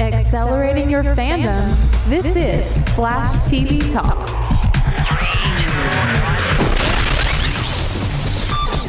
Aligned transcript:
Accelerating 0.00 0.90
your 0.90 1.04
fandom. 1.04 1.72
This 2.08 2.34
is 2.34 2.66
Flash 2.96 3.32
TV 3.48 3.78
Talk. 3.92 4.28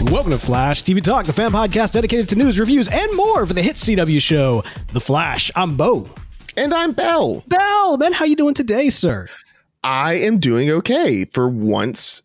Welcome 0.10 0.32
to 0.32 0.40
Flash 0.40 0.82
TV 0.82 1.00
Talk, 1.00 1.28
the 1.28 1.34
fan 1.34 1.52
podcast 1.52 1.92
dedicated 1.92 2.28
to 2.30 2.36
news, 2.36 2.60
reviews, 2.60 2.88
and 2.88 3.16
more 3.16 3.46
for 3.46 3.54
the 3.54 3.62
hit 3.62 3.76
CW 3.76 4.20
show, 4.20 4.64
The 4.94 5.00
Flash. 5.00 5.52
I'm 5.56 5.78
Bo. 5.78 6.10
And 6.58 6.74
I'm 6.74 6.94
Bell. 6.94 7.44
Bell, 7.46 7.98
man, 7.98 8.12
how 8.12 8.26
you 8.26 8.36
doing 8.36 8.56
today, 8.56 8.90
sir? 8.90 9.28
I 9.84 10.14
am 10.16 10.40
doing 10.40 10.72
okay. 10.72 11.26
For 11.26 11.48
once, 11.48 12.24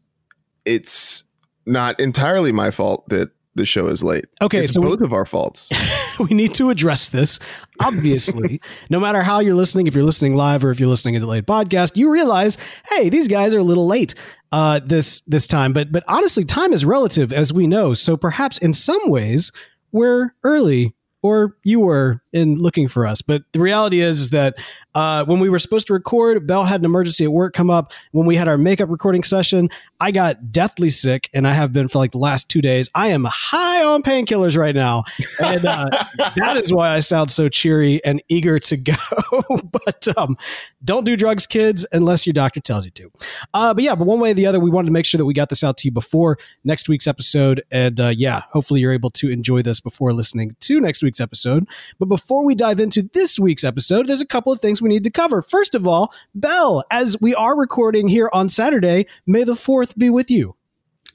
it's 0.65 1.23
not 1.67 2.01
entirely 2.01 2.51
my 2.51 2.71
fault 2.71 3.07
that 3.11 3.31
the 3.55 3.65
show 3.65 3.87
is 3.87 4.03
late. 4.03 4.27
Okay, 4.43 4.65
it's 4.65 4.73
so 4.73 4.81
both 4.81 5.01
we, 5.01 5.07
of 5.07 5.13
our 5.13 5.25
faults. 5.25 5.71
we 6.19 6.35
need 6.35 6.55
to 6.55 6.71
address 6.71 7.09
this. 7.09 7.39
Obviously, 7.81 8.61
no 8.91 9.01
matter 9.01 9.23
how 9.23 9.41
you're 9.41 9.55
listening, 9.55 9.87
if 9.87 9.95
you're 9.95 10.05
listening 10.05 10.35
live 10.35 10.65
or 10.65 10.71
if 10.71 10.81
you're 10.81 10.89
listening 10.89 11.17
as 11.17 11.23
a 11.23 11.27
late 11.27 11.47
podcast, 11.47 11.97
you 11.97 12.11
realize, 12.11 12.59
hey, 12.89 13.09
these 13.09 13.29
guys 13.29 13.55
are 13.55 13.61
a 13.61 13.65
little 13.65 13.87
late 13.87 14.15
uh, 14.53 14.81
this 14.85 15.23
this 15.23 15.47
time. 15.47 15.73
But 15.73 15.93
but 15.93 16.05
honestly, 16.09 16.45
time 16.45 16.73
is 16.73 16.85
relative, 16.85 17.33
as 17.33 17.53
we 17.53 17.67
know. 17.67 17.95
So 17.95 18.17
perhaps 18.17 18.59
in 18.59 18.73
some 18.73 19.09
ways 19.09 19.53
we're 19.93 20.35
early 20.43 20.95
or 21.23 21.57
you 21.65 21.81
were 21.81 22.23
in 22.35 22.57
looking 22.57 22.89
for 22.89 23.07
us. 23.07 23.23
But 23.23 23.45
the 23.53 23.61
reality 23.61 24.01
is, 24.01 24.21
is 24.21 24.31
that 24.31 24.57
uh, 24.95 25.25
when 25.25 25.39
we 25.39 25.49
were 25.49 25.59
supposed 25.59 25.87
to 25.87 25.93
record, 25.93 26.47
Bell 26.47 26.65
had 26.65 26.81
an 26.81 26.85
emergency 26.85 27.25
at 27.25 27.31
work 27.31 27.55
come 27.55 27.71
up. 27.71 27.93
When 28.11 28.27
we 28.27 28.37
had 28.37 28.49
our 28.49 28.59
makeup 28.59 28.91
recording 28.91 29.23
session, 29.23 29.71
I 30.01 30.11
got 30.11 30.53
deathly 30.53 30.91
sick, 30.91 31.31
and 31.33 31.47
I 31.47 31.55
have 31.55 31.73
been 31.73 31.89
for 31.89 31.99
like 31.99 32.11
the 32.11 32.19
last 32.19 32.51
two 32.51 32.61
days. 32.61 32.91
I 32.95 33.09
am 33.09 33.25
high 33.25 33.85
on 33.85 34.03
painkillers 34.03 34.57
right 34.57 34.75
now, 34.75 35.05
and 35.41 35.65
uh, 35.65 35.87
that 36.37 36.57
is 36.57 36.73
why 36.73 36.91
I 36.91 36.99
sound 36.99 37.31
so 37.31 37.49
cheery 37.49 38.05
and 38.05 38.23
eager 38.29 38.59
to 38.59 38.77
go. 38.77 38.97
but 39.73 40.09
um, 40.17 40.37
don't 40.85 41.05
do 41.05 41.17
drugs, 41.17 41.47
kids, 41.47 41.87
unless 41.93 42.27
your 42.27 42.35
doctor 42.35 42.61
tells 42.61 42.85
you 42.85 42.91
to. 42.93 43.13
Uh, 43.53 43.75
but 43.75 43.85
yeah, 43.85 43.95
but 43.95 44.07
one 44.07 44.19
way 44.19 44.33
or 44.33 44.35
the 44.35 44.47
other, 44.47 44.59
we 44.59 44.71
wanted 44.71 44.87
to 44.87 44.93
make 44.93 45.07
sure 45.07 45.19
that 45.19 45.25
we 45.25 45.35
got 45.35 45.51
this 45.51 45.63
out 45.63 45.77
to 45.79 45.89
you 45.89 45.93
before 45.93 46.37
next 46.65 46.89
week's 46.89 47.07
episode, 47.07 47.63
and 47.71 48.01
uh, 48.01 48.09
yeah, 48.09 48.43
hopefully 48.53 48.81
you're 48.81 48.93
able 48.93 49.11
to 49.11 49.31
enjoy 49.31 49.63
this 49.63 49.79
before 49.79 50.13
listening 50.13 50.51
to 50.61 50.81
next 50.81 51.03
week's 51.03 51.21
episode. 51.21 51.69
But 52.01 52.07
before 52.07 52.24
we 52.31 52.55
dive 52.55 52.81
into 52.81 53.03
this 53.03 53.39
week's 53.39 53.65
episode, 53.65 54.07
there's 54.07 54.21
a 54.21 54.27
couple 54.27 54.53
of 54.53 54.61
things 54.61 54.81
we 54.81 54.89
need 54.89 55.05
to 55.05 55.11
cover. 55.11 55.43
First 55.43 55.75
of 55.75 55.87
all, 55.87 56.13
Bell, 56.35 56.85
as 56.91 57.21
we 57.21 57.35
are 57.35 57.57
recording 57.57 58.09
here 58.09 58.31
on 58.33 58.49
Saturday, 58.49 59.07
may 59.27 59.45
the 59.45 59.55
4th 59.55 59.97
be 59.97 60.11
with 60.11 60.31
you. 60.31 60.57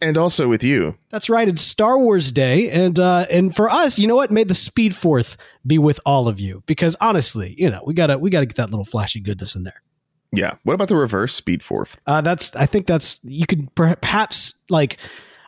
And 0.01 0.17
also 0.17 0.47
with 0.47 0.63
you. 0.63 0.97
That's 1.09 1.29
right. 1.29 1.47
It's 1.47 1.61
Star 1.61 1.99
Wars 1.99 2.31
Day, 2.31 2.69
and 2.69 2.97
uh, 2.97 3.25
and 3.29 3.53
for 3.53 3.69
us, 3.69 3.99
you 3.99 4.07
know 4.07 4.15
what? 4.15 4.31
May 4.31 4.45
the 4.45 4.53
Speed 4.53 4.95
Fourth 4.95 5.35
be 5.67 5.77
with 5.77 5.99
all 6.05 6.29
of 6.29 6.39
you, 6.39 6.63
because 6.67 6.95
honestly, 7.01 7.53
you 7.57 7.69
know, 7.69 7.83
we 7.85 7.93
gotta 7.93 8.17
we 8.17 8.29
gotta 8.29 8.45
get 8.45 8.55
that 8.55 8.69
little 8.69 8.85
flashy 8.85 9.19
goodness 9.19 9.55
in 9.55 9.63
there. 9.63 9.81
Yeah. 10.31 10.55
What 10.63 10.73
about 10.73 10.87
the 10.87 10.95
reverse 10.95 11.33
speed 11.33 11.63
fourth? 11.63 11.99
Uh, 12.05 12.21
that's 12.21 12.55
I 12.55 12.65
think 12.65 12.87
that's 12.87 13.19
you 13.23 13.45
could 13.45 13.73
perhaps 13.75 14.53
like 14.69 14.97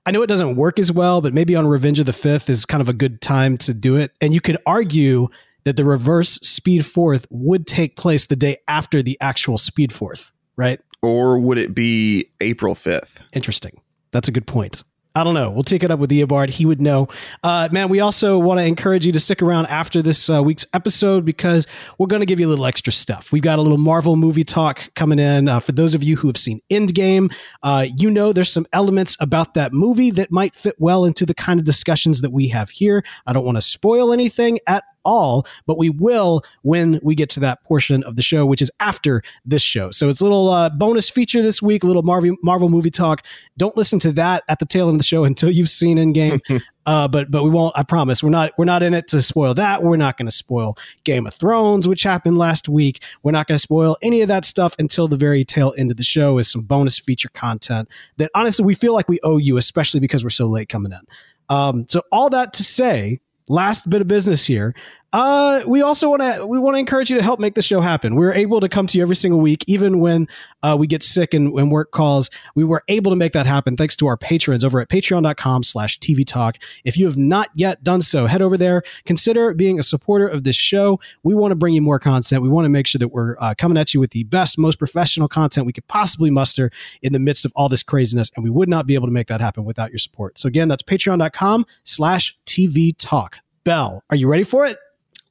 I 0.05 0.11
know 0.11 0.23
it 0.23 0.27
doesn't 0.27 0.55
work 0.55 0.79
as 0.79 0.91
well, 0.91 1.21
but 1.21 1.33
maybe 1.33 1.55
on 1.55 1.67
Revenge 1.67 1.99
of 1.99 2.07
the 2.07 2.13
Fifth 2.13 2.49
is 2.49 2.65
kind 2.65 2.81
of 2.81 2.89
a 2.89 2.93
good 2.93 3.21
time 3.21 3.57
to 3.59 3.73
do 3.73 3.95
it, 3.95 4.11
and 4.19 4.33
you 4.33 4.41
could 4.41 4.57
argue 4.65 5.29
that 5.63 5.77
the 5.77 5.85
reverse 5.85 6.31
speed 6.41 6.85
fourth 6.85 7.27
would 7.29 7.67
take 7.67 7.95
place 7.95 8.25
the 8.25 8.35
day 8.35 8.57
after 8.67 9.01
the 9.01 9.17
actual 9.21 9.57
speed 9.57 9.91
fourth, 9.91 10.31
right? 10.55 10.79
Or 11.01 11.39
would 11.39 11.57
it 11.57 11.73
be 11.73 12.29
April 12.41 12.75
5th? 12.75 13.17
Interesting. 13.33 13.81
That's 14.11 14.27
a 14.27 14.31
good 14.31 14.47
point. 14.47 14.83
I 15.13 15.25
don't 15.25 15.33
know. 15.33 15.51
We'll 15.51 15.63
take 15.63 15.83
it 15.83 15.91
up 15.91 15.99
with 15.99 16.09
Eobard. 16.09 16.49
He 16.49 16.65
would 16.65 16.79
know. 16.79 17.09
Uh, 17.43 17.67
man, 17.69 17.89
we 17.89 17.99
also 17.99 18.37
want 18.37 18.61
to 18.61 18.65
encourage 18.65 19.05
you 19.05 19.11
to 19.11 19.19
stick 19.19 19.41
around 19.41 19.65
after 19.65 20.01
this 20.01 20.29
uh, 20.29 20.41
week's 20.41 20.65
episode 20.73 21.25
because 21.25 21.67
we're 21.97 22.07
going 22.07 22.21
to 22.21 22.25
give 22.25 22.39
you 22.39 22.47
a 22.47 22.49
little 22.49 22.65
extra 22.65 22.93
stuff. 22.93 23.29
We've 23.31 23.41
got 23.41 23.59
a 23.59 23.61
little 23.61 23.77
Marvel 23.77 24.15
movie 24.15 24.45
talk 24.45 24.93
coming 24.95 25.19
in. 25.19 25.49
Uh, 25.49 25.59
for 25.59 25.73
those 25.73 25.95
of 25.95 26.01
you 26.01 26.15
who 26.15 26.27
have 26.27 26.37
seen 26.37 26.61
Endgame, 26.71 27.33
uh, 27.61 27.87
you 27.97 28.09
know 28.09 28.31
there's 28.31 28.51
some 28.51 28.65
elements 28.71 29.17
about 29.19 29.53
that 29.55 29.73
movie 29.73 30.11
that 30.11 30.31
might 30.31 30.55
fit 30.55 30.75
well 30.79 31.03
into 31.03 31.25
the 31.25 31.33
kind 31.33 31.59
of 31.59 31.65
discussions 31.65 32.21
that 32.21 32.31
we 32.31 32.47
have 32.47 32.69
here. 32.69 33.03
I 33.27 33.33
don't 33.33 33.43
want 33.43 33.57
to 33.57 33.61
spoil 33.61 34.13
anything 34.13 34.59
at 34.65 34.85
all, 35.03 35.47
but 35.65 35.77
we 35.77 35.89
will 35.89 36.43
when 36.63 36.99
we 37.03 37.15
get 37.15 37.29
to 37.31 37.39
that 37.41 37.63
portion 37.63 38.03
of 38.03 38.15
the 38.15 38.21
show, 38.21 38.45
which 38.45 38.61
is 38.61 38.71
after 38.79 39.21
this 39.45 39.61
show. 39.61 39.91
So 39.91 40.09
it's 40.09 40.21
a 40.21 40.23
little 40.23 40.49
uh, 40.49 40.69
bonus 40.69 41.09
feature 41.09 41.41
this 41.41 41.61
week, 41.61 41.83
a 41.83 41.87
little 41.87 42.03
Marvel 42.03 42.35
Marvel 42.43 42.69
movie 42.69 42.91
talk. 42.91 43.25
Don't 43.57 43.75
listen 43.77 43.99
to 43.99 44.11
that 44.13 44.43
at 44.47 44.59
the 44.59 44.65
tail 44.65 44.87
end 44.87 44.95
of 44.95 44.99
the 44.99 45.05
show 45.05 45.23
until 45.31 45.49
you've 45.51 45.69
seen 45.69 45.97
Endgame. 45.97 46.41
uh, 46.85 47.07
but 47.07 47.31
but 47.31 47.43
we 47.43 47.49
won't. 47.49 47.77
I 47.77 47.83
promise. 47.83 48.23
We're 48.23 48.29
not 48.29 48.51
we're 48.57 48.65
not 48.65 48.83
in 48.83 48.93
it 48.93 49.07
to 49.09 49.21
spoil 49.21 49.53
that. 49.55 49.83
We're 49.83 49.97
not 49.97 50.17
going 50.17 50.27
to 50.27 50.31
spoil 50.31 50.77
Game 51.03 51.27
of 51.27 51.33
Thrones, 51.33 51.87
which 51.87 52.03
happened 52.03 52.37
last 52.37 52.67
week. 52.67 53.03
We're 53.23 53.31
not 53.31 53.47
going 53.47 53.55
to 53.55 53.61
spoil 53.61 53.97
any 54.01 54.21
of 54.21 54.27
that 54.29 54.45
stuff 54.45 54.75
until 54.79 55.07
the 55.07 55.17
very 55.17 55.43
tail 55.43 55.73
end 55.77 55.91
of 55.91 55.97
the 55.97 56.03
show. 56.03 56.37
Is 56.37 56.49
some 56.51 56.61
bonus 56.61 56.97
feature 56.97 57.29
content 57.29 57.89
that 58.17 58.31
honestly 58.35 58.65
we 58.65 58.73
feel 58.73 58.93
like 58.93 59.09
we 59.09 59.19
owe 59.23 59.37
you, 59.37 59.57
especially 59.57 59.99
because 59.99 60.23
we're 60.23 60.29
so 60.29 60.47
late 60.47 60.69
coming 60.69 60.91
in. 60.91 61.01
Um, 61.49 61.85
so 61.87 62.01
all 62.11 62.29
that 62.29 62.53
to 62.53 62.63
say, 62.63 63.19
last 63.51 63.89
bit 63.89 64.01
of 64.01 64.07
business 64.07 64.45
here. 64.45 64.73
Uh, 65.13 65.61
we 65.67 65.81
also 65.81 66.09
want 66.09 66.21
to 66.21 66.45
we 66.45 66.57
want 66.57 66.75
to 66.75 66.79
encourage 66.79 67.09
you 67.09 67.17
to 67.17 67.23
help 67.23 67.39
make 67.39 67.55
the 67.55 67.61
show 67.61 67.81
happen. 67.81 68.15
We're 68.15 68.33
able 68.33 68.61
to 68.61 68.69
come 68.69 68.87
to 68.87 68.97
you 68.97 69.01
every 69.01 69.15
single 69.15 69.41
week, 69.41 69.65
even 69.67 69.99
when 69.99 70.27
uh, 70.63 70.77
we 70.79 70.87
get 70.87 71.03
sick 71.03 71.33
and 71.33 71.51
when 71.51 71.69
work 71.69 71.91
calls. 71.91 72.29
We 72.55 72.63
were 72.63 72.83
able 72.87 73.11
to 73.11 73.17
make 73.17 73.33
that 73.33 73.45
happen 73.45 73.75
thanks 73.75 73.97
to 73.97 74.07
our 74.07 74.15
patrons 74.15 74.63
over 74.63 74.79
at 74.79 74.87
patreon.com 74.87 75.63
slash 75.63 75.99
TV 75.99 76.25
Talk. 76.25 76.57
If 76.85 76.97
you 76.97 77.05
have 77.05 77.17
not 77.17 77.49
yet 77.55 77.83
done 77.83 78.01
so, 78.01 78.25
head 78.25 78.41
over 78.41 78.57
there. 78.57 78.83
Consider 79.05 79.53
being 79.53 79.79
a 79.79 79.83
supporter 79.83 80.27
of 80.27 80.45
this 80.45 80.55
show. 80.55 80.99
We 81.23 81.35
want 81.35 81.51
to 81.51 81.55
bring 81.55 81.73
you 81.73 81.81
more 81.81 81.99
content. 81.99 82.41
We 82.41 82.49
want 82.49 82.65
to 82.65 82.69
make 82.69 82.87
sure 82.87 82.99
that 82.99 83.09
we're 83.09 83.35
uh, 83.39 83.53
coming 83.57 83.77
at 83.77 83.93
you 83.93 83.99
with 83.99 84.11
the 84.11 84.23
best, 84.23 84.57
most 84.57 84.79
professional 84.79 85.27
content 85.27 85.65
we 85.65 85.73
could 85.73 85.87
possibly 85.87 86.31
muster 86.31 86.71
in 87.01 87.11
the 87.11 87.19
midst 87.19 87.43
of 87.43 87.51
all 87.55 87.67
this 87.67 87.83
craziness. 87.83 88.31
And 88.35 88.45
we 88.45 88.49
would 88.49 88.69
not 88.69 88.87
be 88.87 88.95
able 88.95 89.07
to 89.07 89.13
make 89.13 89.27
that 89.27 89.41
happen 89.41 89.65
without 89.65 89.91
your 89.91 89.99
support. 89.99 90.39
So 90.39 90.47
again, 90.47 90.69
that's 90.69 90.83
patreon.com 90.83 91.65
slash 91.83 92.37
TV 92.45 92.93
Talk. 92.97 93.39
Bell, 93.65 94.03
are 94.09 94.15
you 94.15 94.29
ready 94.29 94.43
for 94.43 94.65
it? 94.65 94.77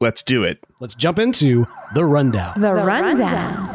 Let's 0.03 0.23
do 0.23 0.45
it. 0.45 0.65
Let's 0.81 0.95
jump 0.95 1.19
into 1.19 1.67
the 1.93 2.07
rundown. 2.07 2.59
The, 2.59 2.73
rundown. 2.73 3.69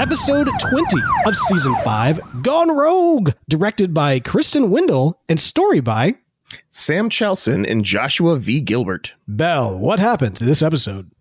Episode 0.00 0.48
20 0.58 1.02
of 1.24 1.36
season 1.36 1.76
5, 1.84 2.42
Gone 2.42 2.76
Rogue, 2.76 3.30
directed 3.48 3.94
by 3.94 4.18
Kristin 4.18 4.70
Windell 4.70 5.14
and 5.28 5.38
story 5.38 5.78
by 5.78 6.16
Sam 6.68 7.08
Chalsen 7.10 7.64
and 7.70 7.84
Joshua 7.84 8.36
V. 8.36 8.60
Gilbert. 8.60 9.12
Bell. 9.28 9.78
What 9.78 10.00
happened 10.00 10.34
to 10.38 10.44
this 10.44 10.64
episode? 10.64 11.12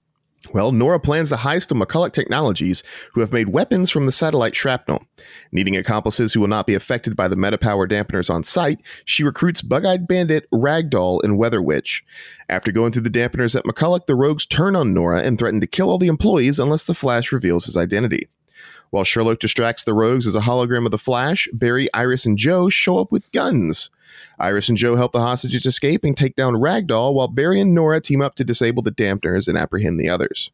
Well, 0.54 0.72
Nora 0.72 1.00
plans 1.00 1.32
a 1.32 1.38
heist 1.38 1.72
of 1.72 1.78
McCulloch 1.78 2.14
Technologies, 2.14 2.84
who 3.14 3.22
have 3.22 3.34
made 3.34 3.50
weapons 3.50 3.90
from 3.90 4.06
the 4.06 4.12
satellite 4.12 4.56
shrapnel. 4.56 5.04
Needing 5.52 5.76
accomplices 5.76 6.32
who 6.32 6.42
will 6.42 6.48
not 6.48 6.68
be 6.68 6.76
affected 6.76 7.16
by 7.16 7.28
the 7.28 7.36
metapower 7.36 7.90
dampeners 7.90 8.30
on 8.30 8.44
site, 8.44 8.80
she 9.04 9.24
recruits 9.24 9.64
Bug 9.64 9.84
Eyed 9.84 10.08
Bandit, 10.08 10.48
Ragdoll, 10.52 11.24
and 11.24 11.40
Weather 11.40 11.62
Witch. 11.62 12.06
After 12.50 12.72
going 12.72 12.92
through 12.92 13.02
the 13.02 13.10
dampeners 13.10 13.56
at 13.56 13.66
McCulloch, 13.66 14.06
the 14.06 14.16
rogues 14.16 14.46
turn 14.46 14.76
on 14.76 14.94
Nora 14.94 15.24
and 15.24 15.40
threaten 15.40 15.60
to 15.60 15.68
kill 15.68 15.90
all 15.90 15.98
the 15.98 16.08
employees 16.08 16.60
unless 16.60 16.86
the 16.86 16.94
Flash 16.94 17.32
reveals 17.32 17.66
his 17.66 17.76
identity. 17.76 18.28
While 18.94 19.06
Sherloque 19.06 19.40
distracts 19.40 19.86
the 19.86 19.94
rogues 19.96 20.28
as 20.28 20.36
a 20.36 20.42
hologram 20.42 20.86
of 20.86 20.92
the 20.92 21.00
Flash, 21.00 21.50
Barry, 21.52 21.92
Iris, 21.96 22.28
and 22.28 22.38
Joe 22.38 22.70
show 22.70 23.00
up 23.00 23.12
with 23.12 23.32
guns. 23.32 23.90
Iris 24.38 24.70
and 24.70 24.78
Joe 24.78 24.96
help 24.96 25.14
the 25.14 25.20
hostages 25.20 25.66
escape 25.66 26.04
and 26.04 26.16
take 26.16 26.36
down 26.36 26.54
Ragdoll, 26.54 27.16
while 27.16 27.28
Barry 27.28 27.60
and 27.60 27.74
Nora 27.74 28.00
team 28.00 28.22
up 28.22 28.36
to 28.36 28.44
disable 28.44 28.84
the 28.84 28.92
dampeners 28.92 29.48
and 29.48 29.58
apprehend 29.58 30.00
the 30.00 30.10
others. 30.10 30.52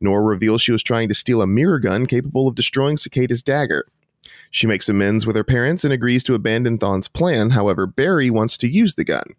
Nora 0.00 0.24
reveals 0.24 0.62
she 0.62 0.72
was 0.72 0.82
trying 0.82 1.06
to 1.10 1.14
steal 1.14 1.40
a 1.40 1.46
mirror 1.46 1.78
gun 1.78 2.06
capable 2.06 2.48
of 2.48 2.56
destroying 2.56 2.96
Cicada's 2.96 3.44
dagger. 3.44 3.86
She 4.50 4.66
makes 4.66 4.88
amends 4.88 5.24
with 5.24 5.36
her 5.36 5.44
parents 5.44 5.84
and 5.84 5.92
agrees 5.92 6.24
to 6.24 6.34
abandon 6.34 6.78
Thawne's 6.78 7.06
plan, 7.06 7.50
however, 7.50 7.86
Barry 7.86 8.30
wants 8.30 8.58
to 8.58 8.68
use 8.68 8.96
the 8.96 9.04
gun. 9.04 9.36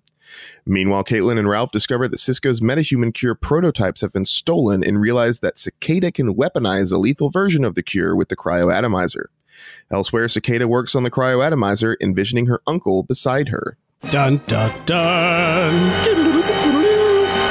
Meanwhile, 0.66 1.06
Caitlin 1.06 1.40
and 1.40 1.50
Ralph 1.50 1.72
discover 1.72 2.08
that 2.08 2.18
Cisco's 2.18 2.60
metahuman 2.60 3.14
cure 3.14 3.36
prototypes 3.36 4.02
have 4.02 4.14
been 4.14 4.26
stolen 4.26 4.84
and 4.84 5.00
realize 5.00 5.40
that 5.40 5.58
Cicada 5.58 6.12
can 6.12 6.36
weaponize 6.36 6.92
a 6.92 6.98
lethal 6.98 7.30
version 7.30 7.64
of 7.64 7.76
the 7.76 7.84
cure 7.84 8.16
with 8.16 8.30
the 8.30 8.36
cryoatomizer. 8.36 9.26
Elsewhere, 9.92 10.28
Cicada 10.28 10.68
works 10.68 10.96
on 10.96 11.04
the 11.04 11.12
cryoatomizer, 11.12 11.96
envisioning 12.02 12.48
her 12.48 12.62
uncle 12.68 13.04
beside 13.04 13.50
her. 13.50 13.78
Dun 14.12 14.42
dun 14.48 14.74
dun. 14.86 16.44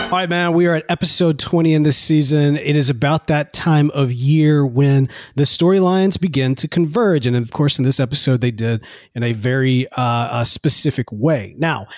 All 0.07 0.13
right, 0.13 0.29
man, 0.29 0.53
we 0.53 0.67
are 0.67 0.77
at 0.77 0.85
episode 0.89 1.37
20 1.37 1.75
in 1.75 1.83
this 1.83 1.99
season. 1.99 2.57
It 2.57 2.77
is 2.77 2.89
about 2.89 3.27
that 3.27 3.53
time 3.53 3.91
of 3.91 4.13
year 4.13 4.65
when 4.65 5.09
the 5.35 5.43
storylines 5.43 6.19
begin 6.19 6.55
to 6.55 6.69
converge. 6.69 7.27
And 7.27 7.35
of 7.35 7.51
course, 7.51 7.81
in 7.81 7.85
this 7.85 7.99
episode, 7.99 8.41
they 8.41 8.53
did 8.53 8.85
in 9.17 9.25
a 9.25 9.33
very 9.33 9.89
uh, 9.97 10.45
specific 10.45 11.11
way. 11.11 11.57
Now, 11.59 11.89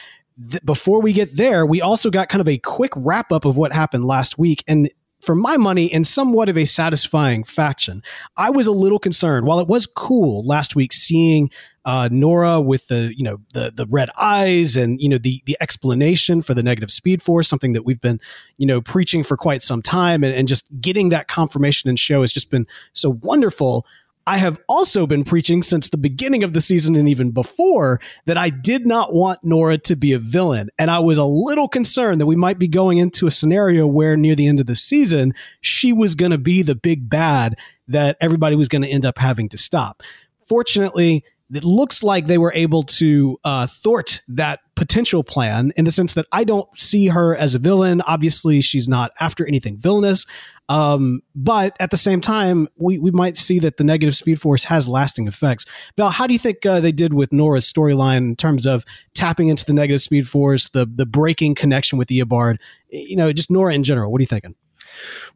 th- 0.50 0.62
before 0.64 1.00
we 1.00 1.12
get 1.12 1.37
there, 1.37 1.67
we 1.67 1.81
also 1.81 2.11
got 2.11 2.29
kind 2.29 2.40
of 2.40 2.49
a 2.49 2.58
quick 2.58 2.93
wrap 2.96 3.32
up 3.32 3.44
of 3.44 3.56
what 3.56 3.73
happened 3.73 4.05
last 4.05 4.38
week. 4.38 4.64
And 4.67 4.90
for 5.20 5.35
my 5.35 5.56
money, 5.56 5.87
in 5.87 6.05
somewhat 6.05 6.49
of 6.49 6.56
a 6.56 6.64
satisfying 6.64 7.43
faction. 7.43 8.02
I 8.37 8.50
was 8.50 8.67
a 8.67 8.73
little 8.73 8.99
concerned. 8.99 9.46
While 9.46 9.58
it 9.58 9.67
was 9.67 9.87
cool 9.87 10.46
last 10.46 10.76
week 10.76 10.93
seeing 10.93 11.50
uh, 11.85 12.08
Nora 12.12 12.61
with 12.61 12.87
the 12.88 13.12
you 13.17 13.25
know 13.25 13.38
the 13.55 13.73
the 13.75 13.87
red 13.87 14.11
eyes 14.19 14.76
and 14.76 15.00
you 15.00 15.08
know 15.08 15.19
the 15.19 15.43
the 15.46 15.56
explanation 15.61 16.43
for 16.43 16.55
the 16.55 16.62
negative 16.62 16.90
speed 16.90 17.23
force, 17.23 17.49
something 17.49 17.73
that 17.73 17.85
we've 17.85 18.00
been 18.00 18.20
you 18.58 18.67
know 18.67 18.81
preaching 18.81 19.25
for 19.25 19.37
quite 19.37 19.62
some 19.62 19.82
time, 19.82 20.23
and, 20.23 20.35
and 20.35 20.46
just 20.46 20.69
getting 20.81 21.08
that 21.08 21.29
confirmation 21.29 21.88
and 21.88 21.99
show 21.99 22.20
has 22.20 22.32
just 22.32 22.50
been 22.50 22.67
so 22.93 23.19
wonderful. 23.23 23.87
I 24.28 24.36
have 24.36 24.60
also 24.69 25.06
been 25.06 25.25
preaching 25.25 25.62
since 25.62 25.88
the 25.88 25.96
beginning 25.96 26.44
of 26.44 26.52
the 26.52 26.60
season 26.60 26.96
and 26.96 27.08
even 27.08 27.30
before 27.30 27.98
that 28.26 28.36
I 28.36 28.50
did 28.50 28.84
not 28.84 29.14
want 29.14 29.42
Nora 29.42 29.78
to 29.78 29.96
be 29.96 30.12
a 30.12 30.19
villain. 30.19 30.69
And 30.78 30.90
I 30.90 30.98
was 30.98 31.16
a 31.16 31.25
little 31.25 31.66
concerned 31.66 32.20
that 32.20 32.26
we 32.26 32.36
might 32.36 32.58
be 32.58 32.69
going 32.69 32.98
into 32.98 33.26
a 33.26 33.30
scenario 33.30 33.86
where 33.86 34.19
near 34.19 34.34
the 34.34 34.46
end 34.46 34.60
of 34.60 34.66
the 34.66 34.75
season, 34.75 35.32
she 35.62 35.94
was 35.94 36.14
going 36.14 36.32
to 36.32 36.36
be 36.36 36.60
the 36.60 36.75
big 36.75 37.08
bad 37.08 37.56
that 37.86 38.19
everybody 38.20 38.54
was 38.54 38.69
going 38.69 38.82
to 38.82 38.88
end 38.88 39.06
up 39.06 39.16
having 39.16 39.48
to 39.48 39.56
stop. 39.56 40.02
Fortunately, 40.46 41.25
it 41.54 41.64
looks 41.64 42.02
like 42.02 42.26
they 42.26 42.36
were 42.36 42.52
able 42.54 42.82
to 42.82 43.40
uh, 43.44 43.66
thwart 43.66 44.20
that 44.28 44.60
potential 44.75 45.25
plan 45.25 45.72
in 45.76 45.86
the 45.86 45.90
sense 45.90 46.12
that 46.12 46.26
I 46.32 46.44
don't 46.44 46.69
see 46.76 47.06
her 47.06 47.34
as 47.34 47.54
a 47.54 47.58
villain. 47.58 48.02
Obviously, 48.02 48.60
she's 48.60 48.90
not 48.90 49.12
after 49.20 49.46
anything 49.46 49.78
villainous. 49.78 50.26
Um, 50.68 51.22
but 51.34 51.76
at 51.80 51.90
the 51.90 51.96
same 51.96 52.20
time, 52.20 52.68
we, 52.76 52.98
we 52.98 53.10
might 53.10 53.36
see 53.36 53.58
that 53.60 53.78
the 53.78 53.84
negative 53.84 54.14
speed 54.14 54.40
force 54.40 54.64
has 54.64 54.86
lasting 54.86 55.26
effects. 55.26 55.64
Bell, 55.96 56.10
how 56.10 56.26
do 56.26 56.34
you 56.34 56.38
think 56.38 56.64
uh, 56.66 56.80
they 56.80 56.92
did 56.92 57.14
with 57.14 57.32
Nora's 57.32 57.70
storyline 57.70 58.18
in 58.18 58.34
terms 58.34 58.66
of 58.66 58.84
tapping 59.14 59.48
into 59.48 59.64
the 59.64 59.72
negative 59.72 60.02
speed 60.02 60.28
force, 60.28 60.68
the 60.68 60.86
the 60.86 61.06
breaking 61.06 61.54
connection 61.54 61.98
with 61.98 62.08
Eobard? 62.08 62.58
You 62.90 63.16
know, 63.16 63.32
just 63.32 63.50
Nora 63.50 63.74
in 63.74 63.82
general. 63.82 64.12
What 64.12 64.18
are 64.18 64.22
you 64.22 64.26
thinking? 64.26 64.54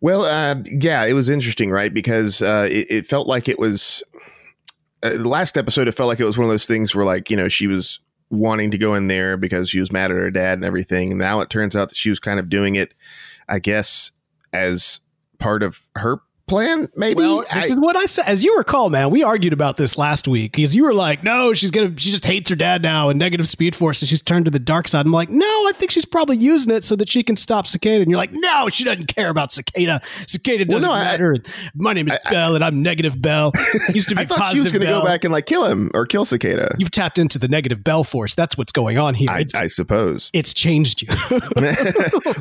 Well, 0.01 0.25
uh, 0.25 0.57
yeah, 0.67 1.05
it 1.05 1.13
was 1.13 1.29
interesting, 1.29 1.71
right? 1.71 1.93
Because 1.93 2.43
uh, 2.43 2.69
it, 2.71 2.91
it, 2.91 3.07
felt 3.07 3.27
like 3.27 3.49
it 3.49 3.59
was 3.59 4.03
uh, 5.03 5.11
the 5.11 5.29
last 5.29 5.57
episode. 5.57 5.89
It 5.89 5.93
felt 5.93 6.09
like 6.09 6.21
it 6.21 6.25
was 6.25 6.39
one 6.39 6.47
of 6.47 6.51
those 6.51 6.67
things 6.67 6.95
where, 6.95 7.05
like, 7.05 7.31
you 7.31 7.37
know, 7.37 7.49
she 7.49 7.67
was 7.67 8.01
wanting 8.31 8.71
to 8.71 8.79
go 8.79 8.95
in 8.95 9.09
there 9.09 9.37
because 9.37 9.69
she 9.69 9.79
was 9.79 9.93
mad 9.93 10.11
at 10.11 10.17
her 10.17 10.31
dad 10.31 10.59
and 10.59 10.65
everything. 10.65 11.19
Now 11.19 11.41
it 11.41 11.51
turns 11.51 11.77
out 11.77 11.91
that 11.91 11.99
she 11.99 12.11
was 12.11 12.19
kind 12.19 12.41
of 12.41 12.49
doing 12.49 12.75
it, 12.75 12.95
I 13.49 13.59
guess, 13.59 14.11
as 14.53 15.01
part 15.43 15.63
of 15.63 15.81
her 15.97 16.19
plan 16.53 16.89
maybe? 16.95 17.17
Well, 17.17 17.39
this 17.41 17.49
I, 17.51 17.67
is 17.67 17.77
what 17.77 17.97
i 17.97 18.05
said. 18.05 18.27
As 18.27 18.45
you 18.45 18.57
recall 18.59 18.91
man 18.91 19.11
we 19.11 19.23
argued 19.23 19.53
about 19.53 19.79
this 19.79 19.97
last 19.97 20.29
week 20.29 20.53
because 20.53 20.77
you 20.77 20.85
were 20.85 20.93
like 20.93 21.25
no 21.25 21.55
she's 21.55 21.71
gonna 21.71 21.97
she 21.97 22.11
just 22.11 22.27
hates 22.27 22.51
her 22.51 22.57
dad 22.57 22.83
now 22.83 23.09
and 23.09 23.19
negative 23.19 23.49
speed 23.49 23.75
force 23.75 24.03
and 24.03 24.09
she's 24.09 24.21
turned 24.23 24.45
to 24.45 24.51
the 24.51 24.59
dark 24.59 24.87
side. 24.87 25.07
I'm 25.07 25.13
like 25.13 25.31
no 25.31 25.47
i 25.47 25.73
think 25.75 25.91
she's 25.91 26.05
probably 26.05 26.37
using 26.37 26.73
it 26.73 26.85
so 26.85 26.95
that 26.97 27.09
she 27.09 27.23
can 27.23 27.37
stop 27.37 27.67
cicada. 27.67 28.03
And 28.03 28.11
you're 28.11 28.19
like 28.19 28.33
no 28.33 28.69
she 28.69 28.85
doesn't 28.85 29.07
care 29.07 29.31
about 29.31 29.53
cicada. 29.53 30.03
Cicada 30.27 30.65
doesn't 30.65 30.89
well, 30.89 30.99
no, 30.99 31.05
matter. 31.05 31.37
I, 31.45 31.71
my 31.75 31.93
name 31.95 32.09
is 32.09 32.19
I, 32.25 32.31
bell 32.31 32.55
and 32.55 32.63
i'm 32.63 32.83
negative 32.83 33.21
bell. 33.21 33.53
Used 33.95 34.11
to 34.11 34.15
be 34.17 34.23
I 34.23 34.27
thought 34.27 34.53
she 34.53 34.59
was 34.59 34.71
gonna 34.71 34.85
bell. 34.85 35.01
go 35.01 35.07
back 35.07 35.25
and 35.25 35.33
like 35.33 35.47
kill 35.47 35.65
him 35.65 35.91
or 35.95 36.05
kill 36.05 36.27
cicada. 36.27 36.75
You've 36.79 36.91
tapped 36.91 37.19
into 37.19 37.39
the 37.39 37.49
negative 37.49 37.83
bell 37.83 38.05
force. 38.05 38.35
That's 38.35 38.59
what's 38.59 38.73
going 38.73 38.99
on 38.99 39.15
here. 39.15 39.31
I, 39.31 39.47
I 39.55 39.67
suppose. 39.69 40.31
it's 40.33 40.53
changed 40.53 41.03
you. 41.03 41.09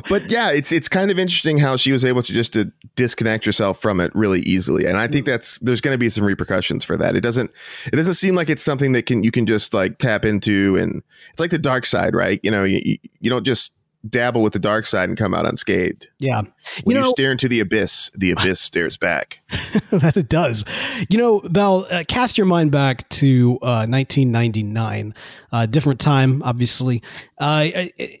But 0.08 0.30
yeah 0.30 0.50
it's 0.50 0.72
it's 0.72 0.88
kind 0.88 1.10
of 1.10 1.18
interesting 1.18 1.58
how 1.58 1.76
she 1.76 1.92
was 1.92 2.04
able 2.04 2.22
to 2.22 2.32
just 2.32 2.52
to 2.54 2.70
disconnect 2.96 3.44
herself 3.44 3.80
from 3.80 4.00
it 4.00 4.01
really 4.14 4.40
easily 4.40 4.86
and 4.86 4.96
i 4.96 5.06
think 5.06 5.26
that's 5.26 5.58
there's 5.60 5.80
going 5.80 5.94
to 5.94 5.98
be 5.98 6.08
some 6.08 6.24
repercussions 6.24 6.84
for 6.84 6.96
that 6.96 7.16
it 7.16 7.20
doesn't 7.20 7.50
it 7.86 7.96
doesn't 7.96 8.14
seem 8.14 8.34
like 8.34 8.50
it's 8.50 8.62
something 8.62 8.92
that 8.92 9.06
can 9.06 9.22
you 9.24 9.30
can 9.30 9.46
just 9.46 9.74
like 9.74 9.98
tap 9.98 10.24
into 10.24 10.76
and 10.76 11.02
it's 11.30 11.40
like 11.40 11.50
the 11.50 11.58
dark 11.58 11.86
side 11.86 12.14
right 12.14 12.40
you 12.42 12.50
know 12.50 12.64
you, 12.64 12.98
you 13.20 13.30
don't 13.30 13.44
just 13.44 13.74
dabble 14.08 14.42
with 14.42 14.52
the 14.52 14.58
dark 14.58 14.86
side 14.86 15.08
and 15.08 15.16
come 15.16 15.34
out 15.34 15.46
unscathed. 15.46 16.08
Yeah. 16.18 16.42
When 16.84 16.96
you, 16.96 17.00
know, 17.00 17.06
you 17.06 17.10
stare 17.10 17.30
into 17.30 17.48
the 17.48 17.60
abyss, 17.60 18.10
the 18.14 18.32
abyss 18.32 18.60
stares 18.60 18.96
back. 18.96 19.40
that 19.90 20.16
it 20.16 20.28
does. 20.28 20.64
You 21.08 21.18
know, 21.18 21.40
Bell, 21.40 21.86
uh, 21.90 22.04
cast 22.08 22.36
your 22.36 22.46
mind 22.46 22.72
back 22.72 23.08
to 23.10 23.58
uh, 23.62 23.86
1999, 23.86 25.14
uh, 25.52 25.66
different 25.66 26.00
time, 26.00 26.42
obviously. 26.42 27.02
Uh, 27.38 27.68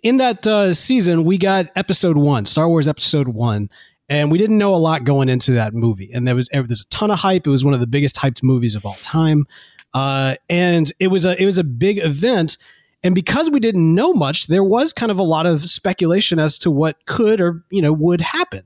in 0.02 0.18
that 0.18 0.46
uh, 0.46 0.72
season, 0.72 1.24
we 1.24 1.38
got 1.38 1.70
episode 1.76 2.16
one, 2.16 2.44
Star 2.44 2.68
Wars 2.68 2.86
episode 2.86 3.28
one 3.28 3.68
and 4.12 4.30
we 4.30 4.36
didn't 4.36 4.58
know 4.58 4.74
a 4.74 4.76
lot 4.76 5.04
going 5.04 5.30
into 5.30 5.52
that 5.52 5.72
movie. 5.72 6.10
And 6.12 6.28
there 6.28 6.34
was 6.34 6.46
there's 6.52 6.82
a 6.82 6.88
ton 6.88 7.10
of 7.10 7.18
hype. 7.18 7.46
It 7.46 7.50
was 7.50 7.64
one 7.64 7.72
of 7.72 7.80
the 7.80 7.86
biggest 7.86 8.16
hyped 8.16 8.42
movies 8.42 8.74
of 8.74 8.84
all 8.84 8.96
time, 9.00 9.46
uh, 9.94 10.34
and 10.50 10.92
it 11.00 11.06
was 11.06 11.24
a 11.24 11.40
it 11.40 11.46
was 11.46 11.56
a 11.56 11.64
big 11.64 11.98
event. 11.98 12.58
And 13.02 13.14
because 13.14 13.50
we 13.50 13.58
didn't 13.58 13.94
know 13.94 14.12
much, 14.12 14.48
there 14.48 14.62
was 14.62 14.92
kind 14.92 15.10
of 15.10 15.18
a 15.18 15.22
lot 15.22 15.46
of 15.46 15.62
speculation 15.62 16.38
as 16.38 16.58
to 16.58 16.70
what 16.70 17.06
could 17.06 17.40
or 17.40 17.64
you 17.70 17.80
know 17.80 17.90
would 17.90 18.20
happen. 18.20 18.64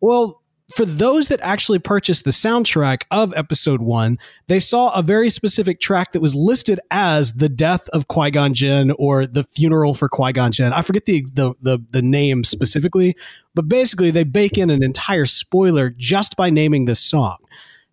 Well, 0.00 0.40
for 0.74 0.84
those 0.84 1.28
that 1.28 1.40
actually 1.42 1.78
purchased 1.78 2.24
the 2.24 2.30
soundtrack 2.30 3.02
of 3.10 3.32
episode 3.34 3.80
one, 3.80 4.18
they 4.48 4.58
saw 4.58 4.92
a 4.94 5.02
very 5.02 5.30
specific 5.30 5.78
track 5.78 6.12
that 6.12 6.20
was 6.20 6.34
listed 6.34 6.80
as 6.90 7.34
the 7.34 7.48
death 7.48 7.88
of 7.90 8.08
Qui 8.08 8.32
Gon 8.32 8.52
Jinn 8.52 8.90
or 8.98 9.26
the 9.26 9.44
funeral 9.44 9.94
for 9.94 10.08
Qui 10.08 10.32
Gon 10.32 10.50
Jinn. 10.50 10.72
I 10.72 10.82
forget 10.82 11.04
the, 11.06 11.24
the, 11.32 11.54
the 11.60 11.78
the 11.90 12.02
name 12.02 12.42
specifically, 12.42 13.16
but 13.54 13.68
basically 13.68 14.10
they 14.10 14.24
bake 14.24 14.58
in 14.58 14.70
an 14.70 14.82
entire 14.82 15.24
spoiler 15.24 15.90
just 15.90 16.36
by 16.36 16.50
naming 16.50 16.86
this 16.86 17.00
song. 17.00 17.36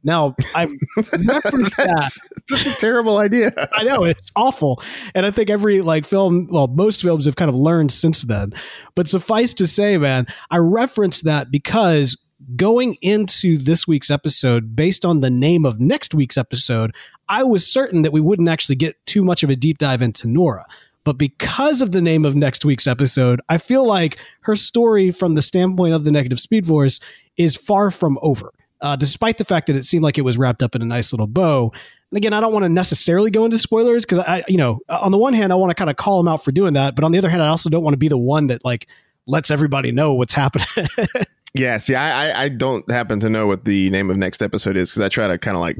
Now 0.04 0.36
I 0.56 0.66
referenced 0.98 1.78
that. 1.78 2.12
That's 2.50 2.66
a 2.66 2.80
terrible 2.80 3.20
idea. 3.20 3.52
I 3.74 3.84
know 3.84 4.04
it's 4.04 4.32
awful, 4.36 4.82
and 5.14 5.26
I 5.26 5.32
think 5.32 5.50
every 5.50 5.82
like 5.82 6.06
film, 6.06 6.48
well, 6.52 6.68
most 6.68 7.02
films 7.02 7.26
have 7.26 7.36
kind 7.36 7.50
of 7.50 7.56
learned 7.56 7.92
since 7.92 8.24
then. 8.24 8.54
But 8.96 9.08
suffice 9.08 9.54
to 9.56 9.68
say, 9.68 9.98
man, 9.98 10.26
I 10.52 10.58
referenced 10.58 11.24
that 11.26 11.52
because 11.52 12.18
going 12.56 12.96
into 13.02 13.58
this 13.58 13.88
week's 13.88 14.12
episode, 14.12 14.76
based 14.76 15.06
on 15.06 15.20
the 15.20 15.30
name 15.30 15.66
of 15.66 15.80
next 15.80 16.14
week's 16.14 16.38
episode, 16.38 16.94
I 17.30 17.44
was 17.44 17.66
certain 17.66 18.02
that 18.04 18.14
we 18.14 18.22
wouldn't 18.22 18.50
actually 18.50 18.76
get 18.76 19.04
too 19.06 19.24
much 19.24 19.44
of 19.44 19.50
a 19.50 19.56
deep 19.56 19.78
dive 19.78 20.02
into 20.02 20.28
Nora. 20.28 20.66
But 21.04 21.18
because 21.18 21.82
of 21.82 21.92
the 21.92 22.02
name 22.02 22.26
of 22.26 22.36
next 22.36 22.64
week's 22.64 22.88
episode, 22.88 23.42
I 23.50 23.58
feel 23.58 23.86
like 23.86 24.18
her 24.42 24.56
story 24.56 25.12
from 25.12 25.36
the 25.36 25.42
standpoint 25.42 25.94
of 25.94 26.06
the 26.06 26.12
negative 26.12 26.40
speed 26.40 26.66
force 26.66 27.00
is 27.36 27.56
far 27.56 27.92
from 27.92 28.18
over. 28.22 28.54
Uh, 28.82 28.96
despite 28.98 29.38
the 29.38 29.46
fact 29.46 29.68
that 29.68 29.78
it 29.78 29.84
seemed 29.84 30.04
like 30.04 30.18
it 30.18 30.24
was 30.24 30.38
wrapped 30.38 30.62
up 30.62 30.76
in 30.76 30.82
a 30.82 30.86
nice 30.86 31.14
little 31.14 31.28
bow. 31.28 31.72
And 32.12 32.18
again, 32.18 32.34
I 32.34 32.42
don't 32.42 32.52
want 32.52 32.64
to 32.64 32.70
necessarily 32.70 33.32
go 33.32 33.46
into 33.46 33.58
spoilers 33.58 34.06
because 34.06 34.20
I, 34.20 34.44
you 34.50 34.58
know, 34.58 34.82
on 34.90 35.12
the 35.12 35.18
one 35.18 35.34
hand, 35.34 35.54
I 35.54 35.56
want 35.56 35.72
to 35.72 35.76
kind 35.76 35.90
of 35.90 35.96
call 35.96 36.18
them 36.18 36.28
out 36.28 36.44
for 36.44 36.52
doing 36.52 36.74
that, 36.74 36.94
but 36.94 37.06
on 37.06 37.14
the 37.14 37.18
other 37.18 37.30
hand, 37.30 37.42
I 37.42 37.48
also 37.48 37.70
don't 37.70 37.84
want 37.84 37.94
to 37.94 37.98
be 37.98 38.10
the 38.10 38.18
one 38.18 38.48
that 38.48 38.66
like 38.66 38.88
lets 39.26 39.52
everybody 39.52 39.94
know 39.94 40.14
what's 40.14 40.34
happening. 40.34 40.68
Yeah, 41.54 41.78
see, 41.78 41.94
I, 41.94 42.46
I 42.46 42.50
don't 42.50 42.90
happen 42.90 43.20
to 43.20 43.30
know 43.30 43.46
what 43.46 43.66
the 43.66 43.90
name 43.92 44.10
of 44.10 44.18
next 44.18 44.42
episode 44.42 44.76
is 44.76 44.90
because 44.90 45.02
I 45.02 45.10
try 45.10 45.28
to 45.28 45.38
kind 45.38 45.56
of 45.56 45.62
like 45.62 45.78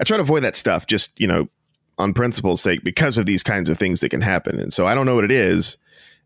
I 0.00 0.04
try 0.04 0.16
to 0.16 0.22
avoid 0.22 0.42
that 0.42 0.56
stuff 0.56 0.86
just 0.86 1.18
you 1.20 1.26
know 1.26 1.48
on 1.98 2.14
principle's 2.14 2.62
sake 2.62 2.82
because 2.82 3.18
of 3.18 3.26
these 3.26 3.42
kinds 3.42 3.68
of 3.68 3.76
things 3.76 4.00
that 4.00 4.08
can 4.08 4.22
happen, 4.22 4.58
and 4.58 4.72
so 4.72 4.86
I 4.86 4.94
don't 4.94 5.04
know 5.04 5.14
what 5.14 5.24
it 5.24 5.30
is, 5.30 5.76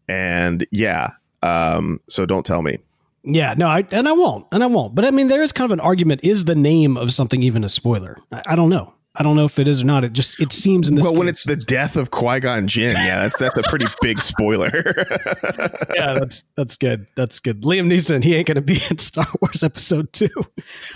and 0.08 0.64
yeah, 0.70 1.10
um, 1.42 2.00
so 2.08 2.26
don't 2.26 2.46
tell 2.46 2.62
me. 2.62 2.78
Yeah, 3.24 3.54
no, 3.56 3.66
I, 3.66 3.84
and 3.90 4.06
I 4.06 4.12
won't, 4.12 4.46
and 4.52 4.62
I 4.62 4.66
won't. 4.66 4.94
But 4.94 5.04
I 5.04 5.10
mean, 5.10 5.26
there 5.26 5.42
is 5.42 5.50
kind 5.50 5.64
of 5.64 5.72
an 5.72 5.80
argument: 5.80 6.20
is 6.22 6.44
the 6.44 6.54
name 6.54 6.96
of 6.96 7.12
something 7.12 7.42
even 7.42 7.64
a 7.64 7.68
spoiler? 7.68 8.18
I, 8.30 8.42
I 8.46 8.56
don't 8.56 8.70
know. 8.70 8.94
I 9.18 9.22
don't 9.22 9.34
know 9.34 9.46
if 9.46 9.58
it 9.58 9.66
is 9.66 9.80
or 9.80 9.84
not. 9.86 10.04
It 10.04 10.12
just 10.12 10.40
it 10.40 10.52
seems 10.52 10.88
in 10.88 10.94
this. 10.94 11.02
Well, 11.02 11.12
case, 11.12 11.18
when 11.18 11.28
it's 11.28 11.44
the 11.44 11.56
death 11.56 11.96
of 11.96 12.10
Qui 12.10 12.40
Gon 12.40 12.66
Jinn, 12.66 12.96
yeah, 12.96 13.20
that's 13.20 13.38
that's 13.38 13.56
a 13.56 13.62
pretty 13.62 13.86
big 14.02 14.20
spoiler. 14.20 14.70
yeah, 15.94 16.14
that's 16.14 16.44
that's 16.54 16.76
good. 16.76 17.06
That's 17.16 17.38
good. 17.38 17.62
Liam 17.62 17.90
Neeson, 17.90 18.22
he 18.22 18.34
ain't 18.34 18.46
gonna 18.46 18.60
be 18.60 18.80
in 18.90 18.98
Star 18.98 19.26
Wars 19.40 19.64
Episode 19.64 20.12
Two. 20.12 20.28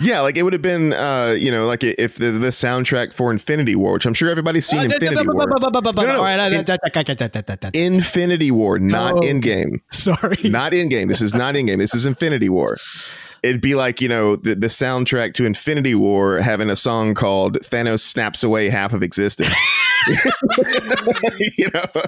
Yeah, 0.01 0.21
like 0.21 0.35
it 0.35 0.43
would 0.43 0.53
have 0.53 0.61
been, 0.61 0.93
uh, 0.93 1.35
you 1.37 1.51
know, 1.51 1.65
like 1.65 1.83
if 1.83 2.15
the, 2.15 2.31
the 2.31 2.47
soundtrack 2.47 3.13
for 3.13 3.31
Infinity 3.31 3.75
War, 3.75 3.93
which 3.93 4.05
I'm 4.05 4.13
sure 4.13 4.29
everybody's 4.29 4.65
seen 4.65 4.83
Infinity 4.85 5.27
War. 5.27 5.47
Infinity 7.77 8.51
War, 8.51 8.79
not 8.79 9.15
Endgame. 9.15 9.79
Sorry, 9.91 10.49
not 10.49 10.73
Endgame. 10.73 11.07
This 11.07 11.21
is 11.21 11.33
not 11.33 11.55
Endgame. 11.55 11.77
This 11.77 11.93
is 11.93 12.05
Infinity 12.05 12.49
War 12.49 12.77
it'd 13.43 13.61
be 13.61 13.75
like 13.75 14.01
you 14.01 14.07
know 14.07 14.35
the, 14.35 14.55
the 14.55 14.67
soundtrack 14.67 15.33
to 15.35 15.45
Infinity 15.45 15.95
War 15.95 16.37
having 16.37 16.69
a 16.69 16.75
song 16.75 17.13
called 17.13 17.59
"Thanos 17.59 18.01
Snaps 18.01 18.43
Away 18.43 18.69
Half 18.69 18.93
of 18.93 19.03
Existence." 19.03 19.53
you 21.57 21.67
know? 21.73 22.01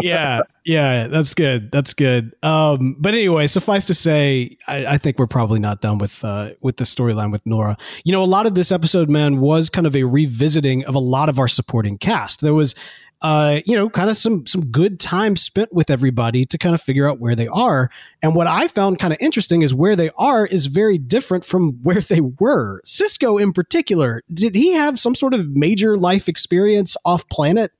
yeah, 0.00 0.42
yeah, 0.64 1.08
that's 1.08 1.34
good. 1.34 1.70
That's 1.72 1.94
good. 1.94 2.34
Um, 2.42 2.96
but 2.98 3.14
anyway, 3.14 3.46
suffice 3.46 3.84
to 3.86 3.94
say, 3.94 4.56
I, 4.68 4.86
I 4.86 4.98
think 4.98 5.18
we're 5.18 5.26
probably 5.26 5.58
not 5.58 5.80
done 5.80 5.98
with 5.98 6.24
uh, 6.24 6.50
with 6.60 6.76
the 6.76 6.84
storyline 6.84 7.32
with 7.32 7.44
Nora. 7.46 7.76
You 8.04 8.12
know, 8.12 8.22
a 8.22 8.26
lot 8.26 8.46
of 8.46 8.54
this 8.54 8.70
episode, 8.70 9.08
man, 9.08 9.40
was 9.40 9.68
kind 9.68 9.86
of 9.86 9.96
a 9.96 10.04
revisiting 10.04 10.84
of 10.84 10.94
a 10.94 11.00
lot 11.00 11.28
of 11.28 11.38
our 11.38 11.48
supporting 11.48 11.98
cast. 11.98 12.40
There 12.40 12.54
was 12.54 12.74
uh, 13.22 13.60
you 13.66 13.76
know, 13.76 13.90
kind 13.90 14.08
of 14.08 14.16
some 14.16 14.46
some 14.46 14.66
good 14.70 14.98
time 14.98 15.36
spent 15.36 15.72
with 15.72 15.90
everybody 15.90 16.44
to 16.46 16.58
kind 16.58 16.74
of 16.74 16.80
figure 16.80 17.08
out 17.08 17.20
where 17.20 17.34
they 17.34 17.48
are. 17.48 17.90
And 18.22 18.34
what 18.34 18.46
I 18.46 18.68
found 18.68 18.98
kind 18.98 19.12
of 19.12 19.20
interesting 19.20 19.62
is 19.62 19.74
where 19.74 19.96
they 19.96 20.10
are 20.16 20.46
is 20.46 20.66
very 20.66 20.98
different 20.98 21.44
from 21.44 21.72
where 21.82 22.00
they 22.00 22.20
were. 22.20 22.80
Cisco, 22.84 23.38
in 23.38 23.52
particular, 23.52 24.22
did 24.32 24.54
he 24.54 24.72
have 24.72 24.98
some 24.98 25.14
sort 25.14 25.34
of 25.34 25.50
major 25.50 25.96
life 25.96 26.28
experience 26.28 26.96
off 27.04 27.28
planet? 27.28 27.72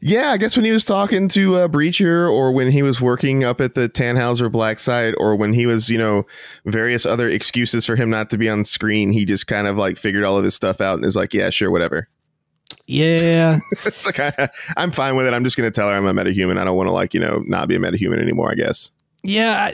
Yeah, 0.00 0.30
I 0.30 0.38
guess 0.38 0.56
when 0.56 0.64
he 0.64 0.72
was 0.72 0.84
talking 0.84 1.28
to 1.28 1.56
uh, 1.56 1.68
Breacher, 1.68 2.30
or 2.30 2.52
when 2.52 2.70
he 2.70 2.82
was 2.82 3.00
working 3.00 3.44
up 3.44 3.60
at 3.60 3.74
the 3.74 3.88
Tannhauser 3.88 4.50
Black 4.50 4.78
site, 4.78 5.14
or 5.18 5.36
when 5.36 5.52
he 5.52 5.66
was, 5.66 5.88
you 5.90 5.98
know, 5.98 6.24
various 6.64 7.06
other 7.06 7.28
excuses 7.28 7.86
for 7.86 7.94
him 7.94 8.10
not 8.10 8.30
to 8.30 8.38
be 8.38 8.48
on 8.48 8.64
screen, 8.64 9.12
he 9.12 9.24
just 9.24 9.46
kind 9.46 9.66
of 9.66 9.76
like 9.76 9.96
figured 9.96 10.24
all 10.24 10.38
of 10.38 10.42
this 10.42 10.56
stuff 10.56 10.80
out 10.80 10.96
and 10.96 11.04
is 11.04 11.16
like, 11.16 11.34
yeah, 11.34 11.50
sure, 11.50 11.70
whatever. 11.70 12.08
Yeah, 12.86 13.60
it's 13.86 14.06
like 14.06 14.18
I, 14.20 14.48
I'm 14.76 14.90
fine 14.90 15.16
with 15.16 15.26
it. 15.26 15.34
I'm 15.34 15.44
just 15.44 15.56
going 15.56 15.70
to 15.70 15.74
tell 15.74 15.88
her 15.88 15.94
I'm 15.94 16.06
a 16.06 16.12
metahuman. 16.12 16.58
I 16.58 16.64
don't 16.64 16.76
want 16.76 16.88
to 16.88 16.92
like 16.92 17.14
you 17.14 17.20
know 17.20 17.42
not 17.46 17.68
be 17.68 17.76
a 17.76 17.78
metahuman 17.78 18.20
anymore. 18.20 18.50
I 18.50 18.54
guess. 18.54 18.90
Yeah, 19.24 19.72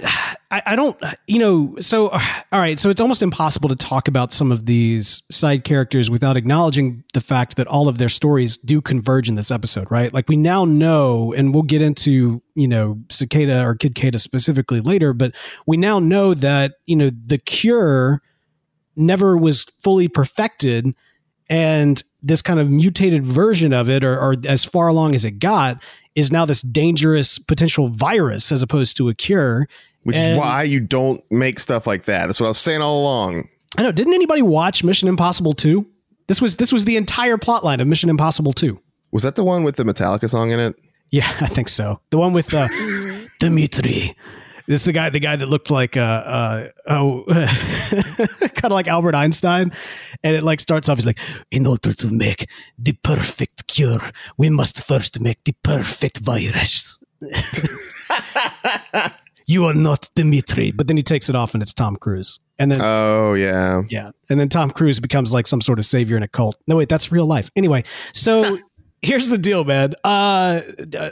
I, 0.51 0.63
I 0.67 0.77
don't, 0.77 1.03
you 1.27 1.39
know, 1.39 1.75
so, 1.81 2.09
all 2.53 2.61
right, 2.61 2.79
so 2.79 2.91
it's 2.91 3.01
almost 3.01 3.23
impossible 3.23 3.69
to 3.71 3.77
talk 3.77 4.07
about 4.07 4.33
some 4.33 4.53
of 4.53 4.67
these 4.67 5.23
side 5.31 5.65
characters 5.65 6.11
without 6.11 6.37
acknowledging 6.37 7.03
the 7.15 7.21
fact 7.21 7.57
that 7.57 7.67
all 7.67 7.89
of 7.89 7.97
their 7.97 8.11
stories 8.11 8.59
do 8.59 8.83
converge 8.83 9.29
in 9.29 9.37
this 9.37 9.51
episode, 9.51 9.91
right? 9.91 10.13
Like 10.13 10.29
we 10.29 10.37
now 10.37 10.65
know, 10.67 11.33
and 11.33 11.55
we'll 11.55 11.63
get 11.63 11.81
into, 11.81 12.43
you 12.55 12.69
know, 12.69 12.99
Cicada 13.09 13.65
or 13.65 13.75
Kid 13.75 13.95
Kada 13.95 14.19
specifically 14.19 14.81
later, 14.81 15.15
but 15.15 15.35
we 15.67 15.79
now 15.79 15.99
know 15.99 16.35
that, 16.35 16.75
you 16.85 16.97
know, 16.97 17.11
the 17.11 17.39
cure 17.39 18.21
never 18.97 19.39
was 19.39 19.65
fully 19.83 20.09
perfected 20.09 20.95
and 21.49 22.03
this 22.23 22.43
kind 22.43 22.59
of 22.59 22.71
mutated 22.71 23.27
version 23.27 23.73
of 23.73 23.89
it 23.89 24.05
or, 24.05 24.19
or, 24.19 24.35
as 24.47 24.65
far 24.65 24.89
along 24.89 25.15
as 25.15 25.25
it 25.25 25.39
got 25.39 25.81
is 26.15 26.33
now 26.33 26.45
this 26.45 26.63
dangerous 26.63 27.39
potential 27.39 27.89
virus 27.89 28.51
as 28.51 28.63
opposed 28.63 28.97
to 28.97 29.09
a 29.09 29.15
cure. 29.15 29.69
Which 30.03 30.17
and, 30.17 30.33
is 30.33 30.39
why 30.39 30.65
you 30.65 30.81
don't 30.81 31.23
make 31.31 31.61
stuff 31.61 31.87
like 31.87 32.05
that. 32.05 32.27
That's 32.27 32.41
what 32.41 32.47
i 32.47 32.51
was 32.51 32.59
saying 32.59 32.81
all 32.81 33.01
along. 33.03 33.49
I 33.77 33.83
know. 33.83 33.93
Didn't 33.93 34.15
anybody 34.15 34.43
watch 34.43 34.83
mission 34.83 35.09
impossible 35.09 35.55
2 35.55 35.87
this 36.29 36.41
was 36.41 36.57
this 36.57 36.73
was 36.73 36.85
the 36.85 36.97
entire 36.97 37.37
plot 37.37 37.65
line 37.65 37.81
of 37.81 37.89
mission 37.89 38.09
impossible 38.09 38.53
2 38.53 38.79
was 39.11 39.23
that 39.25 39.35
the 39.35 39.45
one 39.45 39.65
with 39.65 39.77
the 39.77 39.85
metallica 39.85 40.31
song 40.31 40.53
in 40.53 40.61
it? 40.61 40.77
Yeah 41.11 41.31
i 41.41 41.47
think 41.47 41.69
so. 41.69 42.01
The 42.11 42.19
one 42.19 42.33
with 42.33 42.55
uh, 42.55 42.69
dimitri 43.41 44.15
this 44.69 44.83
is 44.83 44.85
the 44.85 44.93
guy, 44.93 45.09
the 45.09 45.19
guy 45.19 45.35
that 45.35 45.49
looked 45.49 45.71
like 45.71 45.97
uh, 45.97 46.01
uh 46.01 46.69
oh, 46.89 47.25
kind 47.29 48.65
of 48.65 48.73
like 48.73 48.87
Albert 48.87 49.15
Einstein, 49.15 49.73
and 50.23 50.37
it 50.37 50.43
like 50.43 50.61
starts 50.61 50.91
off. 50.91 50.99
He's 50.99 51.07
like, 51.07 51.19
in 51.51 51.67
order 51.67 51.95
to 51.95 52.13
make 52.13 52.49
the 52.79 52.93
perfect 53.03 53.67
cure, 53.67 54.03
we 54.37 54.51
must 54.51 54.85
first 54.85 55.21
make 55.21 55.43
the 55.45 55.55
perfect 55.63 56.19
virus. 56.19 56.99
you 59.47 59.65
are 59.65 59.73
not 59.73 60.11
Dimitri, 60.15 60.71
but 60.71 60.87
then 60.87 60.99
he 60.99 61.03
takes 61.03 61.31
it 61.31 61.35
off, 61.35 61.55
and 61.55 61.63
it's 61.63 61.73
Tom 61.73 61.97
Cruise. 61.97 62.39
And 62.59 62.71
then, 62.71 62.83
oh 62.83 63.33
yeah, 63.33 63.83
yeah, 63.89 64.11
and 64.29 64.39
then 64.39 64.51
Tom 64.51 64.71
Cruise 64.71 65.01
becomes 65.01 65.33
like 65.33 65.47
some 65.47 65.63
sort 65.63 65.79
of 65.79 65.87
savior 65.87 66.19
in 66.19 66.23
a 66.23 66.29
cult. 66.29 66.59
No, 66.67 66.77
wait, 66.77 66.91
that's 66.91 67.11
real 67.11 67.27
life. 67.27 67.51
Anyway, 67.57 67.85
so 68.13 68.59
here's 69.03 69.31
the 69.31 69.39
deal, 69.39 69.65
man. 69.65 69.95
Uh, 70.05 70.61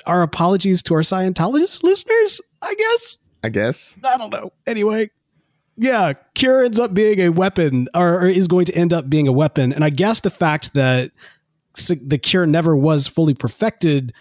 our 0.04 0.20
apologies 0.22 0.82
to 0.82 0.94
our 0.94 1.00
Scientologist 1.00 1.82
listeners, 1.82 2.42
I 2.60 2.75
guess. 2.75 3.16
I 3.46 3.48
guess. 3.48 3.96
I 4.04 4.18
don't 4.18 4.30
know. 4.30 4.52
Anyway, 4.66 5.10
yeah, 5.76 6.14
Cure 6.34 6.64
ends 6.64 6.80
up 6.80 6.92
being 6.92 7.20
a 7.20 7.28
weapon, 7.28 7.88
or, 7.94 8.22
or, 8.22 8.28
is 8.28 8.48
going 8.48 8.66
to 8.66 8.74
end 8.74 8.92
up 8.92 9.08
being 9.08 9.28
a 9.28 9.32
weapon. 9.32 9.72
And 9.72 9.84
I 9.84 9.90
guess 9.90 10.20
the 10.20 10.30
fact 10.30 10.74
that 10.74 11.12
the 12.02 12.18
Cure 12.18 12.46
never 12.46 12.76
was 12.76 13.06
fully 13.06 13.34
perfected, 13.34 14.12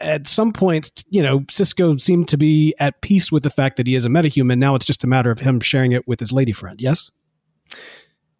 at 0.00 0.26
some 0.28 0.52
point, 0.52 1.04
you 1.10 1.22
know, 1.22 1.44
Cisco 1.50 1.96
seemed 1.96 2.28
to 2.28 2.36
be 2.36 2.74
at 2.78 3.00
peace 3.00 3.30
with 3.30 3.42
the 3.42 3.50
fact 3.50 3.76
that 3.76 3.86
he 3.86 3.94
is 3.94 4.04
a 4.04 4.08
metahuman. 4.08 4.58
Now 4.58 4.74
it's 4.74 4.86
just 4.86 5.04
a 5.04 5.06
matter 5.06 5.30
of 5.30 5.40
him 5.40 5.60
sharing 5.60 5.92
it 5.92 6.06
with 6.08 6.20
his 6.20 6.32
lady 6.32 6.52
friend. 6.52 6.80
Yes. 6.80 7.10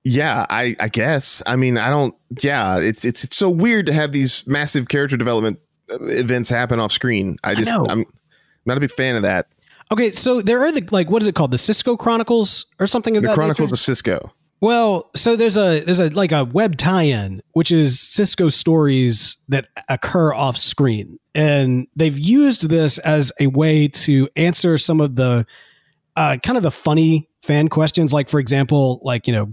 Yeah, 0.04 0.46
I, 0.48 0.74
I 0.80 0.88
guess. 0.88 1.42
I 1.44 1.56
mean, 1.56 1.76
I 1.76 1.90
don't. 1.90 2.14
Yeah, 2.40 2.78
it's 2.78 3.04
it's 3.04 3.24
it's 3.24 3.36
so 3.36 3.50
weird 3.50 3.84
to 3.86 3.92
have 3.92 4.12
these 4.12 4.46
massive 4.46 4.88
character 4.88 5.18
development 5.18 5.58
uh, 5.90 5.98
events 6.04 6.48
happen 6.48 6.80
off 6.80 6.92
screen. 6.92 7.36
I 7.44 7.54
just 7.54 7.70
I 7.70 7.92
I'm 7.92 8.06
not 8.64 8.78
a 8.78 8.80
big 8.80 8.92
fan 8.92 9.16
of 9.16 9.22
that. 9.22 9.48
Okay, 9.92 10.12
so 10.12 10.40
there 10.40 10.62
are 10.62 10.70
the 10.70 10.86
like 10.90 11.10
what 11.10 11.22
is 11.22 11.28
it 11.28 11.34
called? 11.34 11.50
The 11.50 11.58
Cisco 11.58 11.96
Chronicles 11.96 12.66
or 12.78 12.86
something 12.86 13.16
of 13.16 13.22
the 13.22 13.28
that 13.28 13.34
Chronicles 13.34 13.70
nature? 13.70 13.74
of 13.74 13.78
Cisco. 13.78 14.32
Well, 14.60 15.10
so 15.16 15.36
there's 15.36 15.56
a 15.56 15.80
there's 15.80 16.00
a 16.00 16.10
like 16.10 16.32
a 16.32 16.44
web 16.44 16.76
tie-in 16.76 17.42
which 17.52 17.70
is 17.70 17.98
Cisco 17.98 18.48
stories 18.48 19.38
that 19.48 19.68
occur 19.88 20.34
off 20.34 20.58
screen. 20.58 21.18
And 21.34 21.86
they've 21.96 22.18
used 22.18 22.68
this 22.68 22.98
as 22.98 23.32
a 23.40 23.46
way 23.48 23.88
to 23.88 24.28
answer 24.36 24.78
some 24.78 25.00
of 25.00 25.16
the 25.16 25.46
uh, 26.16 26.36
kind 26.42 26.56
of 26.56 26.62
the 26.62 26.70
funny 26.70 27.28
fan 27.42 27.68
questions 27.68 28.12
like 28.12 28.28
for 28.28 28.38
example, 28.38 29.00
like, 29.02 29.26
you 29.26 29.32
know, 29.32 29.52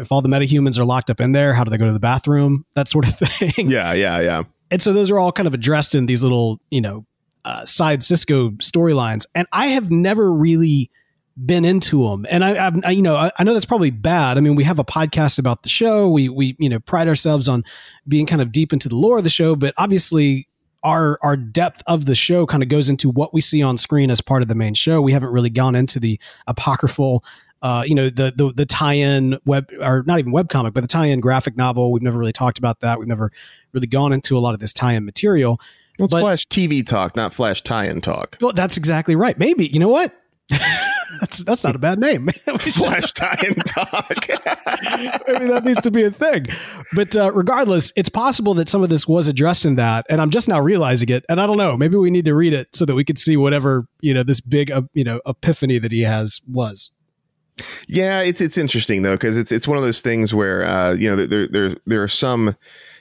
if 0.00 0.12
all 0.12 0.20
the 0.20 0.28
metahumans 0.28 0.78
are 0.78 0.84
locked 0.84 1.10
up 1.10 1.20
in 1.20 1.32
there, 1.32 1.54
how 1.54 1.64
do 1.64 1.70
they 1.70 1.78
go 1.78 1.86
to 1.86 1.92
the 1.92 2.00
bathroom? 2.00 2.66
That 2.74 2.88
sort 2.88 3.08
of 3.08 3.18
thing. 3.18 3.70
Yeah, 3.70 3.92
yeah, 3.94 4.20
yeah. 4.20 4.42
And 4.70 4.82
so 4.82 4.92
those 4.92 5.10
are 5.10 5.18
all 5.18 5.32
kind 5.32 5.46
of 5.46 5.54
addressed 5.54 5.94
in 5.94 6.06
these 6.06 6.22
little, 6.22 6.60
you 6.70 6.80
know, 6.80 7.06
uh, 7.46 7.64
side 7.64 8.02
Cisco 8.02 8.50
storylines, 8.50 9.24
and 9.32 9.46
I 9.52 9.68
have 9.68 9.88
never 9.88 10.32
really 10.32 10.90
been 11.44 11.64
into 11.64 12.08
them. 12.08 12.26
And 12.28 12.44
I, 12.44 12.72
I 12.84 12.90
you 12.90 13.02
know, 13.02 13.14
I, 13.14 13.30
I, 13.38 13.44
know 13.44 13.52
that's 13.52 13.64
probably 13.64 13.90
bad. 13.90 14.36
I 14.36 14.40
mean, 14.40 14.56
we 14.56 14.64
have 14.64 14.80
a 14.80 14.84
podcast 14.84 15.38
about 15.38 15.62
the 15.62 15.68
show. 15.68 16.10
We 16.10 16.28
we 16.28 16.56
you 16.58 16.68
know 16.68 16.80
pride 16.80 17.06
ourselves 17.06 17.46
on 17.46 17.62
being 18.08 18.26
kind 18.26 18.42
of 18.42 18.50
deep 18.50 18.72
into 18.72 18.88
the 18.88 18.96
lore 18.96 19.18
of 19.18 19.24
the 19.24 19.30
show, 19.30 19.54
but 19.54 19.74
obviously 19.78 20.48
our 20.82 21.20
our 21.22 21.36
depth 21.36 21.84
of 21.86 22.06
the 22.06 22.16
show 22.16 22.46
kind 22.46 22.64
of 22.64 22.68
goes 22.68 22.90
into 22.90 23.10
what 23.10 23.32
we 23.32 23.40
see 23.40 23.62
on 23.62 23.76
screen 23.76 24.10
as 24.10 24.20
part 24.20 24.42
of 24.42 24.48
the 24.48 24.56
main 24.56 24.74
show. 24.74 25.00
We 25.00 25.12
haven't 25.12 25.30
really 25.30 25.50
gone 25.50 25.76
into 25.76 26.00
the 26.00 26.18
apocryphal. 26.48 27.24
Uh, 27.62 27.84
you 27.86 27.94
know 27.94 28.10
the, 28.10 28.32
the 28.34 28.52
the 28.54 28.66
tie-in 28.66 29.38
web 29.44 29.70
or 29.80 30.02
not 30.04 30.18
even 30.18 30.32
web 30.32 30.48
comic, 30.48 30.74
but 30.74 30.80
the 30.80 30.88
tie-in 30.88 31.20
graphic 31.20 31.56
novel. 31.56 31.92
We've 31.92 32.02
never 32.02 32.18
really 32.18 32.32
talked 32.32 32.58
about 32.58 32.80
that. 32.80 32.98
We've 32.98 33.06
never 33.06 33.30
really 33.72 33.86
gone 33.86 34.12
into 34.12 34.36
a 34.36 34.40
lot 34.40 34.54
of 34.54 34.58
this 34.58 34.72
tie-in 34.72 35.04
material. 35.04 35.60
Well, 35.98 36.06
it's 36.06 36.14
but, 36.14 36.20
Flash 36.20 36.46
TV 36.46 36.84
talk, 36.84 37.16
not 37.16 37.32
Flash 37.32 37.62
tie-in 37.62 38.00
talk. 38.00 38.36
Well, 38.40 38.52
that's 38.52 38.76
exactly 38.76 39.16
right. 39.16 39.38
Maybe 39.38 39.66
you 39.66 39.78
know 39.78 39.88
what? 39.88 40.12
that's 41.20 41.42
that's 41.44 41.64
not 41.64 41.74
a 41.74 41.78
bad 41.78 41.98
name. 41.98 42.28
Flash 42.58 43.12
tie-in 43.12 43.54
talk. 43.54 44.28
Maybe 45.26 45.46
that 45.46 45.62
needs 45.64 45.80
to 45.80 45.90
be 45.90 46.04
a 46.04 46.10
thing. 46.10 46.46
But 46.94 47.16
uh, 47.16 47.32
regardless, 47.32 47.92
it's 47.96 48.08
possible 48.08 48.54
that 48.54 48.68
some 48.68 48.82
of 48.82 48.88
this 48.88 49.08
was 49.08 49.28
addressed 49.28 49.64
in 49.64 49.76
that, 49.76 50.06
and 50.08 50.20
I'm 50.20 50.30
just 50.30 50.48
now 50.48 50.60
realizing 50.60 51.08
it. 51.08 51.24
And 51.28 51.40
I 51.40 51.46
don't 51.46 51.56
know. 51.56 51.76
Maybe 51.76 51.96
we 51.96 52.10
need 52.10 52.26
to 52.26 52.34
read 52.34 52.52
it 52.52 52.68
so 52.74 52.84
that 52.84 52.94
we 52.94 53.04
could 53.04 53.18
see 53.18 53.36
whatever 53.36 53.86
you 54.00 54.14
know 54.14 54.22
this 54.22 54.40
big 54.40 54.70
uh, 54.70 54.82
you 54.94 55.04
know 55.04 55.20
epiphany 55.26 55.78
that 55.78 55.92
he 55.92 56.02
has 56.02 56.40
was. 56.48 56.90
Yeah, 57.88 58.20
it's 58.20 58.40
it's 58.40 58.58
interesting 58.58 59.02
though 59.02 59.14
because 59.14 59.36
it's 59.36 59.50
it's 59.50 59.66
one 59.66 59.78
of 59.78 59.82
those 59.84 60.00
things 60.00 60.34
where 60.34 60.64
uh, 60.64 60.92
you 60.94 61.08
know 61.08 61.16
there 61.16 61.48
there 61.48 61.76
there 61.86 62.02
are 62.02 62.08
some 62.08 62.54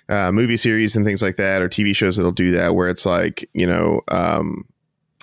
uh, 0.10 0.32
movie 0.32 0.58
series 0.58 0.96
and 0.96 1.06
things 1.06 1.22
like 1.22 1.36
that, 1.38 1.62
or 1.62 1.70
TV 1.70 1.96
shows 1.96 2.18
that'll 2.18 2.32
do 2.32 2.52
that, 2.52 2.76
where 2.76 2.90
it's 2.90 3.06
like 3.06 3.50
you 3.54 3.68
know, 3.68 4.02
um, 4.10 4.66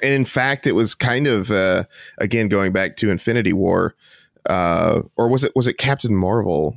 and 0.02 0.12
in 0.12 0.24
fact, 0.24 0.66
it 0.66 0.72
was 0.72 0.94
kind 0.94 1.26
of 1.26 1.50
uh, 1.50 1.84
again 2.18 2.48
going 2.48 2.72
back 2.72 2.96
to 2.96 3.10
Infinity 3.10 3.52
War, 3.52 3.94
uh, 4.48 5.02
or 5.16 5.28
was 5.28 5.44
it 5.44 5.52
was 5.54 5.66
it 5.66 5.78
Captain 5.78 6.14
Marvel? 6.14 6.76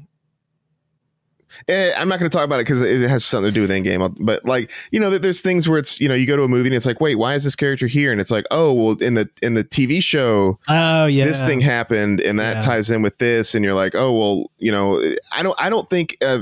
Eh, 1.68 1.92
I'm 1.98 2.08
not 2.08 2.20
going 2.20 2.30
to 2.30 2.36
talk 2.36 2.46
about 2.46 2.60
it 2.60 2.66
because 2.66 2.82
it 2.82 3.10
has 3.10 3.26
something 3.26 3.48
to 3.48 3.52
do 3.52 3.62
with 3.62 3.70
Endgame. 3.70 4.16
But 4.20 4.46
like, 4.46 4.72
you 4.92 5.00
know, 5.00 5.10
there's 5.18 5.42
things 5.42 5.68
where 5.68 5.80
it's 5.80 6.00
you 6.00 6.08
know 6.08 6.16
you 6.16 6.26
go 6.26 6.38
to 6.38 6.44
a 6.44 6.48
movie 6.48 6.68
and 6.68 6.76
it's 6.76 6.86
like, 6.86 7.02
wait, 7.02 7.16
why 7.16 7.36
is 7.36 7.44
this 7.44 7.56
character 7.56 7.88
here? 7.88 8.12
And 8.12 8.22
it's 8.22 8.32
like, 8.32 8.46
oh, 8.52 8.74
well, 8.74 8.98
in 9.02 9.16
the 9.16 9.30
in 9.42 9.54
the 9.54 9.64
TV 9.64 10.02
show, 10.02 10.60
oh 10.68 11.06
yeah, 11.06 11.26
this 11.26 11.42
thing 11.42 11.62
happened, 11.62 12.22
and 12.22 12.40
that 12.40 12.56
yeah. 12.56 12.62
ties 12.62 12.92
in 12.92 13.02
with 13.02 13.18
this, 13.18 13.56
and 13.56 13.64
you're 13.64 13.74
like, 13.74 13.96
oh 13.96 14.14
well, 14.14 14.52
you 14.58 14.72
know, 14.72 15.02
I 15.32 15.44
don't 15.44 15.60
I 15.60 15.70
don't 15.70 15.90
think 15.90 16.18
uh, 16.24 16.40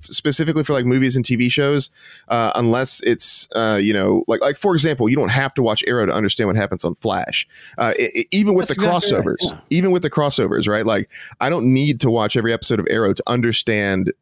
specifically 0.00 0.64
for 0.64 0.72
like 0.72 0.84
movies 0.84 1.16
and 1.16 1.24
TV 1.24 1.50
shows, 1.50 1.90
uh, 2.28 2.52
unless 2.54 3.00
it's 3.02 3.48
uh, 3.54 3.78
you 3.80 3.92
know 3.92 4.24
like 4.28 4.40
like 4.40 4.56
for 4.56 4.74
example, 4.74 5.08
you 5.08 5.16
don't 5.16 5.30
have 5.30 5.54
to 5.54 5.62
watch 5.62 5.84
Arrow 5.86 6.06
to 6.06 6.12
understand 6.12 6.48
what 6.48 6.56
happens 6.56 6.84
on 6.84 6.94
Flash. 6.96 7.46
Uh, 7.78 7.94
it, 7.98 8.26
even 8.30 8.54
with 8.54 8.68
That's 8.68 8.80
the 8.80 8.86
exactly 8.86 9.18
crossovers, 9.18 9.50
right. 9.50 9.52
yeah. 9.52 9.60
even 9.70 9.90
with 9.90 10.02
the 10.02 10.10
crossovers, 10.10 10.68
right? 10.68 10.86
Like 10.86 11.10
I 11.40 11.50
don't 11.50 11.72
need 11.72 12.00
to 12.00 12.10
watch 12.10 12.36
every 12.36 12.52
episode 12.52 12.80
of 12.80 12.86
Arrow 12.90 13.12
to 13.12 13.22
understand 13.26 14.12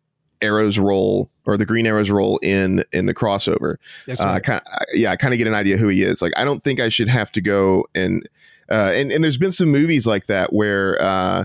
Arrow's 0.42 0.78
role 0.78 1.30
or 1.44 1.56
the 1.56 1.66
Green 1.66 1.86
Arrow's 1.86 2.10
role 2.10 2.38
in 2.42 2.84
in 2.92 3.06
the 3.06 3.14
crossover. 3.14 3.76
Yes, 4.06 4.20
uh, 4.20 4.38
kind 4.40 4.62
yeah, 4.92 5.10
I 5.10 5.16
kind 5.16 5.34
of 5.34 5.38
get 5.38 5.46
an 5.46 5.54
idea 5.54 5.76
who 5.76 5.88
he 5.88 6.02
is. 6.02 6.22
Like, 6.22 6.32
I 6.36 6.44
don't 6.44 6.62
think 6.62 6.80
I 6.80 6.88
should 6.88 7.08
have 7.08 7.32
to 7.32 7.40
go 7.40 7.86
and 7.94 8.28
uh, 8.70 8.92
and 8.94 9.12
and 9.12 9.22
there's 9.22 9.38
been 9.38 9.52
some 9.52 9.70
movies 9.70 10.06
like 10.06 10.26
that 10.26 10.52
where. 10.52 11.00
Uh, 11.00 11.44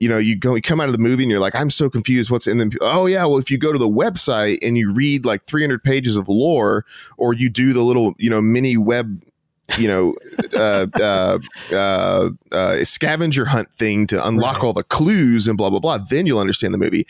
you 0.00 0.08
know, 0.08 0.18
you 0.18 0.36
go, 0.36 0.54
you 0.54 0.60
come 0.60 0.80
out 0.80 0.88
of 0.88 0.92
the 0.92 0.98
movie 0.98 1.22
and 1.22 1.30
you're 1.30 1.40
like, 1.40 1.54
I'm 1.54 1.70
so 1.70 1.88
confused. 1.88 2.28
What's 2.30 2.46
in 2.46 2.58
them? 2.58 2.72
Oh 2.82 3.06
yeah, 3.06 3.24
well, 3.24 3.38
if 3.38 3.50
you 3.50 3.56
go 3.56 3.72
to 3.72 3.78
the 3.78 3.88
website 3.88 4.58
and 4.60 4.76
you 4.76 4.92
read 4.92 5.24
like 5.24 5.46
300 5.46 5.82
pages 5.82 6.16
of 6.16 6.28
lore, 6.28 6.84
or 7.16 7.32
you 7.32 7.48
do 7.48 7.72
the 7.72 7.80
little, 7.80 8.12
you 8.18 8.28
know, 8.28 8.42
mini 8.42 8.76
web 8.76 9.22
you 9.78 9.88
know, 9.88 10.14
uh, 10.54 10.86
uh, 11.00 11.38
uh, 11.72 12.28
uh, 12.52 12.84
scavenger 12.84 13.44
hunt 13.44 13.68
thing 13.76 14.06
to 14.08 14.26
unlock 14.26 14.56
right. 14.56 14.64
all 14.64 14.72
the 14.72 14.84
clues 14.84 15.48
and 15.48 15.56
blah 15.56 15.70
blah 15.70 15.80
blah. 15.80 15.98
Then 15.98 16.26
you'll 16.26 16.38
understand 16.38 16.74
the 16.74 16.78
movie. 16.78 17.06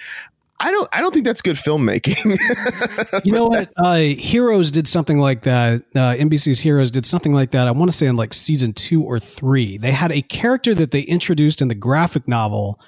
I 0.60 0.70
don't. 0.70 0.88
I 0.92 1.00
don't 1.00 1.12
think 1.12 1.24
that's 1.24 1.42
good 1.42 1.56
filmmaking. 1.56 2.38
you 3.24 3.32
know 3.32 3.46
what? 3.46 3.72
Uh, 3.84 3.96
Heroes 3.98 4.70
did 4.70 4.88
something 4.88 5.18
like 5.18 5.42
that. 5.42 5.82
Uh, 5.94 6.14
NBC's 6.14 6.60
Heroes 6.60 6.90
did 6.90 7.04
something 7.04 7.32
like 7.32 7.50
that. 7.50 7.66
I 7.66 7.70
want 7.72 7.90
to 7.90 7.96
say 7.96 8.06
in 8.06 8.16
like 8.16 8.32
season 8.32 8.72
two 8.72 9.02
or 9.02 9.18
three. 9.18 9.76
They 9.76 9.90
had 9.90 10.10
a 10.10 10.22
character 10.22 10.74
that 10.74 10.90
they 10.90 11.00
introduced 11.00 11.60
in 11.60 11.68
the 11.68 11.74
graphic 11.74 12.26
novel, 12.26 12.80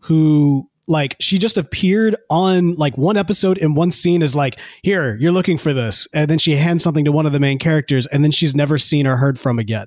who 0.00 0.68
like 0.86 1.16
she 1.18 1.38
just 1.38 1.56
appeared 1.56 2.14
on 2.28 2.74
like 2.74 2.96
one 2.98 3.16
episode 3.16 3.58
in 3.58 3.74
one 3.74 3.90
scene 3.90 4.22
is 4.22 4.36
like 4.36 4.58
here 4.82 5.16
you're 5.16 5.32
looking 5.32 5.56
for 5.56 5.72
this 5.72 6.06
and 6.12 6.30
then 6.30 6.38
she 6.38 6.52
hands 6.52 6.82
something 6.82 7.04
to 7.04 7.12
one 7.12 7.26
of 7.26 7.32
the 7.32 7.40
main 7.40 7.58
characters 7.58 8.06
and 8.08 8.22
then 8.22 8.30
she's 8.30 8.54
never 8.54 8.76
seen 8.76 9.06
or 9.06 9.16
heard 9.16 9.38
from 9.38 9.58
again 9.58 9.86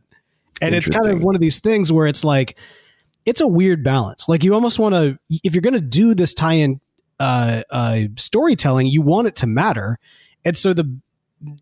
and 0.62 0.74
it's 0.74 0.90
kind 0.90 1.06
of 1.06 1.24
one 1.24 1.36
of 1.36 1.42
these 1.42 1.60
things 1.60 1.92
where 1.92 2.08
it's 2.08 2.24
like 2.24 2.58
it's 3.26 3.42
a 3.42 3.48
weird 3.48 3.84
balance 3.84 4.28
like 4.28 4.44
you 4.44 4.56
almost 4.56 4.80
want 4.80 4.96
to 4.96 5.18
if 5.44 5.54
you're 5.54 5.62
going 5.62 5.74
to 5.74 5.80
do 5.80 6.16
this 6.16 6.34
tie-in 6.34 6.80
uh, 7.20 7.64
uh, 7.70 8.00
storytelling 8.16 8.88
you 8.88 9.02
want 9.02 9.28
it 9.28 9.36
to 9.36 9.48
matter 9.48 10.00
and 10.46 10.56
so 10.56 10.74
the 10.74 11.00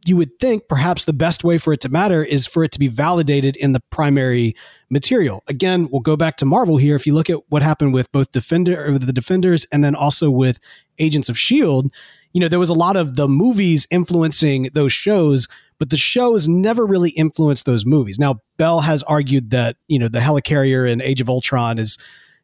you 0.06 0.16
would 0.16 0.40
think 0.40 0.68
perhaps 0.68 1.06
the 1.06 1.14
best 1.14 1.44
way 1.44 1.58
for 1.58 1.74
it 1.74 1.82
to 1.82 1.90
matter 1.90 2.24
is 2.24 2.48
for 2.48 2.64
it 2.64 2.72
to 2.72 2.80
be 2.80 2.88
validated 2.88 3.56
in 3.58 3.74
the 3.74 3.82
primary 3.90 4.56
material. 4.90 5.44
Again, 5.48 5.90
we'll 5.92 6.02
go 6.02 6.16
back 6.16 6.38
to 6.38 6.46
Marvel 6.46 6.78
here. 6.78 6.96
If 6.96 7.06
you 7.06 7.14
look 7.14 7.30
at 7.30 7.40
what 7.50 7.62
happened 7.62 7.94
with 7.94 8.12
both 8.12 8.32
Defender 8.32 8.86
or 8.86 8.98
the 8.98 9.12
Defenders 9.12 9.66
and 9.72 9.84
then 9.84 9.96
also 9.96 10.30
with 10.30 10.60
Agents 10.98 11.28
of 11.28 11.38
Shield, 11.38 11.92
you 12.32 12.40
know, 12.40 12.48
there 12.48 12.60
was 12.60 12.70
a 12.70 12.74
lot 12.74 12.96
of 12.96 13.16
the 13.16 13.28
movies 13.28 13.86
influencing 13.92 14.70
those 14.74 14.94
shows, 14.94 15.48
but 15.78 15.90
the 15.90 15.98
shows 15.98 16.48
never 16.48 16.86
really 16.86 17.10
influenced 17.12 17.66
those 17.66 17.86
movies. 17.86 18.18
Now, 18.18 18.42
Bell 18.58 18.82
has 18.82 19.04
argued 19.04 19.50
that, 19.52 19.76
you 19.88 20.00
know, 20.00 20.08
the 20.08 20.20
helicarrier 20.20 20.90
in 20.90 21.02
Age 21.02 21.22
of 21.22 21.30
Ultron 21.30 21.80
is 21.80 21.98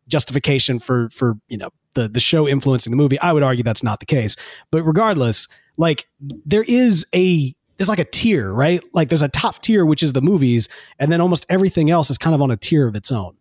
justification 0.08 0.79
for 0.79 1.10
for, 1.10 1.38
you 1.48 1.58
know, 1.58 1.70
the 1.96 2.08
the 2.08 2.20
show 2.20 2.48
influencing 2.48 2.91
the 2.91 2.98
movie. 2.98 3.20
I 3.20 3.34
would 3.34 3.43
argue 3.43 3.63
that's 3.63 3.84
not 3.84 4.00
the 4.00 4.05
case. 4.05 4.36
But 4.72 4.84
regardless, 4.84 5.48
like 5.77 6.08
there 6.20 6.63
is 6.63 7.05
a 7.15 7.55
there's 7.77 7.89
like 7.89 8.00
a 8.00 8.05
tier, 8.05 8.51
right? 8.53 8.84
Like 8.93 9.10
there's 9.10 9.24
a 9.24 9.29
top 9.29 9.62
tier, 9.62 9.86
which 9.86 10.03
is 10.03 10.13
the 10.13 10.22
movies, 10.22 10.70
and 11.00 11.12
then 11.12 11.20
almost 11.22 11.46
everything 11.50 11.89
else 11.89 12.10
is 12.10 12.17
kind 12.17 12.36
of 12.36 12.41
on 12.41 12.51
a 12.51 12.58
tier 12.58 12.88
of 12.88 12.96
its 12.96 13.12
own. 13.12 13.36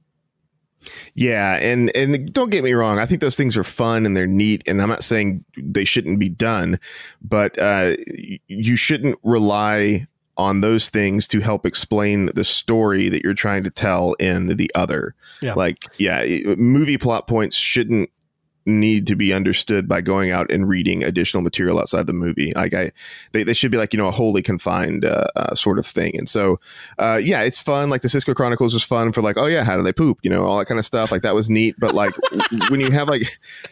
Yeah, 1.15 1.57
and 1.57 1.95
and 1.95 2.33
don't 2.33 2.51
get 2.51 2.65
me 2.65 2.73
wrong, 2.73 2.99
I 2.99 3.05
think 3.05 3.21
those 3.21 3.37
things 3.37 3.57
are 3.57 3.65
fun 3.65 4.07
and 4.07 4.17
they're 4.17 4.27
neat, 4.27 4.63
and 4.67 4.81
I'm 4.81 4.89
not 4.89 5.05
saying 5.05 5.45
they 5.59 5.85
shouldn't 5.85 6.19
be 6.19 6.31
done, 6.31 6.79
but 7.21 7.59
uh, 7.59 7.97
you 8.47 8.77
shouldn't 8.77 9.19
rely 9.23 10.07
on 10.41 10.63
those 10.63 10.89
things 10.89 11.29
to 11.29 11.41
help 11.41 11.67
explain 11.67 12.31
the 12.35 12.45
story 12.45 13.11
that 13.11 13.23
you're 13.23 13.35
trying 13.35 13.63
to 13.63 13.71
tell 13.71 14.15
in 14.15 14.47
the 14.57 14.71
other. 14.75 15.15
Yeah. 15.43 15.53
Like, 15.53 15.85
yeah, 15.99 16.25
movie 16.57 16.97
plot 16.97 17.27
points 17.27 17.57
shouldn't 17.57 18.11
need 18.67 19.07
to 19.07 19.17
be 19.17 19.33
understood 19.33 19.89
by 19.89 20.01
going 20.01 20.31
out 20.31 20.51
and 20.51 20.69
reading 20.69 21.03
additional 21.03 21.43
material 21.43 21.79
outside 21.79 22.07
the 22.07 22.13
movie. 22.13 22.53
Like 22.55 22.73
I, 22.73 22.93
they, 23.33 23.43
they 23.43 23.53
should 23.53 23.71
be 23.71 23.77
like 23.77 23.93
you 23.93 23.99
know 23.99 24.09
a 24.09 24.11
wholly 24.11 24.43
confined 24.43 25.05
uh, 25.05 25.27
uh, 25.37 25.55
sort 25.55 25.79
of 25.79 25.87
thing. 25.87 26.17
And 26.17 26.29
so, 26.29 26.61
uh, 26.99 27.21
yeah, 27.23 27.43
it's 27.43 27.61
fun. 27.61 27.91
Like 27.91 28.03
the 28.03 28.09
Cisco 28.09 28.35
Chronicles 28.35 28.75
was 28.75 28.85
fun 28.85 29.13
for 29.13 29.23
like, 29.23 29.37
oh 29.37 29.47
yeah, 29.47 29.65
how 29.65 29.77
do 29.77 29.83
they 29.83 29.93
poop? 29.93 30.19
You 30.23 30.31
know, 30.31 30.45
all 30.45 30.59
that 30.59 30.67
kind 30.67 30.79
of 30.79 30.85
stuff. 30.85 31.11
Like 31.11 31.23
that 31.23 31.35
was 31.35 31.51
neat. 31.51 31.75
But 31.79 31.95
like 31.95 32.15
when 32.69 32.81
you 32.81 32.91
have 32.91 33.09
like 33.09 33.23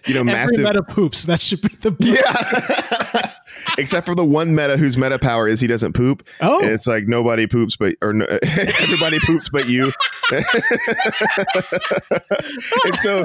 you 0.06 0.14
know 0.14 0.20
Every 0.20 0.32
massive 0.32 0.60
meta 0.60 0.82
poops, 0.82 1.24
that 1.24 1.40
should 1.40 1.62
be 1.62 1.68
the 1.80 1.90
book. 1.90 2.00
yeah. 2.00 3.32
except 3.78 4.06
for 4.06 4.14
the 4.14 4.24
one 4.24 4.54
meta 4.54 4.76
whose 4.76 4.96
meta 4.96 5.18
power 5.18 5.48
is 5.48 5.60
he 5.60 5.66
doesn't 5.66 5.92
poop. 5.92 6.26
Oh, 6.40 6.60
and 6.60 6.70
it's 6.70 6.86
like 6.86 7.06
nobody 7.06 7.46
poops, 7.46 7.76
but 7.76 7.96
or 8.02 8.12
no, 8.12 8.24
everybody 8.42 9.18
poops 9.20 9.50
but 9.50 9.68
you. 9.68 9.92
and 12.84 12.96
so, 12.96 13.24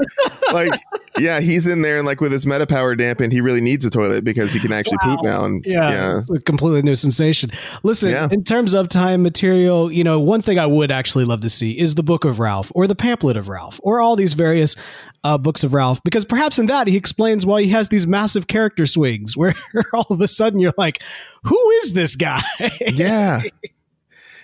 like, 0.52 0.72
yeah, 1.18 1.40
he's 1.40 1.68
in 1.68 1.82
there 1.82 1.98
and 1.98 2.06
like 2.06 2.22
with 2.22 2.32
his 2.32 2.46
meta 2.46 2.66
power 2.66 2.96
dampened, 2.96 3.34
he 3.34 3.42
really 3.42 3.62
needs 3.62 3.86
a 3.86 3.90
toilet 3.90 4.24
because 4.24 4.54
he 4.54 4.60
can 4.60 4.72
actually 4.72 4.98
wow. 5.04 5.16
poop 5.16 5.26
now. 5.26 5.46
And 5.46 5.66
yeah, 5.66 5.90
yeah. 5.90 6.18
It's 6.20 6.30
a 6.30 6.40
completely 6.40 6.82
new 6.82 6.96
sensation. 6.96 7.52
Listen, 7.84 8.12
yeah. 8.12 8.30
in 8.32 8.44
terms 8.44 8.74
of 8.74 8.90
time 8.90 9.22
material, 9.24 9.92
you 9.92 10.04
know, 10.04 10.20
one 10.20 10.42
thing 10.42 10.60
I 10.60 10.66
would 10.66 10.92
actually 10.92 11.26
love 11.26 11.42
to 11.42 11.50
see 11.50 11.78
is 11.78 11.96
the 11.96 12.04
book 12.04 12.26
of 12.26 12.40
Ralph 12.40 12.72
or 12.76 12.88
the 12.88 12.96
pamphlet 12.96 13.38
of 13.38 13.50
Ralph 13.50 13.80
or 13.84 14.00
all 14.00 14.16
these 14.16 14.34
various 14.34 14.76
uh, 15.24 15.38
books 15.38 15.64
of 15.64 15.74
Ralph 15.74 16.04
because 16.04 16.26
perhaps 16.26 16.60
in 16.60 16.66
that 16.68 16.88
he 16.88 16.98
explains 16.98 17.46
why 17.46 17.62
he 17.64 17.70
has 17.70 17.90
these 17.90 18.06
massive 18.06 18.48
character 18.48 18.86
swings 18.86 19.38
where 19.38 19.56
all 19.94 20.08
of 20.10 20.22
a 20.22 20.28
sudden 20.28 20.60
you're 20.60 20.74
like, 20.78 21.02
who 21.44 21.70
is 21.84 21.94
this 21.94 22.16
guy? 22.16 22.42
yeah. 22.82 23.42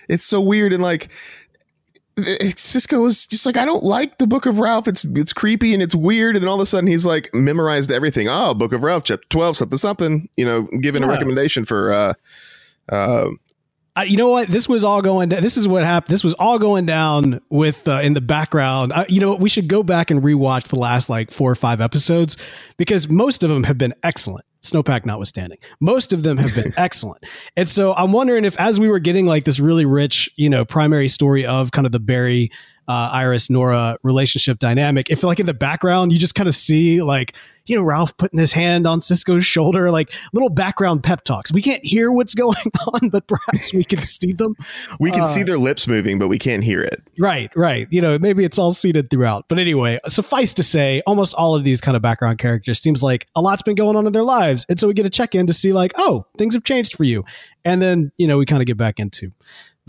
It's 0.08 0.24
so 0.24 0.40
weird. 0.40 0.72
And 0.72 0.82
like, 0.82 1.10
Cisco 2.56 3.00
was 3.02 3.26
just 3.26 3.46
like, 3.46 3.56
I 3.56 3.64
don't 3.64 3.84
like 3.84 4.18
the 4.18 4.26
Book 4.26 4.46
of 4.46 4.58
Ralph. 4.58 4.88
It's 4.88 5.04
it's 5.04 5.32
creepy 5.32 5.72
and 5.72 5.82
it's 5.82 5.94
weird. 5.94 6.36
And 6.36 6.42
then 6.42 6.48
all 6.48 6.56
of 6.56 6.60
a 6.60 6.66
sudden 6.66 6.86
he's 6.86 7.06
like 7.06 7.30
memorized 7.32 7.90
everything. 7.90 8.28
Oh, 8.28 8.52
Book 8.52 8.72
of 8.72 8.82
Ralph, 8.82 9.04
chapter 9.04 9.26
twelve, 9.30 9.56
something 9.56 9.78
something. 9.78 10.28
You 10.36 10.44
know, 10.44 10.62
giving 10.80 11.02
yeah. 11.02 11.08
a 11.08 11.10
recommendation 11.10 11.64
for 11.64 11.92
uh, 11.92 12.12
uh, 12.90 13.28
uh, 13.96 14.02
you 14.02 14.16
know 14.16 14.28
what? 14.28 14.48
This 14.48 14.68
was 14.68 14.84
all 14.84 15.02
going. 15.02 15.28
This 15.28 15.56
is 15.56 15.66
what 15.66 15.84
happened. 15.84 16.12
This 16.12 16.22
was 16.22 16.34
all 16.34 16.58
going 16.58 16.86
down 16.86 17.40
with 17.50 17.88
uh, 17.88 18.00
in 18.02 18.14
the 18.14 18.20
background. 18.20 18.92
Uh, 18.92 19.04
you 19.08 19.20
know, 19.20 19.34
we 19.34 19.48
should 19.48 19.68
go 19.68 19.82
back 19.82 20.10
and 20.10 20.22
rewatch 20.22 20.68
the 20.68 20.76
last 20.76 21.10
like 21.10 21.30
four 21.30 21.50
or 21.50 21.56
five 21.56 21.80
episodes 21.80 22.36
because 22.76 23.08
most 23.08 23.42
of 23.42 23.50
them 23.50 23.64
have 23.64 23.78
been 23.78 23.94
excellent. 24.02 24.44
Snowpack 24.62 25.06
notwithstanding, 25.06 25.58
most 25.80 26.12
of 26.12 26.22
them 26.22 26.36
have 26.36 26.54
been 26.54 26.74
excellent. 26.76 27.24
And 27.56 27.66
so 27.66 27.94
I'm 27.94 28.12
wondering 28.12 28.44
if, 28.44 28.58
as 28.60 28.78
we 28.78 28.88
were 28.88 28.98
getting 28.98 29.24
like 29.24 29.44
this 29.44 29.58
really 29.58 29.86
rich, 29.86 30.28
you 30.36 30.50
know, 30.50 30.66
primary 30.66 31.08
story 31.08 31.46
of 31.46 31.72
kind 31.72 31.86
of 31.86 31.92
the 31.92 32.00
Barry 32.00 32.50
uh, 32.88 33.10
Iris 33.12 33.50
Nora 33.50 33.96
relationship 34.02 34.58
dynamic. 34.58 35.10
If 35.10 35.22
like 35.22 35.40
in 35.40 35.46
the 35.46 35.54
background 35.54 36.12
you 36.12 36.18
just 36.18 36.34
kind 36.34 36.48
of 36.48 36.54
see 36.54 37.02
like 37.02 37.34
you 37.66 37.76
know 37.76 37.82
Ralph 37.82 38.16
putting 38.16 38.38
his 38.38 38.52
hand 38.52 38.86
on 38.86 39.00
Cisco's 39.00 39.46
shoulder, 39.46 39.90
like 39.90 40.12
little 40.32 40.48
background 40.48 41.02
pep 41.02 41.22
talks. 41.22 41.52
We 41.52 41.62
can't 41.62 41.84
hear 41.84 42.10
what's 42.10 42.34
going 42.40 42.56
on, 42.86 43.08
but 43.10 43.26
perhaps 43.26 43.72
we 43.72 43.84
can 43.84 43.98
see 44.00 44.32
them. 44.32 44.54
we 44.98 45.10
can 45.10 45.22
uh, 45.22 45.26
see 45.26 45.42
their 45.42 45.58
lips 45.58 45.86
moving, 45.86 46.18
but 46.18 46.28
we 46.28 46.38
can't 46.38 46.64
hear 46.64 46.80
it. 46.80 47.02
Right, 47.18 47.50
right. 47.54 47.86
You 47.90 48.00
know, 48.00 48.18
maybe 48.18 48.44
it's 48.44 48.58
all 48.58 48.72
seated 48.72 49.08
throughout. 49.08 49.44
But 49.48 49.58
anyway, 49.58 50.00
suffice 50.08 50.52
to 50.54 50.62
say, 50.62 51.02
almost 51.06 51.34
all 51.34 51.54
of 51.54 51.64
these 51.64 51.80
kind 51.80 51.96
of 51.96 52.02
background 52.02 52.38
characters 52.38 52.80
seems 52.80 53.02
like 53.02 53.26
a 53.36 53.40
lot's 53.40 53.62
been 53.62 53.76
going 53.76 53.96
on 53.96 54.06
in 54.06 54.12
their 54.12 54.24
lives, 54.24 54.66
and 54.68 54.80
so 54.80 54.88
we 54.88 54.94
get 54.94 55.06
a 55.06 55.10
check 55.10 55.34
in 55.34 55.46
to 55.46 55.52
see 55.52 55.72
like, 55.72 55.92
oh, 55.96 56.26
things 56.38 56.54
have 56.54 56.64
changed 56.64 56.96
for 56.96 57.04
you, 57.04 57.24
and 57.64 57.80
then 57.80 58.10
you 58.16 58.26
know 58.26 58.38
we 58.38 58.46
kind 58.46 58.62
of 58.62 58.66
get 58.66 58.76
back 58.76 58.98
into 58.98 59.32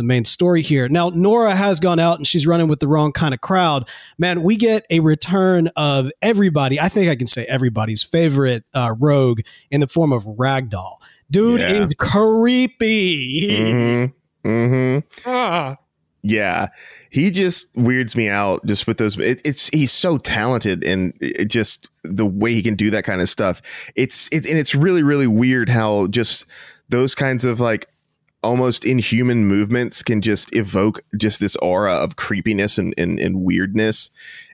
the 0.02 0.08
main 0.08 0.26
story 0.26 0.64
here. 0.64 0.90
Now, 0.90 1.10
Nora 1.10 1.56
has 1.56 1.80
gone 1.80 2.00
out 2.00 2.18
and 2.18 2.26
she's 2.26 2.48
running 2.48 2.68
with 2.68 2.80
the 2.80 2.88
wrong 2.88 3.12
kind 3.12 3.34
of 3.34 3.42
crowd. 3.42 3.88
Man, 4.18 4.42
we 4.42 4.56
get 4.56 4.86
a 4.90 5.00
return 5.00 5.70
of 5.76 6.12
everybody. 6.22 6.80
I 6.80 6.90
think 6.90 7.10
I 7.10 7.16
can 7.16 7.28
say 7.28 7.46
everybody's 7.46 8.02
favorite 8.02 8.64
uh, 8.74 8.96
rogue 8.98 9.42
in 9.70 9.80
the 9.80 9.88
form 9.88 10.12
of 10.12 10.24
Ragdoll. 10.24 10.96
Dude 11.30 11.62
yeah. 11.62 11.74
is 11.74 11.94
creepy. 11.94 13.52
Mm-hmm. 13.52 14.50
Mm-hmm. 14.50 15.30
Ah. 15.30 15.78
Yeah, 16.24 16.68
he 17.10 17.32
just 17.32 17.68
weirds 17.76 18.16
me 18.16 18.30
out 18.30 18.64
just 18.66 18.86
with 18.86 18.98
those. 18.98 19.18
It, 19.18 19.42
it's 19.44 19.70
he's 19.70 19.92
so 19.92 20.18
talented 20.18 20.84
and 20.84 21.14
it 21.20 21.46
just 21.46 21.90
the 22.04 22.28
way 22.28 22.54
he 22.54 22.62
can 22.62 22.76
do 22.76 22.92
that 22.92 23.06
kind 23.06 23.22
of 23.22 23.30
stuff. 23.30 23.62
It's 23.96 24.30
it's 24.32 24.48
and 24.48 24.60
it's 24.60 24.76
really 24.76 25.02
really 25.02 25.26
weird 25.26 25.68
how 25.68 26.06
just 26.08 26.46
those 26.90 27.16
kinds 27.16 27.44
of 27.44 27.60
like 27.60 27.88
almost 28.44 28.86
inhuman 28.86 29.46
movements 29.46 30.02
can 30.04 30.22
just 30.22 30.56
evoke 30.56 31.02
just 31.18 31.40
this 31.40 31.56
aura 31.58 31.94
of 31.94 32.16
creepiness 32.16 32.78
and, 32.78 32.94
and, 32.98 33.20
and 33.20 33.42
weirdness. 33.42 34.10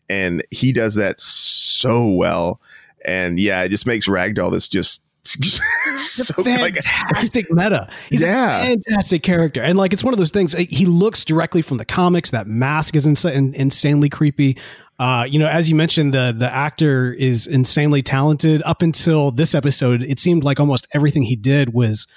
And 0.09 0.43
he 0.51 0.71
does 0.71 0.95
that 0.95 1.19
so 1.19 2.07
well. 2.07 2.61
And 3.05 3.39
yeah, 3.39 3.63
it 3.63 3.69
just 3.69 3.85
makes 3.85 4.07
Ragdoll 4.07 4.51
this 4.51 4.67
just 4.67 5.01
so 5.27 6.43
fantastic 6.43 7.49
like, 7.49 7.71
meta. 7.71 7.89
He's 8.09 8.21
yeah. 8.21 8.61
a 8.61 8.67
fantastic 8.67 9.23
character, 9.23 9.61
and 9.61 9.77
like 9.77 9.91
it's 9.91 10.03
one 10.03 10.13
of 10.13 10.17
those 10.17 10.31
things. 10.31 10.53
He 10.53 10.85
looks 10.85 11.25
directly 11.25 11.61
from 11.61 11.77
the 11.77 11.85
comics. 11.85 12.31
That 12.31 12.47
mask 12.47 12.95
is 12.95 13.05
ins- 13.05 13.25
insanely 13.25 14.07
creepy. 14.07 14.57
Uh, 14.99 15.25
you 15.27 15.37
know, 15.37 15.47
as 15.47 15.69
you 15.69 15.75
mentioned, 15.75 16.13
the 16.13 16.33
the 16.37 16.51
actor 16.51 17.11
is 17.11 17.45
insanely 17.45 18.01
talented. 18.01 18.63
Up 18.63 18.81
until 18.81 19.31
this 19.31 19.53
episode, 19.53 20.01
it 20.01 20.17
seemed 20.17 20.45
like 20.45 20.61
almost 20.61 20.87
everything 20.93 21.23
he 21.23 21.35
did 21.35 21.73
was 21.73 22.07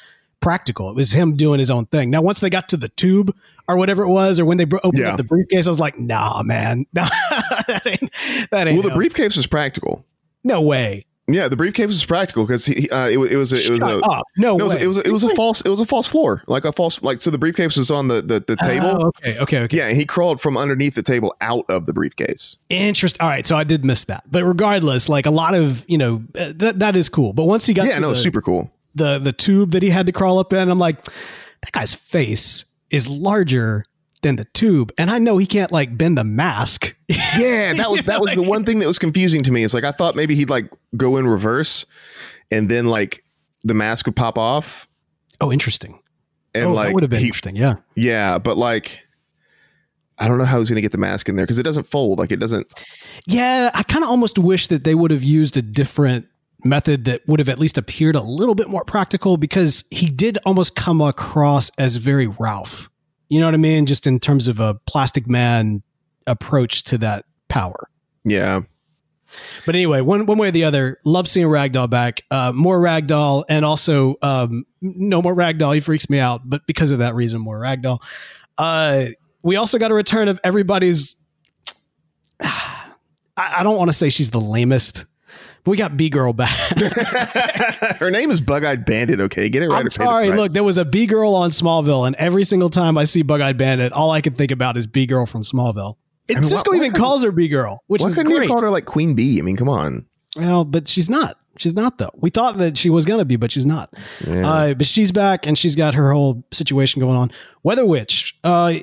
practical. 0.40 0.88
It 0.90 0.96
was 0.96 1.12
him 1.12 1.36
doing 1.36 1.58
his 1.58 1.70
own 1.70 1.86
thing. 1.86 2.10
Now, 2.10 2.22
once 2.22 2.40
they 2.40 2.50
got 2.50 2.68
to 2.70 2.76
the 2.76 2.88
tube 2.88 3.34
or 3.68 3.76
whatever 3.76 4.02
it 4.02 4.08
was, 4.08 4.40
or 4.40 4.44
when 4.44 4.58
they 4.58 4.64
bro- 4.64 4.80
opened 4.82 5.02
yeah. 5.02 5.10
up 5.10 5.16
the 5.16 5.24
briefcase, 5.24 5.66
I 5.66 5.70
was 5.70 5.80
like, 5.80 5.98
nah, 5.98 6.42
man, 6.42 6.86
nah, 6.92 7.08
that 7.66 7.82
ain't, 7.86 8.50
that 8.50 8.68
ain't. 8.68 8.80
Well, 8.80 8.88
the 8.88 8.94
briefcase 8.94 9.36
was 9.36 9.46
practical. 9.46 10.04
No 10.42 10.62
way. 10.62 11.06
Yeah, 11.34 11.48
the 11.48 11.56
briefcase 11.56 11.86
was 11.86 12.04
practical 12.04 12.44
because 12.44 12.66
he 12.66 12.88
uh, 12.90 13.06
it, 13.06 13.18
it, 13.18 13.36
was 13.36 13.52
a, 13.52 13.56
it 13.56 13.70
was 13.70 13.78
a, 13.78 14.00
no, 14.36 14.56
no 14.56 14.58
it 14.58 14.62
was, 14.62 14.74
a, 14.74 14.82
it 14.82 14.86
was 14.86 14.96
a, 14.96 15.06
it 15.06 15.12
was 15.12 15.24
a 15.24 15.34
false 15.36 15.60
it 15.60 15.68
was 15.68 15.78
a 15.78 15.86
false 15.86 16.08
floor 16.08 16.42
like 16.48 16.64
a 16.64 16.72
false 16.72 17.02
like 17.02 17.20
so 17.20 17.30
the 17.30 17.38
briefcase 17.38 17.76
was 17.76 17.90
on 17.90 18.08
the 18.08 18.20
the, 18.20 18.40
the 18.40 18.56
table. 18.56 18.86
Oh, 18.86 19.06
okay, 19.08 19.38
okay, 19.38 19.58
okay. 19.60 19.76
Yeah, 19.76 19.86
and 19.86 19.96
he 19.96 20.04
crawled 20.04 20.40
from 20.40 20.56
underneath 20.56 20.94
the 20.94 21.02
table 21.02 21.34
out 21.40 21.64
of 21.68 21.86
the 21.86 21.92
briefcase. 21.92 22.58
Interesting. 22.68 23.22
All 23.22 23.28
right, 23.28 23.46
so 23.46 23.56
I 23.56 23.64
did 23.64 23.84
miss 23.84 24.04
that, 24.04 24.24
but 24.30 24.44
regardless, 24.44 25.08
like 25.08 25.26
a 25.26 25.30
lot 25.30 25.54
of 25.54 25.84
you 25.88 25.98
know 25.98 26.24
uh, 26.36 26.52
that 26.56 26.80
that 26.80 26.96
is 26.96 27.08
cool. 27.08 27.32
But 27.32 27.44
once 27.44 27.66
he 27.66 27.74
got 27.74 27.84
to 27.84 27.88
yeah, 27.90 27.98
no, 27.98 28.10
the, 28.10 28.16
super 28.16 28.42
cool 28.42 28.70
the 28.94 29.18
the 29.18 29.32
tube 29.32 29.72
that 29.72 29.82
he 29.82 29.90
had 29.90 30.06
to 30.06 30.12
crawl 30.12 30.38
up 30.38 30.52
in. 30.52 30.68
I'm 30.70 30.78
like, 30.78 31.02
that 31.04 31.72
guy's 31.72 31.94
face 31.94 32.64
is 32.90 33.08
larger 33.08 33.84
than 34.22 34.36
the 34.36 34.44
tube, 34.46 34.92
and 34.98 35.10
I 35.10 35.18
know 35.18 35.38
he 35.38 35.46
can't 35.46 35.72
like 35.72 35.96
bend 35.96 36.18
the 36.18 36.24
mask. 36.24 36.94
Yeah, 37.08 37.72
that 37.74 37.90
was 37.90 38.02
that 38.04 38.20
was 38.20 38.34
the 38.34 38.42
one 38.42 38.64
thing 38.64 38.78
that 38.80 38.86
was 38.86 38.98
confusing 38.98 39.42
to 39.44 39.52
me. 39.52 39.64
It's 39.64 39.74
like 39.74 39.84
I 39.84 39.92
thought 39.92 40.16
maybe 40.16 40.34
he'd 40.34 40.50
like 40.50 40.70
go 40.96 41.16
in 41.16 41.26
reverse, 41.26 41.86
and 42.50 42.68
then 42.68 42.86
like 42.86 43.24
the 43.64 43.74
mask 43.74 44.06
would 44.06 44.16
pop 44.16 44.36
off, 44.38 44.88
Oh, 45.40 45.52
interesting. 45.52 46.00
and 46.54 46.66
oh, 46.66 46.72
like 46.74 46.88
that 46.88 46.94
would 46.94 47.02
have 47.02 47.10
been 47.10 47.20
he- 47.20 47.26
interesting. 47.26 47.56
Yeah. 47.56 47.74
yeah, 47.94 48.38
but 48.38 48.56
like. 48.56 49.06
I 50.22 50.28
don't 50.28 50.36
know 50.36 50.44
how 50.44 50.58
he's 50.58 50.68
going 50.68 50.76
to 50.76 50.82
get 50.82 50.92
the 50.92 50.98
mask 50.98 51.30
in 51.30 51.36
there 51.36 51.46
because 51.46 51.58
it 51.58 51.62
doesn't 51.62 51.84
fold. 51.84 52.18
Like 52.18 52.30
it 52.30 52.40
doesn't. 52.40 52.66
Yeah, 53.24 53.70
I 53.72 53.82
kind 53.82 54.04
of 54.04 54.10
almost 54.10 54.38
wish 54.38 54.66
that 54.66 54.84
they 54.84 54.94
would 54.94 55.10
have 55.12 55.22
used 55.24 55.56
a 55.56 55.62
different 55.62 56.26
method 56.64 57.04
that 57.06 57.22
would 57.26 57.40
have 57.40 57.48
at 57.48 57.58
least 57.58 57.78
appeared 57.78 58.16
a 58.16 58.22
little 58.22 58.54
bit 58.54 58.68
more 58.68 58.84
practical 58.84 59.36
because 59.36 59.84
he 59.90 60.10
did 60.10 60.38
almost 60.44 60.76
come 60.76 61.00
across 61.00 61.70
as 61.78 61.96
very 61.96 62.26
Ralph. 62.26 62.88
You 63.28 63.40
know 63.40 63.46
what 63.46 63.54
I 63.54 63.58
mean? 63.58 63.86
Just 63.86 64.06
in 64.06 64.18
terms 64.18 64.48
of 64.48 64.60
a 64.60 64.74
plastic 64.86 65.28
man 65.28 65.82
approach 66.26 66.82
to 66.84 66.98
that 66.98 67.24
power. 67.48 67.88
Yeah, 68.24 68.60
But 69.64 69.74
anyway, 69.74 70.00
one 70.00 70.26
one 70.26 70.38
way 70.38 70.48
or 70.48 70.50
the 70.50 70.64
other, 70.64 70.98
love 71.04 71.28
seeing 71.28 71.46
Ragdoll 71.46 71.88
back. 71.88 72.22
Uh, 72.30 72.52
more 72.52 72.78
Ragdoll, 72.78 73.44
and 73.48 73.64
also 73.64 74.16
um, 74.22 74.64
no 74.80 75.22
more 75.22 75.34
Ragdoll. 75.34 75.74
He 75.74 75.80
freaks 75.80 76.10
me 76.10 76.18
out, 76.18 76.42
but 76.44 76.66
because 76.66 76.90
of 76.90 76.98
that 76.98 77.14
reason, 77.14 77.40
more 77.40 77.58
Ragdoll. 77.58 78.02
Uh, 78.58 79.06
we 79.42 79.56
also 79.56 79.78
got 79.78 79.90
a 79.90 79.94
return 79.94 80.28
of 80.28 80.40
everybody's. 80.44 81.16
I, 82.40 82.80
I 83.36 83.62
don't 83.62 83.76
want 83.76 83.90
to 83.90 83.96
say 83.96 84.10
she's 84.10 84.30
the 84.30 84.40
lamest, 84.40 85.06
but 85.64 85.70
we 85.70 85.76
got 85.76 85.96
B 85.96 86.08
girl 86.08 86.32
back. 86.32 86.56
her 87.98 88.10
name 88.10 88.30
is 88.30 88.40
Bug 88.40 88.64
Eyed 88.64 88.84
Bandit. 88.84 89.20
Okay, 89.20 89.48
get 89.48 89.62
it 89.62 89.68
right. 89.68 89.80
I'm 89.80 89.86
or 89.86 89.90
pay 89.90 89.96
the 89.98 90.04
sorry. 90.04 90.30
Look, 90.30 90.52
there 90.52 90.64
was 90.64 90.78
a 90.78 90.84
B 90.84 91.06
girl 91.06 91.34
on 91.34 91.50
Smallville, 91.50 92.06
and 92.06 92.16
every 92.16 92.44
single 92.44 92.70
time 92.70 92.96
I 92.98 93.04
see 93.04 93.22
Bug 93.22 93.40
Eyed 93.40 93.58
Bandit, 93.58 93.92
all 93.92 94.10
I 94.10 94.20
can 94.20 94.34
think 94.34 94.50
about 94.50 94.76
is 94.76 94.86
B 94.86 95.06
girl 95.06 95.26
from 95.26 95.42
Smallville. 95.42 95.96
And 96.28 96.38
I 96.38 96.40
mean, 96.40 96.48
Cisco 96.48 96.70
why- 96.70 96.78
why 96.78 96.84
even 96.86 96.96
calls 96.98 97.24
her 97.24 97.32
B 97.32 97.48
girl, 97.48 97.82
which 97.88 98.02
Why 98.02 98.08
is 98.08 98.14
great. 98.18 98.38
have 98.40 98.48
called 98.48 98.62
her 98.62 98.70
like 98.70 98.84
Queen 98.86 99.14
Bee? 99.14 99.38
I 99.38 99.42
mean, 99.42 99.56
come 99.56 99.68
on. 99.68 100.06
Well, 100.36 100.64
but 100.64 100.88
she's 100.88 101.10
not. 101.10 101.36
She's 101.58 101.74
not 101.74 101.98
though. 101.98 102.10
We 102.14 102.30
thought 102.30 102.58
that 102.58 102.78
she 102.78 102.88
was 102.88 103.04
gonna 103.04 103.24
be, 103.24 103.36
but 103.36 103.50
she's 103.52 103.66
not. 103.66 103.92
Yeah. 104.26 104.48
Uh, 104.48 104.74
but 104.74 104.86
she's 104.86 105.12
back 105.12 105.46
and 105.46 105.58
she's 105.58 105.76
got 105.76 105.94
her 105.94 106.12
whole 106.12 106.42
situation 106.52 107.00
going 107.00 107.16
on. 107.16 107.30
Weather 107.64 107.84
Witch. 107.84 108.38
Uh, 108.44 108.74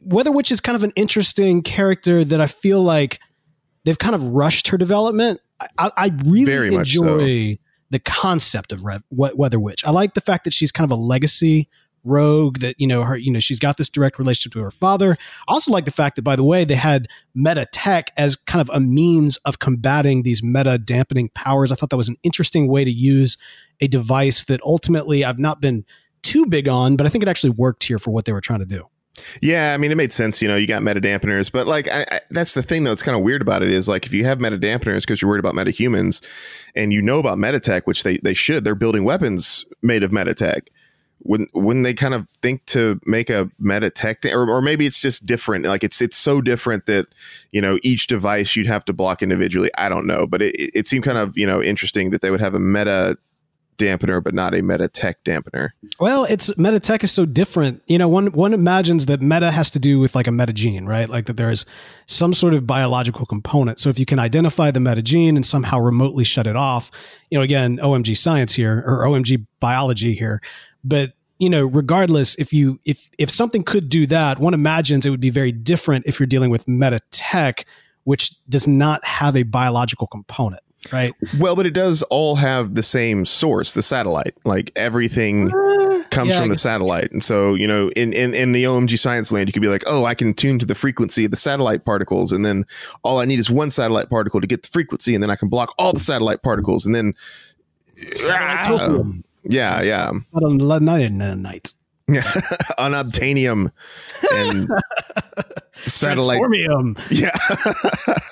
Weather 0.00 0.32
Witch 0.32 0.50
is 0.50 0.60
kind 0.60 0.76
of 0.76 0.84
an 0.84 0.92
interesting 0.96 1.62
character 1.62 2.24
that 2.24 2.40
I 2.40 2.46
feel 2.46 2.82
like 2.82 3.20
they've 3.84 3.98
kind 3.98 4.14
of 4.14 4.28
rushed 4.28 4.68
her 4.68 4.78
development. 4.78 5.40
I, 5.78 5.90
I, 5.96 6.10
really 6.24 6.44
Very 6.44 6.70
much 6.70 6.94
so. 6.94 7.18
enjoy 7.18 7.58
the 7.90 7.98
concept 7.98 8.72
of 8.72 8.84
Rev, 8.84 9.02
Weather 9.10 9.60
Witch. 9.60 9.84
I 9.84 9.90
like 9.90 10.14
the 10.14 10.20
fact 10.20 10.44
that 10.44 10.54
she's 10.54 10.72
kind 10.72 10.84
of 10.84 10.90
a 10.90 11.00
legacy 11.00 11.68
rogue 12.04 12.58
that 12.58 12.74
you 12.80 12.86
know 12.86 13.04
her 13.04 13.16
you 13.16 13.30
know 13.30 13.38
she's 13.38 13.60
got 13.60 13.76
this 13.76 13.88
direct 13.88 14.18
relationship 14.18 14.52
to 14.52 14.60
her 14.60 14.70
father 14.70 15.16
I 15.48 15.52
also 15.52 15.70
like 15.70 15.84
the 15.84 15.92
fact 15.92 16.16
that 16.16 16.22
by 16.22 16.34
the 16.34 16.42
way 16.42 16.64
they 16.64 16.74
had 16.74 17.06
meta 17.34 17.66
tech 17.70 18.10
as 18.16 18.34
kind 18.34 18.60
of 18.60 18.68
a 18.74 18.80
means 18.80 19.36
of 19.38 19.60
combating 19.60 20.24
these 20.24 20.42
meta 20.42 20.78
dampening 20.78 21.28
powers 21.28 21.70
i 21.70 21.76
thought 21.76 21.90
that 21.90 21.96
was 21.96 22.08
an 22.08 22.16
interesting 22.24 22.66
way 22.66 22.84
to 22.84 22.90
use 22.90 23.36
a 23.80 23.86
device 23.86 24.44
that 24.44 24.60
ultimately 24.62 25.24
i've 25.24 25.38
not 25.38 25.60
been 25.60 25.84
too 26.22 26.44
big 26.46 26.66
on 26.66 26.96
but 26.96 27.06
i 27.06 27.08
think 27.08 27.22
it 27.22 27.28
actually 27.28 27.50
worked 27.50 27.84
here 27.84 28.00
for 28.00 28.10
what 28.10 28.24
they 28.24 28.32
were 28.32 28.40
trying 28.40 28.60
to 28.60 28.66
do 28.66 28.88
Yeah, 29.40 29.74
I 29.74 29.76
mean, 29.76 29.90
it 29.90 29.96
made 29.96 30.12
sense. 30.12 30.42
You 30.42 30.48
know, 30.48 30.56
you 30.56 30.66
got 30.66 30.82
meta 30.82 31.00
dampeners, 31.00 31.50
but 31.50 31.66
like, 31.66 31.88
I, 31.88 32.06
I, 32.10 32.20
that's 32.30 32.54
the 32.54 32.62
thing 32.62 32.84
though. 32.84 32.92
It's 32.92 33.02
kind 33.02 33.16
of 33.16 33.22
weird 33.22 33.42
about 33.42 33.62
it 33.62 33.70
is 33.70 33.88
like, 33.88 34.06
if 34.06 34.12
you 34.12 34.24
have 34.24 34.40
meta 34.40 34.58
dampeners 34.58 35.00
because 35.00 35.20
you're 35.20 35.28
worried 35.28 35.40
about 35.40 35.54
meta 35.54 35.70
humans, 35.70 36.20
and 36.74 36.92
you 36.92 37.02
know 37.02 37.18
about 37.18 37.38
meta 37.38 37.60
tech, 37.60 37.86
which 37.86 38.02
they 38.02 38.18
they 38.18 38.34
should, 38.34 38.64
they're 38.64 38.74
building 38.74 39.04
weapons 39.04 39.64
made 39.82 40.02
of 40.02 40.12
meta 40.12 40.34
tech. 40.34 40.70
Wouldn't 41.24 41.50
wouldn't 41.54 41.84
they 41.84 41.94
kind 41.94 42.14
of 42.14 42.28
think 42.42 42.66
to 42.66 43.00
make 43.06 43.30
a 43.30 43.48
meta 43.58 43.90
tech, 43.90 44.24
or, 44.24 44.50
or 44.50 44.60
maybe 44.60 44.86
it's 44.86 45.00
just 45.00 45.24
different? 45.24 45.64
Like 45.64 45.84
it's 45.84 46.00
it's 46.00 46.16
so 46.16 46.40
different 46.40 46.86
that 46.86 47.06
you 47.52 47.60
know 47.60 47.78
each 47.82 48.08
device 48.08 48.56
you'd 48.56 48.66
have 48.66 48.84
to 48.86 48.92
block 48.92 49.22
individually. 49.22 49.70
I 49.78 49.88
don't 49.88 50.06
know, 50.06 50.26
but 50.26 50.42
it, 50.42 50.54
it 50.74 50.88
seemed 50.88 51.04
kind 51.04 51.18
of 51.18 51.38
you 51.38 51.46
know 51.46 51.62
interesting 51.62 52.10
that 52.10 52.22
they 52.22 52.30
would 52.30 52.40
have 52.40 52.54
a 52.54 52.60
meta 52.60 53.16
dampener, 53.78 54.22
but 54.22 54.34
not 54.34 54.54
a 54.54 54.62
meta 54.62 54.88
tech 54.88 55.22
dampener. 55.24 55.70
Well, 55.98 56.24
it's 56.24 56.56
meta 56.56 56.80
tech 56.80 57.04
is 57.04 57.12
so 57.12 57.24
different. 57.24 57.82
You 57.86 57.98
know, 57.98 58.08
one 58.08 58.32
one 58.32 58.54
imagines 58.54 59.06
that 59.06 59.20
meta 59.20 59.50
has 59.50 59.70
to 59.72 59.78
do 59.78 59.98
with 59.98 60.14
like 60.14 60.26
a 60.26 60.32
meta 60.32 60.52
gene, 60.52 60.86
right? 60.86 61.08
Like 61.08 61.26
that 61.26 61.36
there 61.36 61.50
is 61.50 61.66
some 62.06 62.32
sort 62.32 62.54
of 62.54 62.66
biological 62.66 63.26
component. 63.26 63.78
So 63.78 63.88
if 63.88 63.98
you 63.98 64.06
can 64.06 64.18
identify 64.18 64.70
the 64.70 64.80
meta 64.80 65.02
gene 65.02 65.36
and 65.36 65.44
somehow 65.44 65.78
remotely 65.78 66.24
shut 66.24 66.46
it 66.46 66.56
off, 66.56 66.90
you 67.30 67.38
know, 67.38 67.42
again, 67.42 67.78
OMG 67.78 68.16
science 68.16 68.54
here 68.54 68.84
or 68.86 69.04
OMG 69.06 69.46
biology 69.60 70.14
here. 70.14 70.40
But 70.84 71.12
you 71.38 71.50
know, 71.50 71.64
regardless, 71.64 72.36
if 72.36 72.52
you 72.52 72.78
if 72.84 73.10
if 73.18 73.28
something 73.28 73.64
could 73.64 73.88
do 73.88 74.06
that, 74.06 74.38
one 74.38 74.54
imagines 74.54 75.04
it 75.04 75.10
would 75.10 75.20
be 75.20 75.30
very 75.30 75.50
different 75.50 76.06
if 76.06 76.20
you're 76.20 76.26
dealing 76.28 76.50
with 76.50 76.68
meta 76.68 77.00
tech, 77.10 77.66
which 78.04 78.36
does 78.48 78.68
not 78.68 79.04
have 79.04 79.36
a 79.36 79.42
biological 79.42 80.06
component, 80.06 80.62
right? 80.90 81.14
Well, 81.38 81.54
but 81.54 81.66
it 81.66 81.74
does 81.74 82.02
all 82.04 82.36
have 82.36 82.74
the 82.74 82.82
same 82.82 83.24
source, 83.24 83.74
the 83.74 83.82
satellite. 83.82 84.34
Like 84.44 84.72
everything 84.74 85.50
comes 86.10 86.30
yeah, 86.30 86.40
from 86.40 86.48
the 86.48 86.58
satellite. 86.58 87.10
And 87.12 87.22
so, 87.22 87.54
you 87.54 87.66
know, 87.66 87.90
in, 87.90 88.12
in, 88.12 88.34
in 88.34 88.52
the 88.52 88.64
OMG 88.64 88.98
science 88.98 89.32
land, 89.32 89.48
you 89.48 89.52
could 89.52 89.62
be 89.62 89.68
like, 89.68 89.84
oh, 89.86 90.04
I 90.04 90.14
can 90.14 90.34
tune 90.34 90.58
to 90.58 90.66
the 90.66 90.74
frequency 90.74 91.24
of 91.24 91.30
the 91.30 91.36
satellite 91.36 91.84
particles. 91.84 92.32
And 92.32 92.44
then 92.44 92.64
all 93.02 93.20
I 93.20 93.24
need 93.24 93.38
is 93.38 93.50
one 93.50 93.70
satellite 93.70 94.10
particle 94.10 94.40
to 94.40 94.46
get 94.46 94.62
the 94.62 94.68
frequency. 94.68 95.14
And 95.14 95.22
then 95.22 95.30
I 95.30 95.36
can 95.36 95.48
block 95.48 95.74
all 95.78 95.92
the 95.92 96.00
satellite 96.00 96.42
particles. 96.42 96.86
And 96.86 96.94
then, 96.94 97.14
Satellite-topium. 98.16 99.22
yeah, 99.44 99.82
yeah. 99.82 100.10
Night. 100.10 101.74
Yeah. 101.74 101.81
Unobtainium 102.78 103.70
and 104.32 104.68
satellite 105.80 106.40
Transformium. 106.40 106.98
Yeah, 107.10 107.36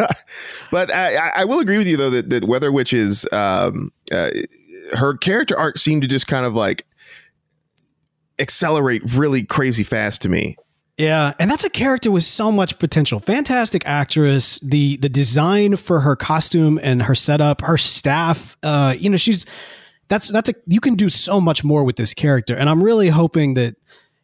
but 0.70 0.92
I, 0.92 1.30
I- 1.36 1.44
will 1.44 1.60
agree 1.60 1.78
with 1.78 1.86
you 1.86 1.96
though 1.96 2.10
that 2.10 2.30
that 2.30 2.44
Weather 2.44 2.70
Witch 2.72 2.92
is 2.92 3.26
um, 3.32 3.92
uh, 4.12 4.30
her 4.94 5.16
character 5.16 5.58
arc 5.58 5.78
seemed 5.78 6.02
to 6.02 6.08
just 6.08 6.26
kind 6.26 6.44
of 6.46 6.54
like 6.54 6.86
accelerate 8.38 9.02
really 9.14 9.42
crazy 9.42 9.84
fast 9.84 10.22
to 10.22 10.28
me. 10.28 10.56
Yeah, 10.96 11.32
and 11.38 11.50
that's 11.50 11.64
a 11.64 11.70
character 11.70 12.10
with 12.10 12.24
so 12.24 12.52
much 12.52 12.78
potential. 12.78 13.20
Fantastic 13.20 13.86
actress. 13.86 14.60
The 14.60 14.98
the 14.98 15.08
design 15.08 15.76
for 15.76 16.00
her 16.00 16.14
costume 16.14 16.78
and 16.82 17.02
her 17.02 17.14
setup, 17.14 17.62
her 17.62 17.78
staff. 17.78 18.56
Uh, 18.62 18.94
you 18.98 19.08
know, 19.08 19.16
she's 19.16 19.46
that's 20.10 20.28
that's 20.28 20.50
a 20.50 20.54
you 20.66 20.80
can 20.80 20.96
do 20.96 21.08
so 21.08 21.40
much 21.40 21.64
more 21.64 21.84
with 21.84 21.96
this 21.96 22.12
character, 22.12 22.54
and 22.54 22.68
I'm 22.68 22.82
really 22.82 23.08
hoping 23.08 23.54
that 23.54 23.76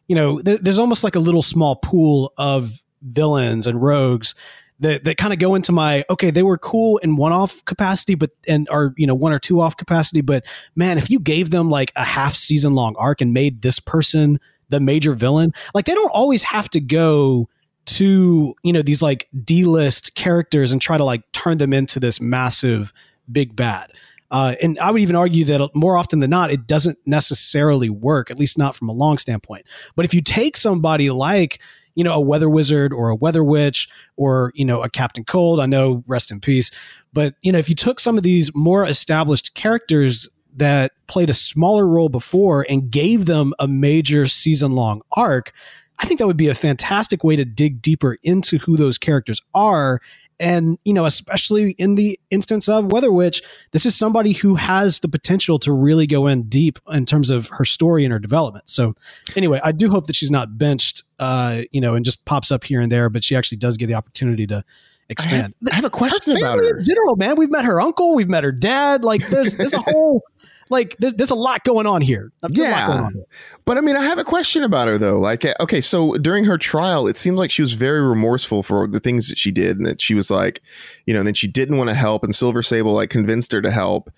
you 0.07 0.15
know 0.15 0.39
there, 0.41 0.57
there's 0.57 0.77
almost 0.77 1.03
like 1.03 1.15
a 1.15 1.19
little 1.19 1.41
small 1.41 1.77
pool 1.77 2.33
of 2.37 2.83
villains 3.01 3.65
and 3.65 3.81
rogues 3.81 4.35
that 4.81 5.05
that 5.05 5.17
kind 5.17 5.33
of 5.33 5.39
go 5.39 5.55
into 5.55 5.71
my 5.71 6.03
okay 6.09 6.29
they 6.29 6.43
were 6.43 6.57
cool 6.57 6.97
in 6.97 7.15
one 7.15 7.31
off 7.31 7.63
capacity 7.65 8.15
but 8.15 8.31
and 8.47 8.67
are 8.69 8.93
you 8.97 9.07
know 9.07 9.15
one 9.15 9.31
or 9.31 9.39
two 9.39 9.61
off 9.61 9.77
capacity 9.77 10.21
but 10.21 10.43
man 10.75 10.97
if 10.97 11.09
you 11.09 11.19
gave 11.19 11.51
them 11.51 11.69
like 11.69 11.91
a 11.95 12.03
half 12.03 12.35
season 12.35 12.73
long 12.73 12.95
arc 12.97 13.21
and 13.21 13.33
made 13.33 13.61
this 13.61 13.79
person 13.79 14.39
the 14.69 14.79
major 14.79 15.13
villain 15.13 15.53
like 15.73 15.85
they 15.85 15.93
don't 15.93 16.11
always 16.11 16.43
have 16.43 16.69
to 16.69 16.79
go 16.79 17.47
to 17.85 18.53
you 18.63 18.73
know 18.73 18.81
these 18.81 19.01
like 19.01 19.27
d-list 19.43 20.15
characters 20.15 20.71
and 20.71 20.81
try 20.81 20.97
to 20.97 21.03
like 21.03 21.23
turn 21.31 21.57
them 21.57 21.71
into 21.71 21.99
this 21.99 22.19
massive 22.19 22.91
big 23.31 23.55
bad 23.55 23.91
uh, 24.29 24.55
and 24.61 24.77
I 24.79 24.91
would 24.91 25.01
even 25.01 25.15
argue 25.15 25.45
that 25.45 25.69
more 25.73 25.97
often 25.97 26.19
than 26.19 26.29
not, 26.29 26.51
it 26.51 26.67
doesn't 26.67 26.97
necessarily 27.05 27.89
work, 27.89 28.29
at 28.29 28.37
least 28.37 28.57
not 28.57 28.75
from 28.75 28.89
a 28.89 28.93
long 28.93 29.17
standpoint. 29.17 29.65
But 29.95 30.05
if 30.05 30.13
you 30.13 30.21
take 30.21 30.57
somebody 30.57 31.09
like, 31.09 31.61
you 31.95 32.03
know, 32.03 32.13
a 32.13 32.21
weather 32.21 32.49
wizard 32.49 32.93
or 32.93 33.09
a 33.09 33.15
weather 33.15 33.43
witch 33.43 33.89
or, 34.17 34.51
you 34.53 34.65
know, 34.65 34.83
a 34.83 34.89
Captain 34.89 35.23
Cold, 35.23 35.59
I 35.59 35.65
know, 35.65 36.03
rest 36.07 36.29
in 36.29 36.39
peace. 36.39 36.71
But, 37.13 37.35
you 37.41 37.51
know, 37.51 37.57
if 37.57 37.69
you 37.69 37.75
took 37.75 37.99
some 37.99 38.17
of 38.17 38.23
these 38.23 38.53
more 38.53 38.83
established 38.85 39.55
characters 39.55 40.29
that 40.55 40.91
played 41.07 41.29
a 41.29 41.33
smaller 41.33 41.87
role 41.87 42.09
before 42.09 42.65
and 42.69 42.91
gave 42.91 43.25
them 43.25 43.53
a 43.59 43.67
major 43.67 44.25
season 44.25 44.73
long 44.73 45.01
arc, 45.15 45.53
I 45.99 46.05
think 46.05 46.19
that 46.19 46.27
would 46.27 46.37
be 46.37 46.49
a 46.49 46.53
fantastic 46.53 47.23
way 47.23 47.35
to 47.35 47.45
dig 47.45 47.81
deeper 47.81 48.17
into 48.23 48.57
who 48.59 48.77
those 48.77 48.97
characters 48.97 49.41
are 49.55 49.99
and 50.39 50.77
you 50.85 50.93
know 50.93 51.05
especially 51.05 51.71
in 51.71 51.95
the 51.95 52.19
instance 52.29 52.69
of 52.69 52.91
weather 52.91 53.11
witch 53.11 53.41
this 53.71 53.85
is 53.85 53.95
somebody 53.95 54.33
who 54.33 54.55
has 54.55 54.99
the 54.99 55.07
potential 55.07 55.57
to 55.59 55.71
really 55.71 56.07
go 56.07 56.27
in 56.27 56.43
deep 56.43 56.79
in 56.89 57.05
terms 57.05 57.29
of 57.29 57.49
her 57.49 57.65
story 57.65 58.03
and 58.03 58.11
her 58.11 58.19
development 58.19 58.67
so 58.69 58.95
anyway 59.35 59.59
i 59.63 59.71
do 59.71 59.89
hope 59.89 60.07
that 60.07 60.15
she's 60.15 60.31
not 60.31 60.57
benched 60.57 61.03
uh 61.19 61.61
you 61.71 61.81
know 61.81 61.95
and 61.95 62.05
just 62.05 62.25
pops 62.25 62.51
up 62.51 62.63
here 62.63 62.81
and 62.81 62.91
there 62.91 63.09
but 63.09 63.23
she 63.23 63.35
actually 63.35 63.57
does 63.57 63.77
get 63.77 63.87
the 63.87 63.95
opportunity 63.95 64.45
to 64.45 64.55
I 64.55 64.57
have, 64.57 64.65
expand 65.09 65.53
I 65.71 65.75
have 65.75 65.85
a 65.85 65.89
question 65.89 66.33
her 66.33 66.39
about 66.39 66.59
her. 66.59 66.79
in 66.79 66.83
general 66.83 67.15
man 67.15 67.35
we've 67.37 67.49
met 67.49 67.65
her 67.65 67.79
uncle 67.79 68.13
we've 68.13 68.29
met 68.29 68.43
her 68.43 68.51
dad 68.51 69.03
like 69.03 69.25
there's 69.27 69.55
there's 69.55 69.73
a 69.73 69.81
whole 69.81 70.21
like 70.69 70.95
there's, 70.99 71.13
there's 71.15 71.31
a 71.31 71.35
lot 71.35 71.63
going 71.63 71.85
on 71.87 72.01
here 72.01 72.31
There's 72.41 72.59
a 72.59 72.71
lot 72.71 72.77
Yeah. 72.77 72.87
going 72.87 72.99
on 72.99 73.13
here. 73.13 73.25
But 73.65 73.77
I 73.77 73.81
mean, 73.81 73.95
I 73.95 74.03
have 74.03 74.17
a 74.17 74.23
question 74.23 74.63
about 74.63 74.87
her 74.87 74.97
though. 74.97 75.19
Like, 75.19 75.45
uh, 75.45 75.53
okay, 75.59 75.81
so 75.81 76.13
during 76.15 76.43
her 76.45 76.57
trial, 76.57 77.07
it 77.07 77.17
seemed 77.17 77.37
like 77.37 77.51
she 77.51 77.61
was 77.61 77.73
very 77.73 78.01
remorseful 78.01 78.63
for 78.63 78.87
the 78.87 78.99
things 78.99 79.29
that 79.29 79.37
she 79.37 79.51
did, 79.51 79.77
and 79.77 79.85
that 79.85 80.01
she 80.01 80.13
was 80.13 80.29
like, 80.31 80.61
you 81.05 81.13
know, 81.13 81.19
and 81.19 81.27
then 81.27 81.33
she 81.33 81.47
didn't 81.47 81.77
want 81.77 81.89
to 81.89 81.93
help, 81.93 82.23
and 82.23 82.33
Silver 82.35 82.61
Sable 82.61 82.93
like 82.93 83.09
convinced 83.09 83.51
her 83.51 83.61
to 83.61 83.71
help, 83.71 84.09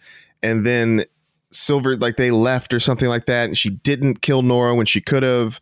and 0.44 0.66
then 0.66 1.06
Silver 1.52 1.96
like 1.96 2.18
they 2.18 2.30
left 2.32 2.74
or 2.74 2.80
something 2.80 3.10
like 3.10 3.26
that, 3.26 3.46
and 3.46 3.58
she 3.58 3.72
didn't 3.72 4.22
kill 4.22 4.42
Nora 4.44 4.76
when 4.76 4.86
she 4.86 5.02
could 5.02 5.24
have, 5.24 5.60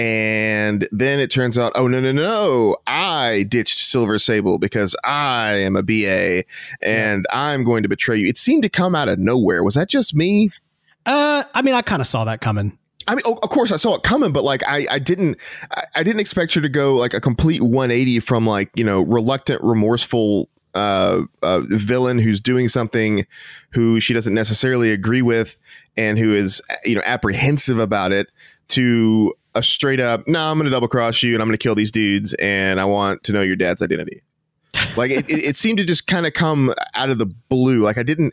And 0.00 0.88
then 0.92 1.18
it 1.20 1.30
turns 1.30 1.58
out, 1.58 1.72
oh 1.74 1.86
no, 1.86 2.00
no, 2.00 2.10
no, 2.10 2.78
I 2.86 3.44
ditched 3.50 3.76
Silver 3.76 4.18
Sable 4.18 4.58
because 4.58 4.96
I 5.04 5.50
am 5.56 5.76
a 5.76 5.82
BA 5.82 6.44
and 6.80 7.26
yeah. 7.28 7.50
I'm 7.50 7.64
going 7.64 7.82
to 7.82 7.88
betray 7.90 8.16
you. 8.16 8.26
It 8.26 8.38
seemed 8.38 8.62
to 8.62 8.70
come 8.70 8.94
out 8.94 9.08
of 9.10 9.18
nowhere. 9.18 9.62
Was 9.62 9.74
that 9.74 9.90
just 9.90 10.14
me? 10.14 10.52
Uh, 11.04 11.44
I 11.52 11.60
mean, 11.60 11.74
I 11.74 11.82
kind 11.82 12.00
of 12.00 12.06
saw 12.06 12.24
that 12.24 12.40
coming. 12.40 12.78
I 13.08 13.14
mean, 13.14 13.24
of 13.26 13.50
course 13.50 13.72
I 13.72 13.76
saw 13.76 13.94
it 13.94 14.02
coming, 14.02 14.32
but 14.32 14.42
like 14.42 14.62
I, 14.66 14.86
I 14.90 14.98
didn't, 15.00 15.36
I 15.94 16.02
didn't 16.02 16.20
expect 16.20 16.54
her 16.54 16.62
to 16.62 16.68
go 16.70 16.94
like 16.94 17.12
a 17.12 17.20
complete 17.20 17.60
180 17.60 18.20
from 18.20 18.46
like 18.46 18.70
you 18.74 18.84
know 18.84 19.02
reluctant, 19.02 19.62
remorseful 19.62 20.48
uh, 20.74 21.24
uh, 21.42 21.60
villain 21.66 22.18
who's 22.18 22.40
doing 22.40 22.68
something 22.68 23.26
who 23.72 24.00
she 24.00 24.14
doesn't 24.14 24.34
necessarily 24.34 24.92
agree 24.92 25.20
with 25.20 25.58
and 25.98 26.18
who 26.18 26.32
is 26.32 26.62
you 26.86 26.94
know 26.94 27.02
apprehensive 27.04 27.78
about 27.78 28.12
it 28.12 28.28
to 28.68 29.34
a 29.54 29.62
straight 29.62 30.00
up 30.00 30.26
no 30.26 30.38
nah, 30.38 30.50
i'm 30.50 30.58
gonna 30.58 30.70
double 30.70 30.88
cross 30.88 31.22
you 31.22 31.34
and 31.34 31.42
i'm 31.42 31.48
gonna 31.48 31.58
kill 31.58 31.74
these 31.74 31.90
dudes 31.90 32.34
and 32.34 32.80
i 32.80 32.84
want 32.84 33.22
to 33.24 33.32
know 33.32 33.42
your 33.42 33.56
dad's 33.56 33.82
identity 33.82 34.22
like 34.96 35.10
it, 35.10 35.28
it, 35.28 35.44
it 35.44 35.56
seemed 35.56 35.78
to 35.78 35.84
just 35.84 36.06
kind 36.06 36.26
of 36.26 36.32
come 36.32 36.72
out 36.94 37.10
of 37.10 37.18
the 37.18 37.26
blue 37.26 37.80
like 37.80 37.98
i 37.98 38.02
didn't 38.02 38.32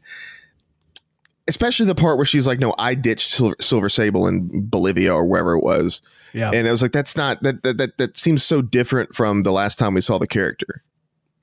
especially 1.47 1.85
the 1.85 1.95
part 1.95 2.17
where 2.17 2.25
she's 2.25 2.47
like, 2.47 2.59
"No, 2.59 2.75
I 2.77 2.93
ditched 2.95 3.31
Silver, 3.31 3.55
Silver, 3.59 3.89
Sable 3.89 4.27
in 4.27 4.67
Bolivia 4.67 5.13
or 5.13 5.25
wherever 5.25 5.55
it 5.55 5.63
was." 5.63 6.01
Yeah, 6.33 6.51
and 6.53 6.67
it 6.67 6.71
was 6.71 6.81
like, 6.81 6.91
"That's 6.91 7.15
not 7.15 7.41
that 7.43 7.63
that 7.63 7.77
that, 7.77 7.97
that 7.97 8.17
seems 8.17 8.43
so 8.43 8.61
different 8.61 9.15
from 9.15 9.43
the 9.43 9.51
last 9.51 9.79
time 9.79 9.93
we 9.93 10.01
saw 10.01 10.17
the 10.17 10.27
character." 10.27 10.83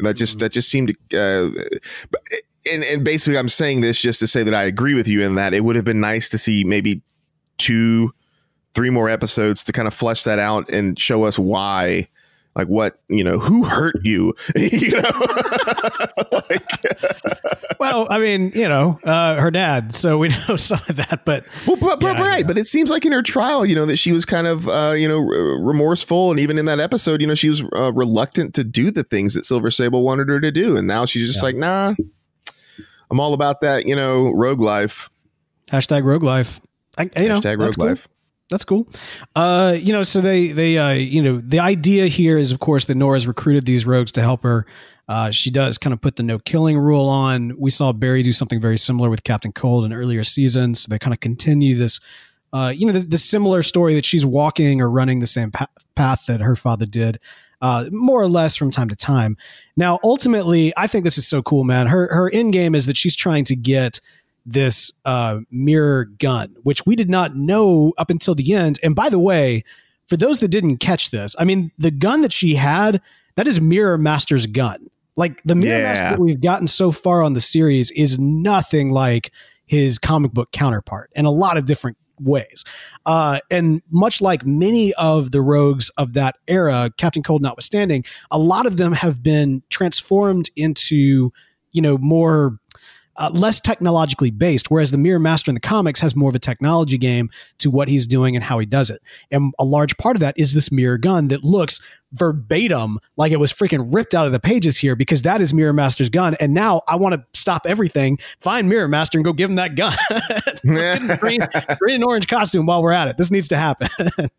That 0.00 0.14
just 0.14 0.34
mm-hmm. 0.34 0.44
that 0.44 0.52
just 0.52 0.70
seemed 0.70 0.94
to. 1.10 1.18
Uh, 1.18 1.64
and 2.70 2.84
and 2.84 3.04
basically, 3.04 3.38
I'm 3.38 3.48
saying 3.48 3.80
this 3.80 4.00
just 4.00 4.20
to 4.20 4.26
say 4.26 4.42
that 4.42 4.54
I 4.54 4.64
agree 4.64 4.94
with 4.94 5.08
you 5.08 5.22
in 5.22 5.34
that 5.36 5.54
it 5.54 5.64
would 5.64 5.76
have 5.76 5.84
been 5.84 6.00
nice 6.00 6.28
to 6.30 6.38
see 6.38 6.64
maybe 6.64 7.02
two, 7.58 8.12
three 8.74 8.90
more 8.90 9.08
episodes 9.08 9.64
to 9.64 9.72
kind 9.72 9.88
of 9.88 9.94
flesh 9.94 10.24
that 10.24 10.38
out 10.38 10.68
and 10.68 10.98
show 10.98 11.24
us 11.24 11.38
why 11.38 12.08
like 12.56 12.68
what 12.68 13.00
you 13.08 13.24
know 13.24 13.38
who 13.38 13.64
hurt 13.64 13.96
you 14.02 14.34
you 14.56 15.00
know? 15.00 15.10
Like, 16.32 16.68
well 17.80 18.06
i 18.10 18.18
mean 18.18 18.50
you 18.54 18.68
know 18.68 18.98
uh, 19.04 19.36
her 19.36 19.50
dad 19.50 19.94
so 19.94 20.18
we 20.18 20.28
know 20.28 20.56
some 20.56 20.80
of 20.88 20.96
that 20.96 21.22
but 21.24 21.44
well 21.66 21.76
but, 21.76 22.02
yeah, 22.02 22.22
right 22.22 22.46
but 22.46 22.58
it 22.58 22.66
seems 22.66 22.90
like 22.90 23.04
in 23.04 23.12
her 23.12 23.22
trial 23.22 23.64
you 23.64 23.74
know 23.74 23.86
that 23.86 23.96
she 23.96 24.12
was 24.12 24.24
kind 24.24 24.46
of 24.46 24.68
uh, 24.68 24.94
you 24.96 25.08
know 25.08 25.18
remorseful 25.18 26.30
and 26.30 26.40
even 26.40 26.58
in 26.58 26.66
that 26.66 26.80
episode 26.80 27.20
you 27.20 27.26
know 27.26 27.34
she 27.34 27.48
was 27.48 27.62
uh, 27.76 27.92
reluctant 27.92 28.54
to 28.54 28.64
do 28.64 28.90
the 28.90 29.04
things 29.04 29.34
that 29.34 29.44
silver 29.44 29.70
sable 29.70 30.02
wanted 30.02 30.28
her 30.28 30.40
to 30.40 30.50
do 30.50 30.76
and 30.76 30.86
now 30.86 31.04
she's 31.04 31.26
just 31.26 31.38
yeah. 31.38 31.46
like 31.46 31.56
nah 31.56 31.94
i'm 33.10 33.20
all 33.20 33.32
about 33.32 33.60
that 33.60 33.86
you 33.86 33.96
know 33.96 34.30
rogue 34.32 34.60
life. 34.60 35.08
Hashtag 35.68 36.04
rogue 36.04 36.22
life. 36.22 36.60
I, 36.98 37.04
you 37.04 37.10
hashtag 37.10 37.58
know, 37.58 37.64
rogue 37.64 37.78
life 37.78 38.08
that's 38.50 38.64
cool. 38.64 38.88
Uh, 39.34 39.76
you 39.78 39.92
know, 39.92 40.02
so 40.02 40.20
they 40.20 40.48
they 40.48 40.78
uh, 40.78 40.90
you 40.90 41.22
know 41.22 41.38
the 41.38 41.60
idea 41.60 42.06
here 42.06 42.38
is 42.38 42.52
of 42.52 42.60
course 42.60 42.84
that 42.86 42.94
Nora's 42.94 43.26
recruited 43.26 43.64
these 43.66 43.86
rogues 43.86 44.12
to 44.12 44.22
help 44.22 44.42
her. 44.42 44.66
Uh, 45.08 45.30
she 45.30 45.50
does 45.50 45.76
kind 45.76 45.92
of 45.92 46.00
put 46.00 46.16
the 46.16 46.22
no 46.22 46.38
killing 46.38 46.78
rule 46.78 47.08
on. 47.08 47.54
We 47.58 47.70
saw 47.70 47.92
Barry 47.92 48.22
do 48.22 48.32
something 48.32 48.60
very 48.60 48.78
similar 48.78 49.10
with 49.10 49.24
Captain 49.24 49.52
Cold 49.52 49.84
in 49.84 49.92
earlier 49.92 50.24
seasons. 50.24 50.80
So 50.80 50.88
they 50.88 50.98
kind 50.98 51.12
of 51.12 51.20
continue 51.20 51.76
this, 51.76 52.00
uh, 52.52 52.72
you 52.74 52.86
know, 52.86 52.92
the, 52.92 53.18
similar 53.18 53.62
story 53.62 53.94
that 53.96 54.06
she's 54.06 54.24
walking 54.24 54.80
or 54.80 54.88
running 54.88 55.18
the 55.20 55.26
same 55.26 55.50
path, 55.50 55.68
path 55.94 56.24
that 56.26 56.40
her 56.40 56.56
father 56.56 56.86
did, 56.86 57.20
uh, 57.60 57.86
more 57.90 58.20
or 58.20 58.28
less 58.28 58.56
from 58.56 58.70
time 58.70 58.88
to 58.88 58.96
time. 58.96 59.36
Now, 59.76 59.98
ultimately, 60.02 60.72
I 60.76 60.86
think 60.86 61.04
this 61.04 61.18
is 61.18 61.28
so 61.28 61.42
cool, 61.42 61.64
man. 61.64 61.86
Her 61.86 62.08
her 62.14 62.30
end 62.32 62.54
game 62.54 62.74
is 62.74 62.86
that 62.86 62.96
she's 62.96 63.16
trying 63.16 63.44
to 63.46 63.56
get 63.56 64.00
this 64.46 64.92
uh, 65.04 65.40
mirror 65.50 66.04
gun, 66.04 66.54
which 66.62 66.84
we 66.86 66.96
did 66.96 67.08
not 67.08 67.34
know 67.34 67.92
up 67.98 68.10
until 68.10 68.34
the 68.34 68.54
end. 68.54 68.78
And 68.82 68.94
by 68.94 69.08
the 69.08 69.18
way, 69.18 69.64
for 70.06 70.16
those 70.16 70.40
that 70.40 70.48
didn't 70.48 70.78
catch 70.78 71.10
this, 71.10 71.34
I 71.38 71.44
mean, 71.44 71.72
the 71.78 71.90
gun 71.90 72.20
that 72.22 72.32
she 72.32 72.54
had, 72.54 73.00
that 73.36 73.48
is 73.48 73.60
Mirror 73.60 73.98
Master's 73.98 74.46
gun. 74.46 74.90
Like 75.16 75.42
the 75.44 75.54
Mirror 75.54 75.78
yeah. 75.78 75.84
Master 75.84 76.10
that 76.10 76.20
we've 76.20 76.40
gotten 76.40 76.66
so 76.66 76.92
far 76.92 77.22
on 77.22 77.32
the 77.34 77.40
series 77.40 77.90
is 77.92 78.18
nothing 78.18 78.90
like 78.90 79.32
his 79.66 79.98
comic 79.98 80.32
book 80.32 80.52
counterpart 80.52 81.10
in 81.14 81.24
a 81.24 81.30
lot 81.30 81.56
of 81.56 81.64
different 81.64 81.96
ways. 82.20 82.64
Uh, 83.06 83.40
and 83.50 83.82
much 83.90 84.20
like 84.20 84.44
many 84.44 84.92
of 84.94 85.30
the 85.30 85.40
rogues 85.40 85.88
of 85.90 86.12
that 86.14 86.36
era, 86.48 86.90
Captain 86.96 87.22
Cold 87.22 87.42
notwithstanding, 87.42 88.04
a 88.30 88.38
lot 88.38 88.66
of 88.66 88.76
them 88.76 88.92
have 88.92 89.22
been 89.22 89.62
transformed 89.70 90.50
into, 90.56 91.32
you 91.72 91.82
know, 91.82 91.98
more 91.98 92.58
uh, 93.16 93.30
less 93.32 93.60
technologically 93.60 94.30
based, 94.30 94.70
whereas 94.70 94.90
the 94.90 94.98
Mirror 94.98 95.20
Master 95.20 95.50
in 95.50 95.54
the 95.54 95.60
comics 95.60 96.00
has 96.00 96.16
more 96.16 96.28
of 96.28 96.34
a 96.34 96.40
technology 96.40 96.98
game 96.98 97.30
to 97.58 97.70
what 97.70 97.88
he's 97.88 98.06
doing 98.06 98.34
and 98.34 98.44
how 98.44 98.58
he 98.58 98.66
does 98.66 98.90
it. 98.90 99.02
And 99.30 99.52
a 99.58 99.64
large 99.64 99.96
part 99.96 100.16
of 100.16 100.20
that 100.20 100.34
is 100.38 100.54
this 100.54 100.72
mirror 100.72 100.98
gun 100.98 101.28
that 101.28 101.44
looks 101.44 101.80
verbatim 102.12 102.98
like 103.16 103.32
it 103.32 103.40
was 103.40 103.52
freaking 103.52 103.92
ripped 103.92 104.14
out 104.14 104.26
of 104.26 104.32
the 104.32 104.40
pages 104.40 104.78
here 104.78 104.96
because 104.96 105.22
that 105.22 105.40
is 105.40 105.52
Mirror 105.52 105.72
Master's 105.74 106.08
gun. 106.08 106.34
And 106.40 106.54
now 106.54 106.82
I 106.88 106.96
want 106.96 107.14
to 107.14 107.24
stop 107.38 107.66
everything, 107.66 108.18
find 108.40 108.68
Mirror 108.68 108.88
Master, 108.88 109.18
and 109.18 109.24
go 109.24 109.32
give 109.32 109.50
him 109.50 109.56
that 109.56 109.74
gun. 109.74 109.96
green, 111.18 111.40
green 111.78 111.96
and 111.96 112.04
orange 112.04 112.28
costume 112.28 112.66
while 112.66 112.82
we're 112.82 112.92
at 112.92 113.08
it. 113.08 113.18
This 113.18 113.30
needs 113.30 113.48
to 113.48 113.56
happen. 113.56 113.88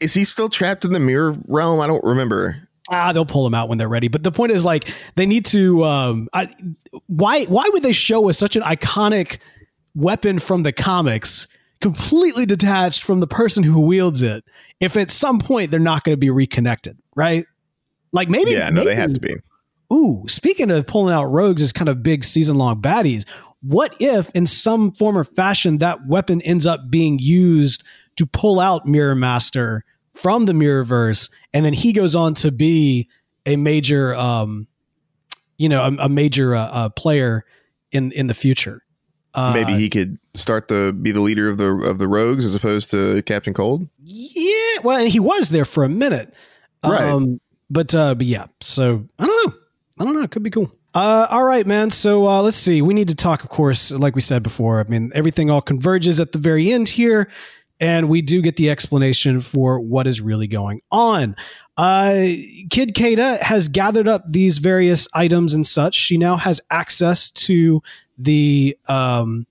is 0.00 0.14
he 0.14 0.24
still 0.24 0.48
trapped 0.48 0.84
in 0.84 0.92
the 0.92 1.00
mirror 1.00 1.36
realm? 1.46 1.80
I 1.80 1.86
don't 1.86 2.04
remember 2.04 2.68
ah, 2.90 3.12
they'll 3.12 3.24
pull 3.24 3.44
them 3.44 3.54
out 3.54 3.68
when 3.68 3.78
they're 3.78 3.88
ready. 3.88 4.08
But 4.08 4.22
the 4.22 4.32
point 4.32 4.52
is, 4.52 4.64
like, 4.64 4.92
they 5.16 5.26
need 5.26 5.46
to. 5.46 5.84
Um, 5.84 6.28
I, 6.32 6.48
why? 7.06 7.44
Why 7.44 7.68
would 7.72 7.82
they 7.82 7.92
show 7.92 8.28
us 8.28 8.38
such 8.38 8.56
an 8.56 8.62
iconic 8.62 9.38
weapon 9.94 10.38
from 10.38 10.62
the 10.62 10.72
comics, 10.72 11.48
completely 11.80 12.46
detached 12.46 13.02
from 13.02 13.20
the 13.20 13.26
person 13.26 13.64
who 13.64 13.80
wields 13.80 14.22
it? 14.22 14.44
If 14.80 14.96
at 14.96 15.10
some 15.10 15.38
point 15.38 15.70
they're 15.70 15.80
not 15.80 16.04
going 16.04 16.14
to 16.14 16.20
be 16.20 16.30
reconnected, 16.30 16.98
right? 17.14 17.46
Like 18.12 18.28
maybe. 18.28 18.52
Yeah, 18.52 18.70
no, 18.70 18.82
maybe, 18.82 18.86
they 18.86 18.96
have 18.96 19.12
to 19.14 19.20
be. 19.20 19.34
Ooh, 19.92 20.24
speaking 20.28 20.70
of 20.70 20.86
pulling 20.86 21.14
out 21.14 21.24
rogues 21.24 21.62
as 21.62 21.72
kind 21.72 21.88
of 21.88 22.02
big 22.02 22.22
season 22.22 22.56
long 22.56 22.80
baddies, 22.80 23.24
what 23.60 23.94
if 24.00 24.30
in 24.30 24.46
some 24.46 24.92
form 24.92 25.18
or 25.18 25.24
fashion 25.24 25.78
that 25.78 26.06
weapon 26.06 26.40
ends 26.42 26.66
up 26.66 26.90
being 26.90 27.18
used 27.18 27.84
to 28.16 28.26
pull 28.26 28.60
out 28.60 28.86
Mirror 28.86 29.16
Master 29.16 29.84
from 30.20 30.44
the 30.44 30.52
Mirrorverse, 30.52 31.30
and 31.54 31.64
then 31.64 31.72
he 31.72 31.92
goes 31.92 32.14
on 32.14 32.34
to 32.34 32.52
be 32.52 33.08
a 33.46 33.56
major, 33.56 34.14
um, 34.14 34.66
you 35.56 35.68
know, 35.68 35.82
a, 35.82 36.04
a 36.04 36.08
major 36.08 36.54
uh, 36.54 36.66
uh, 36.66 36.88
player 36.90 37.46
in 37.90 38.12
in 38.12 38.26
the 38.26 38.34
future. 38.34 38.84
Uh, 39.32 39.52
Maybe 39.54 39.72
he 39.74 39.88
could 39.88 40.18
start 40.34 40.68
the 40.68 40.94
be 41.00 41.10
the 41.10 41.20
leader 41.20 41.48
of 41.48 41.56
the 41.56 41.70
of 41.70 41.98
the 41.98 42.06
rogues 42.06 42.44
as 42.44 42.54
opposed 42.54 42.90
to 42.90 43.22
Captain 43.22 43.54
Cold. 43.54 43.88
Yeah, 44.02 44.80
well, 44.84 44.98
and 44.98 45.08
he 45.08 45.20
was 45.20 45.48
there 45.48 45.64
for 45.64 45.84
a 45.84 45.88
minute, 45.88 46.34
right? 46.84 47.00
Um, 47.00 47.40
but 47.70 47.94
uh, 47.94 48.14
but 48.14 48.26
yeah, 48.26 48.46
so 48.60 49.06
I 49.18 49.26
don't 49.26 49.46
know. 49.46 49.58
I 50.00 50.04
don't 50.04 50.14
know. 50.14 50.22
It 50.22 50.30
could 50.30 50.42
be 50.42 50.50
cool. 50.50 50.70
Uh, 50.92 51.28
all 51.30 51.44
right, 51.44 51.66
man. 51.66 51.90
So 51.90 52.26
uh, 52.26 52.42
let's 52.42 52.56
see. 52.56 52.82
We 52.82 52.92
need 52.92 53.08
to 53.08 53.14
talk, 53.14 53.44
of 53.44 53.48
course, 53.48 53.92
like 53.92 54.16
we 54.16 54.20
said 54.20 54.42
before. 54.42 54.80
I 54.80 54.84
mean, 54.84 55.12
everything 55.14 55.48
all 55.48 55.62
converges 55.62 56.18
at 56.18 56.32
the 56.32 56.38
very 56.38 56.72
end 56.72 56.88
here 56.88 57.30
and 57.80 58.08
we 58.08 58.20
do 58.20 58.42
get 58.42 58.56
the 58.56 58.70
explanation 58.70 59.40
for 59.40 59.80
what 59.80 60.06
is 60.06 60.20
really 60.20 60.46
going 60.46 60.82
on. 60.92 61.34
Uh, 61.76 62.26
Kid 62.68 62.94
Kada 62.94 63.42
has 63.42 63.68
gathered 63.68 64.06
up 64.06 64.30
these 64.30 64.58
various 64.58 65.08
items 65.14 65.54
and 65.54 65.66
such. 65.66 65.94
She 65.94 66.18
now 66.18 66.36
has 66.36 66.60
access 66.70 67.30
to 67.30 67.82
the. 68.18 68.76
Um, 68.86 69.46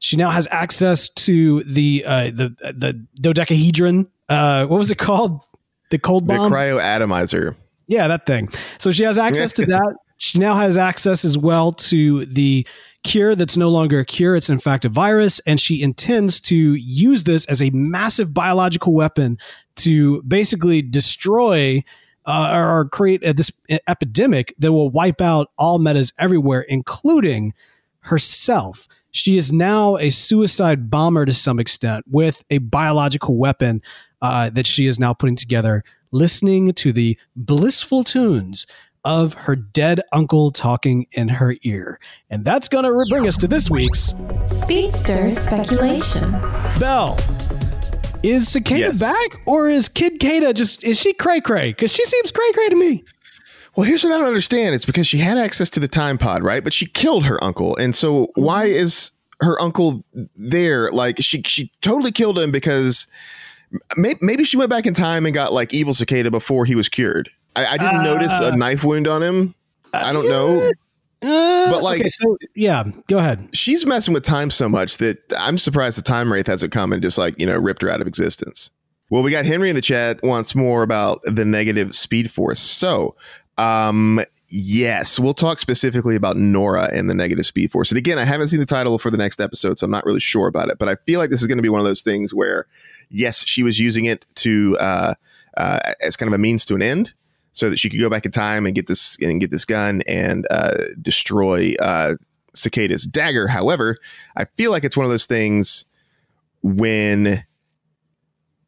she 0.00 0.16
now 0.16 0.30
has 0.30 0.48
access 0.50 1.08
to 1.10 1.62
the 1.62 2.04
uh, 2.04 2.24
the 2.30 2.74
the 2.74 3.06
dodecahedron. 3.20 4.08
Uh, 4.28 4.66
what 4.66 4.78
was 4.78 4.90
it 4.90 4.98
called? 4.98 5.42
The 5.90 5.98
cold 5.98 6.26
bomb. 6.26 6.50
The 6.50 6.56
cryo 6.56 6.80
atomizer. 6.80 7.54
Yeah, 7.86 8.08
that 8.08 8.26
thing. 8.26 8.48
So 8.78 8.90
she 8.90 9.04
has 9.04 9.18
access 9.26 9.52
to 9.54 9.66
that. 9.66 9.94
She 10.16 10.38
now 10.38 10.56
has 10.56 10.76
access 10.76 11.24
as 11.24 11.38
well 11.38 11.72
to 11.72 12.26
the 12.26 12.66
cure 13.02 13.34
that's 13.34 13.56
no 13.56 13.68
longer 13.68 14.00
a 14.00 14.04
cure. 14.04 14.36
It's 14.36 14.50
in 14.50 14.58
fact 14.58 14.84
a 14.84 14.88
virus. 14.88 15.40
And 15.40 15.58
she 15.58 15.82
intends 15.82 16.40
to 16.42 16.56
use 16.74 17.24
this 17.24 17.46
as 17.46 17.62
a 17.62 17.70
massive 17.70 18.34
biological 18.34 18.92
weapon 18.92 19.38
to 19.76 20.22
basically 20.22 20.82
destroy 20.82 21.82
uh, 22.26 22.52
or 22.54 22.88
create 22.90 23.24
a, 23.24 23.32
this 23.32 23.50
epidemic 23.88 24.54
that 24.58 24.72
will 24.72 24.90
wipe 24.90 25.20
out 25.20 25.48
all 25.58 25.78
metas 25.78 26.12
everywhere, 26.18 26.60
including 26.62 27.54
herself. 28.00 28.86
She 29.12 29.36
is 29.36 29.52
now 29.52 29.96
a 29.96 30.10
suicide 30.10 30.90
bomber 30.90 31.26
to 31.26 31.32
some 31.32 31.58
extent 31.58 32.04
with 32.08 32.44
a 32.50 32.58
biological 32.58 33.36
weapon 33.36 33.82
uh, 34.22 34.50
that 34.50 34.66
she 34.66 34.86
is 34.86 34.98
now 34.98 35.12
putting 35.12 35.36
together, 35.36 35.82
listening 36.12 36.72
to 36.74 36.92
the 36.92 37.18
blissful 37.34 38.04
tunes 38.04 38.66
of 39.04 39.34
her 39.34 39.56
dead 39.56 40.00
uncle 40.12 40.50
talking 40.50 41.06
in 41.12 41.28
her 41.28 41.54
ear. 41.62 41.98
And 42.30 42.44
that's 42.44 42.68
going 42.68 42.84
to 42.84 43.06
bring 43.08 43.26
us 43.26 43.36
to 43.38 43.48
this 43.48 43.70
week's 43.70 44.14
Speedster 44.46 45.30
Speculation. 45.30 46.30
Bell, 46.78 47.18
is 48.22 48.48
Cicada 48.48 48.80
yes. 48.80 49.00
back 49.00 49.42
or 49.46 49.68
is 49.68 49.88
Kid 49.88 50.20
Kada 50.20 50.52
just, 50.52 50.84
is 50.84 50.98
she 50.98 51.12
cray 51.12 51.40
cray? 51.40 51.70
Because 51.70 51.92
she 51.92 52.04
seems 52.04 52.30
cray 52.30 52.50
cray 52.52 52.68
to 52.68 52.76
me. 52.76 53.04
Well, 53.76 53.86
here's 53.86 54.02
what 54.04 54.12
I 54.12 54.18
don't 54.18 54.26
understand. 54.26 54.74
It's 54.74 54.84
because 54.84 55.06
she 55.06 55.18
had 55.18 55.38
access 55.38 55.70
to 55.70 55.80
the 55.80 55.88
time 55.88 56.18
pod, 56.18 56.42
right? 56.42 56.62
But 56.62 56.72
she 56.72 56.86
killed 56.86 57.24
her 57.24 57.42
uncle. 57.42 57.76
And 57.76 57.94
so 57.94 58.30
why 58.34 58.66
mm-hmm. 58.66 58.82
is 58.82 59.12
her 59.40 59.60
uncle 59.60 60.04
there? 60.36 60.90
Like 60.90 61.18
she 61.20 61.42
she 61.46 61.72
totally 61.80 62.12
killed 62.12 62.38
him 62.38 62.50
because 62.50 63.06
Maybe, 63.96 64.18
maybe 64.20 64.44
she 64.44 64.56
went 64.56 64.70
back 64.70 64.86
in 64.86 64.94
time 64.94 65.24
and 65.26 65.34
got 65.34 65.52
like 65.52 65.72
evil 65.72 65.94
cicada 65.94 66.30
before 66.30 66.64
he 66.64 66.74
was 66.74 66.88
cured. 66.88 67.30
I, 67.56 67.66
I 67.66 67.76
didn't 67.78 67.96
Uh, 67.96 68.02
notice 68.02 68.32
a 68.40 68.56
knife 68.56 68.84
wound 68.84 69.06
on 69.08 69.22
him. 69.22 69.54
I 69.92 70.12
don't 70.12 70.28
know. 70.28 70.60
Uh, 71.22 71.70
But, 71.70 71.82
like- 71.82 72.00
okay, 72.00 72.08
so 72.08 72.38
yeah, 72.54 72.84
go 73.08 73.18
ahead. 73.18 73.48
She's 73.52 73.84
messing 73.84 74.14
with 74.14 74.22
time 74.22 74.50
so 74.50 74.68
much 74.68 74.96
that 74.98 75.18
I'm 75.38 75.58
surprised 75.58 75.98
the 75.98 76.02
time 76.02 76.32
wraith 76.32 76.46
hasn't 76.46 76.72
come 76.72 76.92
and 76.92 77.02
just 77.02 77.18
like 77.18 77.38
you 77.38 77.44
know 77.46 77.58
ripped 77.58 77.82
her 77.82 77.90
out 77.90 78.00
of 78.00 78.06
existence. 78.06 78.70
Well, 79.10 79.22
we 79.22 79.30
got 79.30 79.44
Henry 79.44 79.68
in 79.68 79.74
the 79.76 79.82
chat 79.82 80.22
wants 80.22 80.54
more 80.54 80.82
about 80.82 81.20
the 81.24 81.44
negative 81.44 81.94
speed 81.96 82.30
force. 82.30 82.60
So, 82.60 83.16
um, 83.58 84.20
yes, 84.48 85.18
we'll 85.18 85.34
talk 85.34 85.58
specifically 85.58 86.14
about 86.14 86.36
Nora 86.36 86.88
and 86.92 87.10
the 87.10 87.14
negative 87.14 87.44
speed 87.44 87.72
force. 87.72 87.90
And 87.90 87.98
again, 87.98 88.18
I 88.20 88.24
haven't 88.24 88.46
seen 88.48 88.60
the 88.60 88.66
title 88.66 88.98
for 89.00 89.10
the 89.10 89.16
next 89.18 89.40
episode, 89.40 89.78
so 89.80 89.84
I'm 89.84 89.90
not 89.90 90.06
really 90.06 90.20
sure 90.20 90.46
about 90.46 90.68
it. 90.70 90.78
But 90.78 90.88
I 90.88 90.94
feel 91.06 91.18
like 91.18 91.30
this 91.30 91.40
is 91.42 91.48
going 91.48 91.58
to 91.58 91.62
be 91.62 91.68
one 91.68 91.80
of 91.80 91.84
those 91.86 92.02
things 92.02 92.32
where, 92.32 92.66
yes, 93.10 93.44
she 93.44 93.64
was 93.64 93.80
using 93.80 94.04
it 94.04 94.24
to 94.36 94.78
uh, 94.78 95.14
uh, 95.56 95.80
as 96.00 96.14
kind 96.16 96.28
of 96.28 96.32
a 96.34 96.38
means 96.38 96.64
to 96.66 96.76
an 96.76 96.82
end, 96.82 97.12
so 97.52 97.68
that 97.70 97.78
she 97.78 97.90
could 97.90 98.00
go 98.00 98.10
back 98.10 98.24
in 98.24 98.32
time 98.32 98.66
and 98.66 98.74
get 98.74 98.86
this 98.86 99.16
and 99.20 99.40
get 99.40 99.50
this 99.50 99.64
gun 99.64 100.02
and 100.06 100.46
uh, 100.50 100.74
destroy 101.00 101.74
uh, 101.80 102.14
Cicada's 102.54 103.04
dagger. 103.04 103.48
However, 103.48 103.96
I 104.36 104.44
feel 104.44 104.70
like 104.70 104.84
it's 104.84 104.96
one 104.96 105.04
of 105.04 105.10
those 105.10 105.26
things 105.26 105.84
when 106.62 107.44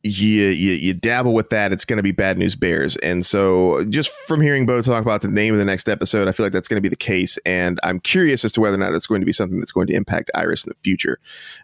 you 0.04 0.48
you, 0.48 0.72
you 0.72 0.94
dabble 0.94 1.32
with 1.32 1.50
that, 1.50 1.72
it's 1.72 1.84
going 1.84 1.96
to 1.98 2.02
be 2.02 2.10
bad 2.10 2.36
news 2.36 2.56
bears. 2.56 2.96
And 2.98 3.24
so, 3.24 3.84
just 3.88 4.10
from 4.26 4.40
hearing 4.40 4.66
Bo 4.66 4.82
talk 4.82 5.02
about 5.02 5.22
the 5.22 5.28
name 5.28 5.54
of 5.54 5.58
the 5.58 5.64
next 5.64 5.88
episode, 5.88 6.26
I 6.26 6.32
feel 6.32 6.44
like 6.44 6.52
that's 6.52 6.66
going 6.66 6.78
to 6.78 6.82
be 6.82 6.88
the 6.88 6.96
case. 6.96 7.38
And 7.46 7.78
I'm 7.82 8.00
curious 8.00 8.44
as 8.44 8.52
to 8.52 8.60
whether 8.60 8.74
or 8.74 8.78
not 8.78 8.90
that's 8.90 9.06
going 9.06 9.20
to 9.20 9.26
be 9.26 9.32
something 9.32 9.58
that's 9.58 9.72
going 9.72 9.86
to 9.86 9.94
impact 9.94 10.30
Iris 10.34 10.64
in 10.64 10.70
the 10.70 10.76
future. 10.82 11.18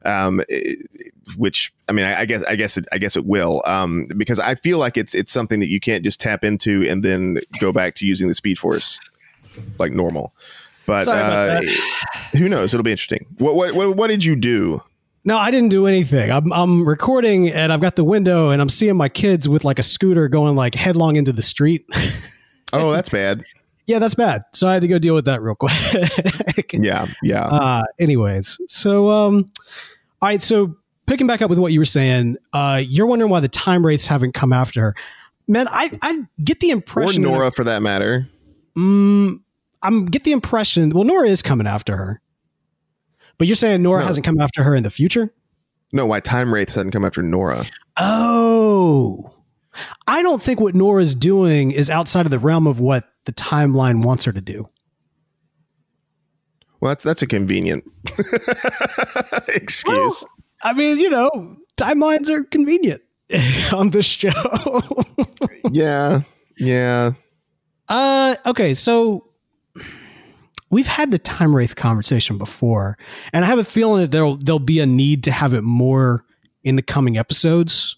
Um, 0.04 0.40
eh, 0.48 0.74
which 1.36 1.72
I 1.88 1.92
mean, 1.92 2.04
I, 2.04 2.20
I 2.20 2.24
guess 2.26 2.44
I 2.44 2.54
guess 2.54 2.76
it, 2.76 2.86
I 2.92 2.98
guess 2.98 3.16
it 3.16 3.26
will. 3.26 3.62
Um, 3.66 4.08
because 4.16 4.38
I 4.38 4.54
feel 4.54 4.78
like 4.78 4.96
it's 4.96 5.14
it's 5.14 5.32
something 5.32 5.60
that 5.60 5.68
you 5.68 5.80
can't 5.80 6.04
just 6.04 6.20
tap 6.20 6.44
into 6.44 6.86
and 6.88 7.04
then 7.04 7.40
go 7.60 7.72
back 7.72 7.96
to 7.96 8.06
using 8.06 8.28
the 8.28 8.34
Speed 8.34 8.58
Force 8.58 9.00
like 9.78 9.92
normal. 9.92 10.32
But 10.86 11.06
uh, 11.06 11.60
who 12.32 12.48
knows? 12.48 12.72
It'll 12.72 12.84
be 12.84 12.92
interesting. 12.92 13.26
What, 13.38 13.56
what 13.56 13.74
what 13.74 13.96
what 13.96 14.06
did 14.08 14.24
you 14.24 14.36
do? 14.36 14.82
No, 15.28 15.36
I 15.36 15.50
didn't 15.50 15.68
do 15.68 15.86
anything. 15.86 16.30
I'm 16.30 16.50
I'm 16.54 16.88
recording 16.88 17.50
and 17.50 17.70
I've 17.70 17.82
got 17.82 17.96
the 17.96 18.02
window 18.04 18.48
and 18.48 18.62
I'm 18.62 18.70
seeing 18.70 18.96
my 18.96 19.10
kids 19.10 19.46
with 19.46 19.62
like 19.62 19.78
a 19.78 19.82
scooter 19.82 20.26
going 20.26 20.56
like 20.56 20.74
headlong 20.74 21.16
into 21.16 21.32
the 21.32 21.42
street. 21.42 21.84
Oh, 22.72 22.90
that's 22.92 23.08
bad. 23.08 23.44
yeah, 23.86 23.98
that's 23.98 24.14
bad. 24.14 24.42
So 24.52 24.68
I 24.68 24.74
had 24.74 24.82
to 24.82 24.88
go 24.88 24.98
deal 24.98 25.14
with 25.14 25.24
that 25.26 25.40
real 25.40 25.54
quick. 25.58 25.72
Yeah, 26.74 27.06
yeah. 27.22 27.46
uh 27.46 27.82
anyways, 27.98 28.58
so 28.68 29.08
um 29.10 29.50
all 30.22 30.28
right, 30.28 30.40
so 30.42 30.76
picking 31.06 31.26
back 31.26 31.40
up 31.42 31.48
with 31.50 31.58
what 31.58 31.72
you 31.72 31.78
were 31.80 31.86
saying, 31.86 32.36
uh 32.54 32.82
you're 32.86 33.06
wondering 33.06 33.30
why 33.30 33.40
the 33.40 33.48
time 33.48 33.84
wraiths 33.86 34.06
haven't 34.06 34.32
come 34.32 34.52
after 34.52 34.80
her. 34.82 34.94
Man, 35.46 35.66
I 35.70 35.90
I 36.02 36.18
get 36.44 36.60
the 36.60 36.70
or 36.70 36.72
impression 36.74 37.22
that- 37.22 37.28
Nora 37.30 37.50
for 37.52 37.64
that 37.64 37.80
matter. 37.82 38.26
Mm, 38.76 39.40
I'm 39.82 40.04
get 40.06 40.24
the 40.24 40.32
impression. 40.32 40.90
Well, 40.90 41.04
Nora 41.04 41.28
is 41.28 41.40
coming 41.42 41.66
after 41.66 41.96
her, 41.96 42.20
but 43.38 43.46
you're 43.46 43.56
saying 43.56 43.82
Nora 43.82 44.00
No. 44.00 44.06
hasn't 44.06 44.26
come 44.26 44.40
after 44.40 44.62
her 44.62 44.74
in 44.74 44.82
the 44.82 44.90
future. 44.90 45.32
No, 45.92 46.04
why 46.06 46.20
time 46.20 46.52
wraiths 46.52 46.74
hadn't 46.74 46.92
come 46.92 47.04
after 47.04 47.22
Nora? 47.22 47.64
Oh, 47.98 49.34
I 50.06 50.22
don't 50.22 50.42
think 50.42 50.60
what 50.60 50.74
Nora's 50.74 51.14
doing 51.14 51.70
is 51.70 51.88
outside 51.88 52.26
of 52.26 52.30
the 52.30 52.38
realm 52.38 52.66
of 52.66 52.80
what 52.80 53.04
the 53.24 53.32
timeline 53.32 54.02
wants 54.04 54.24
her 54.24 54.32
to 54.32 54.40
do. 54.40 54.68
Well, 56.80 56.90
that's 56.90 57.04
that's 57.04 57.22
a 57.22 57.26
convenient 57.26 57.84
excuse. 59.48 60.24
I 60.62 60.72
mean, 60.72 60.98
you 60.98 61.10
know, 61.10 61.56
timelines 61.76 62.28
are 62.28 62.44
convenient 62.44 63.02
on 63.72 63.90
this 63.90 64.06
show. 64.06 64.82
yeah, 65.72 66.22
yeah. 66.58 67.12
Uh, 67.88 68.36
okay, 68.46 68.74
so 68.74 69.27
we've 70.70 70.86
had 70.86 71.10
the 71.10 71.18
time 71.18 71.54
wraith 71.54 71.76
conversation 71.76 72.38
before, 72.38 72.98
and 73.32 73.44
I 73.44 73.48
have 73.48 73.58
a 73.58 73.64
feeling 73.64 74.02
that 74.02 74.10
there'll 74.10 74.36
there'll 74.36 74.58
be 74.58 74.80
a 74.80 74.86
need 74.86 75.24
to 75.24 75.30
have 75.30 75.54
it 75.54 75.62
more 75.62 76.24
in 76.64 76.76
the 76.76 76.82
coming 76.82 77.16
episodes. 77.16 77.96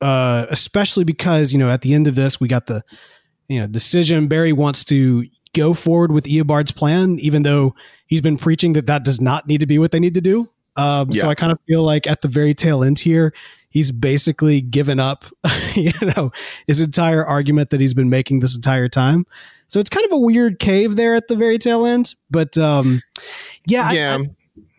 Uh, 0.00 0.46
especially 0.48 1.04
because 1.04 1.52
you 1.52 1.58
know 1.58 1.68
at 1.68 1.82
the 1.82 1.92
end 1.92 2.06
of 2.06 2.14
this 2.14 2.40
we 2.40 2.48
got 2.48 2.64
the 2.64 2.82
you 3.48 3.60
know 3.60 3.66
decision 3.66 4.28
Barry 4.28 4.52
wants 4.52 4.82
to 4.86 5.26
go 5.52 5.74
forward 5.74 6.12
with 6.12 6.24
Eobard's 6.24 6.72
plan, 6.72 7.18
even 7.18 7.42
though 7.42 7.74
he's 8.06 8.20
been 8.20 8.36
preaching 8.36 8.72
that 8.74 8.86
that 8.86 9.04
does 9.04 9.20
not 9.20 9.46
need 9.46 9.60
to 9.60 9.66
be 9.66 9.78
what 9.78 9.90
they 9.90 10.00
need 10.00 10.14
to 10.14 10.20
do. 10.20 10.48
Um, 10.76 11.12
So 11.12 11.28
I 11.28 11.34
kind 11.34 11.52
of 11.52 11.58
feel 11.66 11.82
like 11.82 12.06
at 12.06 12.22
the 12.22 12.28
very 12.28 12.54
tail 12.54 12.84
end 12.84 12.98
here, 12.98 13.34
he's 13.68 13.90
basically 13.90 14.60
given 14.60 15.00
up, 15.00 15.24
you 15.74 15.92
know, 16.16 16.32
his 16.66 16.80
entire 16.80 17.24
argument 17.24 17.70
that 17.70 17.80
he's 17.80 17.94
been 17.94 18.10
making 18.10 18.40
this 18.40 18.54
entire 18.54 18.88
time. 18.88 19.26
So 19.70 19.80
it's 19.80 19.88
kind 19.88 20.04
of 20.04 20.12
a 20.12 20.18
weird 20.18 20.58
cave 20.58 20.96
there 20.96 21.14
at 21.14 21.28
the 21.28 21.36
very 21.36 21.58
tail 21.58 21.86
end. 21.86 22.14
But 22.30 22.58
um, 22.58 23.00
yeah, 23.66 23.88
I- 23.88 23.92
yeah. 23.92 24.18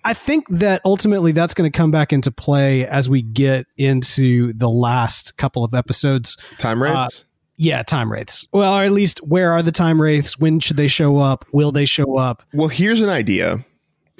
I 0.04 0.16
think 0.16 0.48
that 0.50 0.82
ultimately 0.84 1.32
that's 1.32 1.54
going 1.54 1.72
to 1.72 1.78
come 1.78 1.92
back 1.92 2.12
into 2.12 2.32
play 2.32 2.88
as 2.88 3.08
we 3.08 3.22
get 3.22 3.68
into 3.78 4.52
the 4.54 4.68
last 4.68 5.38
couple 5.38 5.64
of 5.64 5.76
episodes. 5.76 6.38
time 6.58 6.82
wraiths. 6.82 7.26
Yeah, 7.58 7.84
time 7.84 8.12
wraiths. 8.12 8.48
Well, 8.52 8.74
or 8.74 8.84
at 8.84 8.92
least 8.94 9.20
where 9.20 9.52
are 9.52 9.62
the 9.62 9.72
time 9.72 10.02
wraiths? 10.02 10.40
When 10.40 10.60
should 10.60 10.78
they 10.78 10.88
show 10.88 11.20
up? 11.20 11.46
Will 11.54 11.72
they 11.72 11.86
show 11.86 12.18
up? 12.18 12.42
well, 12.52 12.68
here's 12.68 13.02
an 13.04 13.10
idea. 13.10 13.60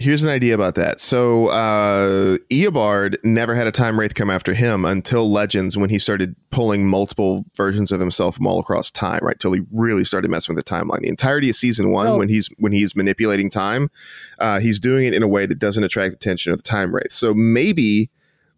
Here's 0.02 0.24
an 0.24 0.32
idea 0.32 0.56
about 0.56 0.74
that. 0.76 1.00
So, 1.00 1.50
uh, 1.50 2.38
Eobard 2.50 3.18
never 3.24 3.54
had 3.54 3.68
a 3.68 3.72
time 3.72 4.00
wraith 4.00 4.16
come 4.16 4.32
after 4.32 4.56
him 4.56 4.84
until 4.84 5.32
Legends 5.32 5.78
when 5.78 5.92
he 5.92 6.00
started 6.00 6.36
pulling 6.50 6.88
multiple 6.88 7.46
versions 7.56 7.92
of 7.92 8.00
himself 8.00 8.36
from 8.36 8.48
all 8.48 8.60
across 8.60 8.90
time, 8.90 9.20
right? 9.22 9.38
Till 9.38 9.54
he 9.54 9.62
really 9.72 10.04
started 10.04 10.32
messing 10.32 10.56
with 10.56 10.66
the 10.66 10.70
timeline. 10.70 11.02
The 11.02 11.10
entirety 11.10 11.50
of 11.52 11.56
season 11.56 11.92
one, 11.92 12.08
Well- 12.08 12.18
when 12.18 12.30
he's 12.30 12.50
when 12.58 12.72
he's 12.72 12.96
manipulating 12.96 13.52
time, 13.52 13.92
uh, 14.40 14.60
he's 14.60 14.80
doing 14.80 15.06
it 15.06 15.14
in 15.14 15.22
a 15.22 15.28
way 15.28 15.46
that 15.46 15.60
doesn't 15.60 15.84
attract 15.84 16.12
the 16.14 16.16
attention 16.16 16.52
of 16.52 16.58
the 16.58 16.68
time 16.68 16.96
wraith. 16.96 17.12
So 17.12 17.36
maybe 17.36 18.10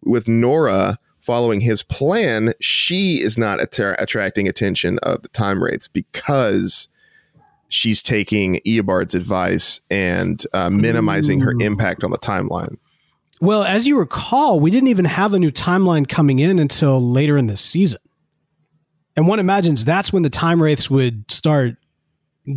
with 0.02 0.26
Nora 0.26 0.98
following 1.20 1.60
his 1.60 1.82
plan, 1.82 2.54
she 2.60 3.20
is 3.20 3.36
not 3.36 3.60
attra- 3.60 3.96
attracting 3.98 4.48
attention 4.48 4.98
of 5.02 5.20
the 5.20 5.28
time 5.28 5.62
wraiths 5.62 5.88
because 5.88 6.88
she's 7.74 8.02
taking 8.02 8.60
Eobard's 8.66 9.14
advice 9.14 9.80
and 9.90 10.44
uh, 10.52 10.70
minimizing 10.70 11.40
her 11.40 11.52
impact 11.60 12.04
on 12.04 12.10
the 12.10 12.18
timeline. 12.18 12.76
Well, 13.40 13.64
as 13.64 13.86
you 13.86 13.98
recall, 13.98 14.60
we 14.60 14.70
didn't 14.70 14.88
even 14.88 15.04
have 15.04 15.34
a 15.34 15.38
new 15.38 15.50
timeline 15.50 16.08
coming 16.08 16.38
in 16.38 16.58
until 16.58 17.00
later 17.00 17.36
in 17.36 17.46
the 17.48 17.56
season. 17.56 18.00
And 19.16 19.28
one 19.28 19.38
imagines 19.38 19.84
that's 19.84 20.12
when 20.12 20.22
the 20.22 20.30
time 20.30 20.62
wraiths 20.62 20.88
would 20.90 21.30
start 21.30 21.76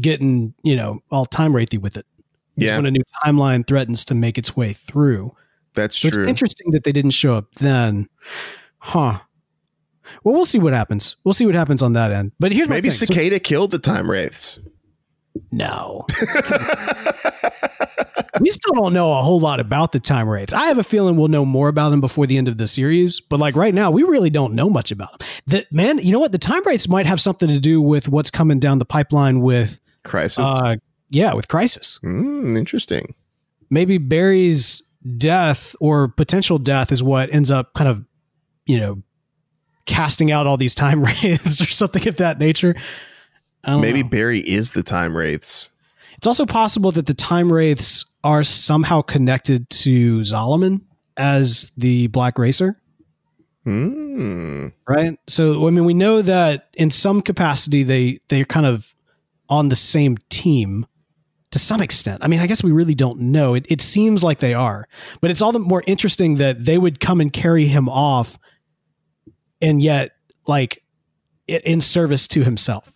getting, 0.01 0.53
you 0.63 0.75
know, 0.75 1.01
all 1.11 1.25
time 1.25 1.53
wraithy 1.53 1.79
with 1.79 1.97
it. 1.97 2.05
it. 2.57 2.63
Is 2.63 2.69
Yeah. 2.69 2.77
when 2.77 2.85
a 2.85 2.91
new 2.91 3.03
timeline 3.25 3.65
threatens 3.67 4.05
to 4.05 4.15
make 4.15 4.37
its 4.37 4.55
way 4.55 4.73
through. 4.73 5.35
That's 5.73 5.97
So 5.97 6.09
true. 6.09 6.23
it's 6.23 6.29
interesting 6.29 6.71
that 6.71 6.83
they 6.83 6.91
didn't 6.91 7.11
show 7.11 7.35
up 7.35 7.53
then. 7.55 8.07
Huh. 8.79 9.19
Well, 10.23 10.33
we'll 10.33 10.45
see 10.45 10.57
what 10.59 10.73
happens. 10.73 11.15
We'll 11.23 11.33
see 11.33 11.45
what 11.45 11.53
happens 11.55 11.81
on 11.83 11.93
that 11.93 12.11
end. 12.11 12.31
But 12.39 12.51
here's 12.51 12.69
Maybe 12.69 12.87
my 12.87 12.91
thing. 12.93 13.07
So- 13.07 13.13
Cicada 13.13 13.39
killed 13.39 13.71
the 13.71 13.79
time 13.79 14.09
wraiths. 14.09 14.59
No. 15.51 16.05
we 18.39 18.49
still 18.49 18.73
don't 18.73 18.93
know 18.93 19.11
a 19.13 19.21
whole 19.21 19.39
lot 19.39 19.59
about 19.59 19.91
the 19.91 19.99
time 19.99 20.27
wraiths. 20.27 20.53
I 20.53 20.65
have 20.67 20.77
a 20.77 20.83
feeling 20.83 21.17
we'll 21.17 21.27
know 21.27 21.45
more 21.45 21.69
about 21.69 21.89
them 21.89 22.01
before 22.01 22.27
the 22.27 22.37
end 22.37 22.47
of 22.47 22.57
the 22.57 22.67
series. 22.67 23.19
But 23.19 23.39
like 23.39 23.55
right 23.55 23.73
now, 23.73 23.91
we 23.91 24.03
really 24.03 24.29
don't 24.29 24.53
know 24.53 24.69
much 24.69 24.91
about 24.91 25.19
them. 25.19 25.27
That 25.47 25.71
man, 25.71 25.99
you 25.99 26.11
know 26.11 26.19
what? 26.19 26.31
The 26.31 26.37
time 26.37 26.63
wraiths 26.65 26.87
might 26.87 27.05
have 27.05 27.21
something 27.21 27.49
to 27.49 27.59
do 27.59 27.81
with 27.81 28.09
what's 28.09 28.31
coming 28.31 28.59
down 28.59 28.79
the 28.79 28.85
pipeline 28.85 29.41
with, 29.41 29.79
Crisis. 30.03 30.39
uh, 30.39 30.75
yeah, 31.09 31.33
with 31.33 31.47
Crisis. 31.47 31.99
Hmm, 32.01 32.55
interesting. 32.57 33.15
maybe 33.69 33.97
Barry's 33.97 34.83
death 35.17 35.75
or 35.79 36.07
potential 36.09 36.57
death 36.59 36.91
is 36.91 37.01
what 37.01 37.33
ends 37.33 37.49
up 37.51 37.73
kind 37.73 37.87
of, 37.87 38.03
you 38.65 38.77
know, 38.79 39.01
casting 39.85 40.31
out 40.31 40.47
all 40.47 40.57
these 40.57 40.75
time 40.75 41.01
wraiths 41.05 41.61
or 41.61 41.65
something 41.67 42.07
of 42.07 42.17
that 42.17 42.39
nature. 42.39 42.75
Don't 43.67 43.81
Maybe 43.81 44.01
know. 44.03 44.09
Barry 44.09 44.39
is 44.39 44.71
the 44.71 44.83
time 44.83 45.15
wraiths. 45.15 45.69
it's 46.17 46.25
also 46.27 46.45
possible 46.45 46.91
that 46.93 47.05
the 47.05 47.13
time 47.13 47.51
wraiths 47.51 48.05
are 48.23 48.43
somehow 48.43 49.01
connected 49.01 49.69
to 49.69 50.19
Zolomon 50.21 50.81
as 51.17 51.71
the 51.77 52.07
Black 52.07 52.37
Racer, 52.39 52.75
Hmm. 53.63 54.67
right? 54.87 55.17
So 55.27 55.67
I 55.67 55.71
mean, 55.71 55.85
we 55.85 55.93
know 55.93 56.21
that 56.21 56.69
in 56.75 56.89
some 56.91 57.21
capacity 57.21 57.83
they 57.83 58.19
they're 58.29 58.45
kind 58.45 58.65
of 58.65 58.93
on 59.49 59.69
the 59.69 59.75
same 59.75 60.17
team 60.29 60.85
to 61.51 61.59
some 61.59 61.81
extent. 61.81 62.19
I 62.23 62.27
mean, 62.27 62.39
I 62.39 62.47
guess 62.47 62.63
we 62.63 62.71
really 62.71 62.95
don't 62.95 63.19
know. 63.19 63.53
It, 63.53 63.65
it 63.69 63.81
seems 63.81 64.23
like 64.23 64.39
they 64.39 64.53
are, 64.53 64.87
but 65.21 65.31
it's 65.31 65.41
all 65.41 65.51
the 65.51 65.59
more 65.59 65.83
interesting 65.87 66.35
that 66.35 66.63
they 66.65 66.77
would 66.77 66.99
come 66.99 67.19
and 67.21 67.31
carry 67.31 67.67
him 67.67 67.89
off, 67.89 68.37
and 69.61 69.81
yet 69.81 70.11
like 70.47 70.81
in 71.47 71.81
service 71.81 72.27
to 72.29 72.43
himself. 72.43 72.91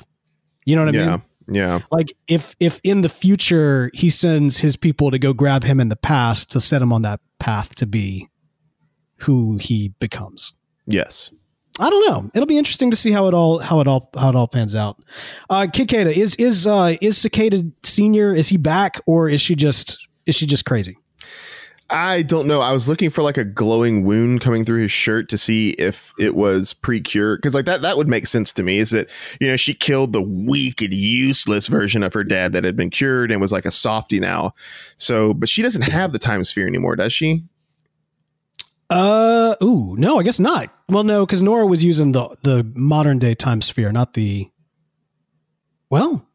You 0.66 0.76
know 0.76 0.86
what 0.86 0.96
I 0.96 0.98
yeah. 0.98 1.10
mean? 1.10 1.22
Yeah. 1.50 1.80
Like 1.92 2.14
if 2.28 2.56
if 2.60 2.80
in 2.84 3.02
the 3.02 3.10
future 3.10 3.92
he 3.94 4.10
sends 4.10 4.58
his 4.58 4.76
people 4.76 5.12
to 5.12 5.20
go 5.20 5.34
grab 5.34 5.64
him 5.64 5.80
in 5.80 5.90
the 5.90 5.96
past 5.96 6.52
to 6.52 6.62
set 6.62 6.82
him 6.82 6.94
on 6.94 7.02
that 7.02 7.20
path 7.40 7.76
to 7.76 7.86
be 7.86 8.30
who 9.18 9.58
he 9.58 9.90
becomes. 10.00 10.56
Yes. 10.88 11.32
I 11.80 11.90
don't 11.90 12.10
know. 12.10 12.30
It'll 12.34 12.48
be 12.48 12.58
interesting 12.58 12.92
to 12.92 12.98
see 12.98 13.12
how 13.12 13.28
it 13.28 13.34
all 13.34 13.60
how 13.60 13.80
it 13.80 13.88
all 13.88 14.10
how 14.18 14.30
it 14.30 14.36
all 14.36 14.48
pans 14.48 14.76
out. 14.76 15.02
Uh, 15.50 15.68
Kid 15.72 15.88
Kada 15.88 16.16
is 16.16 16.36
is 16.36 16.68
uh, 16.68 16.96
is 17.02 17.18
Cicada 17.18 17.66
Senior? 17.84 18.34
Is 18.34 18.50
he 18.50 18.58
back 18.58 19.00
or 19.06 19.30
is 19.30 19.42
she 19.42 19.56
just 19.56 20.08
is 20.26 20.36
she 20.36 20.46
just 20.46 20.66
crazy? 20.66 20.98
I 21.92 22.22
don't 22.22 22.48
know. 22.48 22.62
I 22.62 22.72
was 22.72 22.88
looking 22.88 23.10
for 23.10 23.22
like 23.22 23.38
a 23.38 23.44
glowing 23.44 24.06
wound 24.06 24.40
coming 24.40 24.64
through 24.64 24.82
his 24.82 24.92
shirt 24.92 25.28
to 25.30 25.38
see 25.38 25.72
if 25.72 26.14
it 26.18 26.36
was 26.36 26.74
pre-cure 26.74 27.36
because 27.36 27.54
like 27.54 27.66
that 27.66 27.82
that 27.82 27.98
would 27.98 28.08
make 28.08 28.28
sense 28.28 28.54
to 28.54 28.64
me. 28.64 28.78
Is 28.78 28.92
that 28.92 29.10
you 29.42 29.48
know 29.48 29.58
she 29.58 29.74
killed 29.74 30.14
the 30.14 30.22
weak 30.22 30.82
and 30.82 30.94
useless 30.94 31.68
version 31.68 32.02
of 32.02 32.14
her 32.14 32.24
dad 32.24 32.54
that 32.54 32.64
had 32.64 32.78
been 32.78 32.90
cured 32.90 33.30
and 33.30 33.42
was 33.42 33.52
like 33.52 33.66
a 33.66 33.72
softy 33.72 34.22
now. 34.22 34.54
So, 34.96 35.34
but 35.34 35.50
she 35.50 35.62
doesn't 35.62 35.82
have 35.82 36.14
the 36.14 36.20
time 36.20 36.46
sphere 36.46 36.68
anymore, 36.68 36.96
does 36.96 37.12
she? 37.12 37.44
Uh, 38.90 39.56
ooh, 39.62 39.96
no, 39.98 40.18
I 40.18 40.24
guess 40.24 40.40
not. 40.40 40.70
Well, 40.88 41.04
no, 41.04 41.26
because 41.26 41.42
Nora 41.42 41.66
was 41.66 41.84
using 41.84 42.14
the 42.14 42.38
the 42.44 42.70
modern 42.74 43.20
day 43.20 43.34
time 43.34 43.62
sphere, 43.62 43.92
not 43.92 44.14
the. 44.14 44.50
Well, 45.90 46.26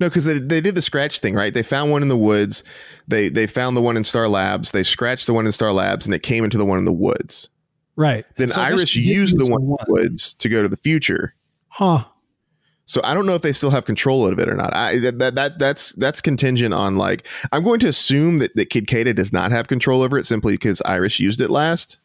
no, 0.00 0.08
because 0.08 0.24
they, 0.24 0.38
they 0.38 0.60
did 0.60 0.74
the 0.74 0.82
scratch 0.82 1.20
thing, 1.20 1.34
right? 1.34 1.52
They 1.52 1.62
found 1.62 1.90
one 1.90 2.02
in 2.02 2.08
the 2.08 2.16
woods. 2.16 2.64
They 3.06 3.28
they 3.28 3.46
found 3.46 3.76
the 3.76 3.82
one 3.82 3.96
in 3.96 4.04
Star 4.04 4.28
Labs. 4.28 4.72
They 4.72 4.82
scratched 4.82 5.26
the 5.26 5.34
one 5.34 5.46
in 5.46 5.52
Star 5.52 5.72
Labs, 5.72 6.06
and 6.06 6.14
it 6.14 6.22
came 6.22 6.44
into 6.44 6.58
the 6.58 6.64
one 6.64 6.78
in 6.78 6.84
the 6.84 6.92
woods. 6.92 7.48
Right. 7.96 8.24
Then 8.36 8.48
so 8.48 8.60
Iris 8.60 8.94
used 8.94 9.38
the 9.38 9.50
one, 9.50 9.62
in 9.62 9.68
the 9.68 9.84
woods 9.88 10.34
to 10.34 10.48
go 10.48 10.62
to 10.62 10.68
the 10.68 10.76
future. 10.76 11.34
Huh. 11.68 12.04
So 12.84 13.00
I 13.04 13.12
don't 13.12 13.26
know 13.26 13.34
if 13.34 13.42
they 13.42 13.52
still 13.52 13.70
have 13.70 13.84
control 13.84 14.26
of 14.26 14.38
it 14.38 14.48
or 14.48 14.54
not. 14.54 14.74
I 14.74 14.98
that 14.98 15.34
that 15.34 15.58
that's 15.58 15.92
that's 15.92 16.20
contingent 16.20 16.72
on 16.72 16.96
like 16.96 17.26
I'm 17.52 17.62
going 17.62 17.80
to 17.80 17.88
assume 17.88 18.38
that 18.38 18.54
that 18.56 18.70
Kid 18.70 18.86
Kada 18.86 19.12
does 19.12 19.32
not 19.32 19.50
have 19.50 19.68
control 19.68 20.02
over 20.02 20.16
it 20.16 20.26
simply 20.26 20.54
because 20.54 20.80
Iris 20.86 21.20
used 21.20 21.40
it 21.40 21.50
last. 21.50 21.98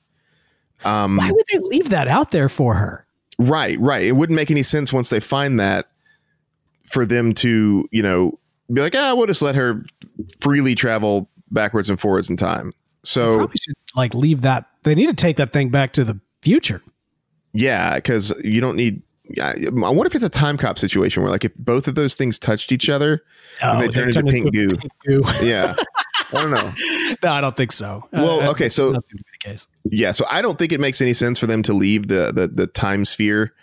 Um, 0.83 1.15
Why 1.15 1.31
would 1.31 1.45
they 1.51 1.59
leave 1.59 1.89
that 1.91 2.07
out 2.09 2.31
there 2.31 2.49
for 2.49 2.73
her? 2.73 3.05
Right, 3.39 3.79
right. 3.79 4.03
It 4.03 4.13
wouldn't 4.13 4.35
make 4.35 4.51
any 4.51 4.63
sense 4.63 4.91
once 4.91 5.09
they 5.09 5.19
find 5.19 5.59
that 5.59 5.87
for 6.85 7.05
them 7.05 7.33
to, 7.33 7.87
you 7.91 8.03
know, 8.03 8.39
be 8.71 8.81
like, 8.81 8.95
ah, 8.95 9.13
we'll 9.15 9.27
just 9.27 9.41
let 9.41 9.55
her 9.55 9.83
freely 10.39 10.75
travel 10.75 11.29
backwards 11.51 11.89
and 11.89 11.99
forwards 11.99 12.29
in 12.29 12.37
time. 12.37 12.73
So 13.03 13.49
should 13.59 13.75
like 13.95 14.13
leave 14.13 14.41
that. 14.41 14.65
They 14.83 14.95
need 14.95 15.07
to 15.07 15.13
take 15.13 15.37
that 15.37 15.53
thing 15.53 15.69
back 15.69 15.93
to 15.93 16.03
the 16.03 16.19
future. 16.41 16.81
Yeah, 17.53 17.95
because 17.95 18.33
you 18.43 18.61
don't 18.61 18.75
need. 18.75 19.01
I 19.41 19.53
wonder 19.71 20.05
if 20.05 20.15
it's 20.15 20.23
a 20.23 20.29
time 20.29 20.57
cop 20.57 20.77
situation 20.77 21.23
where, 21.23 21.31
like, 21.31 21.45
if 21.45 21.55
both 21.55 21.87
of 21.87 21.95
those 21.95 22.15
things 22.15 22.37
touched 22.37 22.71
each 22.71 22.89
other, 22.89 23.23
oh, 23.61 23.71
and 23.71 23.81
they 23.81 23.87
turn 23.87 24.09
into, 24.09 24.23
pink, 24.23 24.47
into 24.47 24.51
goo. 24.51 24.75
pink 24.75 24.93
goo. 25.05 25.21
yeah, 25.45 25.75
I 26.33 26.41
don't 26.41 26.51
know. 26.51 26.73
no, 27.23 27.31
I 27.31 27.39
don't 27.41 27.55
think 27.55 27.71
so. 27.71 28.01
Well, 28.11 28.41
uh, 28.41 28.51
okay, 28.51 28.69
so 28.69 28.93
yeah, 29.85 30.11
so 30.11 30.25
I 30.29 30.41
don't 30.41 30.57
think 30.57 30.71
it 30.71 30.79
makes 30.79 31.01
any 31.01 31.13
sense 31.13 31.39
for 31.39 31.47
them 31.47 31.63
to 31.63 31.73
leave 31.73 32.07
the 32.07 32.31
the, 32.33 32.47
the 32.47 32.67
time 32.67 33.05
sphere 33.05 33.53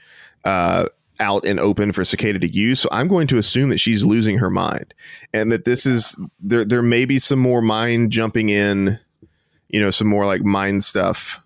uh, 0.45 0.87
out 1.21 1.45
and 1.45 1.61
open 1.61 1.93
for 1.93 2.05
Cicada 2.05 2.39
to 2.39 2.49
use. 2.49 2.81
So 2.81 2.89
I'm 2.91 3.07
going 3.07 3.27
to 3.29 3.39
assume 3.39 3.71
that 3.71 3.79
she's 3.79 4.05
losing 4.05 4.39
her 4.39 4.51
mind, 4.51 4.93
and 5.33 5.53
that 5.53 5.64
this 5.64 5.87
is 5.87 6.18
there. 6.41 6.64
There 6.64 6.83
may 6.83 7.05
be 7.05 7.18
some 7.18 7.39
more 7.39 7.62
mind 7.62 8.11
jumping 8.11 8.49
in, 8.49 8.99
you 9.68 9.81
know, 9.81 9.91
some 9.91 10.09
more 10.09 10.27
like 10.27 10.43
mind 10.43 10.83
stuff, 10.83 11.41